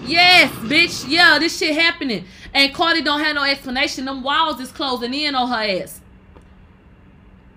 Yes, 0.05 0.53
bitch. 0.53 1.09
Yeah, 1.09 1.39
this 1.39 1.59
shit 1.59 1.75
happening. 1.75 2.25
And 2.55 2.73
Cardi 2.75 3.03
don't 3.03 3.21
have 3.21 3.35
no 3.35 3.45
explanation. 3.45 4.05
Them 4.05 4.23
walls 4.23 4.61
is 4.61 4.71
closing 4.71 5.15
in 5.15 5.35
on 5.35 5.49
her 5.49 5.83
ass. 5.83 6.01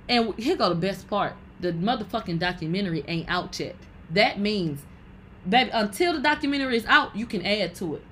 And 0.07 0.34
here 0.36 0.56
go 0.56 0.69
the 0.69 0.76
best 0.76 1.07
part. 1.07 1.34
The 1.60 1.72
motherfucking 1.73 2.40
documentary 2.40 3.03
ain't 3.07 3.30
out 3.30 3.60
yet. 3.60 3.76
That 4.11 4.40
means, 4.40 4.82
baby, 5.48 5.69
until 5.73 6.14
the 6.14 6.19
documentary 6.19 6.77
is 6.77 6.86
out, 6.86 7.15
you 7.15 7.26
can 7.26 7.45
add 7.45 7.76
to 7.76 7.95
it. 7.95 8.03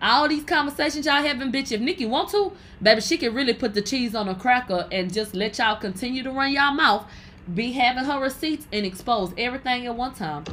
All 0.00 0.28
these 0.28 0.44
conversations 0.44 1.06
y'all 1.06 1.22
having, 1.22 1.52
bitch, 1.52 1.70
if 1.70 1.80
Nicki 1.80 2.06
want 2.06 2.30
to, 2.30 2.52
baby, 2.80 3.00
she 3.00 3.16
can 3.16 3.34
really 3.34 3.54
put 3.54 3.74
the 3.74 3.82
cheese 3.82 4.14
on 4.14 4.28
a 4.28 4.34
cracker 4.34 4.88
and 4.90 5.12
just 5.12 5.34
let 5.34 5.58
y'all 5.58 5.76
continue 5.76 6.22
to 6.24 6.30
run 6.30 6.52
y'all 6.52 6.72
mouth, 6.72 7.06
be 7.54 7.72
having 7.72 8.04
her 8.04 8.20
receipts 8.20 8.66
and 8.72 8.86
expose 8.86 9.32
everything 9.36 9.86
at 9.86 9.94
one 9.94 10.14
time. 10.14 10.44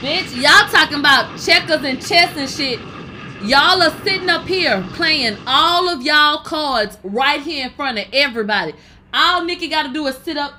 Bitch, 0.00 0.34
y'all 0.36 0.68
talking 0.70 1.00
about 1.00 1.38
checkers 1.40 1.84
and 1.84 2.00
chess 2.00 2.36
and 2.36 2.48
shit. 2.48 2.80
Y'all 3.42 3.82
are 3.82 3.90
sitting 4.04 4.28
up 4.28 4.46
here 4.46 4.84
playing 4.94 5.36
all 5.46 5.88
of 5.88 6.02
y'all 6.02 6.38
cards 6.42 6.98
right 7.02 7.40
here 7.40 7.66
in 7.66 7.72
front 7.72 7.98
of 7.98 8.06
everybody. 8.12 8.74
All 9.12 9.44
Nicki 9.44 9.68
got 9.68 9.84
to 9.84 9.92
do 9.92 10.06
is 10.06 10.16
sit 10.18 10.36
up. 10.36 10.54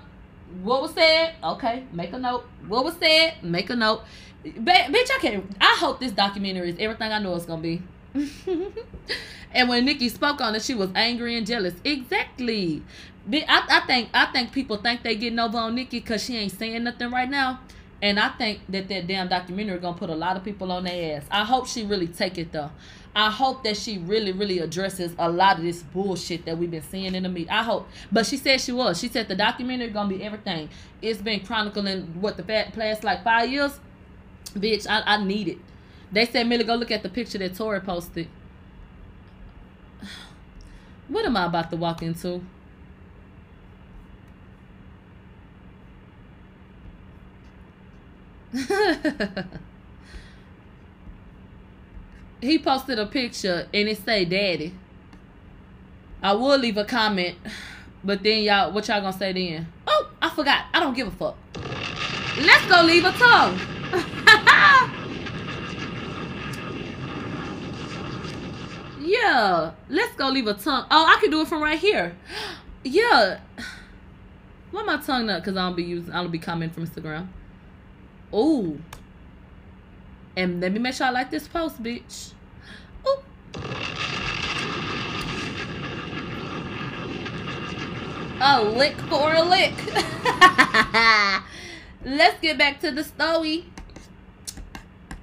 What 0.63 0.81
was 0.81 0.93
said? 0.93 1.35
Okay, 1.43 1.83
make 1.91 2.13
a 2.13 2.17
note. 2.17 2.45
What 2.67 2.83
was 2.85 2.95
said? 2.95 3.43
Make 3.43 3.69
a 3.69 3.75
note. 3.75 4.01
Ba- 4.43 4.87
bitch, 4.89 5.09
I 5.11 5.19
can't. 5.21 5.45
I 5.59 5.75
hope 5.79 5.99
this 5.99 6.11
documentary 6.11 6.69
is 6.69 6.77
everything 6.79 7.11
I 7.11 7.19
know 7.19 7.35
it's 7.35 7.45
gonna 7.45 7.61
be. 7.61 7.81
and 9.53 9.69
when 9.69 9.85
Nicki 9.85 10.09
spoke 10.09 10.41
on 10.41 10.55
it, 10.55 10.61
she 10.61 10.73
was 10.73 10.89
angry 10.95 11.37
and 11.37 11.45
jealous. 11.45 11.75
Exactly. 11.83 12.81
I, 13.31 13.63
I 13.69 13.79
think 13.85 14.09
I 14.13 14.25
think 14.27 14.51
people 14.51 14.77
think 14.77 15.03
they 15.03 15.15
getting 15.15 15.39
over 15.39 15.57
on 15.57 15.75
Nicki 15.75 15.99
because 15.99 16.23
she 16.23 16.37
ain't 16.37 16.51
saying 16.51 16.83
nothing 16.83 17.11
right 17.11 17.29
now. 17.29 17.59
And 18.01 18.19
I 18.19 18.29
think 18.29 18.61
that 18.69 18.87
that 18.87 19.07
damn 19.07 19.27
documentary 19.27 19.77
gonna 19.79 19.97
put 19.97 20.09
a 20.09 20.15
lot 20.15 20.37
of 20.37 20.43
people 20.43 20.71
on 20.71 20.85
their 20.85 21.17
ass. 21.17 21.25
I 21.29 21.43
hope 21.43 21.67
she 21.67 21.85
really 21.85 22.07
take 22.07 22.37
it 22.37 22.51
though. 22.51 22.71
I 23.15 23.29
hope 23.29 23.63
that 23.63 23.75
she 23.75 23.97
really, 23.97 24.31
really 24.31 24.59
addresses 24.59 25.13
a 25.17 25.29
lot 25.29 25.57
of 25.57 25.63
this 25.63 25.81
bullshit 25.81 26.45
that 26.45 26.57
we've 26.57 26.71
been 26.71 26.83
seeing 26.83 27.15
in 27.15 27.23
the 27.23 27.29
media. 27.29 27.51
I 27.51 27.63
hope. 27.63 27.87
But 28.11 28.25
she 28.25 28.37
said 28.37 28.61
she 28.61 28.71
was. 28.71 28.99
She 28.99 29.09
said 29.09 29.27
the 29.27 29.35
documentary 29.35 29.89
gonna 29.89 30.09
be 30.09 30.23
everything. 30.23 30.69
It's 31.01 31.21
been 31.21 31.41
chronicling 31.41 32.03
what 32.21 32.37
the 32.37 32.43
fa- 32.43 32.71
past 32.73 33.03
like 33.03 33.23
five 33.23 33.51
years. 33.51 33.79
Bitch, 34.55 34.87
I, 34.89 35.03
I 35.05 35.23
need 35.23 35.47
it. 35.47 35.57
They 36.11 36.25
said, 36.25 36.47
Millie, 36.47 36.63
go 36.63 36.75
look 36.75 36.91
at 36.91 37.03
the 37.03 37.09
picture 37.09 37.37
that 37.37 37.55
Tori 37.55 37.81
posted. 37.81 38.27
What 41.07 41.25
am 41.25 41.35
I 41.37 41.45
about 41.45 41.71
to 41.71 41.75
walk 41.75 42.03
into? 42.03 42.43
he 52.41 52.57
posted 52.57 52.97
a 52.97 53.05
picture 53.05 53.67
and 53.73 53.87
it 53.87 54.03
say 54.03 54.25
daddy. 54.25 54.73
I 56.21 56.33
will 56.33 56.57
leave 56.57 56.75
a 56.77 56.83
comment, 56.83 57.37
but 58.03 58.23
then 58.23 58.43
y'all, 58.43 58.71
what 58.71 58.87
y'all 58.87 59.01
gonna 59.01 59.17
say 59.17 59.33
then? 59.33 59.67
Oh, 59.87 60.09
I 60.21 60.29
forgot. 60.29 60.65
I 60.73 60.79
don't 60.79 60.95
give 60.95 61.07
a 61.07 61.11
fuck. 61.11 61.35
Let's 62.37 62.65
go 62.65 62.81
leave 62.83 63.05
a 63.05 63.11
tongue. 63.11 63.59
yeah, 68.99 69.71
let's 69.89 70.15
go 70.15 70.29
leave 70.29 70.47
a 70.47 70.55
tongue. 70.55 70.85
Oh, 70.89 71.05
I 71.05 71.19
can 71.21 71.29
do 71.31 71.41
it 71.41 71.47
from 71.47 71.61
right 71.61 71.79
here. 71.79 72.15
Yeah. 72.81 73.41
Why 74.71 74.83
my 74.83 74.95
tongue 74.97 75.29
up? 75.29 75.43
Cause 75.43 75.57
I 75.57 75.65
don't 75.65 75.75
be 75.75 75.83
using. 75.83 76.13
I 76.13 76.21
don't 76.21 76.31
be 76.31 76.39
commenting 76.39 76.73
from 76.73 76.87
Instagram. 76.87 77.27
Oh. 78.31 78.77
And 80.35 80.61
let 80.61 80.71
me 80.71 80.79
make 80.79 80.93
sure 80.93 81.07
I 81.07 81.09
like 81.09 81.31
this 81.31 81.47
post, 81.47 81.81
bitch. 81.81 82.33
Ooh. 83.07 83.21
A 88.41 88.63
lick 88.63 88.95
for 89.01 89.33
a 89.33 89.41
lick. 89.41 89.73
Let's 92.05 92.39
get 92.39 92.57
back 92.57 92.79
to 92.81 92.91
the 92.91 93.03
story. 93.03 93.65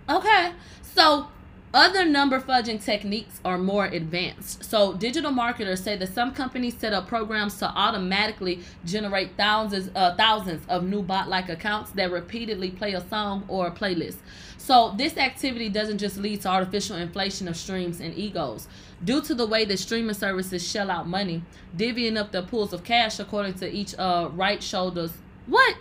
Okay. 0.08 0.52
So, 0.82 1.28
Other 1.76 2.06
number 2.06 2.40
fudging 2.40 2.82
techniques 2.82 3.38
are 3.44 3.58
more 3.58 3.84
advanced. 3.84 4.64
So, 4.64 4.94
digital 4.94 5.30
marketers 5.30 5.82
say 5.82 5.94
that 5.98 6.08
some 6.08 6.32
companies 6.32 6.74
set 6.78 6.94
up 6.94 7.06
programs 7.06 7.58
to 7.58 7.66
automatically 7.66 8.60
generate 8.86 9.36
thousands, 9.36 9.90
uh, 9.94 10.14
thousands 10.16 10.66
of 10.70 10.84
new 10.84 11.02
bot-like 11.02 11.50
accounts 11.50 11.90
that 11.90 12.10
repeatedly 12.10 12.70
play 12.70 12.94
a 12.94 13.06
song 13.06 13.44
or 13.46 13.66
a 13.66 13.70
playlist. 13.70 14.16
So, 14.56 14.94
this 14.96 15.18
activity 15.18 15.68
doesn't 15.68 15.98
just 15.98 16.16
lead 16.16 16.40
to 16.40 16.48
artificial 16.48 16.96
inflation 16.96 17.46
of 17.46 17.58
streams 17.58 18.00
and 18.00 18.16
egos. 18.16 18.68
Due 19.04 19.20
to 19.20 19.34
the 19.34 19.46
way 19.46 19.66
that 19.66 19.78
streaming 19.78 20.14
services 20.14 20.66
shell 20.66 20.90
out 20.90 21.06
money, 21.06 21.42
divvying 21.76 22.16
up 22.16 22.32
their 22.32 22.40
pools 22.40 22.72
of 22.72 22.84
cash 22.84 23.18
according 23.18 23.52
to 23.52 23.70
each 23.70 23.94
uh, 23.98 24.30
right 24.32 24.62
shoulders 24.62 25.12
what 25.46 25.76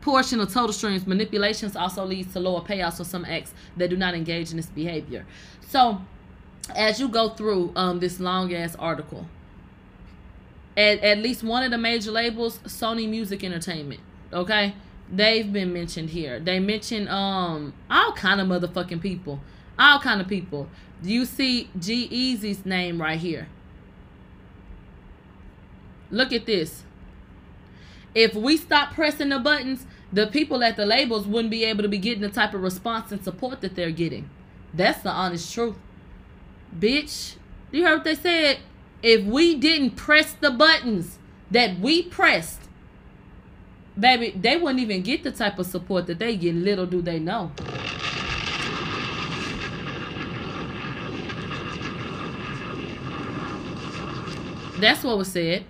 portion 0.00 0.40
of 0.40 0.52
total 0.52 0.72
streams 0.72 1.06
manipulations 1.06 1.76
also 1.76 2.04
leads 2.04 2.32
to 2.32 2.40
lower 2.40 2.60
payouts 2.60 2.96
for 2.96 3.04
some 3.04 3.24
acts 3.24 3.52
that 3.76 3.90
do 3.90 3.96
not 3.96 4.14
engage 4.14 4.50
in 4.50 4.56
this 4.56 4.66
behavior. 4.66 5.26
So, 5.68 6.00
as 6.74 7.00
you 7.00 7.08
go 7.08 7.30
through 7.30 7.72
um, 7.76 8.00
this 8.00 8.20
long 8.20 8.54
ass 8.54 8.76
article, 8.76 9.26
at, 10.76 11.00
at 11.00 11.18
least 11.18 11.42
one 11.42 11.62
of 11.62 11.70
the 11.70 11.78
major 11.78 12.10
labels, 12.10 12.58
Sony 12.60 13.08
Music 13.08 13.44
Entertainment, 13.44 14.00
okay, 14.32 14.74
they've 15.10 15.52
been 15.52 15.72
mentioned 15.72 16.10
here. 16.10 16.40
They 16.40 16.60
mention 16.60 17.08
um 17.08 17.74
all 17.90 18.12
kind 18.12 18.40
of 18.40 18.46
motherfucking 18.46 19.00
people, 19.00 19.40
all 19.78 19.98
kind 19.98 20.20
of 20.20 20.28
people. 20.28 20.68
Do 21.02 21.10
you 21.10 21.24
see 21.24 21.70
G-Eazy's 21.78 22.66
name 22.66 23.00
right 23.00 23.18
here. 23.18 23.48
Look 26.10 26.32
at 26.32 26.44
this. 26.44 26.84
If 28.14 28.34
we 28.34 28.56
stop 28.56 28.92
pressing 28.94 29.28
the 29.28 29.38
buttons, 29.38 29.86
the 30.12 30.26
people 30.26 30.62
at 30.64 30.76
the 30.76 30.84
labels 30.84 31.26
wouldn't 31.26 31.50
be 31.50 31.64
able 31.64 31.82
to 31.82 31.88
be 31.88 31.98
getting 31.98 32.22
the 32.22 32.28
type 32.28 32.54
of 32.54 32.62
response 32.62 33.12
and 33.12 33.22
support 33.22 33.60
that 33.60 33.76
they're 33.76 33.90
getting. 33.90 34.28
That's 34.74 35.02
the 35.02 35.10
honest 35.10 35.52
truth. 35.52 35.76
Bitch, 36.76 37.36
you 37.70 37.84
heard 37.84 37.96
what 37.98 38.04
they 38.04 38.14
said? 38.14 38.58
If 39.02 39.24
we 39.24 39.54
didn't 39.54 39.92
press 39.92 40.32
the 40.32 40.50
buttons 40.50 41.18
that 41.50 41.78
we 41.78 42.02
pressed, 42.02 42.60
baby, 43.98 44.32
they 44.38 44.56
wouldn't 44.56 44.80
even 44.80 45.02
get 45.02 45.22
the 45.22 45.32
type 45.32 45.58
of 45.58 45.66
support 45.66 46.06
that 46.08 46.18
they 46.18 46.36
get. 46.36 46.54
Little 46.54 46.86
do 46.86 47.02
they 47.02 47.18
know. 47.18 47.52
That's 54.78 55.04
what 55.04 55.18
was 55.18 55.28
said. 55.28 55.64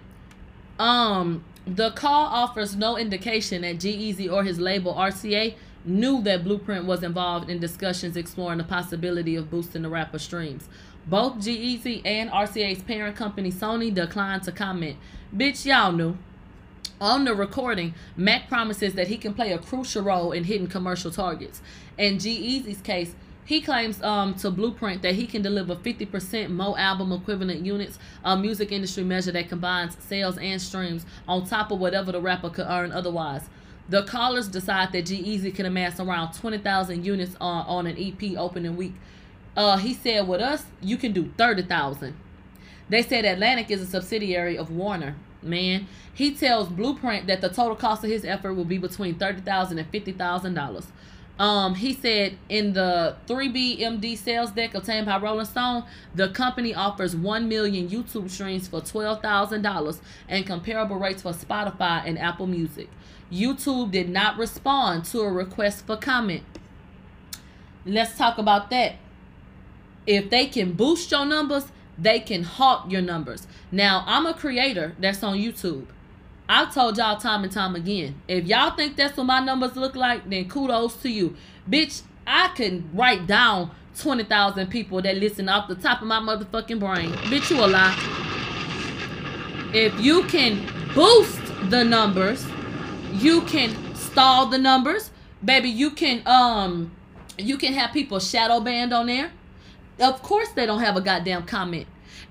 Um, 0.79 1.45
the 1.77 1.91
call 1.93 2.27
offers 2.27 2.75
no 2.75 2.97
indication 2.97 3.63
that 3.63 3.79
G-Eazy 3.79 4.31
or 4.31 4.43
his 4.43 4.59
label 4.59 4.93
RCA 4.95 5.55
knew 5.85 6.21
that 6.23 6.43
Blueprint 6.43 6.85
was 6.85 7.05
involved 7.05 7.49
in 7.49 7.61
discussions 7.61 8.17
exploring 8.17 8.59
the 8.59 8.65
possibility 8.65 9.37
of 9.37 9.51
boosting 9.51 9.83
the 9.83 9.89
rapper 9.89 10.19
streams. 10.19 10.69
Both 11.07 11.43
G-Eazy 11.45 12.03
and 12.05 12.29
RCA's 12.31 12.83
parent 12.83 13.15
company 13.15 13.53
Sony 13.53 13.95
declined 13.95 14.43
to 14.45 14.53
comment. 14.53 14.97
Bitch, 15.35 15.65
y'all 15.65 15.93
knew. 15.93 16.19
On 17.01 17.25
the 17.25 17.35
recording, 17.35 17.95
Mack 18.17 18.49
promises 18.49 18.95
that 18.95 19.09
he 19.09 19.17
can 19.17 19.33
play 19.33 19.53
a 19.53 19.59
crucial 19.59 20.03
role 20.03 20.33
in 20.33 20.45
hitting 20.45 20.67
commercial 20.67 21.11
targets. 21.11 21.63
In 21.97 22.19
G-Eazy's 22.19 22.81
case, 22.83 23.15
he 23.51 23.61
claims 23.61 24.01
um, 24.05 24.35
to 24.35 24.49
Blueprint 24.49 25.03
that 25.03 25.17
he 25.17 25.27
can 25.27 25.43
deliver 25.43 25.75
50% 25.75 26.51
more 26.51 26.79
album 26.79 27.11
equivalent 27.11 27.67
units, 27.67 27.99
a 28.23 28.37
music 28.37 28.71
industry 28.71 29.03
measure 29.03 29.33
that 29.33 29.49
combines 29.49 29.97
sales 29.99 30.39
and 30.39 30.63
streams 30.63 31.05
on 31.27 31.45
top 31.45 31.73
of 31.73 31.81
whatever 31.81 32.13
the 32.13 32.21
rapper 32.21 32.49
could 32.49 32.67
earn 32.69 32.93
otherwise. 32.93 33.51
The 33.89 34.05
callers 34.05 34.47
decide 34.47 34.93
that 34.93 35.07
G-Eazy 35.07 35.53
can 35.53 35.67
amass 35.67 35.99
around 35.99 36.33
20,000 36.33 37.05
units 37.05 37.35
on, 37.41 37.67
on 37.67 37.87
an 37.89 37.97
EP 37.99 38.39
opening 38.39 38.77
week. 38.77 38.95
Uh, 39.57 39.79
he 39.79 39.95
said, 39.95 40.29
with 40.29 40.41
us, 40.41 40.67
you 40.81 40.97
can 40.97 41.11
do 41.11 41.33
30,000. 41.37 42.15
They 42.89 43.03
said 43.03 43.25
Atlantic 43.25 43.69
is 43.73 43.83
a 43.83 43.87
subsidiary 43.87 44.57
of 44.57 44.71
Warner. 44.71 45.17
Man, 45.43 45.89
he 46.15 46.33
tells 46.37 46.69
Blueprint 46.69 47.27
that 47.27 47.41
the 47.41 47.49
total 47.49 47.75
cost 47.75 48.05
of 48.05 48.11
his 48.11 48.25
effort 48.25 48.55
will 48.55 48.65
be 48.65 48.79
between 48.79 49.17
$30,000 49.17 49.71
and 49.73 49.91
$50,000. 49.91 50.85
Um, 51.41 51.75
he 51.75 51.95
said 51.95 52.37
in 52.51 52.75
the 52.75 53.17
3BMD 53.27 54.19
sales 54.19 54.51
deck 54.51 54.75
obtained 54.75 55.07
by 55.07 55.19
Rolling 55.19 55.47
Stone, 55.47 55.85
the 56.15 56.29
company 56.29 56.75
offers 56.75 57.17
1 57.17 57.49
million 57.49 57.89
YouTube 57.89 58.29
streams 58.29 58.69
for 58.69 58.83
$12,000 58.83 60.01
and 60.29 60.47
comparable 60.47 60.97
rates 60.97 61.23
for 61.23 61.33
Spotify 61.33 62.03
and 62.05 62.19
Apple 62.19 62.47
Music. 62.47 62.91
YouTube 63.33 63.91
did 63.91 64.11
not 64.11 64.37
respond 64.37 65.07
to 65.07 65.21
a 65.21 65.33
request 65.33 65.87
for 65.87 65.97
comment. 65.97 66.43
Let's 67.87 68.19
talk 68.19 68.37
about 68.37 68.69
that. 68.69 68.97
If 70.07 70.29
they 70.29 70.45
can 70.45 70.75
boost 70.75 71.11
your 71.11 71.25
numbers, 71.25 71.69
they 71.97 72.21
can 72.21 72.43
halt 72.43 72.91
your 72.91 73.01
numbers. 73.01 73.47
Now, 73.73 74.05
I'm 74.07 74.27
a 74.27 74.35
creator 74.35 74.95
that's 74.99 75.23
on 75.23 75.39
YouTube. 75.39 75.87
I've 76.53 76.75
told 76.75 76.99
y'all 76.99 77.17
time 77.17 77.45
and 77.45 77.53
time 77.53 77.77
again. 77.77 78.21
If 78.27 78.45
y'all 78.45 78.73
think 78.75 78.97
that's 78.97 79.17
what 79.17 79.23
my 79.23 79.39
numbers 79.39 79.77
look 79.77 79.95
like, 79.95 80.29
then 80.29 80.49
kudos 80.49 80.97
to 80.97 81.09
you. 81.09 81.37
Bitch, 81.71 82.03
I 82.27 82.49
can 82.57 82.91
write 82.93 83.29
down 83.29 83.71
20,000 83.97 84.67
people 84.67 85.01
that 85.03 85.17
listen 85.17 85.49
off 85.49 85.69
the 85.69 85.77
top 85.77 86.03
of 86.03 86.09
my 86.09 86.19
motherfucking 86.19 86.81
brain. 86.81 87.13
Bitch, 87.31 87.51
you 87.51 87.65
a 87.65 87.69
lie. 87.69 87.95
If 89.73 90.01
you 90.01 90.25
can 90.25 90.67
boost 90.93 91.41
the 91.71 91.85
numbers, 91.85 92.45
you 93.13 93.43
can 93.43 93.95
stall 93.95 94.47
the 94.47 94.59
numbers. 94.59 95.13
Baby, 95.45 95.71
you 95.71 95.93
can 95.93 96.21
um 96.27 96.91
you 97.39 97.59
can 97.59 97.75
have 97.75 97.93
people 97.93 98.19
shadow 98.19 98.59
banned 98.59 98.93
on 98.93 99.07
there. 99.07 99.31
Of 100.01 100.21
course 100.21 100.49
they 100.49 100.67
don't 100.67 100.81
have 100.81 100.97
a 100.97 101.01
goddamn 101.01 101.47
comment 101.47 101.87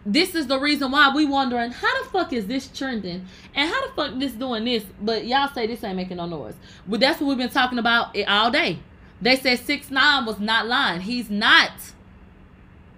this 0.05 0.35
is 0.35 0.47
the 0.47 0.59
reason 0.59 0.91
why 0.91 1.13
we 1.13 1.25
wondering 1.25 1.71
how 1.71 2.03
the 2.03 2.09
fuck 2.09 2.33
is 2.33 2.47
this 2.47 2.67
trending? 2.67 3.25
And 3.55 3.69
how 3.69 3.87
the 3.87 3.93
fuck 3.93 4.19
this 4.19 4.33
doing 4.33 4.65
this? 4.65 4.83
But 5.01 5.25
y'all 5.25 5.49
say 5.53 5.67
this 5.67 5.83
ain't 5.83 5.95
making 5.95 6.17
no 6.17 6.25
noise. 6.25 6.55
But 6.87 6.99
that's 6.99 7.19
what 7.19 7.27
we've 7.27 7.37
been 7.37 7.49
talking 7.49 7.79
about 7.79 8.15
it 8.15 8.27
all 8.27 8.51
day. 8.51 8.79
They 9.21 9.35
said 9.35 9.59
six 9.59 9.91
nine 9.91 10.25
was 10.25 10.39
not 10.39 10.67
lying. 10.67 11.01
He's 11.01 11.29
not. 11.29 11.71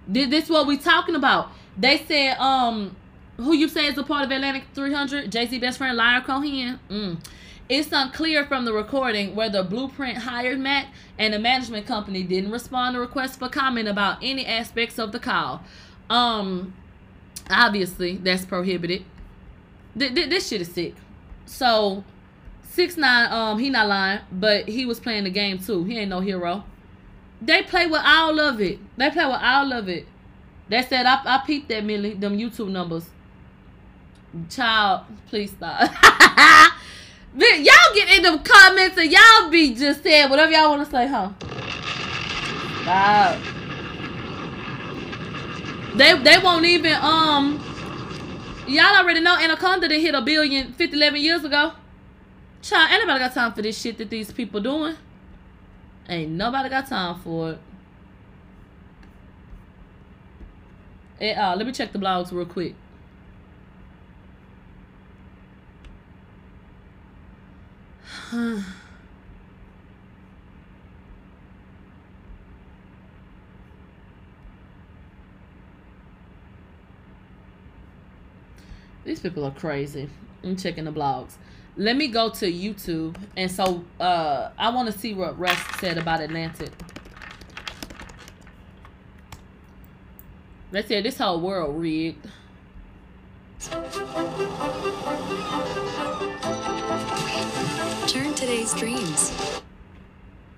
This 0.07 0.45
is 0.45 0.49
what 0.49 0.67
we 0.67 0.77
talking 0.77 1.15
about. 1.15 1.49
They 1.77 1.97
said 1.97 2.37
um 2.37 2.95
who 3.37 3.53
you 3.53 3.67
say 3.67 3.87
is 3.87 3.97
a 3.97 4.03
part 4.03 4.23
of 4.23 4.31
atlantic 4.31 4.63
300 4.75 5.31
jay-z 5.31 5.57
best 5.59 5.77
friend 5.77 5.97
Lyor 5.97 6.23
Cohen. 6.23 6.79
Mm. 6.89 7.17
It's 7.69 7.89
unclear 7.93 8.45
from 8.45 8.65
the 8.65 8.73
recording 8.73 9.33
whether 9.33 9.63
Blueprint 9.63 10.17
hired 10.17 10.59
Matt 10.59 10.87
and 11.17 11.33
the 11.33 11.39
management 11.39 11.87
company 11.87 12.21
didn't 12.21 12.51
respond 12.51 12.95
to 12.95 12.99
requests 12.99 13.37
for 13.37 13.47
comment 13.47 13.87
about 13.87 14.17
any 14.21 14.45
aspects 14.45 14.99
of 14.99 15.13
the 15.13 15.19
call. 15.19 15.63
Um, 16.09 16.73
Obviously, 17.51 18.17
that's 18.17 18.45
prohibited. 18.45 19.03
Th- 19.97 20.13
th- 20.13 20.29
this 20.29 20.47
shit 20.47 20.61
is 20.61 20.71
sick. 20.71 20.95
So, 21.45 22.03
six 22.63 22.97
nine, 22.97 23.31
um, 23.31 23.59
he 23.59 23.69
not 23.69 23.87
lying, 23.87 24.21
but 24.31 24.67
he 24.67 24.85
was 24.85 24.99
playing 24.99 25.25
the 25.25 25.29
game 25.29 25.59
too. 25.59 25.83
He 25.83 25.97
ain't 25.99 26.09
no 26.09 26.21
hero. 26.21 26.63
They 27.41 27.63
play 27.63 27.87
with 27.87 28.01
all 28.03 28.39
of 28.39 28.61
it. 28.61 28.79
They 28.97 29.09
play 29.09 29.25
with 29.25 29.41
all 29.41 29.73
of 29.73 29.89
it. 29.89 30.07
That 30.69 30.87
said, 30.87 31.05
I 31.05 31.21
I 31.25 31.43
peeped 31.45 31.69
that 31.69 31.83
Millie, 31.83 32.13
them 32.13 32.37
YouTube 32.37 32.69
numbers. 32.69 33.09
Child, 34.49 35.01
please 35.27 35.51
stop. 35.51 35.81
y'all 37.35 37.95
get 37.95 38.17
in 38.17 38.23
the 38.23 38.39
comments 38.43 38.97
and 38.97 39.11
y'all 39.11 39.49
be 39.49 39.73
just 39.75 40.03
saying 40.03 40.29
whatever 40.29 40.51
y'all 40.51 40.69
want 40.69 40.85
to 40.85 40.91
say, 40.91 41.07
huh? 41.07 41.31
Stop. 42.83 43.60
They 45.95 46.17
they 46.23 46.37
won't 46.37 46.65
even 46.65 46.93
um 46.93 47.63
y'all 48.67 48.95
already 48.95 49.19
know 49.19 49.37
Anaconda 49.37 49.87
didn't 49.89 50.01
hit 50.01 50.15
a 50.15 50.21
billion 50.21 50.73
50 50.73 50.95
11 50.95 51.21
years 51.21 51.43
ago. 51.43 51.73
Child, 52.61 52.91
ain't 52.91 53.07
nobody 53.07 53.19
got 53.19 53.33
time 53.33 53.53
for 53.53 53.61
this 53.61 53.79
shit 53.79 53.97
that 53.97 54.09
these 54.09 54.31
people 54.31 54.61
doing. 54.61 54.95
Ain't 56.07 56.31
nobody 56.31 56.69
got 56.69 56.87
time 56.87 57.19
for 57.19 57.51
it. 57.51 57.59
Hey, 61.19 61.33
uh, 61.35 61.55
let 61.55 61.65
me 61.65 61.73
check 61.73 61.91
the 61.91 61.99
blogs 61.99 62.31
real 62.31 62.45
quick. 62.45 62.75
These 79.03 79.19
people 79.19 79.43
are 79.45 79.51
crazy. 79.51 80.09
I'm 80.43 80.55
checking 80.55 80.85
the 80.85 80.91
blogs. 80.91 81.33
Let 81.77 81.95
me 81.95 82.07
go 82.07 82.29
to 82.29 82.51
YouTube. 82.51 83.15
And 83.35 83.49
so 83.49 83.83
uh, 83.99 84.51
I 84.57 84.69
want 84.69 84.91
to 84.91 84.97
see 84.97 85.13
what 85.13 85.39
Russ 85.39 85.59
said 85.79 85.97
about 85.97 86.21
Atlantic. 86.21 86.71
Let's 90.71 90.87
say 90.87 91.01
this 91.01 91.17
whole 91.17 91.41
world 91.41 91.79
rigged. 91.81 92.27
Turn 98.07 98.33
today's 98.33 98.73
dreams 98.73 99.61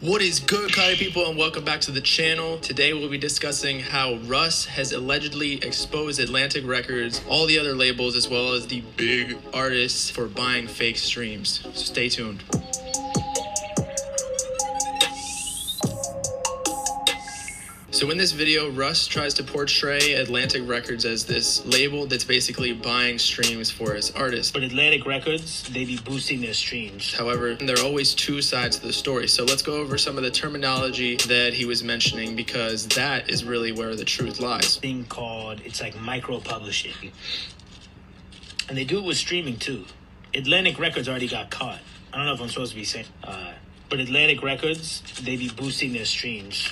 What 0.03 0.21
is 0.21 0.41
good, 0.41 0.73
Kaya 0.73 0.97
people, 0.97 1.29
and 1.29 1.37
welcome 1.37 1.63
back 1.63 1.79
to 1.81 1.91
the 1.91 2.01
channel. 2.01 2.57
Today 2.57 2.91
we'll 2.91 3.07
be 3.07 3.17
discussing 3.17 3.79
how 3.79 4.15
Russ 4.25 4.65
has 4.65 4.91
allegedly 4.91 5.53
exposed 5.65 6.19
Atlantic 6.19 6.67
Records, 6.67 7.21
all 7.25 7.45
the 7.45 7.57
other 7.57 7.73
labels, 7.73 8.17
as 8.17 8.27
well 8.27 8.51
as 8.51 8.67
the 8.67 8.81
big 8.97 9.37
artists 9.53 10.09
for 10.09 10.27
buying 10.27 10.67
fake 10.67 10.97
streams. 10.97 11.61
So 11.61 11.71
stay 11.71 12.09
tuned. 12.09 12.43
So 18.03 18.11
in 18.11 18.17
this 18.17 18.33
video, 18.33 18.69
Russ 18.69 19.07
tries 19.07 19.33
to 19.35 19.43
portray 19.43 20.15
Atlantic 20.15 20.67
Records 20.67 21.05
as 21.05 21.23
this 21.23 21.65
label 21.65 22.05
that's 22.05 22.25
basically 22.25 22.73
buying 22.73 23.17
streams 23.17 23.71
for 23.71 23.95
its 23.95 24.11
artists. 24.11 24.51
But 24.51 24.63
Atlantic 24.63 25.05
Records, 25.05 25.63
they 25.69 25.85
be 25.85 25.95
boosting 25.95 26.41
their 26.41 26.53
streams. 26.53 27.13
However, 27.13 27.55
there 27.55 27.77
are 27.77 27.85
always 27.85 28.13
two 28.13 28.41
sides 28.41 28.77
to 28.79 28.87
the 28.87 28.91
story. 28.91 29.29
So 29.29 29.45
let's 29.45 29.61
go 29.61 29.77
over 29.77 29.97
some 29.97 30.17
of 30.17 30.23
the 30.23 30.31
terminology 30.31 31.15
that 31.29 31.53
he 31.53 31.63
was 31.63 31.81
mentioning 31.81 32.35
because 32.35 32.89
that 32.89 33.29
is 33.29 33.45
really 33.45 33.71
where 33.71 33.95
the 33.95 34.03
truth 34.03 34.41
lies. 34.41 34.75
Thing 34.75 35.05
called 35.05 35.61
it's 35.63 35.79
like 35.79 35.97
micro 35.97 36.41
publishing, 36.41 37.13
and 38.67 38.77
they 38.77 38.83
do 38.83 38.97
it 38.97 39.05
with 39.05 39.15
streaming 39.15 39.55
too. 39.55 39.85
Atlantic 40.33 40.77
Records 40.77 41.07
already 41.07 41.29
got 41.29 41.51
caught. 41.51 41.79
I 42.11 42.17
don't 42.17 42.25
know 42.25 42.33
if 42.33 42.41
I'm 42.41 42.49
supposed 42.49 42.73
to 42.73 42.77
be 42.77 42.83
saying, 42.83 43.05
uh, 43.23 43.53
but 43.87 44.01
Atlantic 44.01 44.43
Records, 44.43 45.03
they 45.23 45.37
be 45.37 45.47
boosting 45.47 45.93
their 45.93 46.03
streams. 46.03 46.69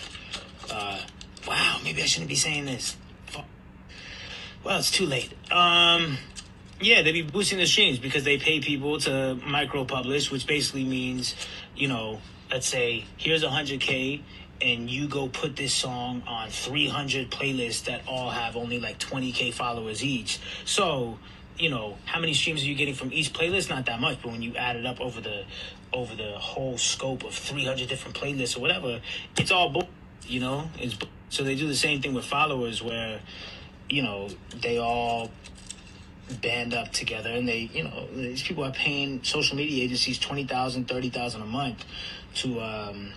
Uh, 0.70 0.99
wow, 1.47 1.80
maybe 1.84 2.01
I 2.01 2.05
shouldn't 2.05 2.30
be 2.30 2.35
saying 2.35 2.65
this. 2.65 2.97
Well, 4.63 4.77
it's 4.77 4.91
too 4.91 5.07
late. 5.07 5.34
Um, 5.51 6.19
yeah, 6.80 7.01
they 7.01 7.11
be 7.11 7.23
boosting 7.23 7.57
the 7.57 7.65
streams 7.65 7.97
because 7.97 8.23
they 8.23 8.38
pay 8.38 8.59
people 8.59 8.99
to 9.01 9.35
micro 9.35 9.85
publish, 9.85 10.31
which 10.31 10.45
basically 10.45 10.84
means, 10.84 11.35
you 11.76 11.88
know, 11.88 12.19
let's 12.51 12.68
say 12.68 13.05
here's 13.18 13.43
100k 13.43 14.22
and 14.61 14.89
you 14.89 15.07
go 15.07 15.27
put 15.27 15.55
this 15.55 15.73
song 15.73 16.22
on 16.27 16.49
300 16.49 17.31
playlists 17.31 17.85
that 17.85 18.03
all 18.07 18.30
have 18.30 18.55
only 18.55 18.80
like 18.80 18.99
20k 18.99 19.51
followers 19.51 20.03
each. 20.03 20.39
So, 20.65 21.18
you 21.57 21.72
know, 21.72 21.97
how 22.05 22.19
many 22.19 22.35
streams 22.35 22.61
are 22.61 22.68
you 22.68 22.76
getting 22.76 22.93
from 22.93 23.11
each 23.11 23.34
playlist? 23.34 23.69
Not 23.69 23.88
that 23.88 23.99
much, 23.99 24.22
but 24.22 24.31
when 24.31 24.43
you 24.43 24.55
add 24.55 24.76
it 24.76 24.85
up 24.85 25.01
over 25.01 25.22
the 25.22 25.43
over 25.93 26.15
the 26.15 26.38
whole 26.38 26.77
scope 26.77 27.23
of 27.23 27.34
300 27.34 27.89
different 27.89 28.15
playlists 28.15 28.55
or 28.55 28.61
whatever, 28.61 29.01
it's 29.38 29.51
all 29.51 29.89
you 30.26 30.39
know? 30.39 30.69
It's 30.77 30.95
so 31.32 31.44
they 31.44 31.56
do 31.56 31.68
the 31.68 31.76
same 31.76 31.99
thing 31.99 32.14
with 32.14 32.26
followers 32.26 32.84
where 32.84 33.20
you 33.91 34.02
know, 34.02 34.30
they 34.62 34.78
all 34.78 35.30
band 36.41 36.74
up 36.74 36.91
together 36.94 37.30
and 37.30 37.48
they, 37.48 37.70
you 37.74 37.84
know, 37.84 38.08
these 38.16 38.41
people 38.41 38.64
are 38.64 38.72
paying 38.72 39.22
social 39.24 39.58
media 39.58 39.84
agencies 39.84 40.18
20,000, 40.18 40.88
30,000 40.88 41.41
a 41.41 41.45
month 41.45 41.84
to 42.36 42.62
um 42.62 43.12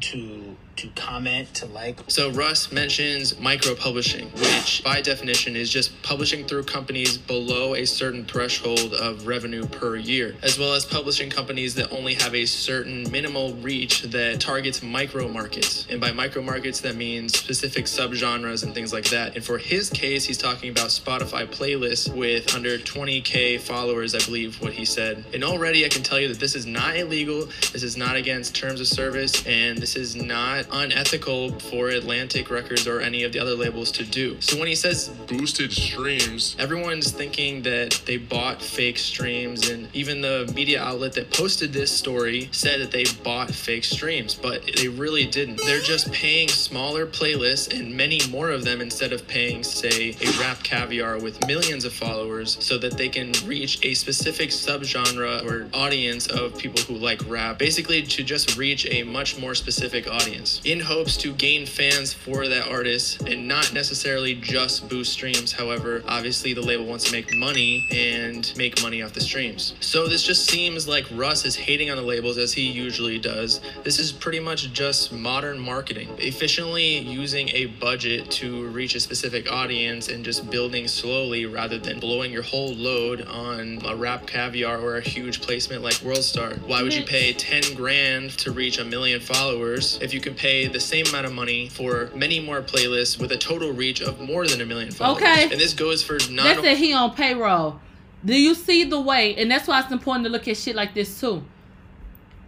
to 0.00 0.56
to 0.76 0.88
comment, 0.94 1.52
to 1.54 1.66
like 1.66 1.98
So 2.08 2.30
Russ 2.30 2.72
mentions 2.72 3.38
micro 3.38 3.74
publishing, 3.74 4.30
which 4.32 4.82
by 4.84 5.00
definition 5.00 5.56
is 5.56 5.70
just 5.70 6.00
publishing 6.02 6.46
through 6.46 6.64
companies 6.64 7.18
below 7.18 7.74
a 7.74 7.84
certain 7.84 8.24
threshold 8.24 8.94
of 8.94 9.26
revenue 9.26 9.66
per 9.66 9.96
year, 9.96 10.34
as 10.42 10.58
well 10.58 10.74
as 10.74 10.84
publishing 10.84 11.30
companies 11.30 11.74
that 11.74 11.92
only 11.92 12.14
have 12.14 12.34
a 12.34 12.46
certain 12.46 13.10
minimal 13.10 13.54
reach 13.56 14.02
that 14.02 14.40
targets 14.40 14.82
micro 14.82 15.28
markets. 15.28 15.86
And 15.90 16.00
by 16.00 16.12
micro 16.12 16.42
markets, 16.42 16.80
that 16.80 16.96
means 16.96 17.38
specific 17.38 17.86
subgenres 17.86 18.64
and 18.64 18.74
things 18.74 18.92
like 18.92 19.04
that. 19.10 19.36
And 19.36 19.44
for 19.44 19.58
his 19.58 19.90
case, 19.90 20.24
he's 20.24 20.38
talking 20.38 20.70
about 20.70 20.88
Spotify 20.88 21.46
playlists 21.46 22.14
with 22.14 22.54
under 22.54 22.78
20k 22.78 23.60
followers, 23.60 24.14
I 24.14 24.18
believe 24.18 24.60
what 24.60 24.72
he 24.72 24.84
said. 24.84 25.24
And 25.34 25.44
already 25.44 25.84
I 25.84 25.88
can 25.88 26.02
tell 26.02 26.18
you 26.18 26.28
that 26.28 26.40
this 26.40 26.54
is 26.54 26.66
not 26.66 26.96
illegal, 26.96 27.46
this 27.72 27.82
is 27.82 27.96
not 27.96 28.16
against 28.16 28.54
terms 28.54 28.80
of 28.80 28.86
service, 28.86 29.46
and 29.46 29.78
this 29.78 29.96
is 29.96 30.16
not 30.16 30.61
unethical 30.70 31.58
for 31.58 31.88
Atlantic 31.88 32.50
Records 32.50 32.86
or 32.86 33.00
any 33.00 33.22
of 33.24 33.32
the 33.32 33.38
other 33.38 33.54
labels 33.54 33.90
to 33.92 34.04
do. 34.04 34.40
So 34.40 34.58
when 34.58 34.68
he 34.68 34.74
says 34.74 35.08
Boosted 35.26 35.72
streams. 35.72 36.56
everyone's 36.58 37.10
thinking 37.10 37.62
that 37.62 38.00
they 38.06 38.16
bought 38.16 38.60
fake 38.60 38.98
streams 38.98 39.68
and 39.68 39.88
even 39.94 40.20
the 40.20 40.50
media 40.54 40.82
outlet 40.82 41.12
that 41.14 41.30
posted 41.32 41.72
this 41.72 41.90
story 41.90 42.48
said 42.52 42.80
that 42.80 42.90
they 42.90 43.04
bought 43.22 43.50
fake 43.50 43.84
streams 43.84 44.34
but 44.34 44.62
they 44.76 44.88
really 44.88 45.24
didn't 45.24 45.60
they're 45.64 45.80
just 45.80 46.12
paying 46.12 46.48
smaller 46.48 47.06
playlists 47.06 47.72
and 47.76 47.94
many 47.94 48.20
more 48.30 48.50
of 48.50 48.64
them 48.64 48.80
instead 48.80 49.12
of 49.12 49.26
paying 49.26 49.62
say 49.62 50.10
a 50.10 50.28
RapCaviar 50.42 51.22
with 51.22 51.44
millions 51.46 51.84
of 51.84 51.92
followers 51.92 52.56
so 52.60 52.76
that 52.78 52.96
they 52.96 53.08
can 53.08 53.32
reach 53.46 53.78
a 53.82 53.94
specific 53.94 54.50
subgenre 54.50 55.44
or 55.44 55.68
audience 55.74 56.26
of 56.26 56.56
people 56.58 56.80
who 56.82 56.94
like 56.94 57.20
rap 57.28 57.58
basically 57.58 58.02
to 58.02 58.22
just 58.22 58.56
reach 58.58 58.86
a 58.90 59.02
much 59.04 59.38
more 59.38 59.54
specific 59.54 60.06
audience 60.08 60.51
in 60.64 60.80
hopes 60.80 61.16
to 61.18 61.32
gain 61.32 61.66
fans 61.66 62.12
for 62.12 62.48
that 62.48 62.68
artist 62.68 63.22
and 63.28 63.46
not 63.48 63.72
necessarily 63.72 64.34
just 64.34 64.88
boost 64.88 65.12
streams. 65.12 65.52
However, 65.52 66.02
obviously 66.06 66.52
the 66.52 66.60
label 66.60 66.84
wants 66.84 67.04
to 67.04 67.12
make 67.12 67.34
money 67.34 67.86
and 67.90 68.52
make 68.56 68.82
money 68.82 69.02
off 69.02 69.12
the 69.12 69.20
streams. 69.20 69.74
So 69.80 70.06
this 70.06 70.22
just 70.22 70.46
seems 70.48 70.86
like 70.86 71.06
Russ 71.12 71.44
is 71.44 71.56
hating 71.56 71.90
on 71.90 71.96
the 71.96 72.02
labels 72.02 72.38
as 72.38 72.52
he 72.52 72.62
usually 72.62 73.18
does. 73.18 73.60
This 73.84 73.98
is 73.98 74.12
pretty 74.12 74.40
much 74.40 74.72
just 74.72 75.12
modern 75.12 75.58
marketing, 75.58 76.08
efficiently 76.18 76.98
using 76.98 77.48
a 77.50 77.66
budget 77.66 78.30
to 78.32 78.66
reach 78.68 78.94
a 78.94 79.00
specific 79.00 79.50
audience 79.50 80.08
and 80.08 80.24
just 80.24 80.50
building 80.50 80.88
slowly 80.88 81.46
rather 81.46 81.78
than 81.78 82.00
blowing 82.00 82.32
your 82.32 82.42
whole 82.42 82.74
load 82.74 83.22
on 83.22 83.78
a 83.78 83.94
RapCaviar 83.96 84.82
or 84.82 84.96
a 84.96 85.00
huge 85.00 85.40
placement 85.40 85.82
like 85.82 85.94
WorldStar. 85.94 86.58
Why 86.66 86.82
would 86.82 86.94
you 86.94 87.04
pay 87.04 87.32
10 87.32 87.74
grand 87.74 88.30
to 88.38 88.52
reach 88.52 88.78
a 88.78 88.84
million 88.84 89.20
followers 89.20 89.98
if 90.02 90.12
you 90.12 90.20
can 90.20 90.34
pay 90.42 90.66
the 90.66 90.80
same 90.80 91.06
amount 91.06 91.24
of 91.24 91.32
money 91.32 91.68
for 91.68 92.10
many 92.16 92.40
more 92.40 92.60
playlists 92.60 93.18
with 93.18 93.30
a 93.30 93.36
total 93.36 93.72
reach 93.72 94.02
of 94.02 94.20
more 94.20 94.44
than 94.46 94.60
a 94.60 94.66
million 94.66 94.90
followers? 94.90 95.22
Okay. 95.22 95.44
And 95.44 95.60
this 95.60 95.72
goes 95.72 96.02
for 96.02 96.18
not 96.30 96.42
That's 96.42 96.64
it. 96.64 96.78
He 96.78 96.92
on 96.92 97.14
payroll. 97.14 97.80
Do 98.24 98.34
you 98.34 98.54
see 98.54 98.82
the 98.82 99.00
way? 99.00 99.36
And 99.36 99.48
that's 99.48 99.68
why 99.68 99.80
it's 99.80 99.92
important 99.92 100.26
to 100.26 100.30
look 100.30 100.48
at 100.48 100.56
shit 100.56 100.74
like 100.74 100.94
this 100.94 101.20
too. 101.20 101.44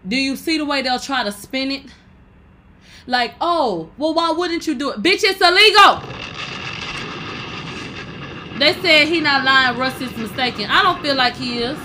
Do 0.07 0.17
you 0.17 0.35
see 0.35 0.59
the 0.59 0.65
way 0.65 0.83
they'll 0.83 0.99
try 0.99 1.23
to 1.23 1.31
spin 1.33 1.71
it? 1.71 1.85
Like, 3.07 3.35
oh, 3.41 3.91
well, 3.97 4.13
why 4.13 4.33
wouldn't 4.33 4.67
you 4.67 4.75
do 4.75 4.91
it? 4.91 5.03
Bitch, 5.03 5.23
it's 5.23 5.41
illegal. 5.41 6.03
They 8.59 8.73
said 8.83 9.09
he 9.09 9.21
not 9.21 9.45
lying. 9.45 9.79
Russ 9.79 10.01
is 10.01 10.17
mistaken. 10.17 10.69
I 10.69 10.83
don't 10.83 11.01
feel 11.01 11.15
like 11.15 11.35
he 11.35 11.59
is. 11.59 11.79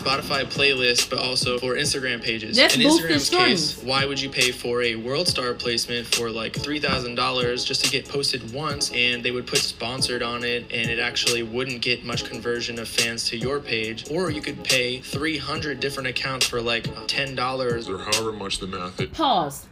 Spotify 0.00 0.44
playlists, 0.44 1.08
but 1.08 1.18
also 1.18 1.58
for 1.58 1.74
Instagram 1.74 2.22
pages. 2.22 2.56
That's 2.56 2.76
In 2.76 2.82
Instagram's 2.82 3.30
case, 3.30 3.82
why 3.82 4.04
would 4.04 4.20
you 4.20 4.30
pay 4.30 4.52
for 4.52 4.82
a 4.82 4.94
WorldStar 4.94 5.58
placement 5.58 6.06
for 6.06 6.30
like 6.30 6.54
three 6.54 6.80
thousand 6.80 7.14
dollars 7.14 7.64
just 7.64 7.84
to 7.84 7.90
get 7.90 8.08
posted 8.08 8.52
once, 8.52 8.90
and 8.92 9.22
they 9.22 9.30
would 9.30 9.46
put 9.46 9.58
sponsored 9.58 10.22
on 10.22 10.44
it, 10.44 10.64
and 10.72 10.90
it 10.90 10.98
actually 10.98 11.42
wouldn't 11.42 11.82
get 11.82 12.04
much 12.04 12.24
conversion 12.24 12.78
of 12.78 12.88
fans 12.88 13.28
to 13.28 13.36
your 13.36 13.60
page, 13.60 14.10
or 14.10 14.30
you 14.30 14.40
could 14.40 14.62
pay 14.64 15.00
three 15.00 15.38
hundred 15.38 15.80
different 15.80 16.08
accounts 16.08 16.46
for 16.46 16.60
like 16.60 16.86
ten 17.06 17.34
dollars. 17.34 17.88
Or 17.88 17.98
however 17.98 18.32
much 18.32 18.58
the 18.58 18.66
math 18.66 19.00
is. 19.00 19.08
Pause. 19.10 19.66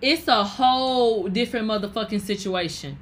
It's 0.00 0.26
a 0.26 0.42
whole 0.42 1.28
different 1.28 1.68
motherfucking 1.68 2.20
situation. 2.20 2.98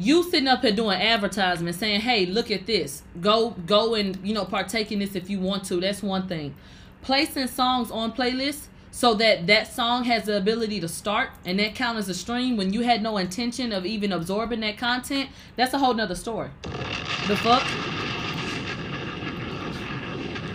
You 0.00 0.22
sitting 0.22 0.46
up 0.46 0.62
here 0.62 0.70
doing 0.70 0.96
advertisement 0.96 1.74
saying, 1.74 2.02
hey, 2.02 2.24
look 2.24 2.52
at 2.52 2.66
this. 2.66 3.02
Go 3.20 3.50
go 3.66 3.96
and, 3.96 4.16
you 4.22 4.32
know, 4.32 4.44
partake 4.44 4.92
in 4.92 5.00
this 5.00 5.16
if 5.16 5.28
you 5.28 5.40
want 5.40 5.64
to. 5.64 5.80
That's 5.80 6.04
one 6.04 6.28
thing. 6.28 6.54
Placing 7.02 7.48
songs 7.48 7.90
on 7.90 8.12
playlists 8.12 8.66
so 8.92 9.14
that 9.14 9.48
that 9.48 9.72
song 9.72 10.04
has 10.04 10.26
the 10.26 10.36
ability 10.36 10.78
to 10.80 10.88
start 10.88 11.30
and 11.44 11.58
that 11.58 11.74
count 11.74 11.98
as 11.98 12.08
a 12.08 12.14
stream 12.14 12.56
when 12.56 12.72
you 12.72 12.82
had 12.82 13.02
no 13.02 13.16
intention 13.16 13.72
of 13.72 13.84
even 13.84 14.12
absorbing 14.12 14.60
that 14.60 14.78
content, 14.78 15.30
that's 15.56 15.74
a 15.74 15.78
whole 15.78 15.94
nother 15.94 16.14
story. 16.14 16.50
The 16.62 17.36
fuck? 17.36 17.62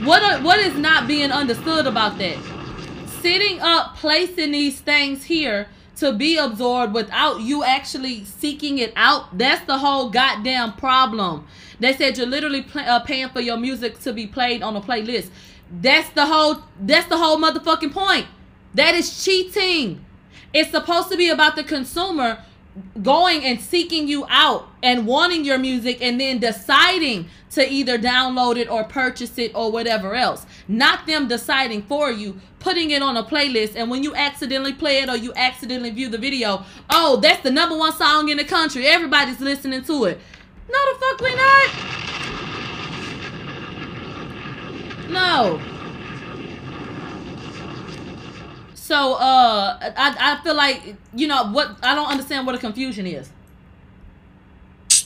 What 0.05 0.23
are, 0.23 0.41
what 0.41 0.59
is 0.59 0.77
not 0.77 1.05
being 1.05 1.31
understood 1.31 1.85
about 1.85 2.17
that? 2.17 2.37
Sitting 3.21 3.59
up, 3.59 3.97
placing 3.97 4.51
these 4.51 4.79
things 4.79 5.25
here 5.25 5.67
to 6.03 6.11
be 6.11 6.37
absorbed 6.37 6.93
without 6.93 7.39
you 7.39 7.63
actually 7.63 8.25
seeking 8.25 8.77
it 8.77 8.91
out. 8.97 9.37
That's 9.37 9.65
the 9.65 9.77
whole 9.77 10.09
goddamn 10.09 10.73
problem. 10.73 11.47
They 11.79 11.93
said 11.93 12.17
you're 12.17 12.27
literally 12.27 12.61
pl- 12.61 12.81
uh, 12.81 12.99
paying 12.99 13.29
for 13.29 13.39
your 13.39 13.55
music 13.55 13.99
to 14.01 14.11
be 14.11 14.27
played 14.27 14.61
on 14.61 14.75
a 14.75 14.81
playlist. 14.81 15.29
That's 15.71 16.09
the 16.09 16.25
whole. 16.25 16.63
That's 16.77 17.07
the 17.07 17.17
whole 17.17 17.37
motherfucking 17.37 17.93
point. 17.93 18.27
That 18.73 18.95
is 18.95 19.23
cheating. 19.23 20.03
It's 20.53 20.71
supposed 20.71 21.09
to 21.09 21.17
be 21.17 21.29
about 21.29 21.55
the 21.55 21.63
consumer 21.63 22.43
going 23.01 23.43
and 23.43 23.61
seeking 23.61 24.07
you 24.07 24.25
out 24.29 24.67
and 24.81 25.05
wanting 25.05 25.45
your 25.45 25.57
music 25.57 26.01
and 26.01 26.19
then 26.19 26.39
deciding 26.39 27.27
to 27.51 27.71
either 27.71 27.99
download 27.99 28.57
it 28.57 28.67
or 28.69 28.83
purchase 28.83 29.37
it 29.37 29.51
or 29.53 29.71
whatever 29.71 30.15
else. 30.15 30.45
Not 30.67 31.05
them 31.05 31.27
deciding 31.27 31.83
for 31.83 32.11
you, 32.11 32.39
putting 32.59 32.89
it 32.91 33.03
on 33.03 33.15
a 33.15 33.23
playlist, 33.23 33.75
and 33.75 33.91
when 33.91 34.01
you 34.01 34.15
accidentally 34.15 34.73
play 34.73 34.99
it 34.99 35.09
or 35.09 35.15
you 35.15 35.33
accidentally 35.35 35.91
view 35.91 36.09
the 36.09 36.17
video, 36.17 36.65
oh, 36.89 37.17
that's 37.17 37.43
the 37.43 37.51
number 37.51 37.77
one 37.77 37.93
song 37.93 38.29
in 38.29 38.37
the 38.37 38.45
country. 38.45 38.87
Everybody's 38.87 39.39
listening 39.39 39.83
to 39.83 40.05
it. 40.05 40.19
No, 40.69 40.93
the 40.93 40.99
fuck 40.99 41.21
we 41.21 41.35
not. 41.35 41.69
No. 45.09 45.72
So 48.83 49.13
uh 49.13 49.79
I 49.95 50.13
I 50.19 50.43
feel 50.43 50.55
like 50.55 50.97
you 51.15 51.25
know 51.25 51.45
what 51.53 51.77
I 51.81 51.95
don't 51.95 52.09
understand 52.11 52.45
what 52.45 52.53
a 52.53 52.57
confusion 52.57 53.07
is. 53.07 53.31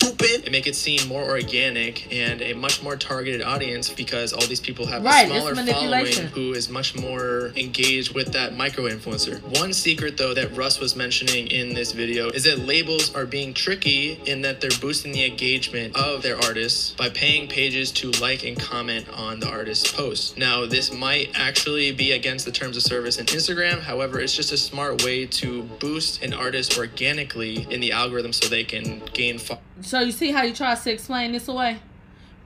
Stupid 0.08 0.44
and 0.44 0.52
make 0.52 0.68
it 0.68 0.76
seem 0.76 1.08
more 1.08 1.24
organic 1.24 2.12
and 2.14 2.42
a 2.42 2.54
much 2.54 2.82
more 2.84 2.96
targeted 2.96 3.42
audience 3.42 3.90
because 3.90 4.34
all 4.34 4.46
these 4.48 4.60
people 4.60 4.86
have 4.86 5.04
Right, 5.04 5.30
a 5.30 5.30
smaller 5.30 5.56
following 5.56 6.14
who 6.28 6.54
is 6.54 6.70
much 6.70 6.96
more 6.96 7.52
engaged 7.56 8.14
with 8.14 8.34
that 8.34 8.56
micro 8.56 8.86
influencer. 8.86 9.42
One 9.60 9.74
secret 9.74 10.18
though 10.18 10.34
that 10.34 10.56
Russ 10.56 10.80
was 10.80 10.96
mentioning 10.96 11.48
in 11.48 11.74
this 11.74 11.92
video 11.92 12.30
is 12.30 12.44
that 12.44 12.60
labels 12.60 13.14
are 13.16 13.26
being 13.26 13.54
tricky 13.54 14.20
in 14.26 14.42
that 14.42 14.62
they're 14.62 14.70
boosting 14.82 15.12
the 15.12 15.26
engagement 15.26 15.96
of 15.96 16.22
their 16.22 16.38
artists 16.38 16.92
by 16.94 17.10
paying 17.10 17.48
pages 17.48 17.92
to 17.94 18.12
like 18.22 18.44
and 18.44 18.60
comment 18.60 19.08
on 19.14 19.40
the 19.40 19.50
artist's 19.50 19.92
posts. 19.92 20.38
Now 20.38 20.66
this 20.66 20.92
might 20.92 21.32
actually 21.36 21.92
be 21.92 22.14
against 22.14 22.46
the 22.46 22.52
terms 22.52 22.78
of 22.78 22.84
service 22.84 23.18
in 23.18 23.26
Instagram, 23.28 23.80
however 23.80 24.20
it's 24.20 24.36
just 24.36 24.52
a 24.52 24.58
smart 24.58 25.04
way 25.04 25.26
to 25.26 25.64
boost 25.80 26.24
an 26.24 26.34
artist 26.34 26.78
organically 26.78 27.68
in 27.70 27.80
the 27.80 27.92
algorithm 27.92 28.34
so 28.34 28.48
they 28.48 28.64
can 28.64 29.02
gain 29.14 29.38
followers. 29.38 29.66
So 29.82 29.99
you 29.99 30.12
see 30.12 30.32
how 30.32 30.44
you 30.44 30.54
try 30.54 30.76
to 30.76 30.91
explain 30.91 31.32
this 31.32 31.48
away? 31.48 31.80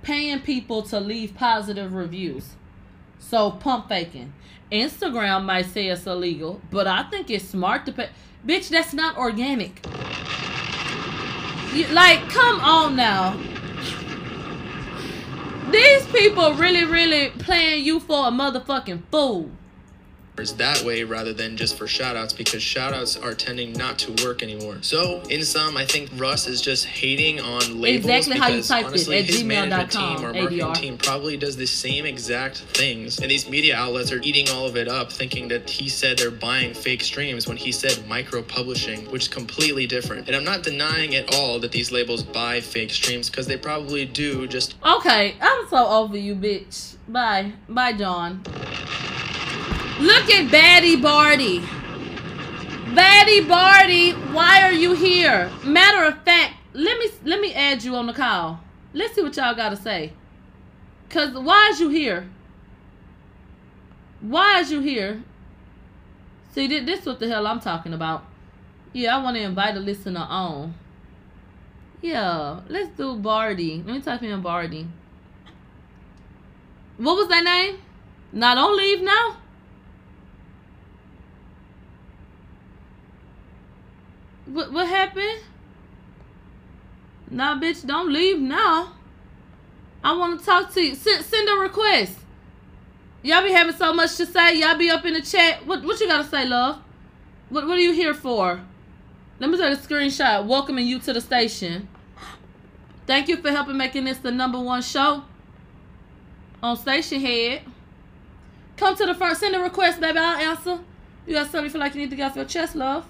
Paying 0.01 0.41
people 0.41 0.81
to 0.83 0.99
leave 0.99 1.35
positive 1.35 1.93
reviews. 1.93 2.55
So 3.19 3.51
pump 3.51 3.87
faking. 3.87 4.33
Instagram 4.71 5.45
might 5.45 5.67
say 5.67 5.87
it's 5.87 6.07
illegal, 6.07 6.61
but 6.71 6.87
I 6.87 7.03
think 7.03 7.29
it's 7.29 7.45
smart 7.45 7.85
to 7.85 7.91
pay. 7.91 8.09
Bitch, 8.45 8.69
that's 8.69 8.93
not 8.93 9.17
organic. 9.17 9.85
You, 11.73 11.87
like, 11.87 12.27
come 12.29 12.59
on 12.61 12.95
now. 12.95 13.37
These 15.71 16.05
people 16.07 16.53
really, 16.55 16.83
really 16.83 17.29
playing 17.29 17.85
you 17.85 17.99
for 17.99 18.27
a 18.27 18.31
motherfucking 18.31 19.03
fool. 19.11 19.51
That 20.35 20.81
way 20.83 21.03
rather 21.03 21.33
than 21.33 21.55
just 21.55 21.77
for 21.77 21.85
shoutouts 21.85 22.35
because 22.35 22.61
shoutouts 22.63 23.21
are 23.23 23.33
tending 23.33 23.73
not 23.73 23.99
to 23.99 24.25
work 24.25 24.41
anymore. 24.41 24.77
So 24.81 25.21
in 25.29 25.43
sum, 25.43 25.77
I 25.77 25.85
think 25.85 26.09
Russ 26.15 26.47
is 26.47 26.61
just 26.61 26.85
hating 26.85 27.39
on 27.39 27.79
labels 27.79 28.05
Exactly 28.05 28.39
how 28.39 28.47
you 28.47 28.55
because 28.55 28.67
typed 28.67 28.83
it, 28.83 28.87
honestly 28.87 29.17
at 29.19 29.25
his 29.25 29.43
management 29.43 29.91
team 29.91 30.17
or 30.25 30.33
marketing 30.33 30.59
ADR. 30.59 30.73
team 30.73 30.97
probably 30.97 31.37
does 31.37 31.57
the 31.57 31.67
same 31.67 32.05
exact 32.05 32.57
things, 32.57 33.19
and 33.19 33.29
these 33.29 33.47
media 33.47 33.75
outlets 33.75 34.11
are 34.11 34.21
eating 34.23 34.49
all 34.49 34.65
of 34.65 34.75
it 34.75 34.87
up, 34.87 35.11
thinking 35.11 35.47
that 35.49 35.69
he 35.69 35.89
said 35.89 36.17
they're 36.17 36.31
buying 36.31 36.73
fake 36.73 37.01
streams 37.01 37.47
when 37.47 37.57
he 37.57 37.71
said 37.71 38.03
micro 38.07 38.41
publishing, 38.41 39.09
which 39.11 39.23
is 39.23 39.27
completely 39.27 39.85
different. 39.85 40.27
And 40.27 40.35
I'm 40.35 40.43
not 40.43 40.63
denying 40.63 41.13
at 41.15 41.35
all 41.35 41.59
that 41.59 41.71
these 41.71 41.91
labels 41.91 42.23
buy 42.23 42.61
fake 42.61 42.91
streams 42.91 43.29
because 43.29 43.45
they 43.45 43.57
probably 43.57 44.05
do. 44.05 44.47
Just 44.47 44.75
Okay, 44.83 45.35
I'm 45.39 45.67
so 45.69 45.85
over 45.87 46.17
you, 46.17 46.35
bitch. 46.35 46.95
Bye. 47.07 47.51
Bye, 47.69 47.93
John. 47.93 48.41
Look 50.01 50.31
at 50.31 50.51
Batty 50.51 50.95
Barty. 50.95 51.59
Batty 52.95 53.41
Barty, 53.41 54.13
why 54.33 54.63
are 54.63 54.71
you 54.71 54.93
here? 54.93 55.51
Matter 55.63 56.05
of 56.05 56.23
fact, 56.23 56.55
let 56.73 56.97
me 56.97 57.07
let 57.23 57.39
me 57.39 57.53
add 57.53 57.83
you 57.83 57.93
on 57.93 58.07
the 58.07 58.13
call. 58.13 58.59
Let's 58.95 59.13
see 59.13 59.21
what 59.21 59.37
y'all 59.37 59.53
gotta 59.53 59.75
say. 59.75 60.13
Cause 61.11 61.33
why 61.33 61.69
is 61.71 61.79
you 61.79 61.89
here? 61.89 62.27
Why 64.21 64.61
is 64.61 64.71
you 64.71 64.79
here? 64.79 65.21
See, 66.53 66.67
thi- 66.67 66.79
this 66.79 67.05
what 67.05 67.19
the 67.19 67.27
hell 67.27 67.45
I'm 67.45 67.59
talking 67.59 67.93
about. 67.93 68.23
Yeah, 68.93 69.17
I 69.17 69.23
want 69.23 69.37
to 69.37 69.43
invite 69.43 69.77
a 69.77 69.79
listener 69.79 70.25
on. 70.27 70.73
Yeah, 72.01 72.61
let's 72.67 72.89
do 72.97 73.17
Barty. 73.17 73.83
Let 73.85 73.95
me 73.95 74.01
type 74.01 74.23
in 74.23 74.41
Barty. 74.41 74.87
What 76.97 77.17
was 77.17 77.27
that 77.27 77.43
name? 77.43 77.77
Now 78.33 78.55
don't 78.55 78.75
leave 78.75 79.03
now. 79.03 79.37
What 84.51 84.73
what 84.73 84.87
happened? 84.87 85.39
Nah, 87.29 87.57
bitch, 87.57 87.85
don't 87.85 88.11
leave 88.11 88.39
now. 88.39 88.93
I 90.03 90.17
want 90.17 90.39
to 90.39 90.45
talk 90.45 90.73
to 90.73 90.81
you. 90.81 90.95
Send, 90.95 91.23
send 91.23 91.47
a 91.47 91.53
request. 91.53 92.17
Y'all 93.23 93.43
be 93.43 93.51
having 93.51 93.75
so 93.75 93.93
much 93.93 94.17
to 94.17 94.25
say. 94.25 94.59
Y'all 94.59 94.77
be 94.77 94.89
up 94.89 95.05
in 95.05 95.13
the 95.13 95.21
chat. 95.21 95.65
What 95.65 95.83
what 95.83 95.99
you 96.01 96.07
gotta 96.07 96.27
say, 96.27 96.45
love? 96.45 96.79
What 97.49 97.65
what 97.65 97.77
are 97.77 97.81
you 97.81 97.93
here 97.93 98.13
for? 98.13 98.59
Let 99.39 99.49
me 99.49 99.57
take 99.57 99.73
a 99.73 99.81
screenshot 99.81 100.45
welcoming 100.45 100.85
you 100.85 100.99
to 100.99 101.13
the 101.13 101.21
station. 101.21 101.87
Thank 103.07 103.29
you 103.29 103.37
for 103.37 103.51
helping 103.51 103.77
making 103.77 104.03
this 104.03 104.17
the 104.17 104.31
number 104.31 104.59
one 104.59 104.81
show 104.81 105.23
on 106.61 106.77
Stationhead. 106.77 107.61
Come 108.75 108.95
to 108.97 109.05
the 109.05 109.15
front. 109.15 109.37
Send 109.37 109.55
a 109.55 109.59
request, 109.59 110.01
baby. 110.01 110.17
I'll 110.17 110.37
answer. 110.37 110.79
You 111.25 111.35
got 111.35 111.45
something 111.45 111.65
you 111.65 111.69
feel 111.69 111.79
like 111.79 111.95
you 111.95 112.01
need 112.01 112.09
to 112.09 112.15
get 112.15 112.31
off 112.31 112.35
your 112.35 112.45
chest, 112.45 112.75
love. 112.75 113.05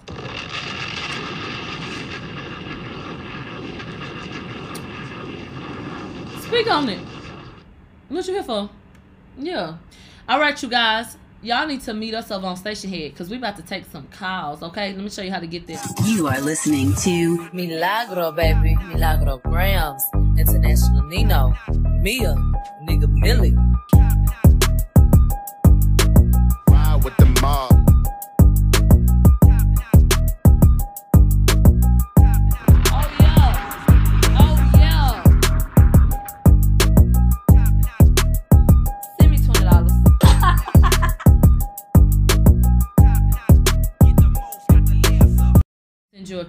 Speak 6.52 6.70
on 6.70 6.90
it. 6.90 7.00
What 8.10 8.28
you 8.28 8.34
here 8.34 8.44
for? 8.44 8.70
Yeah. 9.38 9.78
All 10.28 10.38
right, 10.38 10.62
you 10.62 10.68
guys. 10.68 11.16
Y'all 11.42 11.66
need 11.66 11.80
to 11.84 11.94
meet 11.94 12.14
us 12.14 12.30
up 12.30 12.44
on 12.44 12.58
Stationhead 12.58 13.12
because 13.12 13.30
we 13.30 13.38
about 13.38 13.56
to 13.56 13.62
take 13.62 13.86
some 13.86 14.06
calls, 14.10 14.62
okay? 14.62 14.92
Let 14.92 15.02
me 15.02 15.10
show 15.10 15.22
you 15.22 15.32
how 15.32 15.40
to 15.40 15.48
get 15.48 15.66
this. 15.66 15.82
You 16.04 16.28
are 16.28 16.42
listening 16.42 16.94
to 17.04 17.50
Milagro, 17.54 18.34
baby. 18.34 18.76
Milagro 18.76 19.38
Grams. 19.38 20.04
International 20.38 21.04
Nino. 21.04 21.58
Mia. 22.02 22.36
Nigga 22.84 23.08
Millie. 23.08 23.56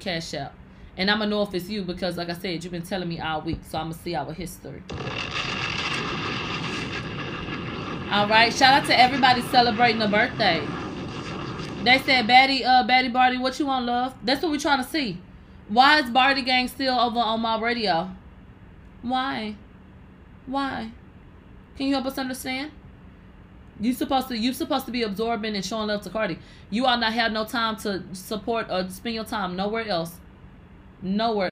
Cash 0.03 0.35
out. 0.35 0.53
And 0.97 1.11
I'm 1.11 1.19
going 1.19 1.31
to 1.31 1.37
know 1.37 1.43
if 1.43 1.55
it's 1.55 1.69
you 1.69 1.83
because, 1.83 2.17
like 2.17 2.29
I 2.29 2.35
said, 2.35 2.63
you've 2.63 2.73
been 2.73 2.83
telling 2.83 3.09
me 3.09 3.21
all 3.21 3.41
week. 3.41 3.61
So 3.69 3.79
I'm 3.79 3.87
going 3.87 3.95
to 3.97 4.03
see 4.03 4.15
our 4.15 4.33
history. 4.33 4.83
All 8.11 8.29
right. 8.29 8.53
Shout 8.53 8.83
out 8.83 8.87
to 8.89 8.99
everybody 8.99 9.41
celebrating 9.43 10.03
a 10.03 10.09
birthday. 10.09 10.67
They 11.83 11.99
said, 11.99 12.27
Batty, 12.27 12.65
uh, 12.65 12.85
Batty 12.85 13.09
Barty, 13.09 13.39
what 13.39 13.59
you 13.59 13.67
want, 13.67 13.87
love? 13.87 14.15
That's 14.23 14.43
what 14.43 14.53
we're 14.53 14.59
trying 14.59 14.83
to 14.83 14.89
see. 14.89 15.19
Why 15.69 16.01
is 16.01 16.11
Bardi 16.11 16.43
Gang 16.43 16.69
still 16.69 16.99
over 16.99 17.19
on 17.19 17.41
my 17.41 17.59
radio? 17.61 18.11
Why? 19.01 19.57
Why? 20.47 20.91
Can 21.77 21.87
you 21.87 21.95
help 21.95 22.07
us 22.07 22.19
understand? 22.19 22.73
You 23.83 23.93
supposed 23.93 24.29
to 24.29 24.39
you 24.39 24.53
supposed 24.53 24.87
to 24.87 24.93
be 24.93 25.03
absorbing 25.03 25.57
and 25.57 25.65
showing 25.65 25.89
love 25.89 26.03
to 26.03 26.11
Cardi. 26.11 26.39
You 26.71 26.87
all 26.87 26.97
not 26.99 27.13
have 27.15 27.33
no 27.33 27.45
time 27.45 27.75
to 27.79 28.05
support 28.13 28.69
or 28.71 28.89
spend 28.89 29.17
your 29.17 29.25
time 29.25 29.57
nowhere 29.57 29.89
else. 29.89 30.21
Nowhere 31.03 31.51